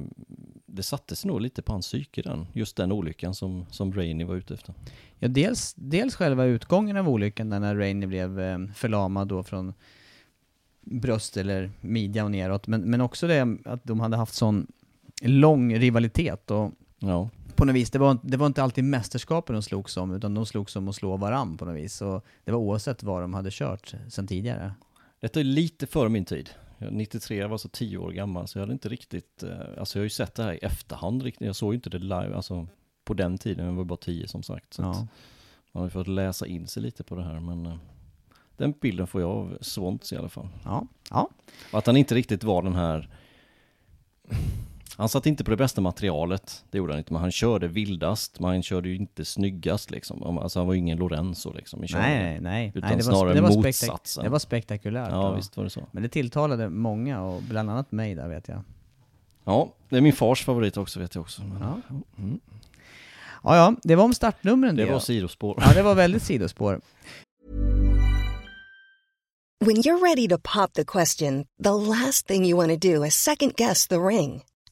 det 0.66 0.82
satte 0.82 1.16
sig 1.16 1.28
nog 1.28 1.40
lite 1.40 1.62
på 1.62 1.72
hans 1.72 1.86
psyke 1.86 2.22
den, 2.22 2.46
just 2.52 2.76
den 2.76 2.92
olyckan 2.92 3.34
som, 3.34 3.66
som 3.70 3.92
Rainey 3.92 4.26
var 4.26 4.34
ute 4.34 4.54
efter. 4.54 4.74
Ja, 5.18 5.28
dels, 5.28 5.74
dels 5.76 6.14
själva 6.14 6.44
utgången 6.44 6.96
av 6.96 7.08
olyckan 7.08 7.50
där 7.50 7.60
när 7.60 7.76
Rainey 7.76 8.06
blev 8.06 8.36
förlamad 8.74 9.28
då 9.28 9.42
från 9.42 9.74
bröst 10.80 11.36
eller 11.36 11.70
midja 11.80 12.24
och 12.24 12.30
neråt, 12.30 12.66
men, 12.66 12.80
men 12.80 13.00
också 13.00 13.26
det 13.26 13.56
att 13.64 13.84
de 13.84 14.00
hade 14.00 14.16
haft 14.16 14.34
sån 14.34 14.66
lång 15.28 15.74
rivalitet 15.78 16.50
och 16.50 16.72
Ja, 16.98 17.28
på 17.54 17.64
något 17.64 17.74
vis, 17.74 17.90
det 17.90 17.98
var, 17.98 18.18
det 18.22 18.36
var 18.36 18.46
inte 18.46 18.62
alltid 18.62 18.84
mästerskapen 18.84 19.54
de 19.54 19.62
slogs 19.62 19.96
om, 19.96 20.12
utan 20.14 20.34
de 20.34 20.46
slogs 20.46 20.76
om 20.76 20.88
att 20.88 20.94
slå 20.94 21.16
varann 21.16 21.56
på 21.56 21.64
något 21.64 21.76
vis. 21.76 22.02
Och 22.02 22.24
det 22.44 22.52
var 22.52 22.58
oavsett 22.58 23.02
vad 23.02 23.22
de 23.22 23.34
hade 23.34 23.48
kört 23.52 23.94
sedan 24.08 24.26
tidigare. 24.26 24.72
Detta 25.20 25.40
är 25.40 25.44
lite 25.44 25.86
före 25.86 26.08
min 26.08 26.24
tid. 26.24 26.50
Jag- 26.78 26.92
93 26.92 27.36
jag 27.36 27.48
var 27.48 27.58
så 27.58 27.68
10 27.68 27.98
år 27.98 28.10
gammal 28.12 28.48
så 28.48 28.58
jag 28.58 28.62
hade 28.62 28.72
inte 28.72 28.88
riktigt, 28.88 29.42
eh, 29.42 29.50
alltså 29.78 29.98
jag 29.98 30.00
har 30.00 30.04
ju 30.04 30.10
sett 30.10 30.34
det 30.34 30.42
här 30.42 30.52
i 30.52 30.58
efterhand 30.58 31.22
riktigt. 31.22 31.46
Jag 31.46 31.56
såg 31.56 31.72
ju 31.72 31.74
inte 31.74 31.90
det 31.90 31.98
live, 31.98 32.34
alltså 32.34 32.66
på 33.04 33.14
den 33.14 33.38
tiden, 33.38 33.66
jag 33.66 33.72
var 33.72 33.84
bara 33.84 33.96
10 33.96 34.28
som 34.28 34.42
sagt. 34.42 34.74
Så 34.74 34.82
Ja. 34.82 34.92
man 35.72 35.80
har 35.80 35.84
ju 35.84 35.90
fått 35.90 36.08
läsa 36.08 36.46
in 36.46 36.66
sig 36.66 36.82
lite 36.82 37.04
på 37.04 37.14
det 37.14 37.24
här 37.24 37.40
men 37.40 37.66
eh, 37.66 37.76
den 38.56 38.74
bilden 38.80 39.06
får 39.06 39.20
jag 39.20 39.30
av 39.30 39.58
Swantz 39.60 40.12
i 40.12 40.16
alla 40.16 40.28
fall. 40.28 40.48
Ja. 40.64 40.86
ja. 41.10 41.28
Och 41.72 41.78
att 41.78 41.86
han 41.86 41.96
inte 41.96 42.14
riktigt 42.14 42.44
var 42.44 42.62
den 42.62 42.74
här 42.74 43.08
han 44.96 45.08
satt 45.08 45.26
inte 45.26 45.44
på 45.44 45.50
det 45.50 45.56
bästa 45.56 45.80
materialet, 45.80 46.64
det 46.70 46.78
gjorde 46.78 46.92
han 46.92 46.98
inte, 46.98 47.12
men 47.12 47.22
han 47.22 47.32
körde 47.32 47.68
vildast, 47.68 48.40
men 48.40 48.50
han 48.50 48.62
körde 48.62 48.88
ju 48.88 48.96
inte 48.96 49.24
snyggast 49.24 49.90
liksom. 49.90 50.38
Alltså 50.38 50.58
han 50.58 50.66
var 50.66 50.74
ju 50.74 50.80
ingen 50.80 50.98
Lorenzo 50.98 51.52
liksom 51.52 51.84
i 51.84 51.88
körningen. 51.88 52.18
Nej, 52.18 52.30
nej, 52.32 52.40
nej. 52.40 52.72
Utan 52.74 52.88
nej 52.88 52.96
det 52.96 53.04
snarare 53.04 53.34
det 53.34 53.40
var 53.40 53.56
motsatsen. 53.56 54.24
det 54.24 54.30
var 54.30 54.38
spektakulärt. 54.38 55.08
Ja, 55.10 55.28
och- 55.30 55.38
visst 55.38 55.56
var 55.56 55.64
det 55.64 55.70
så. 55.70 55.80
Men 55.92 56.02
det 56.02 56.08
tilltalade 56.08 56.68
många, 56.68 57.22
och 57.22 57.42
bland 57.42 57.70
annat 57.70 57.92
mig 57.92 58.14
där 58.14 58.28
vet 58.28 58.48
jag. 58.48 58.62
Ja, 59.44 59.68
det 59.88 59.96
är 59.96 60.00
min 60.00 60.12
fars 60.12 60.44
favorit 60.44 60.76
också 60.76 61.00
vet 61.00 61.14
jag 61.14 61.22
också. 61.22 61.42
Men, 61.42 61.58
Ja. 61.60 61.80
Mm. 62.18 62.40
Ja, 63.42 63.56
ja, 63.56 63.74
det 63.82 63.96
var 63.96 64.04
om 64.04 64.14
startnumren 64.14 64.76
Det 64.76 64.84
det. 64.84 64.92
var 64.92 64.98
sidospår. 65.00 65.62
Ja, 65.66 65.74
det 65.74 65.82
var 65.82 65.94
väldigt 65.94 66.22
sidospår. 66.22 66.80
When 69.64 69.76
you're 69.76 70.00
ready 70.08 70.28
to 70.28 70.38
pop 70.38 70.72
the 70.74 70.84
question, 70.84 71.44
the 71.62 71.70
last 71.70 72.26
thing 72.26 72.44
you 72.46 72.56
want 72.66 72.82
to 72.82 72.88
do 72.88 73.04
is 73.06 73.14
second 73.14 73.52
guess 73.56 73.86
the 73.88 73.96
ring. 73.96 74.42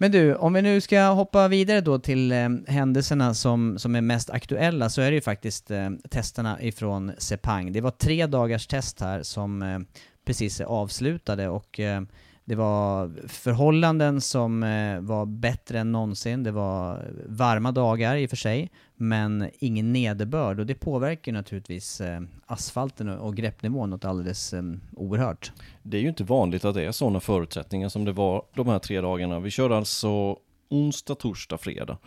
Men 0.00 0.10
du, 0.10 0.34
om 0.34 0.52
vi 0.52 0.62
nu 0.62 0.80
ska 0.80 1.00
hoppa 1.00 1.48
vidare 1.48 1.80
då 1.80 1.98
till 1.98 2.32
eh, 2.32 2.48
händelserna 2.66 3.34
som, 3.34 3.78
som 3.78 3.94
är 3.94 4.00
mest 4.00 4.30
aktuella 4.30 4.88
så 4.90 5.00
är 5.00 5.10
det 5.10 5.14
ju 5.14 5.20
faktiskt 5.20 5.70
eh, 5.70 5.90
testerna 6.10 6.62
ifrån 6.62 7.12
Sepang. 7.18 7.72
Det 7.72 7.80
var 7.80 7.90
tre 7.90 8.26
dagars 8.26 8.66
test 8.66 9.00
här 9.00 9.22
som 9.22 9.62
eh, 9.62 9.78
precis 10.26 10.60
är 10.60 10.64
avslutade 10.64 11.48
och 11.48 11.80
eh, 11.80 12.02
det 12.48 12.54
var 12.54 13.12
förhållanden 13.28 14.20
som 14.20 14.62
eh, 14.62 15.00
var 15.00 15.26
bättre 15.26 15.78
än 15.78 15.92
någonsin. 15.92 16.42
Det 16.42 16.50
var 16.50 17.10
varma 17.26 17.72
dagar 17.72 18.16
i 18.16 18.26
och 18.26 18.30
för 18.30 18.36
sig, 18.36 18.70
men 18.96 19.50
ingen 19.58 19.92
nederbörd 19.92 20.60
och 20.60 20.66
det 20.66 20.74
påverkar 20.74 21.32
naturligtvis 21.32 22.00
eh, 22.00 22.20
asfalten 22.46 23.08
och, 23.08 23.36
greppnivån 23.36 23.90
något 23.90 24.04
alldeles 24.04 24.52
eh, 24.52 24.62
oerhört. 24.96 25.52
Det 25.82 25.96
är 25.96 26.00
ju 26.00 26.08
inte 26.08 26.24
vanligt 26.24 26.64
att 26.64 26.74
det 26.74 26.82
är 26.82 26.92
sådana 26.92 27.20
förutsättningar 27.20 27.88
som 27.88 28.04
det 28.04 28.12
var 28.12 28.42
de 28.54 28.68
här 28.68 28.78
tre 28.78 29.00
dagarna. 29.00 29.40
Vi 29.40 29.50
körde 29.50 29.76
alltså 29.76 30.38
onsdag, 30.68 31.14
torsdag, 31.14 31.58
fredag. 31.58 31.98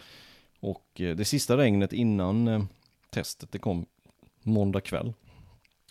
Och 0.59 0.85
det 0.95 1.27
sista 1.27 1.57
regnet 1.57 1.93
innan 1.93 2.67
testet, 3.09 3.51
det 3.51 3.59
kom 3.59 3.85
måndag 4.43 4.81
kväll. 4.81 5.13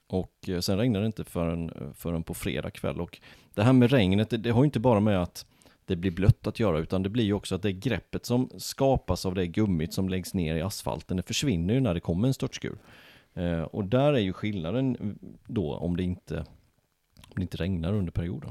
Och 0.06 0.48
sen 0.60 0.78
regnade 0.78 1.04
det 1.04 1.06
inte 1.06 1.24
förrän, 1.24 1.92
förrän 1.94 2.22
på 2.22 2.34
fredag 2.34 2.70
kväll. 2.70 3.00
Och 3.00 3.20
det 3.54 3.62
här 3.62 3.72
med 3.72 3.90
regnet, 3.90 4.30
det, 4.30 4.36
det 4.36 4.50
har 4.50 4.62
ju 4.62 4.66
inte 4.66 4.80
bara 4.80 5.00
med 5.00 5.22
att 5.22 5.46
det 5.84 5.96
blir 5.96 6.10
blött 6.10 6.46
att 6.46 6.60
göra, 6.60 6.78
utan 6.78 7.02
det 7.02 7.08
blir 7.08 7.24
ju 7.24 7.32
också 7.32 7.54
att 7.54 7.62
det 7.62 7.72
greppet 7.72 8.26
som 8.26 8.50
skapas 8.56 9.26
av 9.26 9.34
det 9.34 9.46
gummit 9.46 9.94
som 9.94 10.08
läggs 10.08 10.34
ner 10.34 10.56
i 10.56 10.62
asfalten, 10.62 11.16
det 11.16 11.22
försvinner 11.22 11.74
ju 11.74 11.80
när 11.80 11.94
det 11.94 12.00
kommer 12.00 12.28
en 12.28 12.34
störtskur. 12.34 12.78
Eh, 13.34 13.62
och 13.62 13.84
där 13.84 14.12
är 14.12 14.18
ju 14.18 14.32
skillnaden 14.32 14.96
eh, 15.00 15.28
då 15.46 15.74
om 15.74 15.96
det 15.96 16.02
inte, 16.02 16.38
om 17.16 17.34
det 17.36 17.42
inte 17.42 17.56
regnar 17.56 17.92
under 17.92 18.12
perioden. 18.12 18.50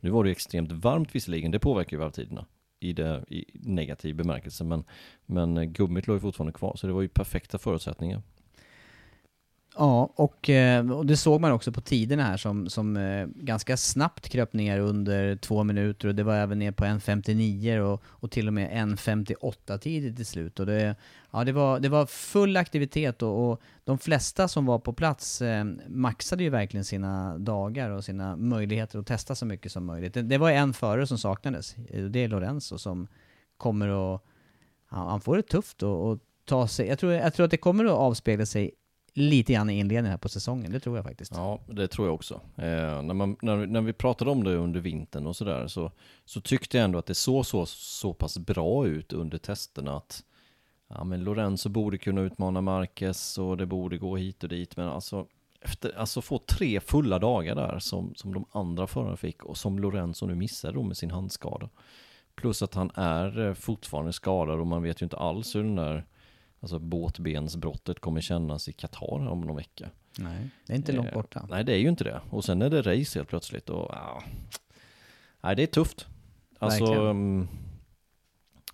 Nu 0.00 0.10
var 0.10 0.24
det 0.24 0.30
extremt 0.30 0.72
varmt 0.72 1.14
visserligen, 1.14 1.50
det 1.50 1.58
påverkar 1.58 1.96
ju 1.96 2.00
varvtiderna 2.00 2.46
i, 2.80 2.92
det, 2.92 3.24
i 3.28 3.44
negativ 3.52 4.16
bemärkelse, 4.16 4.64
men, 4.64 4.84
men 5.26 5.56
eh, 5.56 5.64
gummit 5.64 6.06
låg 6.06 6.16
ju 6.16 6.20
fortfarande 6.20 6.52
kvar, 6.52 6.76
så 6.76 6.86
det 6.86 6.92
var 6.92 7.02
ju 7.02 7.08
perfekta 7.08 7.58
förutsättningar. 7.58 8.22
Ja, 9.76 10.12
och, 10.14 10.50
eh, 10.50 10.90
och 10.90 11.06
det 11.06 11.16
såg 11.16 11.40
man 11.40 11.52
också 11.52 11.72
på 11.72 11.80
tiderna 11.80 12.22
här 12.22 12.36
som, 12.36 12.68
som 12.68 12.96
eh, 12.96 13.26
ganska 13.26 13.76
snabbt 13.76 14.28
kröp 14.28 14.52
ner 14.52 14.78
under 14.78 15.36
två 15.36 15.64
minuter 15.64 16.08
och 16.08 16.14
det 16.14 16.22
var 16.22 16.34
även 16.34 16.58
ner 16.58 16.72
på 16.72 16.84
1.59 16.84 17.78
och, 17.78 18.02
och 18.06 18.30
till 18.30 18.46
och 18.46 18.54
med 18.54 18.70
1.58 18.70 19.78
tidigt 19.78 20.16
till 20.16 20.26
slut. 20.26 20.60
Och 20.60 20.66
det, 20.66 20.96
ja, 21.30 21.44
det, 21.44 21.52
var, 21.52 21.80
det 21.80 21.88
var 21.88 22.06
full 22.06 22.56
aktivitet 22.56 23.22
och, 23.22 23.50
och 23.50 23.60
de 23.84 23.98
flesta 23.98 24.48
som 24.48 24.66
var 24.66 24.78
på 24.78 24.92
plats 24.92 25.42
eh, 25.42 25.64
maxade 25.88 26.42
ju 26.42 26.50
verkligen 26.50 26.84
sina 26.84 27.38
dagar 27.38 27.90
och 27.90 28.04
sina 28.04 28.36
möjligheter 28.36 28.98
att 28.98 29.06
testa 29.06 29.34
så 29.34 29.46
mycket 29.46 29.72
som 29.72 29.84
möjligt. 29.84 30.14
Det, 30.14 30.22
det 30.22 30.38
var 30.38 30.50
en 30.50 30.72
förare 30.72 31.06
som 31.06 31.18
saknades, 31.18 31.76
eh, 31.76 32.04
det 32.04 32.24
är 32.24 32.28
Lorenzo 32.28 32.78
som 32.78 33.08
kommer 33.56 34.14
att... 34.14 34.22
Han 34.86 35.20
får 35.20 35.36
det 35.36 35.42
tufft 35.42 35.82
att 35.82 36.18
ta 36.44 36.68
sig... 36.68 36.88
Jag 36.88 36.98
tror, 36.98 37.12
jag 37.12 37.34
tror 37.34 37.44
att 37.44 37.50
det 37.50 37.56
kommer 37.56 37.84
att 37.84 37.90
avspegla 37.90 38.46
sig 38.46 38.70
lite 39.14 39.52
grann 39.52 39.70
i 39.70 39.78
inledningen 39.78 40.10
här 40.10 40.18
på 40.18 40.28
säsongen, 40.28 40.72
det 40.72 40.80
tror 40.80 40.96
jag 40.96 41.04
faktiskt. 41.04 41.32
Ja, 41.34 41.60
det 41.66 41.88
tror 41.88 42.06
jag 42.06 42.14
också. 42.14 42.34
Eh, 42.56 43.02
när, 43.02 43.14
man, 43.14 43.36
när, 43.42 43.66
när 43.66 43.80
vi 43.80 43.92
pratade 43.92 44.30
om 44.30 44.44
det 44.44 44.56
under 44.56 44.80
vintern 44.80 45.26
och 45.26 45.36
sådär 45.36 45.66
så, 45.66 45.92
så 46.24 46.40
tyckte 46.40 46.76
jag 46.76 46.84
ändå 46.84 46.98
att 46.98 47.06
det 47.06 47.14
såg 47.14 47.46
så, 47.46 47.66
så 47.66 48.12
pass 48.12 48.38
bra 48.38 48.86
ut 48.86 49.12
under 49.12 49.38
testerna 49.38 49.96
att 49.96 50.24
ja, 50.88 51.04
men 51.04 51.24
Lorenzo 51.24 51.68
borde 51.68 51.98
kunna 51.98 52.20
utmana 52.20 52.60
Marquez 52.60 53.38
och 53.38 53.56
det 53.56 53.66
borde 53.66 53.98
gå 53.98 54.16
hit 54.16 54.42
och 54.42 54.48
dit, 54.48 54.76
men 54.76 54.88
alltså 54.88 55.26
efter, 55.60 55.98
alltså 55.98 56.22
få 56.22 56.38
tre 56.38 56.80
fulla 56.80 57.18
dagar 57.18 57.54
där 57.54 57.78
som, 57.78 58.14
som 58.14 58.34
de 58.34 58.44
andra 58.50 58.86
förarna 58.86 59.16
fick 59.16 59.44
och 59.44 59.56
som 59.56 59.78
Lorenzo 59.78 60.26
nu 60.26 60.34
missade 60.34 60.74
då 60.74 60.82
med 60.82 60.96
sin 60.96 61.10
handskada. 61.10 61.68
Plus 62.34 62.62
att 62.62 62.74
han 62.74 62.90
är 62.94 63.46
eh, 63.46 63.54
fortfarande 63.54 64.12
skadad 64.12 64.60
och 64.60 64.66
man 64.66 64.82
vet 64.82 65.02
ju 65.02 65.04
inte 65.04 65.16
alls 65.16 65.54
hur 65.54 65.62
den 65.62 65.76
där 65.76 66.06
Alltså 66.64 66.78
båtbensbrottet 66.78 68.00
kommer 68.00 68.20
kännas 68.20 68.68
i 68.68 68.72
Qatar 68.72 69.28
om 69.28 69.40
någon 69.40 69.56
vecka. 69.56 69.90
Nej, 70.18 70.50
det 70.66 70.72
är 70.72 70.76
inte 70.76 70.92
långt 70.92 71.08
eh, 71.08 71.14
borta. 71.14 71.46
Nej, 71.50 71.64
det 71.64 71.72
är 71.72 71.76
ju 71.76 71.88
inte 71.88 72.04
det. 72.04 72.20
Och 72.30 72.44
sen 72.44 72.62
är 72.62 72.70
det 72.70 72.82
race 72.82 73.18
helt 73.18 73.28
plötsligt 73.28 73.70
och 73.70 73.88
ja. 73.92 74.22
Nej, 75.40 75.56
det 75.56 75.62
är 75.62 75.66
tufft. 75.66 76.06
Alltså, 76.58 76.94
um, 76.94 77.48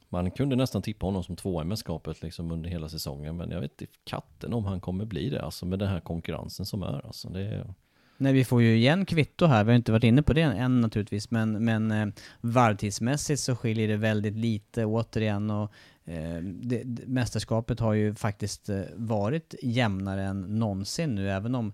man 0.09 0.31
kunde 0.31 0.57
nästan 0.57 0.83
tippa 0.83 1.07
honom 1.07 1.25
som 1.25 1.37
tvåa 1.37 1.63
i 1.63 1.65
mästerskapet 1.65 2.23
liksom 2.23 2.51
under 2.51 2.71
hela 2.71 2.89
säsongen. 2.89 3.37
Men 3.37 3.51
jag 3.51 3.61
vet 3.61 3.81
inte 3.81 3.93
katten 4.05 4.53
om 4.53 4.65
han 4.65 4.81
kommer 4.81 5.05
bli 5.05 5.31
det, 5.31 5.43
alltså 5.43 5.67
med 5.67 5.79
den 5.79 5.89
här 5.89 6.01
konkurrensen 6.01 6.67
som 6.67 6.83
är. 6.83 7.07
Alltså, 7.07 7.29
det 7.29 7.41
är... 7.41 7.75
Nej, 8.21 8.33
vi 8.33 8.45
får 8.45 8.63
ju 8.63 8.77
igen 8.77 9.07
kvitto 9.07 9.47
här. 9.47 9.65
Vi 9.65 9.71
har 9.71 9.77
inte 9.77 9.93
varit 9.93 10.05
inne 10.05 10.23
på 10.23 10.33
det 10.33 10.41
än 10.41 10.81
naturligtvis, 10.81 11.31
men, 11.31 11.65
men 11.65 11.91
eh, 11.91 12.07
varvtidsmässigt 12.41 13.41
så 13.41 13.57
skiljer 13.57 13.89
det 13.89 13.97
väldigt 13.97 14.37
lite 14.37 14.85
återigen. 14.85 15.51
Och 15.51 15.73
Eh, 16.11 16.43
det, 16.43 16.83
det, 16.85 17.07
mästerskapet 17.07 17.81
har 17.81 17.93
ju 17.93 18.15
faktiskt 18.15 18.69
eh, 18.69 18.81
varit 18.95 19.55
jämnare 19.63 20.23
än 20.23 20.59
någonsin 20.59 21.15
nu, 21.15 21.31
även 21.31 21.55
om 21.55 21.73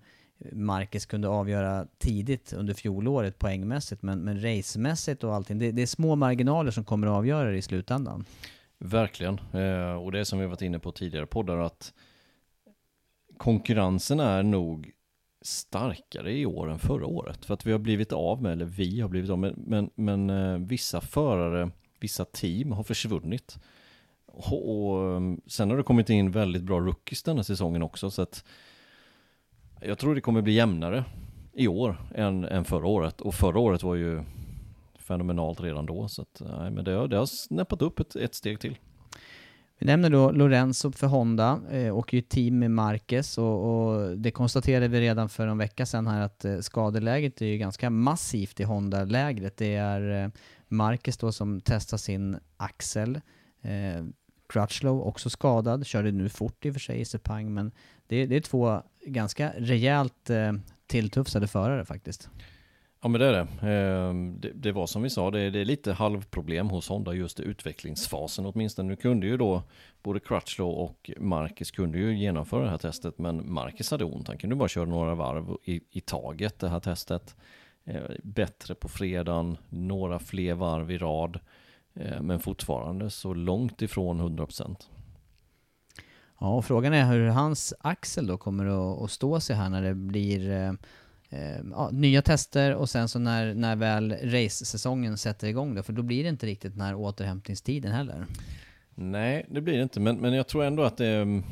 Marcus 0.52 1.06
kunde 1.06 1.28
avgöra 1.28 1.86
tidigt 1.98 2.52
under 2.52 2.74
fjolåret 2.74 3.38
poängmässigt, 3.38 4.02
men, 4.02 4.20
men 4.20 4.42
racemässigt 4.42 5.24
och 5.24 5.34
allting, 5.34 5.58
det, 5.58 5.72
det 5.72 5.82
är 5.82 5.86
små 5.86 6.16
marginaler 6.16 6.70
som 6.70 6.84
kommer 6.84 7.06
att 7.06 7.12
avgöra 7.12 7.50
det 7.50 7.56
i 7.56 7.62
slutändan. 7.62 8.24
Verkligen, 8.78 9.40
eh, 9.52 9.94
och 9.94 10.12
det 10.12 10.20
är 10.20 10.24
som 10.24 10.38
vi 10.38 10.46
varit 10.46 10.62
inne 10.62 10.78
på 10.78 10.92
tidigare 10.92 11.26
poddar 11.26 11.58
att 11.58 11.92
konkurrensen 13.36 14.20
är 14.20 14.42
nog 14.42 14.90
starkare 15.46 16.32
i 16.32 16.46
år 16.46 16.70
än 16.70 16.78
förra 16.78 17.06
året. 17.06 17.44
För 17.44 17.54
att 17.54 17.66
vi 17.66 17.72
har 17.72 17.78
blivit 17.78 18.12
av 18.12 18.42
med, 18.42 18.52
eller 18.52 18.64
vi 18.64 19.00
har 19.00 19.08
blivit 19.08 19.30
av 19.30 19.38
med, 19.38 19.54
men, 19.56 19.90
men 19.94 20.30
eh, 20.30 20.58
vissa 20.58 21.00
förare, 21.00 21.70
vissa 22.00 22.24
team 22.24 22.72
har 22.72 22.82
försvunnit. 22.82 23.58
Och 24.26 24.86
och, 24.86 25.16
ehm, 25.16 25.40
sen 25.46 25.70
har 25.70 25.76
det 25.76 25.82
kommit 25.82 26.10
in 26.10 26.30
väldigt 26.30 26.62
bra 26.62 26.80
rookies 26.80 27.22
den 27.22 27.36
här 27.36 27.42
säsongen 27.42 27.82
också 27.82 28.10
så 28.10 28.22
att 28.22 28.44
jag 29.80 29.98
tror 29.98 30.14
det 30.14 30.20
kommer 30.20 30.42
bli 30.42 30.52
jämnare 30.52 31.04
i 31.52 31.68
år 31.68 31.96
än, 32.14 32.44
än 32.44 32.64
förra 32.64 32.86
året. 32.86 33.20
Och 33.20 33.34
förra 33.34 33.58
året 33.58 33.82
var 33.82 33.94
ju 33.94 34.22
fenomenalt 34.94 35.60
redan 35.60 35.86
då. 35.86 36.08
Så 36.08 36.22
att, 36.22 36.42
nej, 36.58 36.70
men 36.70 36.84
det 36.84 36.92
har, 36.92 37.08
det 37.08 37.16
har 37.16 37.26
snäppat 37.26 37.82
upp 37.82 38.00
ett, 38.00 38.16
ett 38.16 38.34
steg 38.34 38.60
till. 38.60 38.78
Vi 39.78 39.86
nämner 39.86 40.10
då 40.10 40.30
Lorenzo 40.30 40.92
för 40.92 41.06
Honda 41.06 41.60
eh, 41.70 41.96
och 41.96 42.14
ju 42.14 42.20
team 42.20 42.58
med 42.58 42.70
Marquez 42.70 43.38
och, 43.38 43.64
och, 43.64 44.18
det 44.18 44.30
konstaterade 44.30 44.88
vi 44.88 45.00
redan 45.00 45.28
för 45.28 45.46
en 45.46 45.58
vecka 45.58 45.86
sedan 45.86 46.06
här 46.06 46.20
att 46.20 46.44
eh, 46.44 46.58
skadeläget 46.58 47.42
är 47.42 47.46
ju 47.46 47.58
ganska 47.58 47.90
massivt 47.90 48.60
i 48.60 48.64
Honda-lägret. 48.64 49.56
Det 49.56 49.74
är 49.74 50.24
eh, 50.24 50.30
Marquez 50.68 51.16
då 51.16 51.32
som 51.32 51.60
testar 51.64 51.96
sin 51.96 52.38
axel. 52.56 53.20
Eh, 53.62 54.04
Crutchlow 54.48 55.02
också 55.02 55.30
skadad, 55.30 55.86
körde 55.86 56.12
nu 56.12 56.28
fort 56.28 56.64
i 56.64 56.70
och 56.70 56.74
för 56.74 56.80
sig 56.80 57.00
i 57.00 57.04
Sepang, 57.04 57.54
men 57.54 57.72
det, 58.06 58.26
det 58.26 58.36
är 58.36 58.40
två 58.40 58.82
ganska 59.06 59.52
rejält 59.56 60.30
eh, 60.30 60.52
tilltufsade 60.86 61.46
förare 61.46 61.84
faktiskt. 61.84 62.30
Ja 63.00 63.08
men 63.08 63.20
det 63.20 63.26
är 63.26 63.32
det. 63.32 63.68
Ehm, 63.72 64.40
det. 64.40 64.50
det. 64.54 64.72
var 64.72 64.86
som 64.86 65.02
vi 65.02 65.10
sa, 65.10 65.30
det 65.30 65.40
är, 65.40 65.50
det 65.50 65.60
är 65.60 65.64
lite 65.64 65.92
halvproblem 65.92 66.68
hos 66.68 66.88
Honda 66.88 67.12
just 67.12 67.40
i 67.40 67.42
utvecklingsfasen 67.42 68.46
åtminstone. 68.46 68.88
Nu 68.88 68.96
kunde 68.96 69.26
ju 69.26 69.36
då 69.36 69.62
både 70.02 70.20
Crutchlow 70.20 70.70
och 70.70 71.10
Marcus 71.18 71.70
kunde 71.70 71.98
ju 71.98 72.18
genomföra 72.18 72.64
det 72.64 72.70
här 72.70 72.78
testet, 72.78 73.18
men 73.18 73.52
Marcus 73.52 73.90
hade 73.90 74.04
ont. 74.04 74.28
Han 74.28 74.38
kunde 74.38 74.56
bara 74.56 74.68
köra 74.68 74.84
några 74.84 75.14
varv 75.14 75.56
i, 75.64 75.80
i 75.90 76.00
taget 76.00 76.58
det 76.58 76.68
här 76.68 76.80
testet. 76.80 77.36
Ehm, 77.84 78.02
bättre 78.22 78.74
på 78.74 78.88
fredagen, 78.88 79.56
några 79.68 80.18
fler 80.18 80.54
varv 80.54 80.90
i 80.90 80.98
rad. 80.98 81.40
Ehm, 81.94 82.26
men 82.26 82.40
fortfarande 82.40 83.10
så 83.10 83.34
långt 83.34 83.82
ifrån 83.82 84.20
100%. 84.20 84.76
Ja, 86.40 86.54
och 86.54 86.64
frågan 86.64 86.92
är 86.92 87.12
hur 87.12 87.26
hans 87.26 87.74
axel 87.80 88.26
då 88.26 88.38
kommer 88.38 89.04
att, 89.04 89.10
stå 89.10 89.40
sig 89.40 89.56
här 89.56 89.68
när 89.68 89.82
det 89.82 89.94
blir 89.94 90.50
eh, 90.50 90.72
eh, 91.30 91.58
ja, 91.70 91.90
nya 91.92 92.22
tester 92.22 92.74
och 92.74 92.90
sen 92.90 93.08
så 93.08 93.18
när, 93.18 93.54
när 93.54 93.76
väl 93.76 94.12
race-säsongen 94.12 95.16
sätter 95.16 95.48
igång 95.48 95.74
då, 95.74 95.82
för 95.82 95.92
då 95.92 96.02
blir 96.02 96.22
det 96.22 96.28
inte 96.28 96.46
riktigt 96.46 96.72
den 96.72 96.80
här 96.80 96.94
återhämtningstiden 96.94 97.92
heller. 97.92 98.26
Nej, 98.94 99.46
det 99.50 99.60
blir 99.60 99.76
det 99.76 99.82
inte, 99.82 100.00
men, 100.00 100.16
men 100.16 100.32
jag 100.32 100.46
tror 100.46 100.64
ändå 100.64 100.82
att 100.82 100.96
det 100.96 101.06
är, 101.06 101.42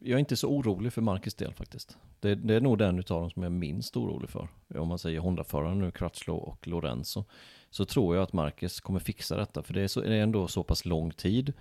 jag 0.00 0.14
är 0.14 0.18
inte 0.18 0.36
så 0.36 0.48
orolig 0.48 0.92
för 0.92 1.02
Marcus 1.02 1.34
del 1.34 1.54
faktiskt. 1.54 1.96
Det, 2.20 2.34
det 2.34 2.54
är 2.54 2.60
nog 2.60 2.78
den 2.78 2.98
utav 2.98 3.20
dem 3.20 3.30
som 3.30 3.42
jag 3.42 3.52
är 3.52 3.56
minst 3.56 3.96
orolig 3.96 4.30
för. 4.30 4.48
Om 4.74 4.88
man 4.88 4.98
säger 4.98 5.20
Honda-föraren 5.20 5.78
nu, 5.78 5.90
Crutchlow 5.90 6.38
och 6.38 6.68
Lorenzo 6.68 7.24
så 7.70 7.84
tror 7.84 8.16
jag 8.16 8.22
att 8.22 8.32
Marcus 8.32 8.80
kommer 8.80 9.00
fixa 9.00 9.36
detta. 9.36 9.62
För 9.62 9.74
det 9.74 9.82
är, 9.82 9.88
så, 9.88 10.00
det 10.00 10.14
är 10.14 10.22
ändå 10.22 10.48
så 10.48 10.62
pass 10.62 10.84
lång 10.84 11.10
tid. 11.10 11.52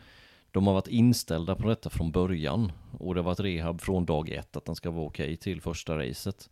De 0.51 0.67
har 0.67 0.73
varit 0.73 0.87
inställda 0.87 1.55
på 1.55 1.67
detta 1.67 1.89
från 1.89 2.11
början. 2.11 2.71
Och 2.99 3.15
det 3.15 3.19
har 3.19 3.25
varit 3.25 3.39
rehab 3.39 3.81
från 3.81 4.05
dag 4.05 4.29
ett 4.29 4.57
att 4.57 4.65
den 4.65 4.75
ska 4.75 4.91
vara 4.91 5.05
okej 5.05 5.25
okay 5.25 5.37
till 5.37 5.61
första 5.61 5.97
racet. 5.97 6.49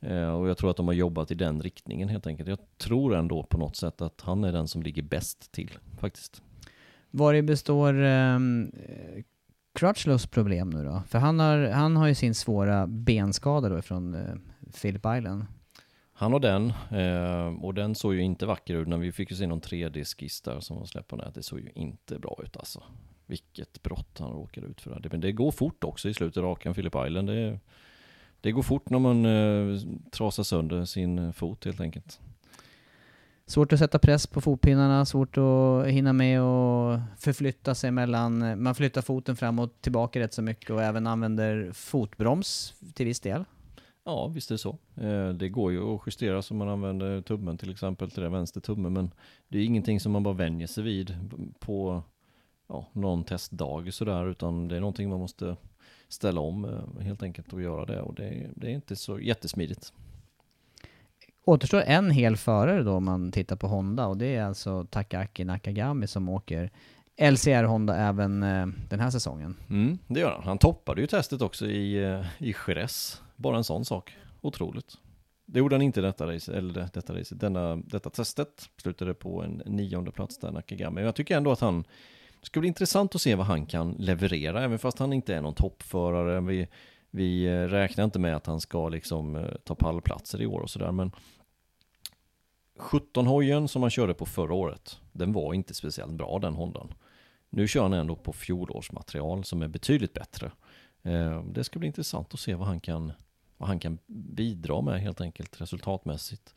Eh, 0.00 0.30
och 0.30 0.48
jag 0.48 0.58
tror 0.58 0.70
att 0.70 0.76
de 0.76 0.86
har 0.86 0.94
jobbat 0.94 1.30
i 1.30 1.34
den 1.34 1.62
riktningen 1.62 2.08
helt 2.08 2.26
enkelt. 2.26 2.48
Jag 2.48 2.58
tror 2.78 3.14
ändå 3.14 3.42
på 3.42 3.58
något 3.58 3.76
sätt 3.76 4.02
att 4.02 4.20
han 4.20 4.44
är 4.44 4.52
den 4.52 4.68
som 4.68 4.82
ligger 4.82 5.02
bäst 5.02 5.52
till 5.52 5.78
faktiskt. 6.00 6.42
Var 7.10 7.42
består 7.42 7.94
um, 8.02 8.72
Crutchlows 9.74 10.26
problem 10.26 10.70
nu 10.70 10.84
då? 10.84 11.02
För 11.08 11.18
han 11.18 11.40
har, 11.40 11.68
han 11.68 11.96
har 11.96 12.06
ju 12.06 12.14
sin 12.14 12.34
svåra 12.34 12.86
benskada 12.86 13.68
då 13.68 13.82
från 13.82 14.14
uh, 14.14 14.34
Philip 14.82 15.06
Island. 15.16 15.44
Han 16.20 16.32
har 16.32 16.40
den, 16.40 16.72
eh, 16.90 17.64
och 17.64 17.74
den 17.74 17.94
såg 17.94 18.14
ju 18.14 18.22
inte 18.22 18.46
vacker 18.46 18.74
ut 18.74 18.88
när 18.88 18.96
vi 18.96 19.12
fick 19.12 19.30
ju 19.30 19.36
se 19.36 19.46
någon 19.46 19.60
3D-skiss 19.60 20.44
där 20.44 20.60
som 20.60 20.76
var 20.76 20.84
släppt 20.84 21.08
på 21.08 21.16
nätet. 21.16 21.34
Det 21.34 21.42
såg 21.42 21.60
ju 21.60 21.70
inte 21.74 22.18
bra 22.18 22.40
ut 22.44 22.56
alltså. 22.56 22.82
Vilket 23.26 23.82
brott 23.82 24.18
han 24.18 24.32
råkade 24.32 24.66
ut 24.66 24.80
för. 24.80 25.08
Men 25.10 25.20
det 25.20 25.32
går 25.32 25.50
fort 25.50 25.84
också 25.84 26.08
i 26.08 26.14
slutet 26.14 26.36
av 26.36 26.44
rakan 26.44 26.74
Philip 26.74 26.94
Island. 27.06 27.28
Det, 27.28 27.60
det 28.40 28.52
går 28.52 28.62
fort 28.62 28.90
när 28.90 28.98
man 28.98 29.24
eh, 29.24 29.80
trasar 30.10 30.42
sönder 30.42 30.84
sin 30.84 31.32
fot 31.32 31.64
helt 31.64 31.80
enkelt. 31.80 32.20
Svårt 33.46 33.72
att 33.72 33.78
sätta 33.78 33.98
press 33.98 34.26
på 34.26 34.40
fotpinnarna, 34.40 35.04
svårt 35.04 35.38
att 35.38 35.86
hinna 35.86 36.12
med 36.12 36.42
och 36.42 36.98
förflytta 37.18 37.74
sig 37.74 37.90
mellan, 37.90 38.62
man 38.62 38.74
flyttar 38.74 39.02
foten 39.02 39.36
fram 39.36 39.58
och 39.58 39.80
tillbaka 39.80 40.20
rätt 40.20 40.34
så 40.34 40.42
mycket 40.42 40.70
och 40.70 40.82
även 40.82 41.06
använder 41.06 41.72
fotbroms 41.72 42.74
till 42.94 43.06
viss 43.06 43.20
del. 43.20 43.44
Ja, 44.04 44.28
visst 44.28 44.50
är 44.50 44.54
det 44.54 44.58
så. 44.58 44.78
Eh, 44.96 45.28
det 45.28 45.48
går 45.48 45.72
ju 45.72 45.94
att 45.94 46.00
justera 46.06 46.42
så 46.42 46.54
man 46.54 46.68
använder 46.68 47.22
tummen 47.22 47.58
till 47.58 47.70
exempel 47.70 48.10
till 48.10 48.22
den 48.22 48.32
vänster 48.32 48.60
tummen, 48.60 48.92
men 48.92 49.10
det 49.48 49.58
är 49.58 49.64
ingenting 49.64 50.00
som 50.00 50.12
man 50.12 50.22
bara 50.22 50.34
vänjer 50.34 50.66
sig 50.66 50.84
vid 50.84 51.14
på 51.58 52.02
ja, 52.68 52.86
någon 52.92 53.24
testdag 53.24 53.94
sådär, 53.94 54.26
utan 54.26 54.68
det 54.68 54.76
är 54.76 54.80
någonting 54.80 55.08
man 55.08 55.20
måste 55.20 55.56
ställa 56.12 56.40
om 56.40 56.64
eh, 56.64 57.04
helt 57.04 57.22
enkelt 57.22 57.52
och 57.52 57.62
göra 57.62 57.84
det 57.84 58.00
och 58.00 58.14
det, 58.14 58.50
det 58.56 58.66
är 58.66 58.70
inte 58.70 58.96
så 58.96 59.20
jättesmidigt. 59.20 59.92
återstår 61.44 61.82
en 61.82 62.10
hel 62.10 62.36
förare 62.36 62.82
då 62.82 62.92
om 62.92 63.04
man 63.04 63.32
tittar 63.32 63.56
på 63.56 63.66
Honda 63.66 64.06
och 64.06 64.16
det 64.16 64.36
är 64.36 64.44
alltså 64.44 64.84
Takaaki 64.84 65.44
Nakagami 65.44 66.06
som 66.06 66.28
åker 66.28 66.70
LCR 67.20 67.64
Honda 67.64 67.96
även 67.96 68.42
eh, 68.42 68.66
den 68.88 69.00
här 69.00 69.10
säsongen. 69.10 69.56
Mm, 69.70 69.98
det 70.06 70.20
gör 70.20 70.32
han. 70.32 70.42
Han 70.42 70.58
toppade 70.58 71.00
ju 71.00 71.06
testet 71.06 71.42
också 71.42 71.66
i, 71.66 72.04
eh, 72.04 72.26
i 72.38 72.54
Jerez. 72.66 73.22
Bara 73.36 73.56
en 73.56 73.64
sån 73.64 73.84
sak. 73.84 74.16
Otroligt. 74.40 74.96
Det 75.46 75.58
gjorde 75.58 75.74
han 75.74 75.82
inte 75.82 76.00
detta 76.00 76.34
race, 76.34 76.56
eller 76.56 76.88
detta 76.94 77.18
race, 77.18 77.34
denna, 77.34 77.76
detta 77.76 78.10
testet. 78.10 78.68
Slutade 78.82 79.14
på 79.14 79.42
en 79.42 79.62
nionde 79.66 80.12
plats 80.12 80.38
där, 80.38 80.50
Nakagami. 80.50 80.94
Men 80.94 81.04
jag 81.04 81.14
tycker 81.14 81.36
ändå 81.36 81.52
att 81.52 81.60
han, 81.60 81.84
det 82.40 82.46
ska 82.46 82.60
bli 82.60 82.68
intressant 82.68 83.14
att 83.14 83.20
se 83.20 83.34
vad 83.34 83.46
han 83.46 83.66
kan 83.66 83.92
leverera, 83.92 84.64
även 84.64 84.78
fast 84.78 84.98
han 84.98 85.12
inte 85.12 85.34
är 85.34 85.40
någon 85.40 85.54
toppförare. 85.54 86.40
Vi, 86.40 86.68
vi 87.10 87.46
eh, 87.46 87.62
räknar 87.62 88.04
inte 88.04 88.18
med 88.18 88.36
att 88.36 88.46
han 88.46 88.60
ska 88.60 88.88
liksom 88.88 89.36
eh, 89.36 89.54
ta 89.64 89.74
pallplatser 89.74 90.42
i 90.42 90.46
år 90.46 90.60
och 90.60 90.70
sådär, 90.70 90.92
men 90.92 91.12
17-hojen 92.78 93.68
som 93.68 93.82
han 93.82 93.90
körde 93.90 94.14
på 94.14 94.26
förra 94.26 94.54
året, 94.54 95.00
den 95.12 95.32
var 95.32 95.54
inte 95.54 95.74
speciellt 95.74 96.12
bra 96.12 96.38
den 96.38 96.54
Hondan. 96.54 96.94
Nu 97.50 97.68
kör 97.68 97.82
han 97.82 97.92
ändå 97.92 98.16
på 98.16 98.32
fjolårsmaterial 98.32 99.44
som 99.44 99.62
är 99.62 99.68
betydligt 99.68 100.12
bättre. 100.12 100.50
Eh, 101.02 101.44
det 101.44 101.64
ska 101.64 101.78
bli 101.78 101.86
intressant 101.86 102.34
att 102.34 102.40
se 102.40 102.54
vad 102.54 102.66
han 102.66 102.80
kan, 102.80 103.12
vad 103.56 103.68
han 103.68 103.78
kan 103.78 103.98
bidra 104.06 104.80
med 104.80 105.00
helt 105.00 105.20
enkelt 105.20 105.60
resultatmässigt. 105.60 106.54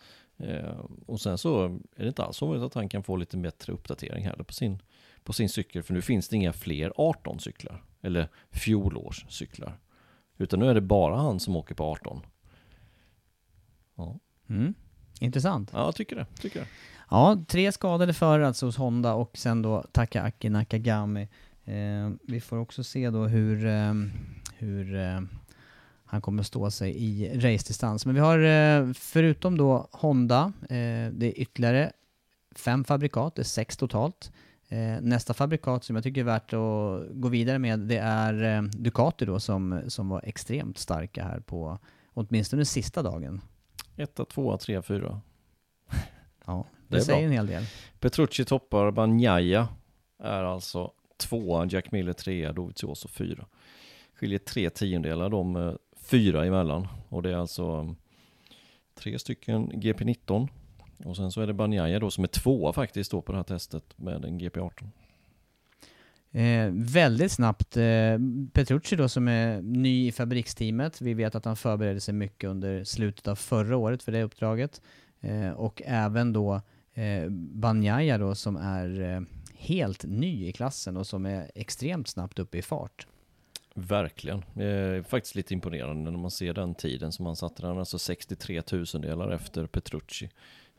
Och 1.06 1.22
sen 1.22 1.38
så 1.38 1.66
är 1.66 2.04
det 2.04 2.08
inte 2.08 2.24
alls 2.24 2.42
omöjligt 2.42 2.66
att 2.66 2.74
han 2.74 2.90
kan 2.90 3.04
få 3.04 3.16
lite 3.16 3.38
bättre 3.38 3.74
uppdatering 3.74 4.26
heller 4.26 4.44
på 4.44 4.54
sin, 4.54 4.80
på 5.24 5.34
sin 5.34 5.50
cykel. 5.50 5.84
För 5.84 5.94
nu 5.94 6.02
finns 6.02 6.30
det 6.30 6.36
inga 6.36 6.54
fler 6.54 6.94
18 6.96 7.40
cyklar. 7.40 7.84
Eller 8.02 8.30
fjolårscyklar. 8.52 9.80
Utan 10.38 10.60
nu 10.60 10.70
är 10.70 10.74
det 10.74 10.82
bara 10.82 11.16
han 11.16 11.40
som 11.40 11.56
åker 11.56 11.76
på 11.76 11.84
18. 11.84 12.22
Ja. 13.96 14.20
Mm. 14.50 14.74
Intressant. 15.20 15.70
Ja, 15.74 15.86
jag 15.86 15.96
tycker 15.96 16.16
det. 16.16 16.26
Tycker 16.40 16.60
det. 16.60 16.68
Ja, 17.10 17.44
tre 17.48 17.72
skadade 17.72 18.14
förare 18.14 18.48
alltså 18.48 18.66
hos 18.66 18.78
Honda 18.78 19.14
och 19.14 19.38
sen 19.38 19.62
då 19.62 19.82
Takaaki 19.92 20.50
Nakagami. 20.50 21.28
Eh, 21.66 22.10
vi 22.22 22.42
får 22.42 22.58
också 22.58 22.84
se 22.84 23.10
då 23.10 23.26
hur, 23.28 23.66
eh, 23.66 23.94
hur 24.58 24.96
eh, 24.96 25.22
han 26.06 26.22
kommer 26.22 26.44
stå 26.44 26.72
sig 26.72 26.96
i 26.98 27.40
racedistans. 27.40 28.06
Men 28.06 28.16
vi 28.16 28.22
har 28.22 28.40
eh, 28.40 28.94
förutom 28.94 29.58
då 29.58 29.88
Honda, 29.92 30.54
eh, 30.62 31.12
det 31.12 31.26
är 31.26 31.40
ytterligare 31.40 31.92
fem 32.56 32.84
fabrikat, 32.84 33.36
det 33.36 33.42
är 33.42 33.44
sex 33.44 33.78
totalt. 33.78 34.32
Eh, 34.74 35.02
nästa 35.02 35.34
fabrikat 35.34 35.84
som 35.84 35.96
jag 35.96 36.04
tycker 36.04 36.22
är 36.22 36.26
värt 36.26 36.54
att 36.54 37.16
gå 37.22 37.30
vidare 37.30 37.60
med 37.60 37.80
det 37.80 37.98
är 37.98 38.44
eh, 38.44 38.62
Ducati 38.62 39.26
då 39.26 39.40
som, 39.40 39.82
som 39.88 40.10
var 40.10 40.22
extremt 40.26 40.78
starka 40.78 41.24
här 41.24 41.40
på 41.40 41.80
åtminstone 42.14 42.66
sista 42.66 43.04
dagen. 43.04 43.42
Etta, 43.96 44.26
tvåa, 44.26 44.58
trea, 44.58 44.82
fyra. 44.82 45.22
Ja, 46.46 46.66
det, 46.88 46.96
det 46.96 47.02
säger 47.02 47.20
bra. 47.20 47.26
en 47.26 47.32
hel 47.32 47.48
del. 47.48 47.64
Petrucci 48.00 48.46
toppar, 48.46 48.92
Banjaya 48.92 49.68
är 50.24 50.44
alltså 50.44 50.92
tvåa, 51.18 51.66
Jack 51.66 51.92
Miller 51.92 52.14
trea, 52.14 52.54
Dovizioso 52.54 53.08
fyra. 53.08 53.46
Skiljer 54.14 54.40
tre 54.40 54.70
tiondelar 54.70 55.30
de 55.30 55.56
eh, 55.56 55.74
fyra 55.96 56.46
emellan 56.46 56.88
och 57.10 57.24
det 57.24 57.32
är 57.32 57.38
alltså 57.38 57.66
mm, 57.66 57.96
tre 58.96 59.20
stycken 59.20 59.72
GP19 59.72 60.48
och 61.06 61.18
sen 61.18 61.32
så 61.32 61.42
är 61.42 61.48
det 61.48 61.54
Banjaya 61.54 62.00
då 62.00 62.12
som 62.12 62.24
är 62.24 62.28
tvåa 62.28 62.74
faktiskt 62.74 63.12
då 63.12 63.22
på 63.22 63.32
det 63.32 63.38
här 63.38 63.44
testet 63.44 63.98
med 63.98 64.26
en 64.26 64.40
GP18. 64.40 64.90
Eh, 66.32 66.72
väldigt 66.74 67.32
snabbt. 67.32 67.78
Eh, 67.78 68.20
Petrucci 68.54 68.96
då 68.96 69.10
som 69.10 69.28
är 69.28 69.62
ny 69.62 70.08
i 70.08 70.12
fabriksteamet. 70.12 71.02
Vi 71.02 71.14
vet 71.14 71.36
att 71.36 71.46
han 71.46 71.56
förberedde 71.56 72.00
sig 72.00 72.14
mycket 72.14 72.50
under 72.50 72.84
slutet 72.84 73.28
av 73.28 73.36
förra 73.36 73.78
året 73.78 74.04
för 74.04 74.12
det 74.12 74.24
uppdraget. 74.24 74.82
Eh, 75.22 75.50
och 75.52 75.82
även 75.86 76.34
då 76.34 76.62
eh, 76.94 77.30
Banjaya 77.30 78.18
då 78.18 78.36
som 78.36 78.56
är 78.56 79.02
eh, 79.02 79.22
helt 79.58 80.04
ny 80.06 80.48
i 80.48 80.52
klassen 80.52 80.98
och 80.98 81.08
som 81.08 81.26
är 81.26 81.52
extremt 81.56 82.08
snabbt 82.08 82.40
uppe 82.40 82.58
i 82.58 82.62
fart. 82.62 83.08
Verkligen. 83.74 84.44
Är 84.56 85.02
faktiskt 85.02 85.36
lite 85.36 85.54
imponerande 85.54 86.12
när 86.12 86.20
man 86.20 86.32
ser 86.32 86.54
den 86.54 86.76
tiden 86.76 87.12
som 87.12 87.26
han 87.26 87.36
satte. 87.36 87.68
Han 87.68 87.78
alltså 87.78 88.00
63 88.00 88.62
tusendelar 88.62 89.32
efter 89.32 89.68
Petrucci. 89.68 90.30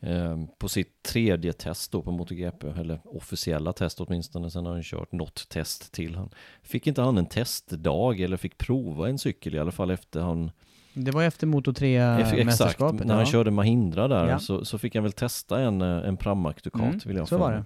Ehm, 0.00 0.48
på 0.58 0.68
sitt 0.68 1.02
tredje 1.02 1.52
test 1.52 1.92
då 1.92 2.02
på 2.02 2.10
MotoGP, 2.10 2.66
eller 2.66 3.00
officiella 3.04 3.72
test 3.72 4.00
åtminstone, 4.00 4.50
sen 4.50 4.66
har 4.66 4.72
han 4.72 4.82
kört 4.82 5.12
något 5.12 5.48
test 5.48 5.92
till. 5.92 6.14
Han 6.14 6.30
fick 6.62 6.86
inte 6.86 7.02
han 7.02 7.18
en 7.18 7.26
testdag 7.26 8.20
eller 8.20 8.36
fick 8.36 8.58
prova 8.58 9.08
en 9.08 9.18
cykel 9.18 9.54
i 9.54 9.58
alla 9.58 9.72
fall 9.72 9.90
efter 9.90 10.20
han 10.20 10.50
det 10.96 11.10
var 11.10 11.22
efter 11.22 11.46
Moto 11.46 11.72
3-mästerskapet? 11.72 12.94
Exakt, 12.94 13.04
när 13.04 13.14
han 13.14 13.26
körde 13.26 13.50
Mahindra 13.50 14.08
där 14.08 14.28
ja. 14.28 14.38
så, 14.38 14.64
så 14.64 14.78
fick 14.78 14.94
han 14.94 15.02
väl 15.04 15.12
testa 15.12 15.60
en, 15.60 15.82
eh, 15.82 16.08
en 16.08 16.16
Pramac 16.16 16.56
Ducat 16.62 16.82
mm, 16.82 17.00
vill 17.04 17.16
jag 17.16 17.28
så 17.28 17.38
var 17.38 17.52
det. 17.52 17.64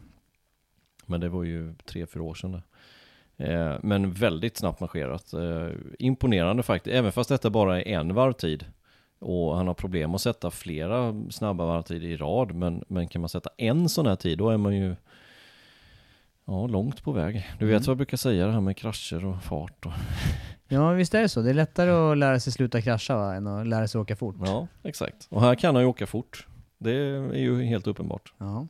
Men 1.06 1.20
det 1.20 1.28
var 1.28 1.44
ju 1.44 1.74
tre, 1.84 2.06
fyra 2.06 2.22
år 2.22 2.34
sedan 2.34 2.52
det. 2.52 2.62
Eh, 3.44 3.78
men 3.82 4.12
väldigt 4.12 4.56
snabbt 4.56 4.80
marscherat. 4.80 5.32
Eh, 5.32 5.68
imponerande 5.98 6.62
faktiskt, 6.62 6.96
även 6.96 7.12
fast 7.12 7.28
detta 7.30 7.50
bara 7.50 7.82
är 7.82 7.98
en 7.98 8.14
varvtid 8.14 8.64
och 9.18 9.56
han 9.56 9.66
har 9.66 9.74
problem 9.74 10.14
att 10.14 10.20
sätta 10.20 10.50
flera 10.50 11.14
snabba 11.30 11.66
varvtider 11.66 12.08
i 12.08 12.16
rad. 12.16 12.54
Men, 12.54 12.84
men 12.88 13.08
kan 13.08 13.20
man 13.20 13.28
sätta 13.28 13.50
en 13.56 13.88
sån 13.88 14.06
här 14.06 14.16
tid, 14.16 14.38
då 14.38 14.50
är 14.50 14.56
man 14.56 14.76
ju 14.76 14.96
ja, 16.44 16.66
långt 16.66 17.02
på 17.02 17.12
väg. 17.12 17.34
Du 17.58 17.66
vet 17.66 17.72
mm. 17.72 17.82
vad 17.82 17.88
jag 17.88 17.96
brukar 17.96 18.16
säga, 18.16 18.46
det 18.46 18.52
här 18.52 18.60
med 18.60 18.76
krascher 18.76 19.24
och 19.24 19.42
fart. 19.42 19.86
Och 19.86 19.92
ja, 20.68 20.90
visst 20.92 21.14
är 21.14 21.22
det 21.22 21.28
så. 21.28 21.42
Det 21.42 21.50
är 21.50 21.54
lättare 21.54 21.90
att 21.90 22.18
lära 22.18 22.40
sig 22.40 22.52
sluta 22.52 22.82
krascha 22.82 23.16
va, 23.16 23.34
än 23.34 23.46
att 23.46 23.66
lära 23.66 23.88
sig 23.88 24.00
åka 24.00 24.16
fort. 24.16 24.36
Ja, 24.44 24.66
exakt. 24.82 25.26
Och 25.30 25.40
här 25.40 25.54
kan 25.54 25.74
han 25.74 25.84
ju 25.84 25.88
åka 25.88 26.06
fort. 26.06 26.46
Det 26.78 26.90
är 26.90 27.34
ju 27.34 27.62
helt 27.62 27.86
uppenbart. 27.86 28.32
Ja. 28.38 28.66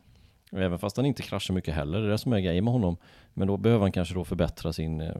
Även 0.52 0.78
fast 0.78 0.96
han 0.96 1.06
inte 1.06 1.22
kraschar 1.22 1.54
mycket 1.54 1.74
heller, 1.74 2.00
det 2.00 2.06
är 2.06 2.10
det 2.10 2.18
som 2.18 2.32
är 2.32 2.40
grejen 2.40 2.64
med 2.64 2.72
honom. 2.72 2.96
Men 3.34 3.48
då 3.48 3.56
behöver 3.56 3.82
han 3.82 3.92
kanske 3.92 4.14
då 4.14 4.24
förbättra 4.24 4.72
sin 4.72 5.00
eh, 5.00 5.16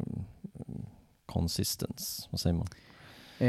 konsistens, 1.27 2.29
vad 2.31 2.41
säger 2.41 2.57
man? 2.57 2.67
Eh, 3.39 3.49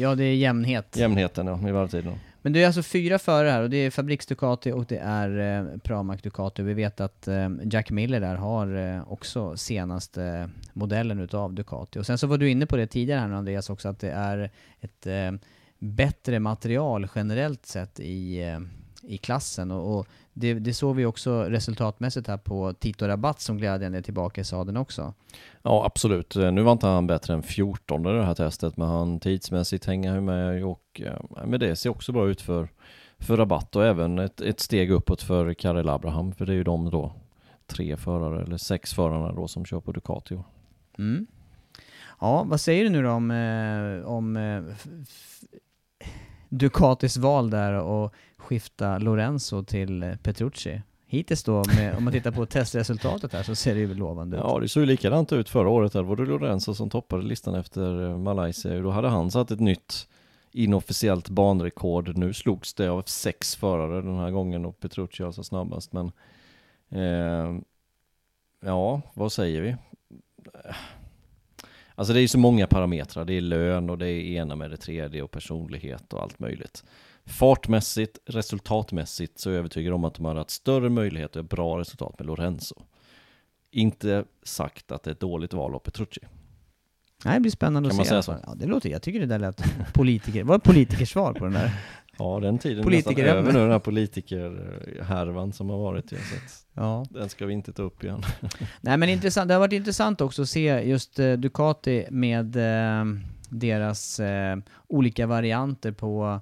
ja, 0.00 0.14
det 0.14 0.24
är 0.24 0.34
jämnhet. 0.34 0.96
Jämnheten 0.96 1.46
ja, 1.46 1.68
i 1.68 1.72
varvtiden. 1.72 2.14
Men 2.42 2.52
det 2.52 2.62
är 2.62 2.66
alltså 2.66 2.82
fyra 2.82 3.18
förare 3.18 3.50
här 3.50 3.62
och 3.62 3.70
det 3.70 3.76
är 3.76 3.90
Fabriks 3.90 4.26
Ducati 4.26 4.72
och 4.72 4.84
det 4.88 4.98
är 4.98 5.58
eh, 5.58 5.78
Pramac 5.78 6.22
Ducati. 6.22 6.62
Vi 6.62 6.74
vet 6.74 7.00
att 7.00 7.28
eh, 7.28 7.48
Jack 7.64 7.90
Miller 7.90 8.20
där 8.20 8.34
har 8.34 8.76
eh, 8.76 9.12
också 9.12 9.56
senaste 9.56 10.50
modellen 10.72 11.20
utav 11.20 11.54
Ducati. 11.54 11.98
Och 11.98 12.06
sen 12.06 12.18
så 12.18 12.26
var 12.26 12.38
du 12.38 12.50
inne 12.50 12.66
på 12.66 12.76
det 12.76 12.86
tidigare 12.86 13.20
här 13.20 13.30
Andreas 13.30 13.70
också, 13.70 13.88
att 13.88 13.98
det 13.98 14.10
är 14.10 14.50
ett 14.80 15.06
eh, 15.06 15.32
bättre 15.78 16.40
material 16.40 17.08
generellt 17.14 17.66
sett 17.66 18.00
i, 18.00 18.42
eh, 18.42 18.60
i 19.02 19.18
klassen. 19.18 19.70
Och, 19.70 19.98
och 19.98 20.06
det, 20.32 20.54
det 20.54 20.74
såg 20.74 20.96
vi 20.96 21.04
också 21.04 21.42
resultatmässigt 21.42 22.28
här 22.28 22.36
på 22.36 22.72
Tito 22.72 23.06
Rabatt 23.06 23.40
som 23.40 23.58
glädjande 23.58 23.98
är 23.98 24.02
tillbaka 24.02 24.40
i 24.40 24.44
sadeln 24.44 24.76
också. 24.76 25.14
Ja, 25.62 25.84
absolut. 25.84 26.34
Nu 26.36 26.62
var 26.62 26.72
inte 26.72 26.86
han 26.86 27.06
bättre 27.06 27.34
än 27.34 27.42
14 27.42 28.06
i 28.06 28.12
det 28.12 28.24
här 28.24 28.34
testet, 28.34 28.76
men 28.76 28.88
han 28.88 29.20
tidsmässigt 29.20 29.84
hänger 29.84 30.20
med 30.20 30.64
och 30.64 31.00
ja, 31.04 31.44
men 31.46 31.60
det 31.60 31.76
ser 31.76 31.90
också 31.90 32.12
bra 32.12 32.28
ut 32.28 32.40
för, 32.40 32.68
för 33.18 33.36
Rabatt 33.36 33.76
och 33.76 33.84
även 33.84 34.18
ett, 34.18 34.40
ett 34.40 34.60
steg 34.60 34.90
uppåt 34.90 35.22
för 35.22 35.54
Karel 35.54 35.88
Abraham, 35.88 36.32
för 36.32 36.46
det 36.46 36.52
är 36.52 36.56
ju 36.56 36.64
de 36.64 36.90
då 36.90 37.12
tre 37.66 37.96
förare, 37.96 38.42
eller 38.42 38.56
sex 38.56 38.94
förarna 38.94 39.32
då 39.32 39.48
som 39.48 39.64
kör 39.64 39.80
på 39.80 39.92
Ducati. 39.92 40.38
Mm. 40.98 41.26
Ja, 42.20 42.44
vad 42.48 42.60
säger 42.60 42.84
du 42.84 42.90
nu 42.90 43.02
då 43.02 43.10
om, 43.10 43.30
eh, 43.30 44.06
om 44.06 44.36
eh, 44.36 44.62
Ducatis 46.48 47.16
val 47.16 47.50
där 47.50 47.72
och 47.72 48.14
skifta 48.42 48.98
Lorenzo 48.98 49.64
till 49.64 50.02
eh, 50.02 50.16
Petrucci. 50.16 50.82
Hittills 51.06 51.44
då, 51.44 51.62
med, 51.76 51.96
om 51.96 52.04
man 52.04 52.12
tittar 52.12 52.30
på 52.30 52.46
testresultatet 52.56 53.32
här 53.32 53.42
så 53.42 53.54
ser 53.54 53.74
det 53.74 53.80
ju 53.80 53.94
lovande 53.94 54.36
ut. 54.36 54.42
Ja, 54.46 54.58
det 54.60 54.68
såg 54.68 54.80
ju 54.80 54.86
likadant 54.86 55.32
ut 55.32 55.48
förra 55.48 55.68
året. 55.68 55.92
Där 55.92 56.02
var 56.02 56.16
det 56.16 56.26
Lorenzo 56.26 56.74
som 56.74 56.90
toppade 56.90 57.22
listan 57.22 57.54
efter 57.54 58.10
eh, 58.10 58.18
Malaysia. 58.18 58.80
Då 58.80 58.90
hade 58.90 59.08
han 59.08 59.30
satt 59.30 59.50
ett 59.50 59.60
nytt 59.60 60.08
inofficiellt 60.52 61.28
banrekord. 61.28 62.16
Nu 62.16 62.32
slogs 62.32 62.74
det 62.74 62.88
av 62.88 63.02
sex 63.02 63.56
förare 63.56 64.02
den 64.02 64.16
här 64.16 64.30
gången 64.30 64.64
och 64.64 64.80
Petrucci 64.80 65.22
alltså 65.22 65.42
snabbast. 65.42 65.92
Men 65.92 66.12
eh, 66.90 67.60
ja, 68.60 69.02
vad 69.14 69.32
säger 69.32 69.60
vi? 69.60 69.76
Alltså 71.94 72.12
det 72.12 72.18
är 72.18 72.22
ju 72.22 72.28
så 72.28 72.38
många 72.38 72.66
parametrar. 72.66 73.24
Det 73.24 73.34
är 73.34 73.40
lön 73.40 73.90
och 73.90 73.98
det 73.98 74.08
är 74.08 74.20
ena 74.20 74.56
med 74.56 74.70
det 74.70 74.76
tredje 74.76 75.22
och 75.22 75.30
personlighet 75.30 76.12
och 76.12 76.22
allt 76.22 76.38
möjligt. 76.38 76.84
Fartmässigt, 77.26 78.18
resultatmässigt 78.26 79.38
så 79.38 79.50
är 79.50 79.54
jag 79.54 79.58
övertygad 79.58 79.92
om 79.94 80.04
att 80.04 80.14
de 80.14 80.24
hade 80.24 80.40
haft 80.40 80.50
större 80.50 80.88
möjlighet 80.88 81.36
och 81.36 81.44
bra 81.44 81.78
resultat 81.78 82.18
med 82.18 82.26
Lorenzo. 82.26 82.74
Inte 83.70 84.24
sagt 84.42 84.92
att 84.92 85.02
det 85.02 85.10
är 85.10 85.12
ett 85.12 85.20
dåligt 85.20 85.52
val 85.54 85.74
av 85.74 85.78
Petrucci. 85.78 86.20
Nej, 87.24 87.34
det 87.34 87.40
blir 87.40 87.52
spännande 87.52 87.90
kan 87.90 88.00
att 88.00 88.06
se. 88.06 88.14
Man 88.14 88.22
säga 88.22 88.36
så? 88.36 88.44
Ja, 88.46 88.54
det 88.54 88.66
låter, 88.66 88.90
jag 88.90 89.02
tycker 89.02 89.20
det 89.20 89.26
där 89.26 89.38
lät 89.38 89.62
politiker, 89.94 90.44
var 90.44 90.58
politikersvar 90.58 91.32
på 91.32 91.44
den 91.44 91.52
där? 91.54 91.70
Ja, 92.18 92.40
den 92.40 92.58
tiden 92.58 92.84
Politiker 92.84 93.24
är 93.24 93.34
över 93.34 93.52
nu, 93.52 93.58
den 93.58 93.70
här 93.70 93.78
politikerhärvan 93.78 95.52
som 95.52 95.70
har 95.70 95.78
varit. 95.78 96.12
Ja, 96.12 96.18
ja. 96.74 97.06
Den 97.10 97.28
ska 97.28 97.46
vi 97.46 97.52
inte 97.52 97.72
ta 97.72 97.82
upp 97.82 98.04
igen. 98.04 98.22
Nej, 98.80 98.96
men 98.96 99.08
intressant. 99.08 99.48
det 99.48 99.54
har 99.54 99.58
varit 99.58 99.72
intressant 99.72 100.20
också 100.20 100.42
att 100.42 100.48
se 100.48 100.88
just 100.88 101.18
eh, 101.18 101.32
Ducati 101.32 102.06
med 102.10 102.56
eh, 102.56 103.04
deras 103.48 104.20
eh, 104.20 104.56
olika 104.88 105.26
varianter 105.26 105.92
på 105.92 106.40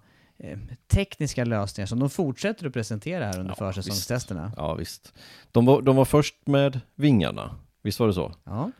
tekniska 0.86 1.44
lösningar 1.44 1.86
som 1.86 1.98
de 1.98 2.10
fortsätter 2.10 2.66
att 2.66 2.72
presentera 2.72 3.24
här 3.24 3.38
under 3.40 3.54
Ja, 3.58 3.72
försäsongstesterna. 3.72 4.52
Ja, 4.56 4.74
visst. 4.74 5.14
De 5.52 5.66
var, 5.66 5.82
de 5.82 5.96
var 5.96 6.04
först 6.04 6.46
med 6.46 6.80
vingarna, 6.94 7.54
visst 7.82 8.00
var 8.00 8.06
det 8.06 8.14
så? 8.14 8.32
Ja. 8.44 8.70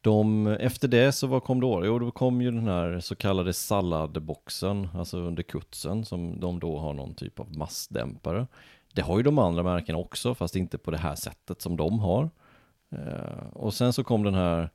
De, 0.00 0.46
efter 0.46 0.88
det 0.88 1.12
så 1.12 1.26
vad 1.26 1.44
kom 1.44 1.60
då? 1.60 1.86
Jo, 1.86 1.98
då 1.98 2.10
kom 2.10 2.42
ju 2.42 2.50
den 2.50 2.68
här 2.68 3.00
så 3.00 3.16
kallade 3.16 3.52
salladboxen, 3.52 4.88
alltså 4.94 5.18
under 5.18 5.42
kutsen, 5.42 6.04
som 6.04 6.40
de 6.40 6.60
då 6.60 6.78
har 6.78 6.92
någon 6.92 7.14
typ 7.14 7.40
av 7.40 7.56
massdämpare. 7.56 8.46
Det 8.92 9.02
har 9.02 9.16
ju 9.16 9.22
de 9.22 9.38
andra 9.38 9.62
märkena 9.62 9.98
också, 9.98 10.34
fast 10.34 10.56
inte 10.56 10.78
på 10.78 10.90
det 10.90 10.98
här 10.98 11.14
sättet 11.14 11.62
som 11.62 11.76
de 11.76 11.98
har. 12.00 12.30
Eh, 12.92 13.46
och 13.52 13.74
sen 13.74 13.92
så 13.92 14.04
kom 14.04 14.22
den 14.22 14.34
här, 14.34 14.70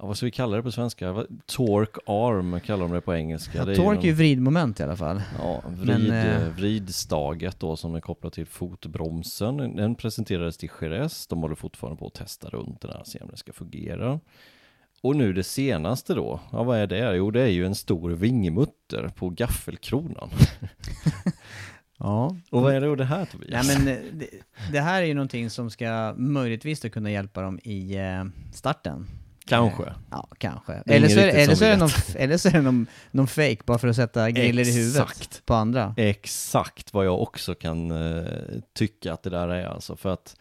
ja, 0.00 0.06
vad 0.06 0.16
ska 0.16 0.26
vi 0.26 0.32
kalla 0.32 0.56
det 0.56 0.62
på 0.62 0.72
svenska? 0.72 1.26
Torque 1.46 2.00
arm 2.06 2.60
kallar 2.60 2.82
de 2.84 2.92
det 2.92 3.00
på 3.00 3.14
engelska. 3.14 3.58
Ja, 3.58 3.64
Det 3.64 3.72
är 3.72 3.76
torque 3.76 3.90
är 3.90 3.94
någon- 3.94 4.04
ju 4.04 4.12
vridmoment 4.12 4.80
i 4.80 4.82
alla 4.82 4.96
fall. 4.96 5.22
Ja, 5.38 5.62
Men, 5.66 6.00
vrid, 6.00 6.12
eh, 6.12 6.48
vridstaget 6.48 7.60
då 7.60 7.76
som 7.76 7.94
är 7.94 8.00
kopplat 8.00 8.32
till 8.32 8.46
fotbromsen. 8.46 9.56
Den 9.76 9.94
presenterades 9.94 10.56
till 10.56 10.70
Jerez. 10.80 11.26
De 11.26 11.40
håller 11.42 11.54
fortfarande 11.54 11.98
på 11.98 12.06
att 12.06 12.14
testa 12.14 12.48
runt 12.48 12.80
den 12.80 12.90
här, 12.90 13.02
se 13.04 13.18
om 13.20 13.28
den 13.28 13.36
ska 13.36 13.52
fungera. 13.52 14.20
Och 15.02 15.16
nu 15.16 15.32
det 15.32 15.44
senaste 15.44 16.14
då, 16.14 16.40
ja 16.52 16.62
vad 16.62 16.78
är 16.78 16.86
det? 16.86 17.16
Jo 17.16 17.30
det 17.30 17.42
är 17.42 17.48
ju 17.48 17.66
en 17.66 17.74
stor 17.74 18.10
vingmutter 18.10 19.08
på 19.16 19.28
gaffelkronan. 19.30 20.30
Ja. 21.98 22.36
Och 22.50 22.62
vad 22.62 22.74
är 22.74 22.80
det 22.80 22.86
då 22.86 22.94
det 22.94 23.04
här 23.04 23.24
Tobias? 23.24 23.66
Nej 23.68 23.78
men 23.78 23.88
eh, 23.96 24.02
det, 24.12 24.26
det 24.72 24.80
här 24.80 25.02
är 25.02 25.06
ju 25.06 25.14
någonting 25.14 25.50
som 25.50 25.70
ska 25.70 26.14
möjligtvis 26.16 26.80
då 26.80 26.90
kunna 26.90 27.10
hjälpa 27.10 27.42
dem 27.42 27.58
i 27.62 27.96
eh, 27.96 28.24
starten. 28.52 29.06
Kanske. 29.48 29.82
Eh, 29.82 29.92
Ja, 30.10 30.28
kanske. 30.38 30.72
Eller 30.86 31.08
så, 31.08 31.20
är, 31.20 31.28
eller, 31.28 31.54
så 31.54 31.64
är 31.64 31.70
det 31.70 31.76
någon, 31.76 31.88
eller 32.16 32.36
så 32.36 32.48
är 32.48 32.52
det 32.52 32.62
någon, 32.62 32.86
någon 33.10 33.26
fake 33.26 33.58
bara 33.64 33.78
för 33.78 33.88
att 33.88 33.96
sätta 33.96 34.30
griller 34.30 34.68
i 34.68 34.72
huvudet 34.72 35.42
på 35.46 35.54
andra. 35.54 35.94
Exakt 35.96 36.94
vad 36.94 37.06
jag 37.06 37.22
också 37.22 37.54
kan 37.54 37.90
eh, 37.90 38.24
tycka 38.72 39.12
att 39.12 39.22
det 39.22 39.30
där 39.30 39.48
är 39.48 39.66
alltså. 39.66 39.96
För 39.96 40.08
att 40.12 40.36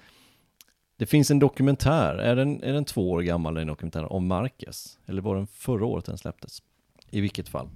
det 0.98 1.06
finns 1.06 1.32
en 1.32 1.40
dokumentär, 1.40 2.16
är 2.16 2.36
den, 2.36 2.64
är 2.64 2.74
den 2.74 2.86
två 2.86 3.12
år 3.12 3.22
gammal 3.22 3.54
den 3.54 3.68
dokumentären 3.68 4.06
om 4.06 4.28
Marquez? 4.28 4.98
Eller 5.06 5.22
var 5.22 5.36
den 5.36 5.48
förra 5.48 5.86
året 5.86 6.06
den 6.06 6.18
släpptes? 6.18 6.62
I 7.10 7.22
vilket 7.22 7.50
fall. 7.50 7.70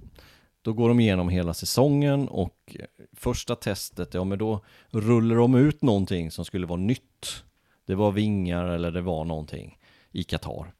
Då 0.62 0.72
går 0.72 0.88
de 0.88 1.00
igenom 1.00 1.28
hela 1.28 1.54
säsongen 1.54 2.28
och 2.28 2.76
första 3.16 3.54
testet, 3.56 4.14
ja 4.14 4.24
men 4.24 4.38
då 4.38 4.64
rullar 4.90 5.36
de 5.36 5.54
ut 5.54 5.82
någonting 5.82 6.30
som 6.30 6.44
skulle 6.44 6.66
vara 6.66 6.80
nytt. 6.80 7.44
Det 7.86 7.94
var 7.94 8.12
vingar 8.12 8.64
eller 8.64 8.90
det 8.90 9.00
var 9.00 9.24
någonting 9.24 9.78
i 10.12 10.24
Qatar. 10.24 10.72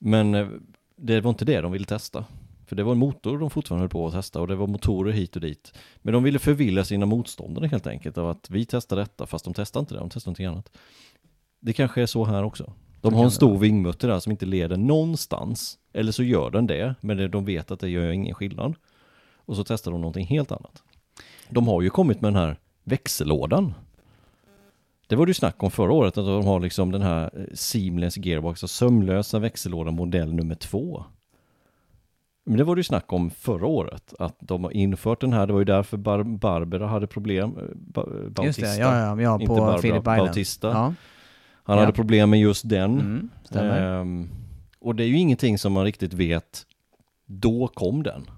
Men 0.00 0.34
eh, 0.34 0.48
det 0.96 1.20
var 1.20 1.30
inte 1.30 1.44
det 1.44 1.60
de 1.60 1.72
ville 1.72 1.84
testa. 1.84 2.24
För 2.66 2.76
det 2.76 2.82
var 2.82 2.92
en 2.92 2.98
motor 2.98 3.38
de 3.38 3.50
fortfarande 3.50 3.82
höll 3.82 3.90
på 3.90 4.06
att 4.06 4.12
testa 4.12 4.40
och 4.40 4.46
det 4.46 4.56
var 4.56 4.66
motorer 4.66 5.12
hit 5.12 5.36
och 5.36 5.42
dit. 5.42 5.72
Men 6.02 6.14
de 6.14 6.22
ville 6.22 6.38
förvilla 6.38 6.84
sina 6.84 7.06
motståndare 7.06 7.66
helt 7.66 7.86
enkelt 7.86 8.18
av 8.18 8.28
att 8.28 8.50
vi 8.50 8.64
testar 8.64 8.96
detta 8.96 9.26
fast 9.26 9.44
de 9.44 9.54
testar 9.54 9.80
inte 9.80 9.94
det, 9.94 10.00
de 10.00 10.10
testar 10.10 10.30
någonting 10.30 10.46
annat. 10.46 10.72
Det 11.60 11.72
kanske 11.72 12.02
är 12.02 12.06
så 12.06 12.24
här 12.24 12.42
också. 12.42 12.72
De 13.00 13.14
har 13.14 13.24
en 13.24 13.30
stor 13.30 13.58
vingmutter 13.58 14.08
där 14.08 14.20
som 14.20 14.32
inte 14.32 14.46
leder 14.46 14.76
någonstans. 14.76 15.78
Eller 15.92 16.12
så 16.12 16.22
gör 16.22 16.50
den 16.50 16.66
det, 16.66 16.94
men 17.00 17.30
de 17.30 17.44
vet 17.44 17.70
att 17.70 17.80
det 17.80 17.88
gör 17.88 18.10
ingen 18.10 18.34
skillnad. 18.34 18.74
Och 19.34 19.56
så 19.56 19.64
testar 19.64 19.90
de 19.90 20.00
någonting 20.00 20.26
helt 20.26 20.52
annat. 20.52 20.82
De 21.48 21.68
har 21.68 21.82
ju 21.82 21.90
kommit 21.90 22.20
med 22.20 22.32
den 22.32 22.42
här 22.42 22.56
växellådan. 22.84 23.74
Det 25.10 25.16
var 25.16 25.26
det 25.26 25.30
ju 25.30 25.34
snack 25.34 25.62
om 25.62 25.70
förra 25.70 25.92
året, 25.92 26.18
att 26.18 26.26
de 26.26 26.44
har 26.44 26.60
liksom 26.60 26.92
den 26.92 27.02
här 27.02 27.30
eh, 27.36 27.44
seamless 27.54 28.16
gearbox, 28.16 28.62
och 28.62 28.70
sömlösa 28.70 29.38
växellådan 29.38 29.94
modell 29.94 30.34
nummer 30.34 30.54
två. 30.54 31.04
Men 32.44 32.56
det 32.58 32.64
var 32.64 32.76
det 32.76 32.78
ju 32.78 32.84
snack 32.84 33.12
om 33.12 33.30
förra 33.30 33.66
året, 33.66 34.14
att 34.18 34.36
de 34.40 34.64
har 34.64 34.70
infört 34.70 35.20
den 35.20 35.32
här, 35.32 35.46
det 35.46 35.52
var 35.52 35.60
ju 35.60 35.64
därför 35.64 35.96
Bar 35.96 36.22
Barbera 36.22 36.86
hade 36.86 37.06
problem, 37.06 37.56
eh, 37.58 37.64
ba 37.74 38.04
Bautista. 38.30 38.44
Just 38.44 38.60
det, 38.60 38.76
ja, 38.76 38.98
ja, 38.98 39.22
ja 39.22 39.34
Inte 39.34 39.46
på 39.46 39.54
Barbara, 39.56 39.78
Philip 39.78 40.00
Island. 40.00 40.18
Bautista. 40.18 40.68
Ja, 40.68 40.94
Han 41.62 41.76
Ja. 41.76 41.80
hade 41.80 41.92
problem 41.92 42.30
med 42.30 42.40
just 42.40 42.68
den. 42.68 43.00
mm. 43.00 43.30
Ehm, 43.70 44.28
och 44.80 44.94
det 44.94 45.04
är 45.04 45.08
ju 45.08 45.18
ingenting 45.18 45.58
som 45.58 45.72
man 45.72 45.84
riktigt 45.84 46.12
vet, 46.12 46.66
då 47.26 47.68
kom 47.68 48.02
den. 48.02 48.30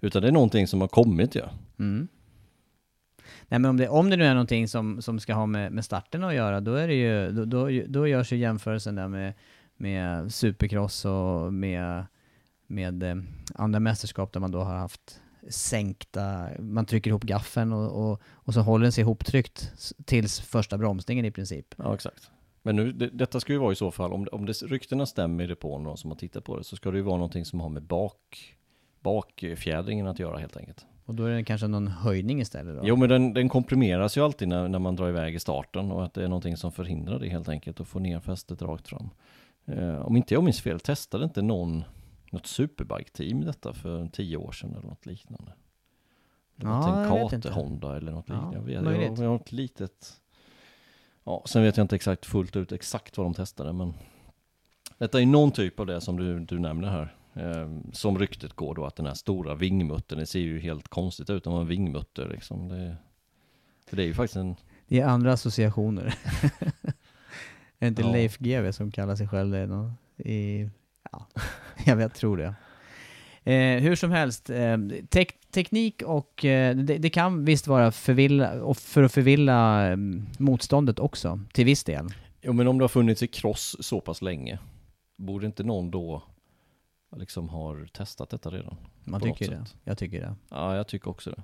Utan 0.00 0.22
det 0.22 0.28
är 0.28 0.32
någonting 0.32 0.66
som 0.66 0.80
har 0.80 0.88
kommit 0.88 1.34
ja. 1.34 1.44
Mm. 1.78 2.08
Nej 3.52 3.58
men 3.58 3.70
om 3.70 3.76
det, 3.76 3.88
om 3.88 4.10
det 4.10 4.16
nu 4.16 4.24
är 4.24 4.34
någonting 4.34 4.68
som, 4.68 5.02
som 5.02 5.20
ska 5.20 5.34
ha 5.34 5.46
med, 5.46 5.72
med 5.72 5.84
starten 5.84 6.24
att 6.24 6.34
göra, 6.34 6.60
då 6.60 6.74
är 6.74 6.88
det 6.88 6.94
ju, 6.94 7.30
då, 7.32 7.44
då, 7.44 7.68
då 7.86 8.06
görs 8.06 8.32
ju 8.32 8.36
jämförelsen 8.36 8.94
där 8.94 9.08
med, 9.08 9.32
med 9.76 10.32
supercross 10.34 11.04
och 11.04 11.52
med, 11.52 12.06
med 12.66 13.02
eh, 13.02 13.16
andra 13.54 13.80
mästerskap 13.80 14.32
där 14.32 14.40
man 14.40 14.50
då 14.50 14.60
har 14.60 14.76
haft 14.76 15.20
sänkta, 15.48 16.48
man 16.58 16.86
trycker 16.86 17.10
ihop 17.10 17.22
gaffeln 17.22 17.72
och, 17.72 18.10
och, 18.10 18.20
och 18.24 18.54
så 18.54 18.60
håller 18.60 18.82
den 18.82 18.92
sig 18.92 19.02
ihoptryckt 19.02 19.72
tills 20.04 20.40
första 20.40 20.78
bromsningen 20.78 21.24
i 21.24 21.30
princip. 21.30 21.74
Ja, 21.76 21.94
exakt. 21.94 22.30
Men 22.62 22.76
nu, 22.76 22.92
det, 22.92 23.10
detta 23.12 23.40
ska 23.40 23.52
ju 23.52 23.58
vara 23.58 23.72
i 23.72 23.76
så 23.76 23.90
fall, 23.90 24.12
om, 24.12 24.28
om 24.32 24.46
det, 24.46 24.52
ryktena 24.62 25.06
stämmer 25.06 25.44
i 25.44 25.46
depån, 25.46 25.82
någon 25.82 25.96
som 25.96 26.10
har 26.10 26.18
tittat 26.18 26.44
på 26.44 26.56
det, 26.56 26.64
så 26.64 26.76
ska 26.76 26.90
det 26.90 26.96
ju 26.96 27.02
vara 27.02 27.16
någonting 27.16 27.44
som 27.44 27.60
har 27.60 27.68
med 27.68 27.82
bak, 27.82 28.56
bakfjädringen 29.00 30.06
att 30.06 30.18
göra 30.18 30.38
helt 30.38 30.56
enkelt. 30.56 30.86
Och 31.04 31.14
då 31.14 31.24
är 31.24 31.30
det 31.30 31.44
kanske 31.44 31.66
någon 31.66 31.88
höjning 31.88 32.40
istället 32.40 32.76
då? 32.76 32.82
Jo, 32.84 32.96
men 32.96 33.08
den, 33.08 33.34
den 33.34 33.48
komprimeras 33.48 34.16
ju 34.16 34.24
alltid 34.24 34.48
när, 34.48 34.68
när 34.68 34.78
man 34.78 34.96
drar 34.96 35.08
iväg 35.08 35.34
i 35.34 35.38
starten 35.38 35.92
och 35.92 36.04
att 36.04 36.14
det 36.14 36.24
är 36.24 36.28
någonting 36.28 36.56
som 36.56 36.72
förhindrar 36.72 37.18
det 37.18 37.28
helt 37.28 37.48
enkelt 37.48 37.80
och 37.80 37.88
få 37.88 37.98
ner 37.98 38.20
fästet 38.20 38.62
rakt 38.62 38.88
fram. 38.88 39.10
Eh, 39.66 39.94
om 40.06 40.16
inte 40.16 40.34
jag 40.34 40.44
minns 40.44 40.60
fel, 40.60 40.80
testade 40.80 41.24
inte 41.24 41.42
någon 41.42 41.84
något 42.30 42.46
superbike-team 42.46 43.44
detta 43.44 43.72
för 43.72 44.08
tio 44.12 44.36
år 44.36 44.52
sedan 44.52 44.70
eller 44.70 44.88
något 44.88 45.06
liknande? 45.06 45.52
Det 46.56 46.66
var 46.66 46.72
Ja, 46.72 46.88
jag 46.90 46.96
vet 47.00 47.10
Tenkate 47.10 47.36
inte. 47.36 47.50
Honda 47.50 47.96
eller 47.96 48.12
något 48.12 48.28
Ja, 48.28 48.34
liknande. 48.34 48.72
Jag, 48.72 48.82
vet, 48.82 49.18
jag, 49.18 49.18
jag 49.18 49.28
har 49.30 49.36
ett 49.36 49.52
litet... 49.52 50.12
Ja, 51.24 51.42
sen 51.46 51.62
vet 51.62 51.76
jag 51.76 51.84
inte 51.84 51.96
exakt 51.96 52.26
fullt 52.26 52.56
ut 52.56 52.72
exakt 52.72 53.16
vad 53.18 53.26
de 53.26 53.34
testade, 53.34 53.72
men 53.72 53.94
detta 54.98 55.20
är 55.20 55.26
någon 55.26 55.50
typ 55.50 55.80
av 55.80 55.86
det 55.86 56.00
som 56.00 56.16
du, 56.16 56.40
du 56.40 56.58
nämner 56.58 56.88
här. 56.88 57.16
Eh, 57.34 57.68
som 57.92 58.18
ryktet 58.18 58.52
går 58.52 58.74
då 58.74 58.84
att 58.86 58.96
den 58.96 59.06
här 59.06 59.14
stora 59.14 59.54
vingmuttern, 59.54 60.18
det 60.18 60.26
ser 60.26 60.40
ju 60.40 60.60
helt 60.60 60.88
konstigt 60.88 61.30
ut 61.30 61.46
om 61.46 61.60
en 61.60 61.66
vingmutter 61.66 62.28
liksom. 62.28 62.68
Det, 62.68 62.96
för 63.88 63.96
det 63.96 64.02
är 64.02 64.06
ju 64.06 64.14
faktiskt 64.14 64.36
en, 64.36 64.56
Det 64.88 65.00
är 65.00 65.06
andra 65.06 65.32
associationer. 65.32 66.14
är 66.60 66.82
det 67.78 67.86
inte 67.86 68.02
Ja. 68.02 68.12
Leif 68.12 68.38
GW 68.38 68.72
som 68.72 68.90
kallar 68.90 69.16
sig 69.16 69.28
själv 69.28 69.50
det? 69.50 69.66
Nå- 69.66 69.92
I, 70.18 70.70
ja, 71.12 71.26
jag 71.86 71.96
vet, 71.96 72.14
tror 72.14 72.36
det. 72.36 72.54
Eh, 73.52 73.82
hur 73.82 73.96
som 73.96 74.10
helst, 74.10 74.50
eh, 74.50 74.76
tek- 75.10 75.50
teknik 75.50 76.02
och 76.02 76.44
eh, 76.44 76.76
det, 76.76 76.98
det 76.98 77.10
kan 77.10 77.44
visst 77.44 77.66
vara 77.66 77.92
förvilla, 77.92 78.62
och 78.62 78.76
för 78.76 79.02
att 79.02 79.12
förvilla 79.12 79.90
eh, 79.90 79.96
motståndet 80.38 80.98
också, 80.98 81.40
till 81.52 81.64
viss 81.64 81.84
del. 81.84 82.06
jo 82.42 82.52
men 82.52 82.68
om 82.68 82.78
det 82.78 82.84
har 82.84 82.88
funnits 82.88 83.22
i 83.22 83.26
cross 83.26 83.76
så 83.80 84.00
pass 84.00 84.22
länge, 84.22 84.58
borde 85.18 85.46
inte 85.46 85.62
någon 85.64 85.90
då 85.90 86.22
liksom 87.16 87.48
har 87.48 87.86
testat 87.92 88.30
detta 88.30 88.50
redan? 88.50 88.76
Man 89.04 89.20
tycker 89.20 89.50
det. 89.50 89.66
sätt. 89.66 89.76
Jag 89.84 89.98
tycker 89.98 90.20
det. 90.20 90.34
Ja, 90.48 90.76
jag 90.76 90.86
tycker 90.88 91.10
också 91.10 91.30
det. 91.30 91.42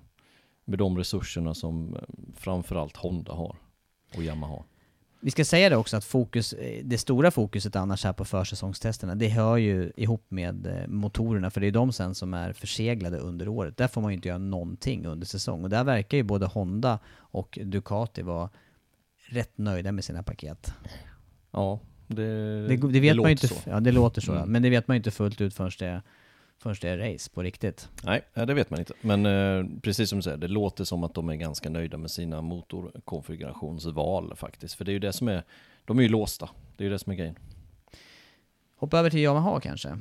Med 0.64 0.78
de 0.78 0.98
resurserna 0.98 1.54
som 1.54 1.96
eh, 1.96 2.02
framförallt 2.34 2.96
Honda 2.96 3.32
har 3.32 3.56
och 4.16 4.22
Yamaha. 4.22 4.64
Vi 5.20 5.30
ska 5.30 5.44
säga 5.44 5.68
det 5.68 5.76
också 5.76 5.96
att 5.96 6.04
fokus, 6.04 6.52
eh, 6.52 6.84
det 6.84 6.98
stora 6.98 7.30
fokuset 7.30 7.76
annars 7.76 8.04
här 8.04 8.12
på 8.12 8.24
försäsongstesterna, 8.24 9.14
det 9.14 9.28
hör 9.28 9.56
ju 9.56 9.92
ihop 9.96 10.24
med 10.28 10.66
eh, 10.66 10.88
motorerna, 10.88 11.50
för 11.50 11.60
det 11.60 11.66
är 11.66 11.72
de 11.72 11.92
sen 11.92 12.14
som 12.14 12.34
är 12.34 12.52
förseglade 12.52 13.18
under 13.18 13.48
året. 13.48 13.76
Där 13.76 13.88
får 13.88 14.00
man 14.00 14.10
ju 14.10 14.14
inte 14.14 14.28
göra 14.28 14.38
någonting 14.38 15.06
under 15.06 15.26
säsong. 15.26 15.64
Och 15.64 15.70
där 15.70 15.84
verkar 15.84 16.16
ju 16.16 16.22
både 16.22 16.46
Honda 16.46 16.98
och 17.16 17.58
Ducati 17.62 18.22
vara 18.22 18.50
rätt 19.28 19.58
nöjda 19.58 19.92
med 19.92 20.04
sina 20.04 20.22
paket. 20.22 20.72
Ja, 21.50 21.80
det, 22.09 22.66
Det, 22.68 22.76
det 22.76 23.00
vet 23.00 23.11
man 23.11 23.16
låter 23.16 23.28
ju 23.28 23.32
inte, 23.32 23.48
så. 23.48 23.54
ja 23.64 23.80
det 23.80 23.92
låter 23.92 24.20
så, 24.20 24.32
ja. 24.32 24.36
Mm. 24.36 24.52
men 24.52 24.62
det 24.62 24.70
vet 24.70 24.88
man 24.88 24.94
ju 24.94 24.98
inte 24.98 25.11
fullt 25.11 25.40
ut 25.40 25.54
förrän 25.54 25.70
det, 25.78 26.02
förrän 26.59 26.76
det 26.80 26.88
är 26.88 27.12
race 27.12 27.30
på 27.34 27.42
riktigt. 27.42 27.88
Nej, 28.04 28.22
ja, 28.34 28.46
det 28.46 28.54
vet 28.54 28.70
man 28.70 28.78
inte. 28.78 28.92
Men 29.00 29.26
eh, 29.26 29.80
precis 29.82 30.09
som 30.11 30.18
du 30.18 30.22
säger, 30.22 30.36
det 30.36 30.48
låter 30.48 30.84
som 30.84 31.04
att 31.04 31.14
de 31.14 31.28
är 31.28 31.34
ganska 31.34 31.70
nöjda 31.70 31.98
med 31.98 32.11
sina 32.11 32.40
motorkonfigurationsval 32.42 34.36
faktiskt. 34.36 34.74
För 34.74 34.84
det 34.84 34.90
är 34.90 34.92
ju 34.92 34.98
det 34.98 35.12
som 35.12 35.28
är, 35.28 35.42
de 35.84 35.98
är 35.98 36.02
ju 36.02 36.09
låsta. 36.09 36.48
Det 36.76 36.84
är 36.84 36.86
ju 36.86 36.92
det 36.92 36.98
som 36.98 37.12
är 37.12 37.16
grejen. 37.16 37.38
Hoppa 38.76 38.98
över 38.98 39.11
till 39.11 39.20
Yamaha 39.20 39.61
kanske. 39.61 39.98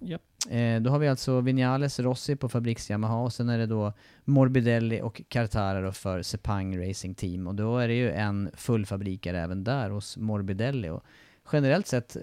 Japp. 0.00 0.22
Eh, 0.50 0.80
då 0.80 0.90
har 0.90 0.98
vi 0.98 1.08
alltså 1.08 1.40
Vinales 1.40 2.00
Rossi 2.00 2.36
på 2.36 2.48
Fabriks 2.48 2.90
Yamaha 2.90 3.16
och 3.16 3.32
sen 3.32 3.48
är 3.48 3.58
det 3.58 3.66
då 3.66 3.92
Morbidelli 4.24 5.00
och 5.02 5.22
Cartara 5.28 5.80
då 5.80 5.92
för 5.92 6.22
Sepang 6.22 6.88
Racing 6.88 7.16
Team 7.16 7.46
och 7.46 7.54
då 7.54 7.78
är 7.78 7.88
det 7.88 7.94
ju 7.94 8.10
en 8.10 8.50
fullfabrikare 8.54 9.40
även 9.40 9.64
där 9.64 9.90
hos 9.90 10.16
Morbidelli 10.16 10.88
och 10.88 11.04
generellt 11.52 11.86
sett 11.86 12.16
eh, 12.16 12.22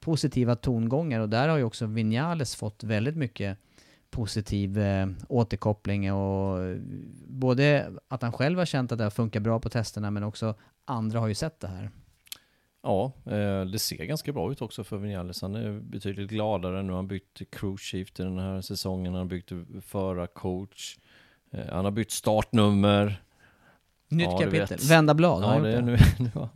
positiva 0.00 0.56
tongångar 0.56 1.20
och 1.20 1.28
där 1.28 1.48
har 1.48 1.56
ju 1.56 1.64
också 1.64 1.86
Vinales 1.86 2.56
fått 2.56 2.84
väldigt 2.84 3.16
mycket 3.16 3.58
positiv 4.10 4.78
eh, 4.78 5.08
återkoppling 5.28 6.12
och 6.12 6.64
eh, 6.64 6.76
både 7.26 7.92
att 8.08 8.22
han 8.22 8.32
själv 8.32 8.58
har 8.58 8.66
känt 8.66 8.92
att 8.92 8.98
det 8.98 9.04
har 9.04 9.10
funkat 9.10 9.42
bra 9.42 9.60
på 9.60 9.68
testerna 9.68 10.10
men 10.10 10.22
också 10.22 10.54
andra 10.84 11.20
har 11.20 11.28
ju 11.28 11.34
sett 11.34 11.60
det 11.60 11.68
här. 11.68 11.90
Ja, 12.82 13.12
eh, 13.24 13.64
det 13.64 13.78
ser 13.78 14.04
ganska 14.04 14.32
bra 14.32 14.52
ut 14.52 14.62
också 14.62 14.84
för 14.84 14.96
Vinales. 14.96 15.42
Han 15.42 15.54
är 15.54 15.80
betydligt 15.80 16.30
gladare. 16.30 16.82
Nu 16.82 16.92
han 16.92 17.08
bytt 17.08 17.42
cruise 17.52 17.84
chief 17.84 18.10
till 18.12 18.24
den 18.24 18.38
här 18.38 18.60
säsongen. 18.60 19.12
Han 19.12 19.22
har 19.22 19.28
bytt 19.28 19.50
förarcoach. 19.84 20.98
Eh, 21.50 21.66
han 21.70 21.84
har 21.84 21.92
bytt 21.92 22.10
startnummer. 22.10 23.22
Nytt 24.08 24.28
Ja, 24.30 24.38
kapitel. 24.38 24.78
Vända 24.88 25.14
blad. 25.14 25.42
Ja, 25.42 25.58
det 25.58 25.72
gjort 25.72 25.84
nu, 25.84 25.96
nu, 26.18 26.48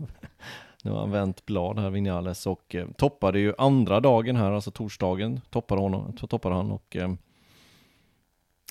nu 0.82 0.90
har 0.90 0.98
han 1.00 1.10
vänt 1.10 1.46
blad 1.46 1.78
här, 1.78 1.90
Vinales, 1.90 2.46
och 2.46 2.74
eh, 2.74 2.88
toppade 2.96 3.38
ju 3.38 3.52
andra 3.58 4.00
dagen 4.00 4.36
här, 4.36 4.52
alltså 4.52 4.70
torsdagen, 4.70 5.40
toppade, 5.50 5.80
honom, 5.80 6.12
toppade 6.12 6.54
han 6.54 6.70
och 6.70 6.96
eh, 6.96 7.12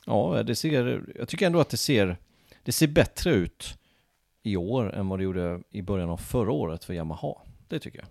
ja, 0.05 0.43
det 0.43 0.55
ser, 0.55 1.03
jag 1.15 1.27
tycker 1.27 1.45
ändå 1.45 1.59
att 1.59 1.69
det 1.69 1.77
ser, 1.77 2.17
det 2.63 2.71
ser 2.71 2.87
bättre 2.87 3.31
ut 3.31 3.77
i 4.43 4.57
år 4.57 4.93
än 4.95 5.07
vad 5.09 5.19
det 5.19 5.23
gjorde 5.23 5.61
i 5.69 5.81
början 5.81 6.09
av 6.09 6.17
förra 6.17 6.51
året 6.51 6.83
för 6.83 6.93
Yamaha. 6.93 7.33
Det 7.67 7.79
tycker 7.79 7.99
jag. 7.99 8.07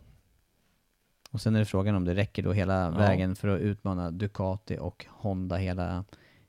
Och 1.31 1.41
sen 1.41 1.55
är 1.55 1.59
det 1.59 1.65
frågan 1.65 1.95
om 1.95 2.05
det 2.05 2.15
räcker 2.15 2.43
då 2.43 2.53
hela 2.53 2.81
Ja. 2.83 2.91
vägen 2.91 3.37
för 3.37 3.49
att 3.49 3.61
utmana 3.61 4.11
Ducati 4.11 4.79
och 4.81 5.07
Honda 5.11 5.57
hela, 5.57 6.05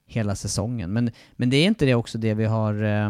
hela 0.06 0.36
säsongen. 0.36 0.94
Men, 0.94 1.12
men 1.32 1.50
det 1.50 1.58
är 1.58 1.66
inte 1.68 1.86
det 1.86 1.96
också 1.96 2.18
det 2.18 2.34
vi 2.34 2.46
har 2.46 2.84
eh, 2.84 3.10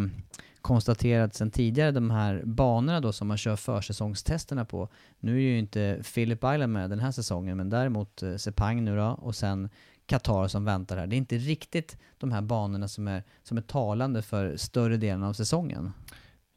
konstaterat 0.65 1.33
sen 1.33 1.51
tidigare, 1.51 1.91
de 1.91 2.11
här 2.11 2.41
banorna 2.45 3.01
då 3.01 3.11
som 3.11 3.27
man 3.27 3.37
kör 3.37 3.55
försäsongstesterna 3.55 4.65
på. 4.65 4.89
Nu 5.19 5.35
är 5.35 5.41
ju 5.41 5.59
inte 5.59 6.01
Philip 6.13 6.37
Island 6.37 6.73
med 6.73 6.89
den 6.89 6.99
här 6.99 7.11
säsongen, 7.11 7.57
men 7.57 7.69
däremot 7.69 8.23
eh, 8.23 8.35
Sepang 8.35 8.85
nu 8.85 8.95
då 8.95 9.19
och 9.21 9.35
sen 9.35 9.69
Qatar 10.05 10.47
som 10.47 10.65
väntar 10.65 10.97
här. 10.97 11.07
Det 11.07 11.15
är 11.15 11.17
inte 11.17 11.37
riktigt 11.37 11.97
de 12.17 12.31
här 12.31 12.41
banorna 12.41 12.87
som 12.87 13.07
är, 13.07 13.23
som 13.43 13.57
är 13.57 13.61
talande 13.61 14.21
för 14.21 14.57
större 14.57 14.97
delen 14.97 15.23
av 15.23 15.33
säsongen. 15.33 15.91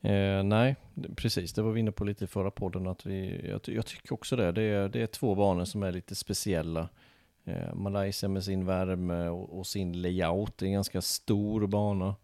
Eh, 0.02 0.42
nej, 0.42 0.76
precis. 1.16 1.52
Det 1.52 1.62
var 1.62 1.72
vi 1.72 1.80
inne 1.80 1.92
på 1.92 2.04
lite 2.04 2.24
i 2.24 2.26
förra 2.26 2.50
podden. 2.50 2.86
Att 2.86 3.06
vi, 3.06 3.48
jag, 3.48 3.60
jag 3.64 3.86
tycker 3.86 4.12
också 4.12 4.36
det. 4.36 4.52
Det 4.52 4.62
är, 4.62 4.88
det 4.88 5.02
är 5.02 5.06
två 5.06 5.34
banor 5.34 5.64
som 5.64 5.82
är 5.82 5.92
lite 5.92 6.14
speciella. 6.14 6.88
Eh, 7.44 7.74
Malaysia 7.74 8.28
med 8.28 8.44
sin 8.44 8.66
värme 8.66 9.28
och, 9.28 9.58
och 9.58 9.66
sin 9.66 10.02
layout. 10.02 10.58
Det 10.58 10.64
är 10.64 10.68
en 10.68 10.72
ganska 10.72 11.02
stor 11.02 11.66
bana. 11.66 12.14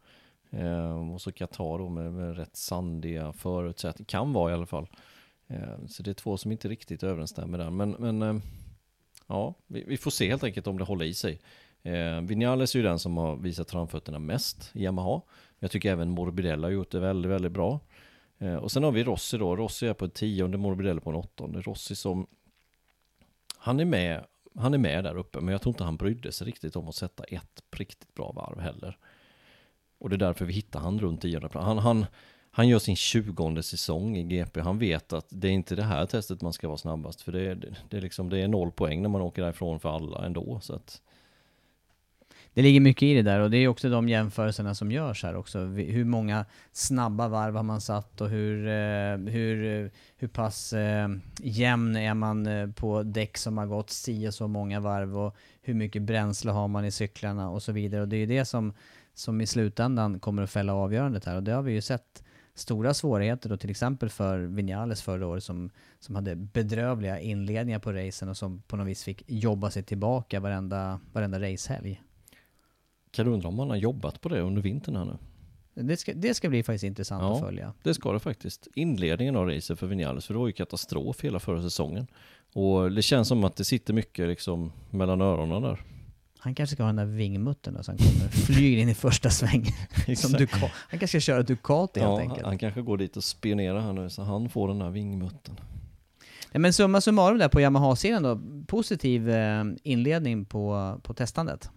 Eh, 0.56 1.12
och 1.12 1.20
så 1.20 1.32
Qatar 1.32 1.78
då 1.78 1.88
med, 1.88 2.12
med 2.12 2.36
rätt 2.36 2.56
sandiga 2.56 3.32
förutsättningar. 3.32 4.08
Kan 4.08 4.32
vara 4.32 4.50
i 4.50 4.54
alla 4.54 4.66
fall. 4.66 4.88
Eh, 5.46 5.86
så 5.88 6.02
det 6.02 6.10
är 6.10 6.14
två 6.14 6.36
som 6.36 6.52
inte 6.52 6.68
riktigt 6.68 7.02
överensstämmer 7.02 7.58
där. 7.58 7.70
Men, 7.70 7.90
men 7.90 8.22
eh, 8.22 8.36
ja, 9.26 9.54
vi, 9.66 9.84
vi 9.84 9.96
får 9.96 10.10
se 10.10 10.28
helt 10.28 10.44
enkelt 10.44 10.66
om 10.66 10.78
det 10.78 10.84
håller 10.84 11.04
i 11.04 11.14
sig. 11.14 11.40
Eh, 11.82 12.20
Vinales 12.20 12.74
är 12.74 12.78
ju 12.78 12.82
den 12.82 12.98
som 12.98 13.16
har 13.16 13.36
visat 13.36 13.70
framfötterna 13.70 14.18
mest 14.18 14.70
i 14.74 14.84
Yamaha. 14.84 15.20
Jag 15.58 15.70
tycker 15.70 15.92
även 15.92 16.10
Morbidelli 16.10 16.62
har 16.62 16.70
gjort 16.70 16.90
det 16.90 17.00
väldigt, 17.00 17.30
väldigt 17.30 17.52
bra. 17.52 17.80
Eh, 18.38 18.56
och 18.56 18.72
sen 18.72 18.84
har 18.84 18.92
vi 18.92 19.04
Rossi 19.04 19.38
då. 19.38 19.56
Rossi 19.56 19.86
är 19.86 19.94
på 19.94 20.04
en 20.04 20.10
tionde, 20.10 20.58
Morbidelli 20.58 21.00
på 21.00 21.10
en 21.10 21.16
åttonde. 21.16 21.60
Rossi 21.60 21.94
som... 21.94 22.26
Han 23.56 23.80
är 23.80 23.84
med, 23.84 24.24
han 24.54 24.74
är 24.74 24.78
med 24.78 25.04
där 25.04 25.16
uppe, 25.16 25.40
men 25.40 25.52
jag 25.52 25.62
tror 25.62 25.70
inte 25.70 25.84
han 25.84 25.96
brydde 25.96 26.32
sig 26.32 26.46
riktigt 26.46 26.76
om 26.76 26.88
att 26.88 26.94
sätta 26.94 27.24
ett 27.24 27.62
riktigt 27.76 28.14
bra 28.14 28.32
varv 28.32 28.60
heller. 28.60 28.98
Och 30.04 30.10
det 30.10 30.16
är 30.16 30.18
därför 30.18 30.44
vi 30.44 30.52
hittar 30.52 30.80
han 30.80 31.00
runt 31.00 31.20
tionde 31.20 31.48
plats. 31.48 31.66
Han, 31.66 31.78
han, 31.78 32.06
han 32.50 32.68
gör 32.68 32.78
sin 32.78 32.96
tjugonde 32.96 33.62
säsong 33.62 34.16
i 34.16 34.22
GP. 34.22 34.60
Han 34.60 34.78
vet 34.78 35.12
att 35.12 35.26
det 35.28 35.48
är 35.48 35.52
inte 35.52 35.74
det 35.74 35.82
här 35.82 36.06
testet 36.06 36.42
man 36.42 36.52
ska 36.52 36.68
vara 36.68 36.78
snabbast. 36.78 37.22
För 37.22 37.32
det 37.32 37.40
är, 37.40 37.54
det, 37.54 37.76
det 37.90 37.96
är, 37.96 38.00
liksom, 38.00 38.30
det 38.30 38.38
är 38.38 38.48
noll 38.48 38.72
poäng 38.72 39.02
när 39.02 39.08
man 39.08 39.20
åker 39.20 39.42
därifrån 39.42 39.80
för 39.80 39.88
alla 39.88 40.26
ändå. 40.26 40.60
Så 40.62 40.74
att, 40.74 41.00
Det 42.54 42.62
ligger 42.62 42.80
mycket 42.80 43.02
i 43.02 43.14
det 43.14 43.22
där 43.22 43.40
och 43.40 43.50
det 43.50 43.56
är 43.56 43.68
också 43.68 43.88
de 43.88 44.08
jämförelserna 44.08 44.74
som 44.74 44.92
görs 44.92 45.22
här 45.22 45.36
också. 45.36 45.58
Hur 45.68 46.04
många 46.04 46.44
snabba 46.72 47.28
varv 47.28 47.56
har 47.56 47.62
man 47.62 47.80
satt 47.80 48.20
och 48.20 48.28
hur, 48.28 48.66
eh, 48.66 49.16
hur, 49.32 49.90
hur 50.16 50.28
pass 50.28 50.72
eh, 50.72 51.08
jämn 51.38 51.96
är 51.96 52.14
man 52.14 52.46
eh, 52.46 52.70
på 52.70 53.02
däck 53.02 53.36
som 53.38 53.58
har 53.58 53.66
gått 53.66 53.90
si 53.90 54.28
och 54.28 54.34
så 54.34 54.48
många 54.48 54.80
varv 54.80 55.18
och 55.18 55.36
hur 55.62 55.74
mycket 55.74 56.02
bränsle 56.02 56.50
har 56.52 56.68
man 56.68 56.84
i 56.84 56.90
cyklarna 56.90 57.50
och 57.50 57.62
så 57.62 57.72
vidare. 57.72 58.02
Och 58.02 58.08
det 58.08 58.16
är 58.16 58.20
ju 58.20 58.26
det 58.26 58.44
som, 58.44 58.72
som 59.14 59.40
i 59.40 59.46
slutändan 59.46 60.20
kommer 60.20 60.42
att 60.42 60.50
fälla 60.50 60.74
avgörandet 60.74 61.24
här 61.24 61.36
och 61.36 61.42
det 61.42 61.52
har 61.52 61.62
vi 61.62 61.72
ju 61.72 61.80
sett 61.80 62.24
stora 62.54 62.94
svårigheter 62.94 63.48
då 63.48 63.56
till 63.56 63.70
exempel 63.70 64.08
för 64.08 64.38
Vinales 64.38 65.02
förra 65.02 65.26
året 65.26 65.44
som, 65.44 65.70
som 66.00 66.14
hade 66.14 66.36
bedrövliga 66.36 67.20
inledningar 67.20 67.78
på 67.78 67.92
racen 67.92 68.28
och 68.28 68.36
som 68.36 68.62
på 68.62 68.76
något 68.76 68.86
vis 68.86 69.04
fick 69.04 69.22
jobba 69.26 69.70
sig 69.70 69.82
tillbaka 69.82 70.40
varenda, 70.40 71.00
varenda 71.12 71.40
racehelg. 71.40 72.02
kan 73.10 73.26
du 73.26 73.32
undra 73.32 73.48
om 73.48 73.54
man 73.56 73.70
har 73.70 73.76
jobbat 73.76 74.20
på 74.20 74.28
det 74.28 74.40
under 74.40 74.62
vintern 74.62 74.96
här 74.96 75.04
nu? 75.04 75.16
Det 75.76 75.96
ska, 75.96 76.12
det 76.14 76.34
ska 76.34 76.48
bli 76.48 76.62
faktiskt 76.62 76.84
intressant 76.84 77.22
Ja. 77.22 77.34
att 77.34 77.40
följa. 77.40 77.72
Det 77.82 77.94
ska 77.94 78.12
det 78.12 78.18
faktiskt. 78.20 78.68
Inledningen 78.74 79.36
av 79.36 79.46
racet 79.48 79.78
för 79.78 79.86
Vinales, 79.86 80.26
för 80.26 80.34
det 80.34 80.40
var 80.40 80.46
ju 80.46 80.52
katastrof 80.52 81.24
hela 81.24 81.40
förra 81.40 81.62
säsongen. 81.62 82.06
Och 82.52 82.92
det 82.92 83.02
känns 83.02 83.28
som 83.28 83.44
att 83.44 83.56
det 83.56 83.64
sitter 83.64 83.94
mycket 83.94 84.28
liksom 84.28 84.72
mellan 84.90 85.20
öronen 85.20 85.62
där. 85.62 85.80
Han 86.44 86.54
kanske 86.54 86.76
ska 86.76 86.82
ha 86.82 86.88
den 86.88 86.96
där 86.96 87.04
vingmuttern 87.04 87.74
då, 87.74 87.82
så 87.82 87.90
han 87.90 87.98
kommer 87.98 88.28
flyger 88.28 88.82
in 88.82 88.88
i 88.88 88.94
första 88.94 89.30
sväng. 89.30 89.64
Som 90.16 90.46
han 90.72 90.98
kanske 90.98 91.08
ska 91.08 91.20
köra 91.20 91.42
Ducati 91.42 92.00
helt 92.00 92.10
Ja, 92.12 92.20
enkelt. 92.20 92.46
han 92.46 92.58
kanske 92.58 92.82
går 92.82 92.96
dit 92.96 93.16
och 93.16 93.24
spionerar 93.24 93.80
här 93.80 93.92
nu 93.92 94.10
så 94.10 94.22
han 94.22 94.48
får 94.48 94.68
den 94.68 94.78
där 94.78 94.90
vingmuttern. 94.90 95.60
Ja, 96.52 96.58
men 96.58 96.72
summa 96.72 97.00
summarum 97.00 97.38
där 97.38 97.48
på 97.48 97.60
Yamaha-sidan 97.60 98.22
då, 98.22 98.40
positiv 98.66 99.30
eh, 99.30 99.64
inledning 99.82 100.44
på, 100.44 100.96
på 101.02 101.14
testandet. 101.14 101.70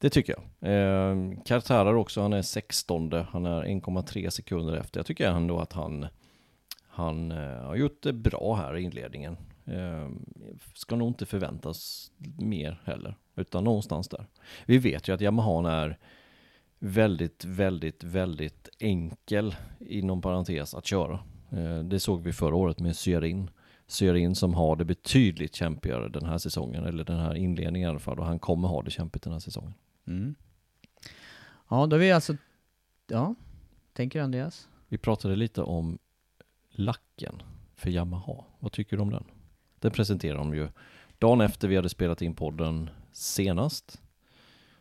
Det 0.00 0.10
tycker 0.10 0.34
jag. 0.58 0.72
Eh, 0.72 1.16
Kartarar 1.44 1.94
också, 1.94 2.22
han 2.22 2.32
är 2.32 2.42
16 2.42 3.12
han 3.30 3.46
är 3.46 3.62
1,3 3.64 4.30
sekunder 4.30 4.76
efter. 4.76 4.98
Jag 5.00 5.06
tycker 5.06 5.28
ändå 5.28 5.58
att 5.60 5.72
han, 5.72 6.06
han 6.88 7.30
eh, 7.32 7.38
har 7.66 7.76
gjort 7.76 8.02
det 8.02 8.12
bra 8.12 8.54
här 8.54 8.76
i 8.76 8.82
inledningen. 8.82 9.36
Eh, 9.70 10.08
ska 10.74 10.96
nog 10.96 11.08
inte 11.08 11.26
förväntas 11.26 12.10
mer 12.38 12.80
heller, 12.84 13.16
utan 13.36 13.64
någonstans 13.64 14.08
där. 14.08 14.26
Vi 14.66 14.78
vet 14.78 15.08
ju 15.08 15.14
att 15.14 15.20
Yamaha 15.20 15.72
är 15.72 15.98
väldigt, 16.78 17.44
väldigt, 17.44 18.04
väldigt 18.04 18.68
enkel 18.78 19.56
inom 19.80 20.22
parentes 20.22 20.74
att 20.74 20.86
köra. 20.86 21.20
Eh, 21.50 21.78
det 21.78 22.00
såg 22.00 22.22
vi 22.22 22.32
förra 22.32 22.54
året 22.54 22.80
med 22.80 22.96
Syarin. 22.96 23.50
Syarin 23.86 24.34
som 24.34 24.54
har 24.54 24.76
det 24.76 24.84
betydligt 24.84 25.54
kämpigare 25.54 26.08
den 26.08 26.24
här 26.24 26.38
säsongen, 26.38 26.84
eller 26.84 27.04
den 27.04 27.20
här 27.20 27.34
inledningen 27.34 27.86
i 27.88 27.90
alla 27.90 27.98
fall, 27.98 28.18
och 28.18 28.26
han 28.26 28.38
kommer 28.38 28.68
ha 28.68 28.82
det 28.82 28.90
kämpigt 28.90 29.24
den 29.24 29.32
här 29.32 29.40
säsongen. 29.40 29.74
Mm. 30.06 30.34
Ja, 31.68 31.86
då 31.86 31.96
är 31.96 32.00
vi 32.00 32.12
alltså... 32.12 32.36
Ja, 33.06 33.34
tänker 33.92 34.22
Andreas? 34.22 34.68
Vi 34.88 34.98
pratade 34.98 35.36
lite 35.36 35.62
om 35.62 35.98
lacken 36.70 37.42
för 37.76 37.90
Yamaha. 37.90 38.44
Vad 38.58 38.72
tycker 38.72 38.96
du 38.96 39.02
om 39.02 39.10
den? 39.10 39.24
Den 39.80 39.90
presenterade 39.90 40.38
de 40.38 40.54
ju 40.54 40.68
dagen 41.18 41.40
efter 41.40 41.68
vi 41.68 41.76
hade 41.76 41.88
spelat 41.88 42.22
in 42.22 42.34
podden 42.34 42.90
senast. 43.12 44.00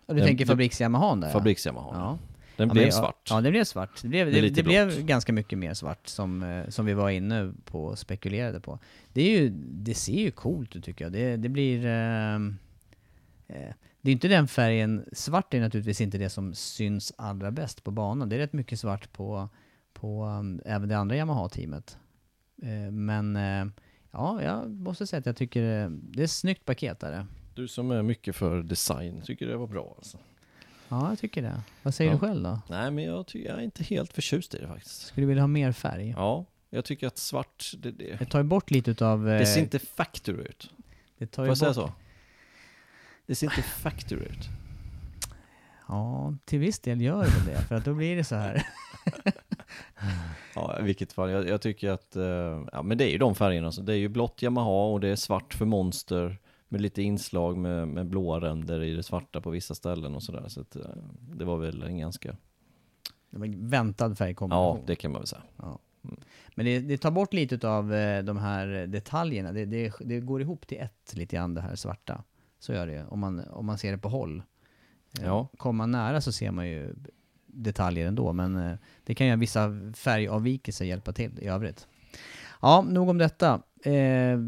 Ja, 0.05 0.13
du 0.13 0.19
Den- 0.19 0.27
tänker 0.27 0.45
det- 0.45 0.51
fabriks-Yamahan 0.51 1.21
där? 1.21 1.31
Fabriks-Yamaha. 1.33 1.91
Ja. 1.93 2.17
Den 2.57 2.67
Ja, 2.67 2.73
blev 2.73 2.83
men, 2.85 2.91
svart. 2.91 3.27
Ja, 3.29 3.41
det 3.41 3.51
blev 3.51 3.63
svart. 3.63 4.01
Det 4.01 4.07
blev, 4.07 4.31
det, 4.31 4.49
det 4.49 4.63
blev 4.63 5.05
ganska 5.05 5.33
mycket 5.33 5.57
mer 5.59 5.73
svart 5.73 6.07
som, 6.07 6.43
eh, 6.43 6.69
som 6.69 6.85
vi 6.85 6.93
var 6.93 7.09
inne 7.09 7.53
på 7.65 7.85
och 7.85 7.99
spekulerade 7.99 8.59
på. 8.59 8.79
Det, 9.13 9.21
är 9.21 9.39
ju, 9.41 9.49
det 9.59 9.93
ser 9.93 10.13
ju 10.21 10.31
coolt 10.31 10.75
ut 10.75 10.83
tycker 10.83 11.05
jag. 11.05 11.11
Det, 11.11 11.37
det 11.37 11.49
blir... 11.49 11.85
ehm, 11.85 12.57
eh, 13.47 13.73
det 14.01 14.11
är 14.11 14.13
inte 14.13 14.27
den 14.27 14.47
färgen, 14.47 15.05
svart 15.13 15.53
är 15.53 15.59
naturligtvis 15.61 16.01
inte 16.01 16.17
det 16.17 16.29
som 16.29 16.53
syns 16.53 17.13
allra 17.17 17.51
bäst 17.51 17.83
på 17.83 17.91
banan. 17.91 18.29
Det 18.29 18.35
är 18.35 18.39
rätt 18.39 18.53
mycket 18.53 18.79
svart 18.79 19.11
på, 19.13 19.49
på 19.93 20.25
um, 20.25 20.61
även 20.65 20.89
det 20.89 20.97
andra 20.97 21.15
Yamaha-teamet. 21.15 21.97
Eh, 22.61 22.91
men 22.91 23.35
eh, 23.35 23.65
ja, 24.11 24.43
jag 24.43 24.69
måste 24.69 25.07
säga 25.07 25.19
att 25.19 25.25
jag 25.25 25.35
tycker 25.35 25.83
eh, 25.83 25.89
det 25.89 26.21
är 26.21 26.23
ett 26.23 26.31
snyggt 26.31 26.65
paket 26.65 26.99
där. 26.99 27.25
Du 27.55 27.67
som 27.67 27.91
är 27.91 28.01
mycket 28.03 28.35
för 28.35 28.63
design, 28.63 29.21
tycker 29.25 29.47
det 29.47 29.57
var 29.57 29.67
bra 29.67 29.93
alltså. 29.97 30.17
Ja, 30.89 31.09
jag 31.09 31.19
tycker 31.19 31.41
det. 31.41 31.61
Vad 31.83 31.93
säger 31.95 32.11
Ja. 32.11 32.15
du 32.15 32.19
själv 32.19 32.43
då? 32.43 32.61
Nej, 32.69 32.91
men 32.91 33.03
jag, 33.03 33.25
jag 33.33 33.57
är 33.59 33.61
inte 33.61 33.83
helt 33.83 34.13
förtjust 34.13 34.55
i 34.55 34.57
det 34.57 34.67
faktiskt. 34.67 35.01
Skulle 35.01 35.23
du 35.23 35.27
vilja 35.27 35.43
ha 35.43 35.47
mer 35.47 35.71
färg? 35.71 36.09
Ja, 36.17 36.45
jag 36.69 36.85
tycker 36.85 37.07
att 37.07 37.17
svart, 37.17 37.71
det, 37.77 37.91
det, 37.91 38.15
Det 38.19 38.25
tar 38.25 38.39
ju 38.39 38.43
bort 38.43 38.71
lite 38.71 38.91
utav... 38.91 39.23
det 39.25 39.45
ser 39.45 39.57
eh, 39.59 39.63
inte 39.63 39.79
factory 39.79 40.41
ut. 40.43 40.71
det 41.17 41.25
tar 41.27 41.43
Får 41.43 41.47
jag 41.47 41.57
säga 41.57 41.69
bort, 41.73 41.75
så? 41.75 41.91
Det 43.25 43.35
ser 43.35 43.47
inte 43.47 43.61
factory 43.61 44.25
ut. 44.25 44.47
Ja, 45.87 46.35
till 46.45 46.59
viss 46.59 46.79
del 46.79 47.01
gör 47.01 47.23
det 47.25 47.51
det, 47.51 47.61
för 47.61 47.75
att 47.75 47.85
då 47.85 47.93
blir 47.93 48.15
det 48.15 48.23
så 48.23 48.35
här. 48.35 48.67
Ja, 50.55 50.79
i 50.79 50.83
vilket 50.83 51.13
fall. 51.13 51.29
Jag, 51.31 51.47
jag 51.47 51.61
tycker 51.61 51.89
att, 51.91 52.15
eh, 52.15 52.63
ja 52.71 52.81
men 52.83 52.97
det 52.97 53.03
är 53.03 53.11
ju 53.11 53.17
de 53.17 53.35
färgerna. 53.35 53.71
Så 53.71 53.81
det 53.81 53.93
är 53.93 53.97
ju 53.97 54.07
blått 54.07 54.41
Yamaha 54.43 54.85
och 54.91 54.99
det 54.99 55.07
är 55.07 55.15
svart 55.15 55.53
för 55.53 55.65
Monster 55.65 56.37
med 56.67 56.81
lite 56.81 57.01
inslag 57.01 57.57
med, 57.57 57.87
med 57.87 58.07
blåa 58.07 58.39
ränder 58.41 58.83
i 58.83 58.95
det 58.95 59.03
svarta 59.03 59.41
på 59.41 59.49
vissa 59.49 59.75
ställen 59.75 60.15
och 60.15 60.23
sådär. 60.23 60.45
Så 60.47 60.61
att, 60.61 60.75
eh, 60.75 60.81
det 61.33 61.45
var 61.45 61.57
väl 61.57 61.83
en 61.83 61.97
ganska, 61.97 62.35
Det 63.29 63.39
var 63.39 63.45
en 63.45 63.67
väntad 63.69 64.15
färgkombination. 64.15 64.77
ja 64.77 64.83
det 64.87 64.95
kan 64.95 65.11
man 65.11 65.21
väl 65.21 65.27
säga. 65.27 65.41
Men 66.55 66.65
det, 66.65 66.79
det 66.79 66.97
tar 66.97 67.11
bort 67.11 67.33
lite 67.33 67.69
av 67.69 67.93
eh, 67.93 68.23
de 68.23 68.37
här 68.37 68.67
detaljerna. 68.87 69.51
Det, 69.51 69.65
det, 69.65 69.93
det 69.99 70.19
går 70.19 70.41
ihop 70.41 70.67
till 70.67 70.77
ett 70.79 71.13
lite 71.15 71.35
grann 71.35 71.53
det 71.53 71.61
här 71.61 71.75
svarta. 71.75 72.23
Så 72.59 72.73
gör 72.73 72.87
det 72.87 73.05
om 73.05 73.19
man, 73.19 73.39
om 73.49 73.65
man 73.65 73.77
ser 73.77 73.91
det 73.91 73.97
på 73.97 74.09
håll. 74.09 74.37
Eh, 75.19 75.25
Ja. 75.25 75.47
Kommer 75.57 75.77
man 75.77 75.91
nära 75.91 76.21
så 76.21 76.31
ser 76.31 76.51
man 76.51 76.67
ju 76.67 76.93
detaljer 77.53 78.07
ändå, 78.07 78.33
men 78.33 78.55
eh, 78.55 78.77
det 79.03 79.15
kan 79.15 79.27
ju 79.27 79.35
vissa 79.35 79.69
färgavvikelser 79.95 80.85
hjälpa 80.85 81.11
till 81.11 81.39
i 81.39 81.47
övrigt. 81.47 81.87
Ja, 82.61 82.81
nog 82.81 83.09
om 83.09 83.17
detta. 83.17 83.61
Eh, 83.83 84.39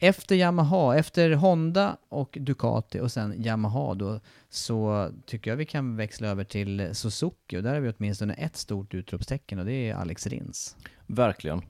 efter 0.00 0.36
Yamaha, 0.36 0.96
efter 0.96 1.30
Honda 1.30 1.96
och 2.08 2.38
Ducati 2.40 3.00
och 3.00 3.12
sen 3.12 3.44
Yamaha 3.44 3.94
då, 3.94 4.20
så 4.48 5.08
tycker 5.26 5.50
jag 5.50 5.56
vi 5.56 5.66
kan 5.66 5.96
växla 5.96 6.28
över 6.28 6.44
till 6.44 6.94
Suzuki 6.94 7.56
och 7.56 7.62
där 7.62 7.74
har 7.74 7.80
vi 7.80 7.92
åtminstone 7.98 8.34
ett 8.34 8.56
stort 8.56 8.94
utropstecken 8.94 9.58
och 9.58 9.64
det 9.64 9.72
är 9.72 9.94
Alex 9.94 10.26
Rins. 10.26 10.76
Verkligen. 11.06 11.62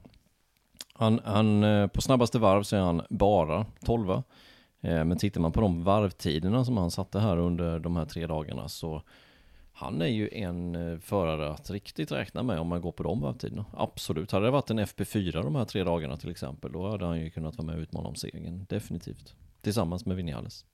Han, 0.93 1.19
han, 1.23 1.63
eh, 1.63 1.87
på 1.87 2.01
snabbaste 2.01 2.39
varv 2.39 2.63
så 2.63 2.75
är 2.75 2.79
han 2.79 3.01
bara 3.09 3.65
12 3.85 4.21
Men 4.81 5.17
tittar 5.17 5.41
man 5.41 5.51
på 5.51 5.61
de 5.61 5.83
varvtiderna 5.83 6.65
som 6.65 6.77
han 6.77 6.91
satte 6.91 7.19
här 7.19 7.37
under 7.37 7.79
de 7.79 7.95
här 7.95 8.05
tre 8.05 8.27
dagarna 8.27 8.69
så 8.69 9.03
han 9.81 10.01
är 10.01 10.07
ju 10.07 10.29
en 10.31 10.75
eh, 10.75 10.99
förare 10.99 11.51
att 11.51 11.69
riktigt 11.69 12.11
räkna 12.11 12.43
med 12.43 12.59
om 12.59 12.67
man 12.67 12.81
går 12.81 12.91
på 12.91 13.03
de 13.03 13.21
varvtiderna. 13.21 13.65
Absolut. 13.73 14.31
Hade 14.31 14.45
det 14.45 14.51
varit 14.51 14.69
en 14.69 14.79
FP4 14.79 15.43
de 15.43 15.55
här 15.55 15.65
tre 15.65 15.83
dagarna 15.83 16.17
till 16.17 16.31
exempel, 16.31 16.71
då 16.71 16.89
hade 16.89 17.05
han 17.05 17.19
ju 17.19 17.29
kunnat 17.29 17.57
vara 17.57 17.65
med 17.65 17.75
och 17.75 17.81
utmana 17.81 18.07
om 18.07 18.15
segern. 18.15 18.65
Definitivt. 18.69 19.35
Tillsammans 19.61 20.05
med 20.05 20.15
Vinales. 20.15 20.65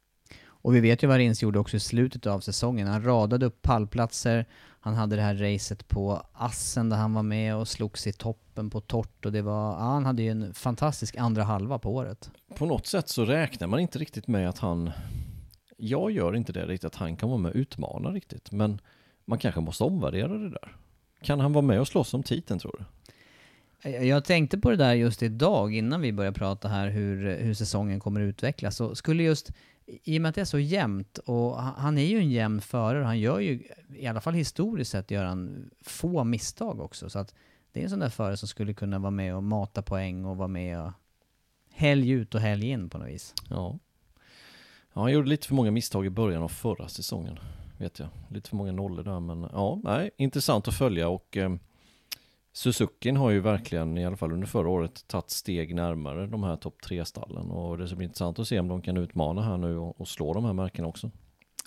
Och 0.45 0.76
vi 0.76 0.80
vet 0.80 1.03
ju 1.03 1.08
vad 1.08 1.18
Rins 1.18 1.43
gjorde 1.43 1.60
också 1.60 1.78
i 1.78 1.80
slutet 1.80 2.26
av 2.26 2.39
säsongen. 2.39 2.88
Han 2.88 3.03
radade 3.03 3.45
upp 3.45 3.62
pallplatser, 3.62 4.45
han 4.80 4.95
hade 4.95 5.16
det 5.16 5.22
här 5.22 5.36
racet 5.36 5.88
på 5.88 6.22
Assen 6.34 6.89
där 6.89 6.97
han 6.97 7.14
var 7.14 7.24
med 7.24 7.55
och 7.55 7.68
slogs 7.68 8.08
i 8.08 8.14
toppen 8.14 8.70
på 8.70 8.82
torrt 8.82 9.26
och 9.26 9.32
det 9.32 9.41
var, 9.41 9.72
ja, 9.72 9.80
han 9.80 10.05
hade 10.05 10.24
ju 10.24 10.30
en 10.30 10.53
fantastisk 10.53 11.16
andra 11.16 11.43
halva 11.43 11.80
på 11.80 11.95
året. 11.95 12.32
På 12.55 12.66
något 12.66 12.88
sätt 12.88 13.10
så 13.10 13.26
räknar 13.26 13.68
man 13.68 13.80
inte 13.80 13.99
riktigt 13.99 14.28
med 14.28 14.49
att 14.49 14.58
han, 14.58 14.91
jag 15.78 16.12
gör 16.12 16.36
inte 16.36 16.53
det 16.53 16.66
riktigt, 16.66 16.86
att 16.86 16.95
han 16.95 17.16
kan 17.16 17.30
vara 17.30 17.39
med 17.39 17.51
och 17.51 17.58
utmana 17.58 18.10
riktigt, 18.10 18.51
men 18.51 18.82
man 19.28 19.39
kanske 19.39 19.61
måste 19.61 19.84
omvärdera 19.84 20.38
det 20.38 20.49
där. 20.49 20.75
Kan 21.21 21.39
han 21.39 21.53
vara 21.53 21.65
med 21.65 21.80
och 21.80 21.88
slåss 21.88 22.13
om 22.13 22.23
titeln 22.23 22.59
tror 22.59 22.75
du? 22.80 22.86
Jag 23.89 24.25
tänkte 24.25 24.57
på 24.57 24.69
det 24.69 24.75
där 24.75 24.93
just 24.93 25.23
idag 25.23 25.73
innan 25.73 26.01
vi 26.01 26.13
började 26.13 26.39
prata 26.39 26.67
här 26.67 26.89
hur, 26.89 27.38
hur 27.38 27.53
säsongen 27.53 27.99
kommer 27.99 28.21
att 28.21 28.30
utvecklas. 28.30 28.75
Så 28.75 28.95
skulle 28.95 29.23
just, 29.23 29.51
i 29.86 30.17
och 30.17 30.21
med 30.21 30.30
att 30.30 30.36
det 30.36 30.41
är 30.41 30.45
så 30.45 30.59
jämnt 30.59 31.17
och 31.17 31.57
han 31.63 31.97
är 31.97 32.05
ju 32.05 32.17
en 32.17 32.30
jämn 32.30 32.61
förare 32.61 33.03
han 33.03 33.19
gör 33.19 33.39
ju, 33.39 33.63
i 33.95 34.07
alla 34.07 34.21
fall 34.21 34.34
historiskt 34.34 34.91
sett, 34.91 35.11
gör 35.11 35.25
han 35.25 35.69
få 35.82 36.23
misstag 36.23 36.80
också. 36.80 37.09
Så 37.09 37.19
att 37.19 37.36
det 37.71 37.80
är 37.80 37.84
en 37.84 37.89
sån 37.89 37.99
där 37.99 38.09
förare 38.09 38.38
som 38.38 38.47
skulle 38.47 38.73
kunna 38.73 38.99
vara 38.99 39.11
med 39.11 39.36
och 39.36 39.43
mata 39.43 39.82
poäng 39.82 40.25
och 40.25 40.38
vara 40.38 40.47
med 40.47 40.82
och 40.82 40.91
helg 41.71 42.09
ut 42.09 42.36
och 42.36 42.41
helg 42.41 42.69
in 42.69 42.89
på 42.89 42.97
något 42.97 43.07
vis. 43.07 43.34
Ja. 43.49 43.80
ja, 44.93 45.01
han 45.01 45.11
gjorde 45.11 45.30
lite 45.30 45.47
för 45.47 45.55
många 45.55 45.71
misstag 45.71 46.05
i 46.05 46.09
början 46.09 46.43
av 46.43 46.47
förra 46.47 46.88
säsongen 46.88 47.39
vet 47.78 47.99
jag. 47.99 48.09
Lite 48.30 48.49
för 48.49 48.55
många 48.55 48.71
nollor 48.71 49.03
där, 49.03 49.19
men 49.19 49.49
ja, 49.51 49.82
nej, 49.84 50.09
intressant 50.17 50.67
att 50.67 50.78
följa 50.78 51.09
och 51.09 51.38
eh, 51.38 51.55
Suzuki 52.53 53.11
har 53.11 53.30
ju 53.30 53.39
verkligen, 53.39 53.97
i 53.97 54.05
alla 54.05 54.17
fall 54.17 54.32
under 54.32 54.47
förra 54.47 54.69
året, 54.69 55.07
tagit 55.07 55.30
steg 55.30 55.75
närmare 55.75 56.28
de 56.28 56.43
här 56.43 56.55
topp 56.55 56.82
tre 56.82 57.05
stallen 57.05 57.51
och 57.51 57.78
det 57.78 57.88
ska 57.88 57.95
bli 57.95 58.05
intressant 58.05 58.39
att 58.39 58.47
se 58.47 58.59
om 58.59 58.67
de 58.67 58.82
kan 58.82 58.97
utmana 58.97 59.41
här 59.41 59.57
nu 59.57 59.78
och, 59.78 60.01
och 60.01 60.07
slå 60.07 60.34
de 60.34 60.45
här 60.45 60.53
märkena 60.53 60.88
också. 60.88 61.11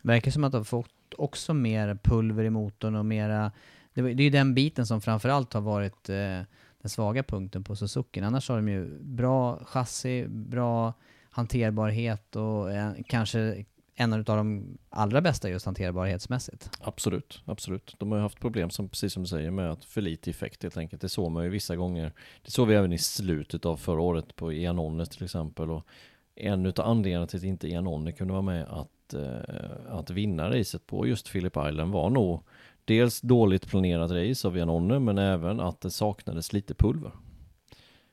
Verkar 0.02 0.30
som 0.30 0.44
att 0.44 0.52
de 0.52 0.58
har 0.58 0.64
fått 0.64 1.14
också 1.18 1.54
mer 1.54 1.98
pulver 2.02 2.44
i 2.44 2.50
motorn 2.50 2.94
och 2.94 3.06
mera, 3.06 3.52
det, 3.94 4.02
det 4.02 4.22
är 4.22 4.24
ju 4.24 4.30
den 4.30 4.54
biten 4.54 4.86
som 4.86 5.00
framförallt 5.00 5.52
har 5.52 5.60
varit 5.60 6.08
eh, 6.08 6.40
den 6.82 6.88
svaga 6.88 7.22
punkten 7.22 7.64
på 7.64 7.76
Suzuki. 7.76 8.20
Annars 8.20 8.48
har 8.48 8.56
de 8.56 8.68
ju 8.68 8.98
bra 9.02 9.64
chassi, 9.64 10.26
bra 10.28 10.92
hanterbarhet 11.30 12.36
och 12.36 12.72
eh, 12.72 12.92
kanske 13.06 13.64
en 14.00 14.12
av 14.12 14.24
de 14.24 14.78
allra 14.90 15.20
bästa 15.20 15.50
just 15.50 15.66
hanterbarhetsmässigt. 15.66 16.70
Absolut, 16.80 17.42
absolut. 17.44 17.96
De 17.98 18.10
har 18.10 18.18
ju 18.18 18.22
haft 18.22 18.40
problem, 18.40 18.70
som, 18.70 18.88
precis 18.88 19.12
som 19.12 19.22
du 19.22 19.28
säger, 19.28 19.50
med 19.50 19.70
att 19.70 19.84
för 19.84 20.00
lite 20.00 20.30
effekt 20.30 20.62
helt 20.62 20.76
enkelt. 20.76 21.02
Det 21.02 21.08
såg 21.08 21.30
man 21.30 21.44
ju 21.44 21.50
vissa 21.50 21.76
gånger. 21.76 22.12
Det 22.42 22.50
såg 22.50 22.68
vi 22.68 22.74
även 22.74 22.92
i 22.92 22.98
slutet 22.98 23.66
av 23.66 23.76
förra 23.76 24.00
året 24.00 24.36
på 24.36 24.52
Ianone 24.52 25.06
till 25.06 25.24
exempel. 25.24 25.70
Och 25.70 25.86
en 26.34 26.66
av 26.66 26.72
anledningarna 26.76 27.26
till 27.26 27.38
att 27.38 27.44
inte 27.44 27.68
Ianone 27.68 28.12
kunde 28.12 28.32
vara 28.32 28.42
med 28.42 28.66
att, 28.68 29.14
eh, 29.14 29.88
att 29.88 30.10
vinna 30.10 30.50
racet 30.50 30.86
på 30.86 31.06
just 31.06 31.32
Philip 31.32 31.56
Island 31.68 31.92
var 31.92 32.10
nog 32.10 32.42
dels 32.84 33.20
dåligt 33.20 33.66
planerat 33.68 34.10
race 34.10 34.48
av 34.48 34.56
Ianone, 34.56 34.98
men 34.98 35.18
även 35.18 35.60
att 35.60 35.80
det 35.80 35.90
saknades 35.90 36.52
lite 36.52 36.74
pulver. 36.74 37.12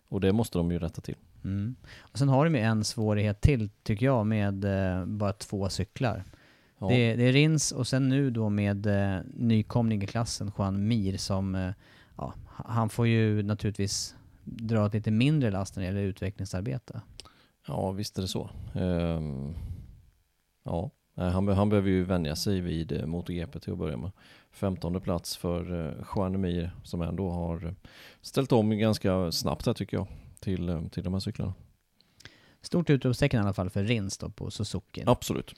Och 0.09 0.21
det 0.21 0.33
måste 0.33 0.57
de 0.57 0.71
ju 0.71 0.79
rätta 0.79 1.01
till. 1.01 1.15
Mm. 1.43 1.75
Och 1.99 2.17
sen 2.17 2.29
har 2.29 2.45
de 2.45 2.55
ju 2.55 2.61
en 2.61 2.83
svårighet 2.83 3.41
till, 3.41 3.69
tycker 3.83 4.05
jag, 4.05 4.27
med 4.27 4.65
eh, 4.65 5.05
bara 5.05 5.33
två 5.33 5.69
cyklar. 5.69 6.23
Ja. 6.79 6.87
Det, 6.87 7.15
det, 7.15 7.23
är 7.23 7.33
Rins 7.33 7.71
och 7.71 7.87
sen 7.87 8.09
nu 8.09 8.29
då 8.29 8.49
med 8.49 8.85
eh, 8.85 9.21
nykomling 9.33 10.03
i 10.03 10.07
klassen, 10.07 10.51
Juan 10.57 10.87
Mir, 10.87 11.17
som 11.17 11.55
eh, 11.55 11.71
ja, 12.17 12.33
han 12.47 12.89
får 12.89 13.07
ju 13.07 13.43
naturligtvis 13.43 14.15
dra 14.43 14.85
ett 14.85 14.93
lite 14.93 15.11
mindre 15.11 15.51
last 15.51 15.75
när 15.75 15.83
det 15.83 15.87
gäller 15.87 16.01
utvecklingsarbete. 16.01 17.01
Ja, 17.67 17.91
visst 17.91 18.17
är 18.17 18.21
det 18.21 18.27
så. 18.27 18.49
Um, 18.73 19.55
ja, 20.63 20.91
han, 21.15 21.47
han 21.47 21.69
behöver 21.69 21.89
ju 21.89 22.03
vänja 22.03 22.35
sig 22.35 22.61
vid 22.61 22.91
eh, 22.91 23.05
MotoGP 23.05 23.59
till 23.59 23.73
att 23.73 23.79
börja 23.79 23.97
med. 23.97 24.11
15 24.51 25.01
plats 25.01 25.37
för 25.37 25.87
eh, 25.87 26.05
Juan 26.15 26.41
Mir 26.41 26.71
som 26.83 27.01
ändå 27.01 27.29
har 27.29 27.75
ställt 28.21 28.51
om 28.51 28.77
ganska 28.77 29.31
snabbt 29.31 29.65
här 29.65 29.73
tycker 29.73 29.97
jag 29.97 30.07
till, 30.39 30.69
eh, 30.69 30.87
till 30.87 31.03
de 31.03 31.13
här 31.13 31.19
cyklarna. 31.19 31.53
Stort 32.61 32.89
utropstecken 32.89 33.39
i 33.39 33.43
alla 33.43 33.53
fall 33.53 33.69
för 33.69 33.83
Rins 33.83 34.17
då 34.17 34.29
på 34.29 34.51
Suzuki. 34.51 35.03
Absolut. 35.05 35.55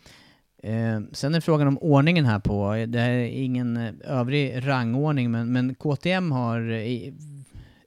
Eh, 0.63 1.01
sen 1.11 1.35
är 1.35 1.41
frågan 1.41 1.67
om 1.67 1.77
ordningen 1.77 2.25
här 2.25 2.39
på, 2.39 2.85
det 2.87 2.99
här 2.99 3.09
är 3.09 3.25
ingen 3.25 3.77
eh, 3.77 3.93
övrig 4.03 4.67
rangordning, 4.67 5.31
men, 5.31 5.51
men 5.51 5.75
KTM 5.75 6.31
har 6.31 6.71
i, 6.71 7.13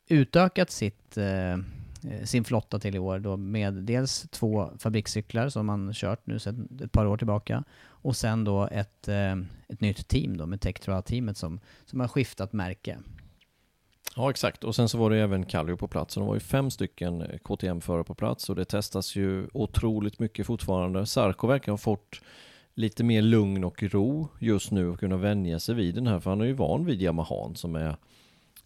utökat 0.09 0.71
sitt, 0.71 1.17
eh, 1.17 1.59
sin 2.25 2.45
flotta 2.45 2.79
till 2.79 2.95
i 2.97 2.99
år 2.99 3.19
då 3.19 3.37
med 3.37 3.75
dels 3.75 4.27
två 4.31 4.71
fabrikscyklar 4.79 5.49
som 5.49 5.67
man 5.67 5.93
kört 5.95 6.27
nu 6.27 6.39
sedan 6.39 6.81
ett 6.85 6.93
par 6.93 7.07
år 7.07 7.17
tillbaka 7.17 7.65
och 7.85 8.17
sen 8.17 8.45
då 8.45 8.69
ett, 8.73 9.09
eh, 9.09 9.37
ett 9.69 9.81
nytt 9.81 10.09
team 10.09 10.37
då 10.37 10.47
med 10.47 10.61
Tektroa-teamet 10.61 11.37
som, 11.37 11.61
som 11.85 12.01
har 12.01 12.09
skiftat 12.09 12.53
märke. 12.53 12.99
Ja 14.17 14.31
exakt, 14.31 14.65
och 14.65 14.75
sen 14.75 14.89
så 14.89 14.99
var 14.99 15.11
det 15.11 15.19
även 15.19 15.45
Kallio 15.45 15.77
på 15.77 15.89
plats. 15.89 16.15
Så 16.15 16.21
de 16.21 16.27
var 16.27 16.35
ju 16.35 16.41
fem 16.41 16.71
stycken 16.71 17.23
eh, 17.23 17.39
KTM-förare 17.39 18.05
på 18.05 18.15
plats 18.15 18.51
och 18.51 18.57
det 18.57 18.65
testas 18.65 19.17
ju 19.17 19.47
otroligt 19.53 20.19
mycket 20.19 20.47
fortfarande. 20.47 21.07
Sarko 21.07 21.47
verkar 21.47 21.73
ha 21.73 21.79
fått 21.79 22.21
lite 22.75 23.05
mer 23.05 23.23
lugn 23.23 23.65
och 23.65 23.83
ro 23.83 24.29
just 24.39 24.71
nu 24.71 24.89
och 24.89 25.01
kunna 25.01 25.17
vänja 25.17 25.61
sig 25.61 25.75
vid 25.75 25.95
den 25.95 26.07
här, 26.07 26.21
för 26.21 26.31
han 26.31 26.41
är 26.41 26.45
ju 26.45 26.53
van 26.53 26.85
vid 26.85 27.03
Yamahan 27.03 27.57
som 27.57 27.77
är 27.77 27.97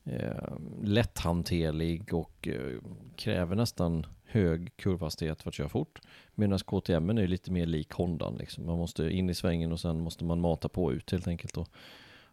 eh, 0.04 0.54
lätthanterlig 0.82 2.14
och 2.14 2.48
eh, 2.48 2.80
kräver 3.16 3.56
nästan 3.56 4.06
hög 4.24 4.76
kurvhastighet 4.76 5.42
för 5.42 5.48
att 5.48 5.54
köra 5.54 5.68
fort. 5.68 6.00
Medan 6.34 6.58
KTM 6.58 7.10
är 7.10 7.26
lite 7.26 7.50
mer 7.50 7.66
lik 7.66 7.92
Hondan 7.92 8.36
liksom. 8.36 8.66
Man 8.66 8.78
måste 8.78 9.10
in 9.10 9.30
i 9.30 9.34
svängen 9.34 9.72
och 9.72 9.80
sen 9.80 10.00
måste 10.00 10.24
man 10.24 10.40
mata 10.40 10.68
på 10.68 10.92
ut 10.92 11.12
helt 11.12 11.28
enkelt. 11.28 11.56
Och 11.56 11.68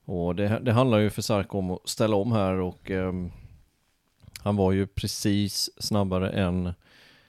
och 0.05 0.35
det, 0.35 0.59
det 0.59 0.71
handlar 0.71 0.97
ju 0.97 1.09
för 1.09 1.21
Sarko 1.21 1.57
om 1.57 1.71
att 1.71 1.89
ställa 1.89 2.15
om 2.15 2.31
här 2.31 2.53
och 2.53 2.91
eh, 2.91 3.13
han 4.39 4.55
var 4.55 4.71
ju 4.71 4.87
precis 4.87 5.69
snabbare 5.77 6.29
än 6.29 6.73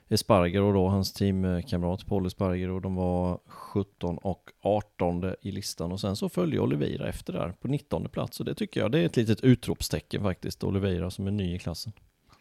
Esparger 0.08 0.60
och 0.60 0.74
då 0.74 0.88
hans 0.88 1.12
teamkamrat 1.12 2.06
Paul 2.06 2.26
Esparger 2.26 2.70
och 2.70 2.80
de 2.80 2.94
var 2.94 3.38
17 3.46 4.18
och 4.18 4.50
18 4.62 5.34
i 5.42 5.52
listan 5.52 5.92
och 5.92 6.00
sen 6.00 6.16
så 6.16 6.28
följde 6.28 6.60
Oliveira 6.60 7.08
efter 7.08 7.32
där 7.32 7.54
på 7.60 7.68
19 7.68 8.08
plats. 8.08 8.40
Och 8.40 8.46
det 8.46 8.54
tycker 8.54 8.80
jag 8.80 8.92
det 8.92 8.98
är 8.98 9.06
ett 9.06 9.16
litet 9.16 9.40
utropstecken 9.40 10.22
faktiskt, 10.22 10.64
Oliveira 10.64 11.10
som 11.10 11.26
är 11.26 11.30
ny 11.30 11.54
i 11.54 11.58
klassen. 11.58 11.92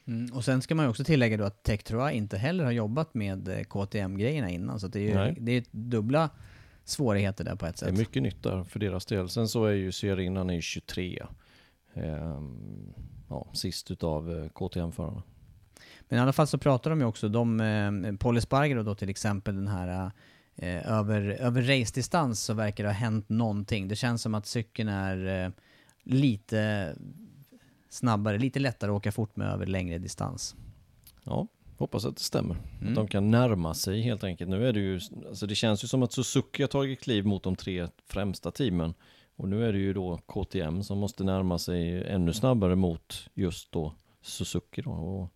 Mm, 0.07 0.33
och 0.33 0.45
sen 0.45 0.61
ska 0.61 0.75
man 0.75 0.85
ju 0.85 0.89
också 0.89 1.03
tillägga 1.03 1.37
då 1.37 1.43
att 1.43 1.63
Tektroa 1.63 2.11
inte 2.11 2.37
heller 2.37 2.63
har 2.63 2.71
jobbat 2.71 3.13
med 3.13 3.47
eh, 3.47 3.63
KTM-grejerna 3.63 4.49
innan. 4.49 4.79
Så 4.79 4.87
det 4.87 4.99
är 4.99 5.27
ju 5.27 5.35
det 5.39 5.51
är 5.51 5.63
dubbla 5.71 6.29
svårigheter 6.85 7.43
där 7.43 7.55
på 7.55 7.65
ett 7.65 7.77
sätt. 7.77 7.89
Det 7.89 7.95
är 7.95 7.97
mycket 7.97 8.23
nytt 8.23 8.43
där 8.43 8.63
för 8.63 8.79
deras 8.79 9.05
del. 9.05 9.29
Sen 9.29 9.47
så 9.47 9.65
är 9.65 9.73
ju 9.73 9.91
Sierin, 9.91 10.37
han 10.37 10.49
är 10.49 10.61
23. 10.61 11.23
Ehm, 11.93 12.93
ja, 13.29 13.47
sist 13.53 13.91
utav 13.91 14.31
eh, 14.31 14.49
KTM-förarna. 14.49 15.23
Men 16.09 16.19
i 16.19 16.21
alla 16.21 16.33
fall 16.33 16.47
så 16.47 16.57
pratar 16.57 16.89
de 16.89 16.99
ju 16.99 17.05
också, 17.05 17.29
de, 17.29 17.59
eh, 17.59 18.15
Paul 18.15 18.37
Espargaro 18.37 18.83
då 18.83 18.95
till 18.95 19.09
exempel, 19.09 19.55
den 19.55 19.67
här 19.67 20.11
eh, 20.55 20.91
över, 20.91 21.21
över 21.21 21.61
race-distans 21.61 22.43
så 22.43 22.53
verkar 22.53 22.83
det 22.83 22.89
ha 22.89 22.95
hänt 22.95 23.29
någonting. 23.29 23.87
Det 23.87 23.95
känns 23.95 24.21
som 24.21 24.35
att 24.35 24.45
cykeln 24.45 24.89
är 24.89 25.45
eh, 25.45 25.51
lite 26.03 26.93
snabbare, 27.89 28.37
lite 28.37 28.59
lättare 28.59 28.91
att 28.91 28.97
åka 28.97 29.11
fort 29.11 29.35
med 29.35 29.47
över 29.47 29.65
längre 29.65 29.97
distans. 29.97 30.55
Ja, 31.23 31.47
Hoppas 31.77 32.05
att 32.05 32.15
det 32.15 32.23
stämmer. 32.23 32.57
Mm. 32.81 32.89
Att 32.89 32.95
de 32.95 33.07
kan 33.07 33.31
närma 33.31 33.73
sig 33.73 34.01
helt 34.01 34.23
enkelt. 34.23 34.49
Nu 34.49 34.67
är 34.67 34.73
det 34.73 34.79
ju, 34.79 34.99
alltså 35.27 35.47
det 35.47 35.55
känns 35.55 35.83
ju 35.83 35.87
som 35.87 36.03
att 36.03 36.13
Suzuki 36.13 36.63
har 36.63 36.67
tagit 36.67 37.01
kliv 37.01 37.25
mot 37.25 37.43
de 37.43 37.55
tre 37.55 37.87
främsta 38.07 38.51
teamen. 38.51 38.93
Och 39.35 39.49
nu 39.49 39.65
är 39.65 39.73
det 39.73 39.79
ju 39.79 39.93
då 39.93 40.17
KTM 40.17 40.83
som 40.83 40.97
måste 40.97 41.23
närma 41.23 41.57
sig 41.57 42.07
ännu 42.07 42.33
snabbare 42.33 42.75
mot 42.75 43.29
just 43.33 43.71
då 43.71 43.93
Suzuki 44.21 44.81
då. 44.81 44.91
Och 44.91 45.33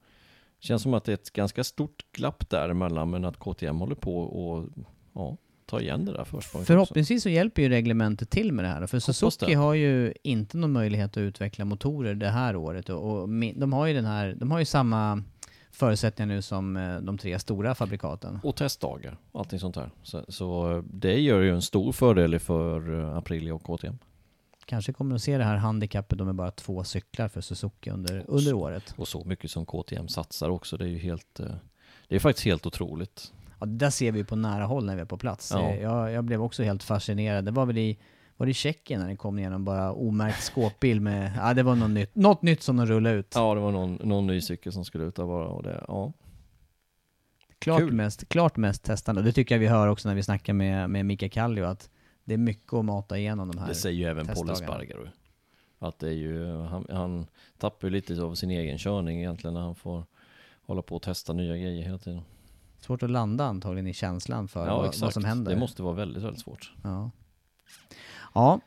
det 0.59 0.67
känns 0.67 0.81
som 0.81 0.93
att 0.93 1.03
det 1.03 1.11
är 1.11 1.13
ett 1.13 1.33
ganska 1.33 1.63
stort 1.63 2.11
glapp 2.11 2.49
däremellan 2.49 3.09
men 3.09 3.25
att 3.25 3.39
KTM 3.39 3.79
håller 3.79 3.95
på 3.95 4.19
och 4.19 4.69
ja, 5.13 5.37
ta 5.65 5.81
igen 5.81 6.05
det 6.05 6.11
där 6.11 6.23
försprånget 6.23 6.67
Förhoppningsvis 6.67 7.23
så 7.23 7.29
hjälper 7.29 7.61
ju 7.61 7.69
reglementet 7.69 8.29
till 8.29 8.51
med 8.51 8.65
det 8.65 8.69
här. 8.69 8.87
För 8.87 8.99
Suzuki 8.99 9.53
har 9.53 9.73
ju 9.73 10.13
inte 10.23 10.57
någon 10.57 10.71
möjlighet 10.71 11.11
att 11.11 11.17
utveckla 11.17 11.65
motorer 11.65 12.15
det 12.15 12.29
här 12.29 12.55
året 12.55 12.89
och, 12.89 13.11
och 13.11 13.29
de 13.55 13.73
har 13.73 13.85
ju 13.87 13.93
den 13.93 14.05
här, 14.05 14.35
de 14.37 14.51
har 14.51 14.59
ju 14.59 14.65
samma 14.65 15.23
förutsättningar 15.71 16.35
nu 16.35 16.41
som 16.41 16.77
eh, 16.77 16.97
de 16.97 17.17
tre 17.17 17.39
stora 17.39 17.75
fabrikaten. 17.75 18.39
Och 18.43 18.55
testdagar, 18.55 19.17
allting 19.33 19.59
sånt 19.59 19.75
där. 19.75 19.89
Så, 20.03 20.25
så 20.27 20.83
det 20.91 21.19
gör 21.19 21.41
ju 21.41 21.49
en 21.53 21.61
stor 21.61 21.91
fördel 21.91 22.39
för 22.39 22.99
eh, 22.99 23.17
Aprilia 23.17 23.53
och 23.55 23.63
KTM. 23.63 23.97
Kanske 24.65 24.93
kommer 24.93 25.15
att 25.15 25.21
se 25.21 25.37
det 25.37 25.43
här 25.43 25.55
handikappet 25.57 26.19
med 26.19 26.35
bara 26.35 26.51
två 26.51 26.83
cyklar 26.83 27.27
för 27.27 27.41
Suzuki 27.41 27.89
under, 27.89 28.23
under 28.27 28.53
året. 28.53 28.93
Och 28.97 29.07
så 29.07 29.23
mycket 29.23 29.51
som 29.51 29.65
KTM 29.65 30.07
satsar 30.07 30.49
också, 30.49 30.77
det 30.77 30.85
är 30.85 30.89
ju 30.89 30.97
helt... 30.97 31.39
eh, 31.39 31.45
Det 32.07 32.15
är 32.15 32.19
faktiskt 32.19 32.45
helt 32.45 32.65
otroligt. 32.65 33.33
Ja, 33.59 33.65
det 33.65 33.75
där 33.77 33.89
ser 33.89 34.11
vi 34.11 34.23
på 34.23 34.35
nära 34.35 34.65
håll 34.65 34.85
när 34.85 34.95
vi 34.95 35.01
är 35.01 35.05
på 35.05 35.17
plats. 35.17 35.51
Ja. 35.53 35.73
Jag, 35.75 36.11
jag 36.11 36.23
blev 36.23 36.43
också 36.43 36.63
helt 36.63 36.83
fascinerad. 36.83 37.45
Det 37.45 37.51
var 37.51 37.65
väl 37.65 37.77
i, 37.77 37.97
var 38.37 38.45
det 38.45 38.49
i 38.49 38.53
Tjeckien 38.53 39.01
när 39.01 39.07
det 39.07 39.15
kom 39.15 39.39
igenom 39.39 39.65
bara 39.65 39.93
omärkt 39.93 40.43
skåpbil 40.43 41.01
med, 41.01 41.31
ja 41.37 41.53
det 41.53 41.63
var 41.63 41.75
något 41.75 41.89
nytt, 41.89 42.15
något 42.15 42.41
nytt 42.41 42.63
som 42.63 42.77
de 42.77 42.85
rullade 42.85 43.15
ut. 43.15 43.31
Ja, 43.35 43.55
det 43.55 43.61
var 43.61 43.71
någon, 43.71 43.99
någon 44.03 44.27
ny 44.27 44.41
cykel 44.41 44.71
som 44.71 44.85
skulle 44.85 45.03
ut 45.03 45.15
där 45.15 45.25
bara 45.25 45.47
och 45.47 45.63
det, 45.63 45.85
ja. 45.87 46.13
klart, 47.59 47.79
kul. 47.79 47.93
mest, 47.93 48.29
klart 48.29 48.57
mest 48.57 48.83
testande. 48.83 49.21
Det 49.21 49.31
tycker 49.31 49.55
jag 49.55 49.59
vi 49.59 49.67
hör 49.67 49.87
också 49.87 50.07
när 50.07 50.15
vi 50.15 50.23
snackar 50.23 50.53
med, 50.53 50.89
med 50.89 51.05
Mika 51.05 51.29
Kallio 51.29 51.63
att 51.63 51.89
det 52.23 52.33
är 52.33 52.37
mycket 52.37 52.73
att 52.73 52.85
mata 52.85 53.17
igenom 53.17 53.51
de 53.51 53.57
här. 53.57 53.67
Det 53.67 53.75
säger 53.75 53.97
ju 53.97 54.05
även 54.05 54.25
testdagarna. 54.25 54.53
Espargaro. 54.53 55.07
Att 55.79 55.99
det 55.99 56.07
är 56.07 56.13
ju, 56.13 56.61
han, 56.61 56.85
han 56.89 57.27
tappar 57.57 57.87
ju 57.87 57.91
lite 57.91 58.21
av 58.21 58.35
sin 58.35 58.51
egen 58.51 58.77
körning 58.77 59.19
egentligen 59.19 59.53
när 59.53 59.61
han 59.61 59.75
får 59.75 60.03
hålla 60.61 60.81
på 60.81 60.95
och 60.95 61.01
testa 61.01 61.33
nya 61.33 61.57
grejer 61.57 61.83
hela 61.83 61.97
tiden. 61.97 62.21
Svårt 62.79 63.03
att 63.03 63.09
landa 63.09 63.45
antagligen 63.45 63.87
i 63.87 63.93
känslan 63.93 64.47
för 64.47 64.65
vad, 64.65 64.95
vad 65.01 65.13
som 65.13 65.25
händer. 65.25 65.51
Det 65.51 65.59
måste 65.59 65.83
vara 65.83 65.93
väldigt, 65.93 66.23
väldigt 66.23 66.41
svårt. 66.41 66.73
Ja. 66.83 67.11
Ja. 68.37 68.59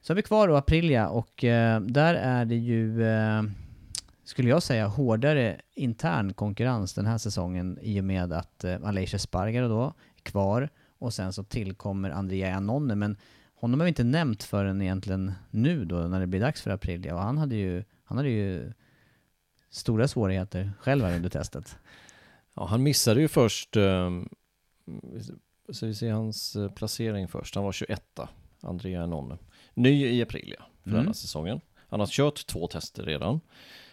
Så 0.00 0.12
har 0.12 0.16
vi 0.16 0.22
kvar 0.22 0.48
då 0.48 0.56
Aprilia 0.56 1.08
och 1.08 1.44
eh, 1.44 1.80
där 1.80 2.14
är 2.14 2.44
det 2.44 2.56
ju, 2.56 3.04
eh, 3.04 3.42
skulle 4.24 4.48
jag 4.48 4.62
säga, 4.62 4.86
hårdare 4.86 5.60
intern 5.74 6.32
konkurrens 6.32 6.94
den 6.94 7.06
här 7.06 7.18
säsongen 7.18 7.78
i 7.82 8.00
och 8.00 8.04
med 8.04 8.32
att 8.32 8.64
eh, 8.64 8.76
Aleix 8.84 9.14
Espargaro 9.14 9.68
då 9.68 9.84
är 10.16 10.22
kvar 10.22 10.68
och 10.98 11.14
sen 11.14 11.32
så 11.32 11.44
tillkommer 11.44 12.10
Andrea 12.10 12.48
Janone 12.48 12.94
men 12.94 13.16
honom 13.54 13.80
har 13.80 13.84
vi 13.84 13.88
inte 13.88 14.04
nämnt 14.04 14.42
förrän 14.42 14.82
egentligen 14.82 15.32
nu 15.50 15.84
då 15.84 15.96
när 15.96 16.20
det 16.20 16.26
blir 16.26 16.40
dags 16.40 16.62
för 16.62 16.70
Aprilia 16.70 17.14
och 17.14 17.20
han 17.20 17.38
hade 17.38 17.56
ju, 17.56 17.84
han 18.04 18.18
hade 18.18 18.30
ju 18.30 18.72
stora 19.70 20.08
svårigheter 20.08 20.72
själv 20.80 21.04
här 21.04 21.16
under 21.16 21.28
testet. 21.28 21.78
Ja, 22.54 22.66
han 22.66 22.82
missade 22.82 23.20
ju 23.20 23.28
först, 23.28 23.76
um, 23.76 24.28
så 25.72 25.86
vi 25.86 25.94
ser 25.94 26.12
hans 26.12 26.56
eh, 26.56 26.70
placering 26.70 27.28
först. 27.28 27.54
Han 27.54 27.64
var 27.64 27.72
21 27.72 28.20
Andrea 28.66 29.06
Nonne. 29.06 29.38
Ny 29.74 30.06
i 30.06 30.22
Aprilia 30.22 30.62
för 30.82 30.90
Mm. 30.90 31.02
denna 31.02 31.14
säsongen. 31.14 31.60
Han 31.88 32.00
har 32.00 32.06
kört 32.06 32.46
två 32.46 32.66
tester 32.66 33.02
redan. 33.02 33.40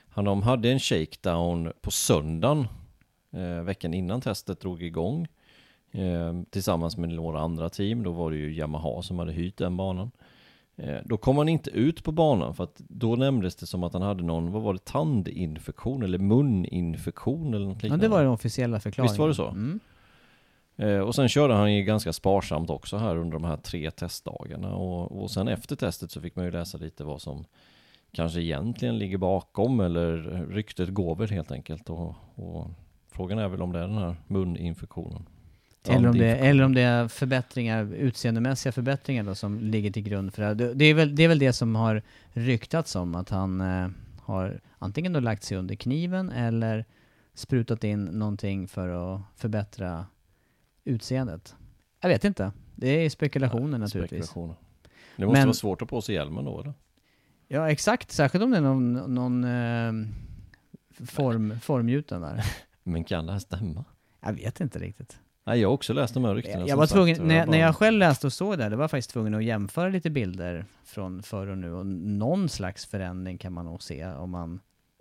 Han 0.10 0.26
de 0.26 0.42
hade 0.44 0.72
en 0.72 0.80
shakedown 0.80 1.72
på 1.82 1.92
söndagen 1.92 2.68
eh, 3.34 3.62
veckan 3.64 3.94
innan 3.94 4.22
testet 4.22 4.60
drog 4.60 4.84
igång. 4.84 5.28
Eh, 5.92 6.34
tillsammans 6.50 6.98
med 6.98 7.10
några 7.10 7.40
andra 7.40 7.70
team. 7.70 8.04
Då 8.04 8.12
var 8.12 8.32
det 8.32 8.38
ju 8.38 8.54
Yamaha 8.56 9.02
som 9.02 9.20
hade 9.20 9.32
hyrt 9.32 9.58
den 9.58 9.78
banan. 9.78 10.12
Eh, 10.76 10.98
då 11.06 11.18
kom 11.18 11.38
han 11.38 11.50
inte 11.50 11.70
ut 11.70 12.04
på 12.04 12.12
banan 12.12 12.56
för 12.56 12.64
att 12.64 12.82
då 12.88 13.16
nämndes 13.16 13.56
det 13.56 13.66
som 13.66 13.84
att 13.84 13.94
han 13.94 14.02
hade 14.02 14.24
någon, 14.24 14.52
vad 14.52 14.62
var 14.62 14.74
det, 14.74 14.86
tandinfektion 14.86 16.04
eller 16.04 16.18
muninfektion 16.18 17.54
eller 17.54 17.66
något 17.66 17.76
Ja, 17.76 17.84
liknande. 17.84 18.06
det 18.06 18.10
var 18.10 18.22
den 18.22 18.32
officiella 18.32 18.80
förklaringen. 18.80 19.12
Visst 19.12 19.20
var 19.20 19.28
det 19.28 19.36
så? 19.36 19.48
Mm. 19.48 19.80
Eh, 20.78 21.00
och 21.00 21.16
sen 21.16 21.30
körde 21.30 21.54
han 21.54 21.74
ju 21.74 21.84
ganska 21.84 22.14
sparsamt 22.14 22.70
också 22.70 22.98
här 22.98 23.18
under 23.18 23.34
de 23.34 23.44
här 23.44 23.58
tre 23.58 23.92
testdagarna. 23.92 24.76
Och, 24.76 25.24
och 25.24 25.32
sen 25.32 25.48
efter 25.48 25.76
testet 25.76 26.12
så 26.12 26.22
fick 26.22 26.36
man 26.36 26.46
ju 26.46 26.52
läsa 26.52 26.78
lite 26.78 27.04
vad 27.04 27.22
som 27.22 27.46
kanske 28.12 28.42
egentligen 28.42 28.98
ligger 28.98 29.18
bakom 29.18 29.80
eller 29.80 30.18
ryktet 30.50 30.90
går 30.90 31.16
väl 31.16 31.30
helt 31.30 31.52
enkelt. 31.52 31.90
Och, 31.90 32.16
och 32.36 32.68
frågan 33.12 33.40
är 33.40 33.48
väl 33.48 33.62
om 33.62 33.72
det 33.72 33.80
är 33.80 33.88
den 33.88 33.98
här 33.98 34.16
muninfektionen. 34.28 35.26
Eller 35.88 36.10
om, 36.10 36.18
det, 36.18 36.36
eller 36.36 36.64
om 36.64 36.74
det 36.74 36.82
är 36.82 37.08
förbättringar, 37.08 37.94
utseendemässiga 37.94 38.72
förbättringar 38.72 39.24
då 39.24 39.36
som 39.36 39.60
ligger 39.60 39.92
till 39.92 40.04
grund 40.04 40.34
för 40.34 40.42
det 40.42 40.48
här. 40.48 40.74
Det, 40.76 40.86
är 40.86 40.94
väl, 40.94 41.16
det 41.16 41.24
är 41.24 41.28
väl 41.28 41.40
det 41.40 41.54
som 41.54 41.76
har 41.76 42.02
ryktats 42.34 42.96
om, 42.96 43.16
att 43.16 43.30
han 43.30 43.62
eh, 43.62 43.90
har 44.22 44.60
antingen 44.80 45.14
då 45.14 45.20
lagt 45.20 45.44
sig 45.44 45.58
under 45.58 45.76
kniven 45.76 46.30
eller 46.30 46.86
sprutat 47.34 47.84
in 47.84 48.06
någonting 48.06 48.68
för 48.68 49.16
att 49.16 49.22
förbättra 49.36 50.06
utseendet. 50.86 51.56
Jag 52.02 52.10
vet 52.10 52.24
inte. 52.24 52.52
Det 52.76 52.88
är 53.06 53.10
spekulationer 53.10 53.78
naturligtvis. 53.78 54.26
Spekulationer. 54.26 54.56
Det 55.16 55.26
måste 55.26 55.40
Men- 55.40 55.48
vara 55.48 55.54
svårt 55.54 55.82
att 55.82 55.88
på 55.90 56.02
sig 56.02 56.16
hjälmen 56.16 56.46
då 56.46 56.60
eller? 56.62 56.74
Ja, 57.48 57.72
exakt. 57.72 58.12
Särskilt 58.12 58.44
om 58.44 58.52
det 58.52 58.58
är 58.58 58.62
någon, 58.62 58.94
någon 58.94 59.44
eh, 59.44 59.94
form, 61.06 61.60
formgjuten 61.60 62.22
där. 62.22 62.46
Men 62.84 63.04
kan 63.04 63.26
det 63.26 63.32
här 63.32 63.40
stämma? 63.40 63.86
Jag 64.22 64.34
vet 64.34 64.60
inte 64.62 64.80
riktigt. 64.80 65.20
Nej, 65.46 65.60
jag 65.60 65.70
har 65.70 65.74
också 65.74 65.94
läst 65.94 66.14
de 66.14 66.26
här 66.26 66.36
ryktena. 66.36 66.68
Jag 66.68 66.78
var 66.78 66.88
tvungen, 66.88 67.18
Det 67.18 67.24
när, 67.24 67.36
jag- 67.36 67.46
bara- 67.48 67.52
när 67.52 67.60
jag 67.62 67.76
själv 67.76 68.00
läste 68.00 68.28
och 68.28 68.34
såg 68.34 68.58
det, 68.58 68.64
här, 68.64 68.70
det 68.70 68.76
var 68.76 68.84
jag 68.84 68.92
faktiskt 68.92 69.10
tvungen 69.10 69.34
att 69.36 69.44
jämföra 69.44 69.90
lite 69.90 70.10
bilder 70.10 70.66
från 70.84 71.24
förr 71.24 71.48
och 71.48 71.58
nu. 71.58 71.72
Och 71.74 71.86
någon 71.86 72.50
slags 72.50 72.86
förändring 72.86 73.38
kan 73.38 73.54
man 73.54 73.66
nog 73.66 73.84
se 73.84 74.06
om 74.06 74.30
man 74.30 74.60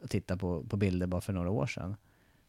tittar 0.09 0.37
på, 0.37 0.65
på 0.65 0.77
bilder 0.77 1.07
bara 1.07 1.21
för 1.21 1.33
några 1.33 1.51
år 1.51 1.67
sedan. 1.67 1.97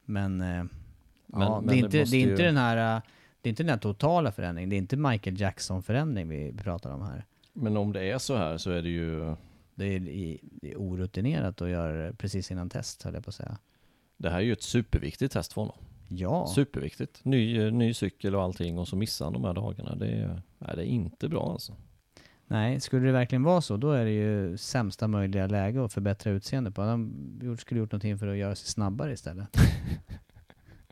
Men, 0.05 0.41
eh, 0.41 0.47
ja, 0.47 1.61
men 1.61 1.67
det 1.67 1.71
är 1.71 1.75
det 1.75 1.77
inte, 1.77 1.99
måste 1.99 2.15
det 2.15 2.21
är 2.21 2.25
ju- 2.25 2.31
inte 2.31 2.43
den 2.43 2.57
här, 2.57 3.01
det 3.44 3.48
är 3.48 3.50
inte 3.50 3.64
den 3.64 3.70
här 3.70 3.78
totala 3.78 4.32
förändringen. 4.32 4.70
Det 4.70 4.76
är 4.76 4.78
inte 4.78 4.98
Michael 4.98 5.41
Jackson-förändring 5.41 6.30
vi 6.30 6.54
pratar 6.54 6.91
om 6.91 7.02
här. 7.02 7.26
Men 7.54 7.78
om 7.78 7.94
det 7.94 8.12
är 8.12 8.18
så 8.18 8.36
här 8.36 8.58
så 8.58 8.72
är 8.72 8.82
det 8.82 8.89
ju 8.89 9.36
Det 9.76 9.86
är, 9.86 10.00
det 10.62 10.72
är 10.72 10.76
orutinerat 10.76 11.62
att 11.62 11.70
göra 11.70 11.94
det 11.94 12.14
precis 12.14 12.52
innan 12.52 12.70
test, 12.70 13.04
höll 13.04 13.14
jag 13.14 13.24
på 13.24 13.30
att 13.30 13.36
säga. 13.36 13.58
Det 14.18 14.30
här 14.30 14.38
är 14.38 14.41
ju 14.41 14.54
ett 14.54 14.62
superviktigt 14.62 15.34
test 15.34 15.54
för 15.54 15.62
honom. 15.62 15.78
Ja, 16.08 16.48
Superviktigt. 16.56 17.26
Ny, 17.26 17.72
ny 17.72 17.94
cykel 17.94 18.36
och 18.36 18.41
allting 18.41 18.80
och 18.80 18.88
så 18.88 18.96
missar 18.96 19.26
han 19.26 19.34
de 19.34 19.44
här 19.44 19.54
dagarna. 19.54 19.96
Det 19.96 20.08
är, 20.08 20.41
nej, 20.58 20.76
det 20.76 20.82
är 20.82 20.86
inte 20.86 21.30
bra 21.30 21.52
alltså. 21.52 21.74
nej, 22.48 22.80
skulle 22.80 23.06
det 23.06 23.12
verkligen 23.12 23.44
vara 23.44 23.62
så, 23.62 23.78
då 23.78 23.91
är 23.91 24.06
det 24.06 24.12
ju 24.12 24.58
sämsta 24.58 25.08
möjliga 25.08 25.48
läge 25.48 25.86
att 25.86 25.94
förbättra 25.94 26.32
utseende 26.32 26.72
på. 26.72 26.82
Han 26.82 27.58
skulle 27.60 27.80
gjort 27.80 27.91
någonting 27.91 28.18
för 28.18 28.28
att 28.28 28.38
göra 28.38 28.56
sig 28.56 28.68
snabbare 28.68 29.14
istället. 29.14 29.58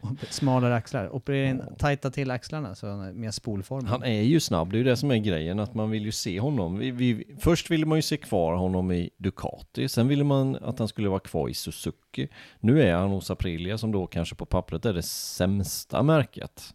Smalare 0.30 0.76
axlar. 0.76 1.16
Operera 1.16 1.50
in, 1.50 1.62
tajta 1.78 2.12
till 2.12 2.32
axlarna 2.32 2.76
så 2.76 2.88
han 2.88 3.02
är 3.02 3.14
mer 3.14 3.32
spolformad. 3.32 3.90
Han 3.90 4.04
är 4.04 4.22
ju 4.22 4.40
snabb, 4.40 4.72
det 4.72 4.76
är 4.76 4.78
ju 4.78 4.84
det 4.84 4.98
som 4.98 5.12
är 5.12 5.18
grejen, 5.18 5.60
att 5.60 5.74
man 5.74 5.90
vill 5.90 6.06
ju 6.06 6.12
se 6.12 6.40
honom. 6.40 6.78
Vi, 6.78 6.92
vi, 6.92 7.36
först 7.40 7.72
ville 7.72 7.86
man 7.86 7.98
ju 7.98 8.02
se 8.02 8.18
kvar 8.18 8.56
honom 8.56 8.92
i 8.92 9.10
Ducati, 9.18 9.90
sen 9.90 10.08
ville 10.08 10.24
man 10.24 10.56
att 10.56 10.80
han 10.80 10.88
skulle 10.88 11.10
vara 11.10 11.20
kvar 11.20 11.50
i 11.50 11.54
Suzuki. 11.54 12.28
Nu 12.60 12.82
är 12.82 12.94
han 12.96 13.10
hos 13.10 13.32
Aprilia 13.32 13.78
som 13.78 13.92
då 13.92 14.08
kanske 14.08 14.36
på 14.36 14.46
pappret 14.46 14.86
är 14.86 14.94
det 14.94 15.04
sämsta 15.04 16.04
märket. 16.04 16.74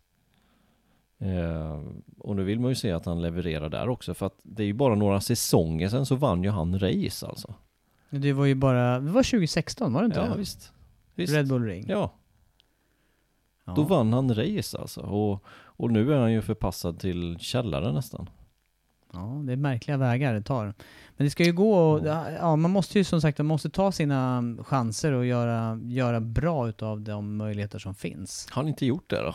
Eh, 1.18 1.80
och 2.18 2.36
nu 2.36 2.44
vill 2.44 2.60
man 2.60 2.68
ju 2.70 2.74
se 2.74 2.92
att 2.92 3.06
han 3.06 3.22
levererar 3.22 3.68
där 3.68 3.88
också, 3.88 4.14
för 4.14 4.26
att 4.26 4.38
det 4.42 4.62
är 4.62 4.66
ju 4.66 4.72
bara 4.72 4.94
några 4.94 5.20
säsonger 5.20 5.88
sedan 5.88 6.06
så 6.06 6.14
vann 6.14 6.42
ju 6.44 6.50
han 6.50 6.78
race 6.78 7.26
alltså. 7.26 7.54
Det 8.10 8.32
var 8.32 8.44
ju 8.44 8.54
bara, 8.54 9.00
det 9.00 9.10
var 9.10 9.22
2016 9.22 9.92
var 9.92 10.00
det 10.02 10.06
inte 10.06 10.18
Ja, 10.20 10.26
det? 10.26 10.38
visst. 10.38 10.72
visst. 11.14 11.34
Red 11.34 11.48
Bull 11.48 11.64
Ring. 11.64 11.84
Ja, 11.88 12.12
Ja. 13.66 13.72
då 13.76 13.82
vann 13.82 14.12
han 14.12 14.34
race 14.34 14.78
alltså. 14.78 15.00
Och, 15.00 15.44
och 15.50 15.90
nu 15.90 16.12
är 16.12 16.18
han 16.18 16.32
ju 16.32 16.42
förpassad 16.42 16.98
till 17.00 17.38
källaren 17.38 17.94
nästan. 17.94 18.30
Ja, 19.12 19.42
det 19.46 19.52
är 19.52 19.56
märkliga 19.56 19.96
vägar 19.96 20.34
det 20.34 20.42
tar. 20.42 20.64
Men 21.16 21.24
det 21.26 21.30
ska 21.30 21.44
ju 21.44 21.52
gå 21.52 21.74
och, 21.74 22.06
ja, 22.06 22.56
man 22.56 22.70
måste 22.70 22.98
ju 22.98 23.04
som 23.04 23.20
sagt, 23.20 23.38
man 23.38 23.46
måste 23.46 23.70
ta 23.70 23.92
sina 23.92 24.56
chanser 24.60 25.12
och 25.12 25.26
göra, 25.26 25.80
göra 25.82 26.20
bra 26.20 26.68
utav 26.68 27.00
de 27.00 27.36
möjligheter 27.36 27.78
som 27.78 27.94
finns. 27.94 28.48
Har 28.50 28.62
han 28.62 28.68
inte 28.68 28.86
gjort 28.86 29.10
det 29.10 29.22
då? 29.22 29.34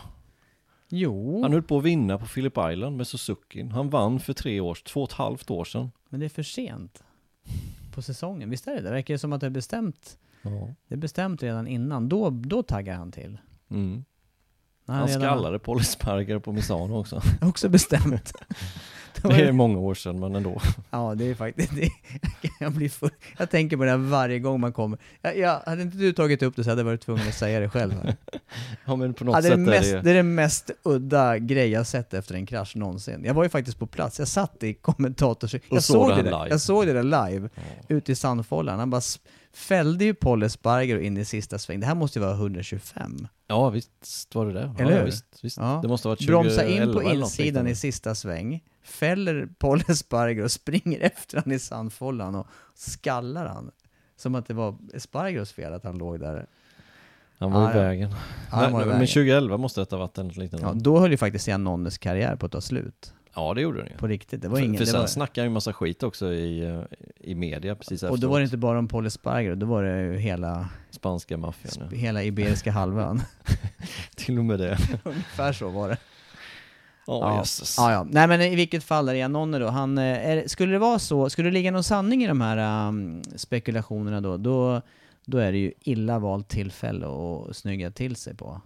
Jo, 0.90 1.42
Han 1.42 1.54
höll 1.54 1.64
på 1.64 1.78
att 1.78 1.84
vinna 1.84 2.18
på 2.18 2.26
Phillip 2.26 2.58
Island 2.72 2.98
med 2.98 3.08
Suzuki. 3.08 3.64
Han 3.64 3.90
vann 3.90 4.20
för 4.20 4.34
tre 4.34 4.60
år, 4.60 4.76
två 4.76 5.04
och 5.04 5.10
ett 5.10 5.16
halvt 5.18 5.52
år 5.52 5.66
sedan. 5.66 5.92
men 6.10 6.20
det 6.20 6.26
är 6.26 6.30
för 6.30 6.44
sent 6.44 7.04
på 7.94 8.02
säsongen. 8.02 8.50
Visst 8.50 8.68
är 8.68 8.72
det 8.72 8.78
det? 8.78 8.84
Det 8.84 8.92
verkar 8.92 9.18
som 9.18 9.34
att 9.34 9.42
det 9.42 9.48
är 9.48 9.52
bestämt, 9.52 10.18
det 10.88 10.96
är 10.96 10.98
bestämt 10.98 11.44
redan 11.44 11.68
innan. 11.68 12.10
Då, 12.10 12.30
då 12.30 12.64
taggar 12.64 12.96
han 12.96 13.12
till. 13.12 13.38
Mm. 13.70 14.06
När 14.86 14.96
Han 14.96 15.10
skallade 15.10 15.60
Paul 15.60 15.82
Espargaro 15.82 16.40
på 16.40 16.52
Misano 16.52 17.00
också. 17.00 17.22
Också 17.42 17.70
bestämt. 17.70 18.34
Det 19.22 19.28
Det 19.28 19.48
är 19.48 19.52
många 19.52 19.80
år 19.80 19.94
sedan, 19.94 20.20
men 20.20 20.36
ändå. 20.36 20.62
Ja, 20.90 21.16
det 21.16 21.26
är 21.26 21.36
faktiskt... 21.36 21.76
Det, 21.76 21.90
jag, 22.60 22.72
blir 22.72 22.90
full, 22.90 23.10
jag 23.38 23.50
tänker 23.50 23.78
på 23.78 23.84
det 23.84 23.90
här 23.90 23.98
varje 23.98 24.40
gång 24.40 24.60
man 24.60 24.74
kommer. 24.74 25.00
Jag, 25.22 25.38
jag, 25.38 25.60
hade 25.66 25.82
inte 25.82 25.98
du 25.98 26.14
tagit 26.14 26.44
upp 26.44 26.56
det 26.56 26.64
så 26.64 26.70
hade 26.70 26.80
jag 26.80 26.86
varit 26.86 27.02
tvungen 27.02 27.28
att 27.28 27.34
säga 27.34 27.60
det 27.60 27.70
själv. 27.70 27.94
Här. 27.94 28.16
Ja, 28.86 28.96
men 28.96 29.14
på 29.14 29.24
något 29.24 29.36
Ja, 29.36 29.42
det, 29.42 29.48
är 29.48 29.52
sätt 29.52 29.60
mest, 29.60 29.92
är 29.92 29.96
det 29.96 30.02
det... 30.02 30.10
är 30.10 30.16
den 30.16 30.36
mest 30.36 30.72
udda 30.84 31.38
grej 31.38 31.70
jag 31.70 31.88
sett 31.88 32.14
efter 32.14 32.36
en 32.36 32.46
krasch 32.46 32.76
någonsin. 32.76 33.24
Jag 33.26 33.34
var 33.34 33.44
ju 33.44 33.50
faktiskt 33.50 33.80
på 33.80 33.88
plats, 33.88 34.20
jag 34.20 34.28
satt 34.28 34.64
i 34.64 34.74
kommentators... 34.74 35.54
Jag 35.54 35.84
såg 35.84 36.10
såg, 36.10 36.16
det 36.16 36.22
där, 36.22 36.48
jag 36.50 36.62
såg 36.62 36.88
det 36.88 36.94
där 36.94 37.30
live, 37.30 37.50
ute 37.88 38.12
i 38.12 38.16
sandfållan. 38.16 38.80
Han 38.80 38.90
bara 38.90 39.02
fällde 39.54 40.06
ju 40.06 40.14
Paul 40.14 40.44
Espargaro 40.44 41.00
in 41.00 41.18
i 41.18 41.26
sista 41.26 41.60
sväng. 41.60 41.80
Det 41.80 41.86
här 41.86 41.96
måste 41.96 42.20
ju 42.20 42.26
vara 42.26 42.36
125. 42.36 43.28
Ja, 43.48 43.70
visst 43.70 44.36
var 44.36 44.46
det 44.46 44.54
det. 44.54 44.76
Eller 44.80 44.92
ja, 44.92 44.98
hur? 44.98 45.06
Visst, 45.06 45.26
visst. 45.42 45.58
Ja. 45.58 45.80
Det 45.82 45.88
måste 45.88 46.08
ha 46.08 46.12
varit 46.16 46.28
Bromsa 46.28 46.62
2011 46.62 46.84
in 46.84 46.94
på 46.94 47.04
insidan 47.04 47.68
i 47.68 47.76
sista 47.76 48.16
sväng, 48.16 48.64
fäller 48.84 49.50
Paul 49.60 49.84
Espargaro 49.88 50.44
och 50.44 50.52
springer 50.52 51.00
efter 51.02 51.42
han 51.44 51.52
i 51.52 51.60
sandfållan 51.60 52.36
och 52.36 52.48
skallar 52.76 53.46
han. 53.46 53.72
Som 54.16 54.36
att 54.36 54.48
det 54.48 54.54
var 54.54 54.76
Espargaros 54.94 55.52
fel 55.52 55.74
att 55.74 55.84
han 55.84 55.98
låg 55.98 56.20
där. 56.20 56.46
Han 57.38 57.52
var 57.52 57.62
Ja, 57.62 57.72
i 57.72 57.78
vägen. 57.78 58.10
Ja, 58.10 58.18
han 58.58 58.74
var 58.74 58.82
i 58.82 58.86
men 58.86 58.94
vägen. 58.94 59.08
2011 59.08 59.58
måste 59.58 59.82
detta 59.82 59.96
ha 59.96 60.02
varit 60.06 60.18
en 60.18 60.28
liten... 60.28 60.60
Ja, 60.62 60.74
då 60.76 61.00
höll 61.00 61.12
ju 61.12 61.18
faktiskt 61.18 61.48
Janonnes 61.48 61.98
karriär 61.98 62.36
på 62.36 62.46
att 62.46 62.52
ta 62.52 62.62
slut. 62.62 63.14
Det 63.54 63.62
gjorde 63.62 63.78
den 63.78 63.88
ju. 63.88 63.98
På 63.98 64.08
riktigt. 64.08 64.42
Det 64.42 64.48
var 64.48 64.58
för, 64.58 64.64
ingen... 64.64 64.78
för 64.78 64.86
det 64.86 64.92
sen 64.92 65.00
var, 65.00 65.08
snackade 65.08 65.42
han 65.42 65.50
ju 65.50 65.54
massa 65.54 65.74
skit 65.74 66.04
också 66.04 66.34
i, 66.34 66.64
eh, 66.64 66.82
i 67.20 67.36
media 67.36 67.76
precis 67.76 68.04
och 68.04 68.08
efteråt. 68.08 68.22
då 68.22 68.28
var 68.28 68.40
det 68.40 68.44
inte 68.44 68.58
bara 68.58 68.80
om 68.80 68.88
Paul 68.88 69.06
Espargaro, 69.06 69.56
då 69.56 69.66
var 69.66 69.84
det 69.84 70.02
ju 70.02 70.18
hela, 70.18 70.70
Spanska 70.90 71.38
maffian, 71.38 71.88
ja. 71.92 71.98
hela 71.98 72.24
Iberiska 72.24 72.72
halvön. 72.82 73.22
Till 74.16 74.38
och 74.38 74.46
med 74.46 74.60
det. 74.60 74.78
Ungefär 75.04 75.54
så 75.54 75.70
var 75.70 75.90
det. 75.90 75.98
Ja, 77.08 77.20
Ja. 77.20 77.38
jösses. 77.38 77.76
Ja, 77.78 77.92
ja. 77.92 78.08
Nej 78.10 78.28
men 78.28 78.42
i 78.42 78.56
vilket 78.56 78.84
fall 78.84 79.10
är 79.10 79.14
Janone 79.14 79.60
då, 79.60 79.68
han, 79.68 79.98
eh, 79.98 80.30
är, 80.30 80.48
skulle 80.48 80.72
det 80.72 80.80
vara 80.80 81.00
så, 81.00 81.30
skulle 81.30 81.48
det 81.48 81.54
ligga 81.54 81.72
någon 81.72 81.84
sanning 81.84 82.24
i 82.24 82.28
de 82.28 82.42
här 82.42 82.88
um, 82.88 83.24
spekulationerna 83.36 84.22
då, 84.22 84.38
då, 84.38 84.82
då 85.26 85.38
är 85.38 85.52
det 85.52 85.58
ju 85.58 85.74
illa 85.80 86.20
valt 86.20 86.50
tillfälle 86.50 87.08
att 87.08 87.56
snygga 87.56 87.92
till 87.92 88.16
sig 88.16 88.36
på. 88.36 88.62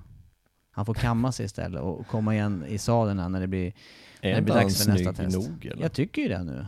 Han 0.75 0.85
får 0.85 0.93
kamma 0.93 1.31
sig 1.31 1.45
istället 1.45 1.81
och 1.81 2.07
komma 2.07 2.33
igen 2.33 2.65
i 2.67 2.77
sadeln 2.77 3.31
när 3.31 3.39
det 3.39 3.47
blir, 3.47 3.73
när 4.21 4.29
Är 4.29 4.35
det 4.35 4.41
blir 4.41 4.53
dags 4.53 4.83
för 4.83 4.91
nästa 4.91 5.13
test. 5.13 5.37
nog 5.37 5.65
eller? 5.65 5.81
Jag 5.81 5.93
tycker 5.93 6.21
ju 6.21 6.27
det 6.27 6.43
nu. 6.43 6.65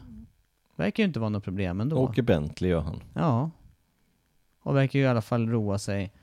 Verkar 0.76 1.03
ju 1.03 1.08
inte 1.08 1.20
vara 1.20 1.30
något 1.30 1.43
problem 1.43 1.82
ändå. 1.82 1.97
Åker 1.97 2.22
Bentley 2.22 2.72
gör 2.72 2.82
han. 2.82 3.03
Ja. 3.14 3.51
Och 4.60 4.76
verkar 4.76 4.99
ju 4.99 5.05
i 5.05 5.08
alla 5.08 5.22
fall 5.22 5.49
roa 5.49 5.80
sig 5.80 6.14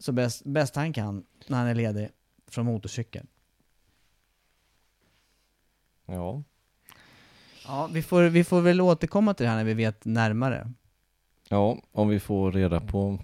så 0.00 0.12
bäst, 0.12 0.44
bäst 0.44 0.76
han 0.76 0.92
kan 0.92 1.24
när 1.46 1.58
han 1.58 1.66
är 1.66 1.74
ledig 1.74 2.08
från 2.46 2.66
motorcykel. 2.66 3.26
Ja. 6.06 6.42
Ja, 7.66 7.88
vi 7.92 8.02
får, 8.02 8.22
vi 8.22 8.44
får 8.44 8.60
väl 8.60 8.80
återkomma 8.80 9.34
till 9.34 9.44
det 9.44 9.50
här 9.50 9.56
när 9.56 9.64
vi 9.64 9.74
vet 9.74 10.04
närmare. 10.04 10.72
Ja, 11.48 11.78
om 11.92 12.08
vi 12.08 12.20
får 12.20 12.52
reda 12.52 12.80
på 12.80 13.18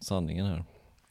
sanningen 0.00 0.46
här. 0.46 0.64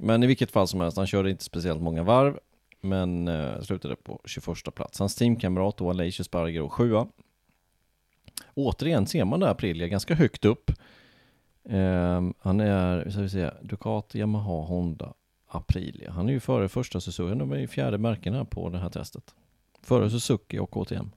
Men 0.03 0.23
i 0.23 0.27
vilket 0.27 0.51
fall 0.51 0.67
som 0.67 0.81
helst, 0.81 0.97
han 0.97 1.07
körde 1.07 1.29
inte 1.29 1.43
speciellt 1.43 1.81
många 1.81 2.03
varv, 2.03 2.39
men 2.81 3.27
eh, 3.27 3.61
slutade 3.61 3.95
på 3.95 4.21
21 4.25 4.75
plats. 4.75 4.99
Hans 4.99 5.15
teamkamrat 5.15 5.77
då, 5.77 5.89
Alicio 5.89 6.23
Sparger 6.23 6.61
och 6.61 6.73
sjua. 6.73 7.07
Återigen 8.53 9.07
ser 9.07 9.25
man 9.25 9.39
det 9.39 9.45
här 9.45 9.53
Aprilia 9.53 9.87
ganska 9.87 10.15
högt 10.15 10.45
upp. 10.45 10.71
Eh, 11.69 12.21
han 12.39 12.59
är, 12.59 13.09
ska 13.09 13.21
vi 13.21 13.29
se, 13.29 13.51
Ducati, 13.61 14.19
Yamaha, 14.19 14.61
Honda, 14.61 15.13
Aprilia. 15.47 16.11
Han 16.11 16.29
är 16.29 16.33
ju 16.33 16.39
före 16.39 16.69
första 16.69 17.01
Suzuki, 17.01 17.39
de 17.39 17.51
är 17.51 17.57
ju 17.57 17.67
fjärde 17.67 17.97
märkena 17.97 18.45
på 18.45 18.69
det 18.69 18.77
här 18.77 18.89
testet. 18.89 19.35
Före 19.81 20.09
Suzuki 20.09 20.59
och 20.59 20.71
KTM. 20.71 21.11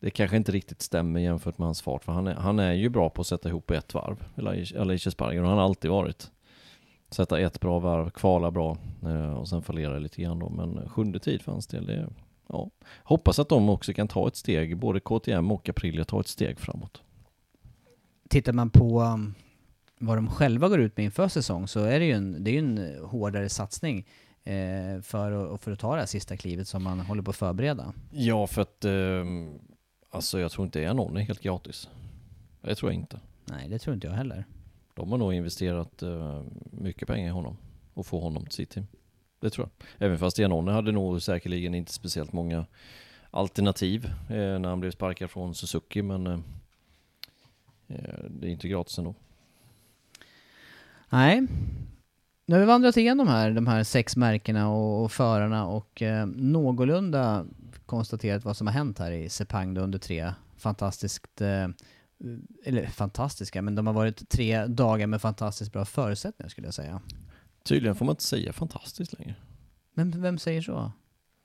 Det 0.00 0.10
kanske 0.10 0.36
inte 0.36 0.52
riktigt 0.52 0.82
stämmer 0.82 1.20
jämfört 1.20 1.58
med 1.58 1.66
hans 1.66 1.82
fart, 1.82 2.04
för 2.04 2.12
han 2.12 2.26
är, 2.26 2.34
han 2.34 2.58
är 2.58 2.72
ju 2.72 2.88
bra 2.88 3.10
på 3.10 3.20
att 3.20 3.26
sätta 3.26 3.48
ihop 3.48 3.70
ett 3.70 3.94
varv. 3.94 4.24
Alicio 4.80 5.10
Sparger 5.10 5.42
och 5.42 5.48
han 5.48 5.58
har 5.58 5.64
alltid 5.64 5.90
varit. 5.90 6.30
Sätta 7.14 7.40
ett 7.40 7.60
bra 7.60 7.78
varv, 7.78 8.10
kvala 8.10 8.50
bra 8.50 8.76
eh, 9.02 9.34
och 9.34 9.48
sen 9.48 9.62
fallera 9.62 9.98
lite 9.98 10.22
grann 10.22 10.38
då. 10.38 10.48
Men 10.48 10.88
sjunde 10.88 11.18
tid 11.18 11.42
för 11.42 11.52
hans 11.52 11.66
del, 11.66 11.86
det 11.86 12.08
ja. 12.48 12.70
Hoppas 13.02 13.38
att 13.38 13.48
de 13.48 13.68
också 13.68 13.92
kan 13.92 14.08
ta 14.08 14.28
ett 14.28 14.36
steg, 14.36 14.76
både 14.76 15.00
KTM 15.00 15.50
och 15.50 15.68
Aprilia 15.68 16.04
tar 16.04 16.20
ett 16.20 16.28
steg 16.28 16.60
framåt. 16.60 17.02
Tittar 18.28 18.52
man 18.52 18.70
på 18.70 19.02
um, 19.02 19.34
vad 19.98 20.18
de 20.18 20.30
själva 20.30 20.68
går 20.68 20.80
ut 20.80 20.96
med 20.96 21.04
inför 21.04 21.28
säsong 21.28 21.68
så 21.68 21.80
är 21.80 22.00
det 22.00 22.06
ju 22.06 22.12
en, 22.12 22.44
det 22.44 22.50
är 22.50 22.58
en 22.58 22.98
hårdare 23.04 23.48
satsning 23.48 24.06
eh, 24.44 25.00
för, 25.02 25.54
att, 25.54 25.60
för 25.60 25.72
att 25.72 25.78
ta 25.78 25.92
det 25.92 26.00
här 26.00 26.06
sista 26.06 26.36
klivet 26.36 26.68
som 26.68 26.82
man 26.82 27.00
håller 27.00 27.22
på 27.22 27.30
att 27.30 27.36
förbereda. 27.36 27.92
Ja, 28.10 28.46
för 28.46 28.62
att 28.62 28.84
eh, 28.84 29.24
alltså 30.10 30.40
jag 30.40 30.50
tror 30.50 30.64
inte 30.64 30.78
det 30.78 30.84
är 30.84 30.94
någon 30.94 31.16
är 31.16 31.20
helt 31.20 31.42
gratis. 31.42 31.88
Det 32.60 32.74
tror 32.74 32.92
jag 32.92 33.00
inte. 33.00 33.20
Nej, 33.44 33.68
det 33.68 33.78
tror 33.78 33.94
inte 33.94 34.06
jag 34.06 34.14
heller. 34.14 34.44
De 34.94 35.10
har 35.10 35.18
nog 35.18 35.34
investerat 35.34 36.02
uh, 36.02 36.42
mycket 36.70 37.08
pengar 37.08 37.26
i 37.26 37.30
honom 37.30 37.56
och 37.94 38.06
få 38.06 38.20
honom 38.20 38.44
till 38.44 38.54
sitt 38.54 38.70
team. 38.70 38.86
Det 39.40 39.50
tror 39.50 39.68
jag. 39.68 40.06
Även 40.06 40.18
fast 40.18 40.38
Janone 40.38 40.72
hade 40.72 40.92
nog 40.92 41.22
säkerligen 41.22 41.74
inte 41.74 41.92
speciellt 41.92 42.32
många 42.32 42.66
alternativ 43.30 44.04
eh, 44.28 44.58
när 44.58 44.68
han 44.68 44.80
blev 44.80 44.90
sparkad 44.90 45.30
från 45.30 45.54
Suzuki, 45.54 46.02
men 46.02 46.26
eh, 46.26 46.38
eh, 47.88 48.24
det 48.30 48.46
är 48.48 48.50
inte 48.50 48.68
gratis 48.68 48.98
ändå. 48.98 49.14
Nej. 51.08 51.46
Nu 52.46 52.54
har 52.54 52.60
vi 52.60 52.66
vandrat 52.66 52.96
igenom 52.96 53.28
här, 53.28 53.50
de 53.50 53.66
här 53.66 53.82
sex 53.82 54.16
märkena 54.16 54.70
och, 54.70 55.04
och 55.04 55.12
förarna 55.12 55.66
och 55.66 56.02
eh, 56.02 56.26
någorlunda 56.26 57.46
konstaterat 57.86 58.44
vad 58.44 58.56
som 58.56 58.66
har 58.66 58.74
hänt 58.74 58.98
här 58.98 59.12
i 59.12 59.28
Sepang 59.28 59.78
under 59.78 59.98
tre 59.98 60.32
fantastiskt, 60.56 61.40
eh, 61.40 61.68
eller 62.64 62.86
fantastiska, 62.86 63.62
men 63.62 63.74
de 63.74 63.86
har 63.86 63.94
varit 63.94 64.28
tre 64.28 64.66
dagar 64.66 65.06
med 65.06 65.20
fantastiskt 65.20 65.72
bra 65.72 65.84
förutsättningar 65.84 66.48
skulle 66.48 66.66
jag 66.66 66.74
säga. 66.74 67.00
Tydligen 67.62 67.94
får 67.94 68.04
man 68.04 68.12
inte 68.12 68.22
säga 68.24 68.52
fantastiskt 68.52 69.18
längre. 69.18 69.34
Men 69.94 70.22
vem 70.22 70.38
säger 70.38 70.62
så? 70.62 70.92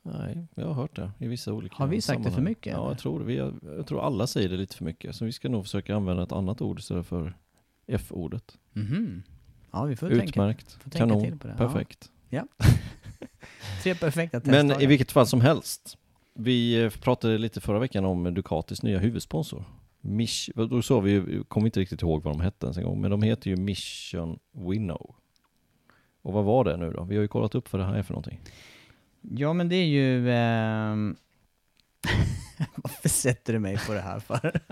Nej, 0.02 0.48
jag 0.56 0.66
har 0.68 0.74
hört 0.74 0.96
det 0.96 1.12
i 1.20 1.28
vissa 1.28 1.54
olika 1.54 1.76
Har 1.76 1.88
vi 1.88 2.02
sagt 2.02 2.18
det 2.18 2.24
för 2.24 2.30
sammanhang. 2.30 2.44
mycket, 2.52 2.74
Ja, 2.74 2.80
eller? 2.80 2.88
jag 2.90 2.98
tror. 2.98 3.20
Vi 3.20 3.38
har, 3.40 3.54
jag 3.64 3.88
tror 3.88 4.06
alla 4.06 4.28
säger 4.28 4.50
det 4.50 4.58
lite 4.58 4.76
för 4.76 4.86
mycket. 4.86 5.16
Så 5.16 5.26
vi 5.26 5.32
ska 5.32 5.50
nog 5.50 5.64
försöka 5.64 5.96
använda 5.96 6.24
ett 6.24 6.32
annat 6.32 6.62
ord 6.62 6.80
istället 6.80 7.08
för 7.08 7.38
F-ordet. 7.88 8.58
Mhm. 8.74 9.24
Ja, 9.72 9.84
vi 9.84 9.96
får 9.96 10.10
tänka. 10.10 10.24
Utmärkt, 10.26 10.72
får 10.72 10.90
tänka 10.90 10.98
kanon, 10.98 11.24
till 11.24 11.38
på 11.40 11.48
det. 11.48 11.54
perfekt. 11.58 12.12
Ja. 12.30 12.48
Tre 13.84 13.96
perfekta 13.96 14.40
testdagar. 14.40 14.64
Men 14.64 14.82
i 14.82 14.86
vilket 14.86 15.12
fall 15.12 15.28
som 15.28 15.42
helst. 15.42 15.98
Vi 16.34 16.84
eh, 16.84 16.90
pratade 16.90 17.38
lite 17.38 17.62
förra 17.62 17.80
veckan 17.80 18.06
om 18.06 18.34
Ducatis 18.34 18.84
nya 18.84 19.00
huvudsponsor. 19.00 19.66
Mich, 20.02 20.50
då 20.56 20.82
sa 20.82 21.00
vi 21.00 21.12
ju, 21.12 21.44
kommer 21.44 21.68
inte 21.68 21.80
riktigt 21.80 22.02
ihåg 22.02 22.24
vad 22.24 22.34
de 22.34 22.42
hette 22.42 22.66
ens 22.66 22.78
en 22.78 22.84
gång, 22.84 23.02
men 23.02 23.12
de 23.12 23.22
heter 23.22 23.50
ju 23.50 23.56
Mission 23.56 24.40
Winnow. 24.52 25.16
Och 26.22 26.34
vad 26.34 26.46
var 26.46 26.64
det 26.64 26.78
nu 26.78 26.92
då? 26.92 27.04
Vi 27.04 27.16
har 27.16 27.22
ju 27.22 27.28
kollat 27.28 27.56
upp 27.56 27.74
vad 27.74 27.82
det 27.82 27.86
här 27.86 27.96
är 27.96 28.04
för 28.04 28.14
någonting. 28.14 28.40
Ja, 29.22 29.54
men 29.54 29.70
det 29.70 29.76
är 29.76 29.86
ju... 29.86 30.32
ehm, 30.32 31.16
Varför 32.76 33.10
sätter 33.10 33.54
du 33.54 33.60
mig 33.60 33.78
på 33.88 33.94
det 33.94 34.02
här 34.02 34.20
för? 34.20 34.62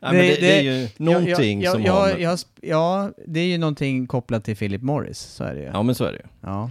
Ja, 0.00 0.12
men 0.12 0.16
det, 0.16 0.40
det, 0.40 0.58
är 0.58 0.62
ju 0.62 0.88
någonting 0.96 1.62
ja, 1.62 1.72
som 1.72 1.82
ja, 1.82 1.92
har 1.92 2.08
ja, 2.08 2.30
med, 2.30 2.38
ja, 2.60 3.12
det 3.26 3.40
är 3.40 3.46
ju 3.46 3.58
någonting 3.58 4.06
kopplat 4.06 4.44
till 4.44 4.56
Philip 4.56 4.82
Morris, 4.82 5.18
så 5.18 5.44
är 5.44 5.54
det 5.54 5.60
ju. 5.60 5.66
Ja 5.66 5.82
men 5.82 5.94
så 5.94 6.04
är 6.04 6.12
det 6.12 6.18
ju. 6.18 6.24
Ja. 6.40 6.70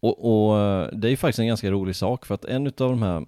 Och, 0.00 0.48
och 0.48 0.58
eh, 0.58 0.88
det 0.92 1.08
är 1.08 1.10
ju 1.10 1.16
faktiskt 1.16 1.38
en 1.38 1.46
ganska 1.46 1.70
rolig 1.70 1.96
sak 1.96 2.26
för 2.26 2.34
att 2.34 2.44
en 2.44 2.66
utav 2.66 2.90
de 2.90 3.02
här, 3.02 3.26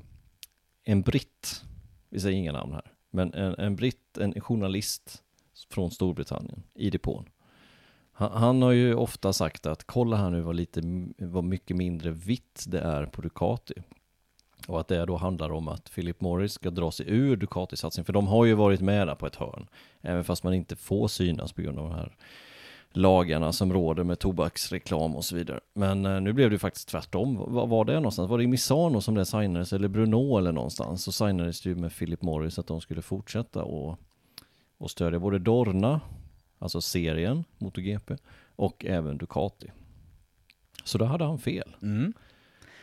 en 0.84 1.02
britt, 1.02 1.64
vi 2.10 2.20
säger 2.20 2.38
inga 2.38 2.52
namn 2.52 2.72
här, 2.72 2.92
men 3.16 3.34
en, 3.34 3.54
en 3.58 3.76
britt, 3.76 4.18
en 4.18 4.40
journalist 4.40 5.22
från 5.70 5.90
Storbritannien 5.90 6.62
i 6.74 6.90
depån. 6.90 7.28
Han, 8.12 8.32
han 8.32 8.62
har 8.62 8.72
ju 8.72 8.94
ofta 8.94 9.32
sagt 9.32 9.66
att 9.66 9.84
kolla 9.84 10.16
här 10.16 10.30
nu 10.30 10.40
vad 10.40 10.56
lite, 10.56 10.80
vad 11.18 11.44
mycket 11.44 11.76
mindre 11.76 12.10
vitt 12.10 12.64
det 12.66 12.80
är 12.80 13.06
på 13.06 13.22
Ducati. 13.22 13.74
Och 14.68 14.80
att 14.80 14.88
det 14.88 15.04
då 15.04 15.16
handlar 15.16 15.52
om 15.52 15.68
att 15.68 15.90
Philip 15.94 16.20
Morris 16.20 16.52
ska 16.52 16.70
dra 16.70 16.90
sig 16.90 17.06
ur 17.08 17.36
Ducati-satsningen, 17.36 18.04
för 18.04 18.12
de 18.12 18.26
har 18.26 18.44
ju 18.44 18.54
varit 18.54 18.80
med 18.80 19.08
där 19.08 19.14
på 19.14 19.26
ett 19.26 19.36
hörn. 19.36 19.68
Även 20.00 20.24
fast 20.24 20.44
man 20.44 20.54
inte 20.54 20.76
får 20.76 21.08
synas 21.08 21.52
på 21.52 21.62
grund 21.62 21.78
av 21.78 21.88
de 21.88 21.94
här 21.94 22.16
lagarna 22.96 23.52
som 23.52 23.72
råder 23.72 24.04
med 24.04 24.18
tobaksreklam 24.18 25.16
och 25.16 25.24
så 25.24 25.36
vidare. 25.36 25.60
Men 25.74 26.06
eh, 26.06 26.20
nu 26.20 26.32
blev 26.32 26.50
det 26.50 26.58
faktiskt 26.58 26.88
tvärtom. 26.88 27.36
Var 27.54 27.66
var 27.66 27.84
det 27.84 27.94
någonstans? 27.94 28.30
Var 28.30 28.38
det 28.38 28.44
i 28.44 28.46
Misano 28.46 29.00
som 29.00 29.14
det 29.14 29.24
signades 29.24 29.72
eller 29.72 29.88
Bruno 29.88 30.38
eller 30.38 30.52
någonstans? 30.52 31.02
Så 31.04 31.12
signades 31.12 31.60
det 31.60 31.68
ju 31.68 31.76
med 31.76 31.92
Philip 31.98 32.22
Morris 32.22 32.58
att 32.58 32.66
de 32.66 32.80
skulle 32.80 33.02
fortsätta 33.02 33.62
och, 33.62 33.98
och 34.78 34.90
stödja 34.90 35.18
både 35.18 35.38
Dorna, 35.38 36.00
alltså 36.58 36.80
serien 36.80 37.44
MotoGP, 37.58 38.16
och 38.56 38.84
även 38.84 39.18
Ducati. 39.18 39.70
Så 40.84 40.98
då 40.98 41.04
hade 41.04 41.24
han 41.24 41.38
fel. 41.38 41.76
Mm. 41.82 42.12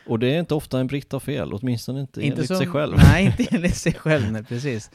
Och 0.07 0.19
det 0.19 0.27
är 0.35 0.39
inte 0.39 0.55
ofta 0.55 0.79
en 0.79 0.87
britt 0.87 1.11
har 1.11 1.19
fel, 1.19 1.53
åtminstone 1.53 2.01
inte, 2.01 2.21
enligt 2.21 2.47
som- 2.47 2.57
sig 2.57 2.67
själv. 2.67 2.95
Nej, 2.97 3.25
inte 3.25 3.55
enligt 3.55 3.75
sig 3.77 3.93
själv, 3.93 4.31
nej 4.31 4.43
precis. 4.47 4.91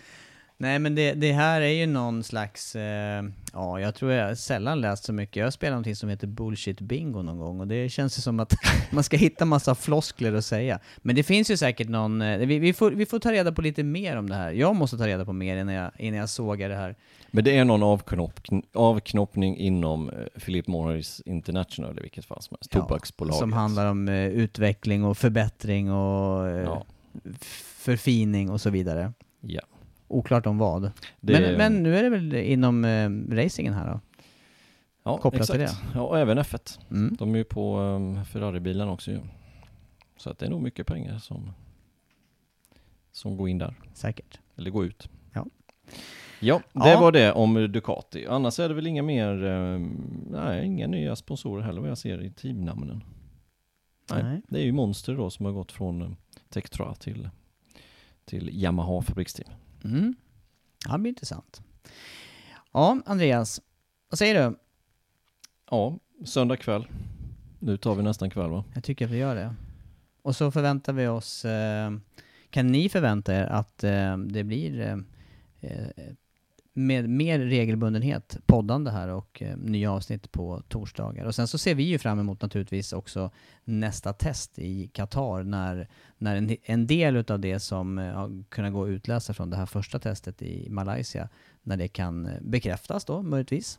Nej 0.60 0.78
men 0.78 0.94
det, 0.94 1.12
det 1.14 1.32
här 1.32 1.60
är 1.60 1.68
ju 1.72 1.86
någon 1.86 2.22
slags, 2.24 2.76
eh, 2.76 3.24
ja 3.52 3.80
jag 3.80 3.94
tror 3.94 4.12
jag 4.12 4.38
sällan 4.38 4.80
läst 4.80 5.04
så 5.04 5.12
mycket. 5.12 5.36
Jag 5.36 5.46
har 5.46 5.50
spelat 5.50 5.72
någonting 5.72 5.96
som 5.96 6.08
heter 6.08 6.26
bullshit 6.26 6.80
bingo 6.80 7.22
någon 7.22 7.38
gång 7.38 7.60
och 7.60 7.66
det 7.68 7.88
känns 7.88 8.18
ju 8.18 8.22
som 8.22 8.40
att 8.40 8.54
man 8.90 9.04
ska 9.04 9.16
hitta 9.16 9.44
massa 9.44 9.74
floskler 9.74 10.34
att 10.34 10.44
säga. 10.44 10.80
Men 10.98 11.16
det 11.16 11.22
finns 11.22 11.50
ju 11.50 11.56
säkert 11.56 11.88
någon, 11.88 12.22
eh, 12.22 12.38
vi, 12.38 12.58
vi, 12.58 12.72
får, 12.72 12.90
vi 12.90 13.06
får 13.06 13.18
ta 13.18 13.32
reda 13.32 13.52
på 13.52 13.62
lite 13.62 13.82
mer 13.82 14.16
om 14.16 14.28
det 14.28 14.34
här. 14.34 14.52
Jag 14.52 14.76
måste 14.76 14.96
ta 14.98 15.06
reda 15.06 15.24
på 15.24 15.32
mer 15.32 15.56
innan 15.56 15.74
jag, 15.74 15.90
innan 15.98 16.18
jag 16.20 16.28
sågar 16.28 16.68
det 16.68 16.76
här. 16.76 16.96
Men 17.30 17.44
det 17.44 17.56
är 17.56 17.64
någon 17.64 17.82
avknopp, 17.82 18.40
avknoppning 18.74 19.56
inom 19.56 20.10
eh, 20.10 20.40
Philip 20.44 20.66
Morris 20.66 21.22
International 21.24 21.98
i 21.98 22.02
vilket 22.02 22.24
fall 22.24 22.42
som 22.42 22.56
helst, 22.60 22.74
Ja, 22.74 22.80
tobaksbolaget. 22.80 23.38
Som 23.38 23.52
handlar 23.52 23.86
om 23.86 24.08
eh, 24.08 24.26
utveckling 24.26 25.04
och 25.04 25.18
förbättring 25.18 25.92
och 25.92 26.48
eh, 26.48 26.62
Ja, 26.62 26.86
förfining 27.78 28.50
och 28.50 28.60
så 28.60 28.70
vidare. 28.70 29.12
ja. 29.40 29.62
Oklart 30.08 30.46
om 30.46 30.58
vad. 30.58 30.82
Det- 31.20 31.40
Men, 31.40 31.54
men 31.56 31.82
nu 31.82 31.96
är 31.98 32.02
det 32.02 32.08
väl 32.10 32.34
inom 32.34 32.84
eh, 32.84 33.10
racingen 33.36 33.74
här 33.74 33.86
då? 33.92 34.00
ja 35.02 35.18
kopplat 35.18 35.46
till 35.48 35.60
exakt. 35.60 35.82
Ja, 35.94 36.00
och 36.00 36.18
även 36.18 36.38
F1. 36.38 36.80
Mm. 36.90 37.16
De 37.18 37.34
är 37.34 37.38
ju 37.38 37.44
på 37.44 37.78
um, 37.78 38.24
Ferrari-bilen 38.24 38.88
också 38.88 39.10
ju. 39.10 39.20
Så 40.16 40.30
att 40.30 40.38
det 40.38 40.46
är 40.46 40.50
nog 40.50 40.62
mycket 40.62 40.86
pengar 40.86 41.18
som, 41.18 41.50
som 43.12 43.36
går 43.36 43.48
in 43.48 43.58
där. 43.58 43.74
Säkert. 43.94 44.38
Eller 44.56 44.70
går 44.70 44.84
ut. 44.86 45.08
Ja, 46.40 46.60
det 46.72 46.90
Ja. 46.90 47.00
var 47.00 47.12
det 47.12 47.32
om 47.32 47.54
Ducati. 47.72 48.26
Annars 48.26 48.60
är 48.60 48.68
det 48.68 48.74
väl 48.74 48.86
inga 48.86 49.02
mer, 49.02 49.44
eh, 49.44 49.78
nej, 50.30 50.66
inga 50.66 50.86
nya 50.86 51.16
sponsorer 51.16 51.62
heller 51.62 51.80
vad 51.80 51.90
jag 51.90 51.98
ser 51.98 52.22
i 52.22 52.30
teamnamnen. 52.30 53.04
Nej, 54.10 54.22
Nej. 54.22 54.42
Det 54.48 54.58
är 54.58 54.64
ju 54.64 54.72
Monster 54.72 55.14
då 55.16 55.30
som 55.30 55.46
har 55.46 55.52
gått 55.52 55.72
från 55.72 56.02
eh, 56.02 56.08
Tektra 56.48 56.94
till, 56.94 57.28
till 58.24 58.50
Yamaha 58.62 59.02
fabriksteam. 59.02 59.50
Mm. 59.84 60.14
Ja, 60.86 60.92
det 60.92 60.98
blir 60.98 61.08
intressant. 61.08 61.62
Ja, 62.72 63.00
Andreas, 63.06 63.60
vad 64.10 64.18
säger 64.18 64.50
du? 64.50 64.58
Ja, 65.70 65.98
söndag 66.24 66.56
kväll. 66.56 66.86
Nu 67.58 67.76
tar 67.76 67.94
vi 67.94 68.02
nästan 68.02 68.30
kväll 68.30 68.50
va? 68.50 68.64
Jag 68.74 68.84
tycker 68.84 69.04
att 69.04 69.10
vi 69.10 69.16
gör 69.16 69.34
det. 69.34 69.54
Och 70.22 70.36
så 70.36 70.50
förväntar 70.50 70.92
vi 70.92 71.06
oss, 71.06 71.44
eh, 71.44 71.90
kan 72.50 72.66
ni 72.66 72.88
förvänta 72.88 73.34
er 73.34 73.44
att 73.46 73.84
eh, 73.84 74.18
det 74.18 74.44
blir 74.44 74.80
eh, 74.80 74.98
eh, 75.60 76.14
med 76.78 77.08
mer 77.08 77.38
regelbundenhet 77.38 78.38
poddande 78.46 78.90
här 78.90 79.08
och 79.08 79.42
eh, 79.42 79.56
nya 79.56 79.92
avsnitt 79.92 80.32
på 80.32 80.62
torsdagar. 80.68 81.24
Och 81.24 81.34
sen 81.34 81.48
så 81.48 81.58
ser 81.58 81.74
vi 81.74 81.82
ju 81.82 81.98
fram 81.98 82.18
emot 82.18 82.42
naturligtvis 82.42 82.92
också 82.92 83.30
nästa 83.64 84.12
test 84.12 84.58
i 84.58 84.88
Qatar 84.88 85.42
när, 85.42 85.88
när 86.18 86.36
en, 86.36 86.56
en 86.62 86.86
del 86.86 87.16
utav 87.16 87.40
det 87.40 87.60
som 87.60 87.98
eh, 87.98 88.12
har 88.12 88.44
kunnat 88.48 88.72
gå 88.72 88.84
att 88.84 88.88
utläsa 88.88 89.34
från 89.34 89.50
det 89.50 89.56
här 89.56 89.66
första 89.66 89.98
testet 89.98 90.42
i 90.42 90.70
Malaysia, 90.70 91.28
när 91.62 91.76
det 91.76 91.88
kan 91.88 92.26
eh, 92.26 92.32
bekräftas 92.40 93.04
då 93.04 93.22
möjligtvis. 93.22 93.78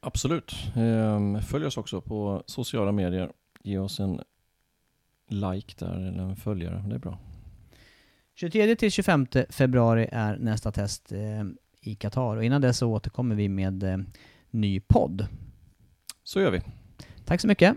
Absolut. 0.00 0.54
Ehm, 0.76 1.42
Följ 1.42 1.66
oss 1.66 1.76
också 1.76 2.00
på 2.00 2.42
sociala 2.46 2.92
medier. 2.92 3.32
Ge 3.62 3.78
oss 3.78 4.00
en 4.00 4.20
like 5.28 5.74
där 5.78 5.94
eller 5.94 6.22
en 6.22 6.36
följare. 6.36 6.84
Det 6.88 6.94
är 6.94 6.98
bra. 6.98 7.18
23 8.40 8.76
till 8.76 8.90
25 8.90 9.26
februari 9.50 10.08
är 10.12 10.36
nästa 10.36 10.72
test 10.72 11.12
eh, 11.12 11.44
i 11.80 11.94
Qatar 11.94 12.36
och 12.36 12.44
innan 12.44 12.60
dess 12.60 12.78
så 12.78 12.88
återkommer 12.88 13.34
vi 13.34 13.48
med 13.48 13.82
eh, 13.82 13.98
ny 14.50 14.80
podd. 14.80 15.26
Så 16.24 16.40
gör 16.40 16.50
vi. 16.50 16.60
Tack 17.24 17.40
så 17.40 17.48
mycket! 17.48 17.76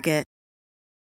Target. 0.01 0.30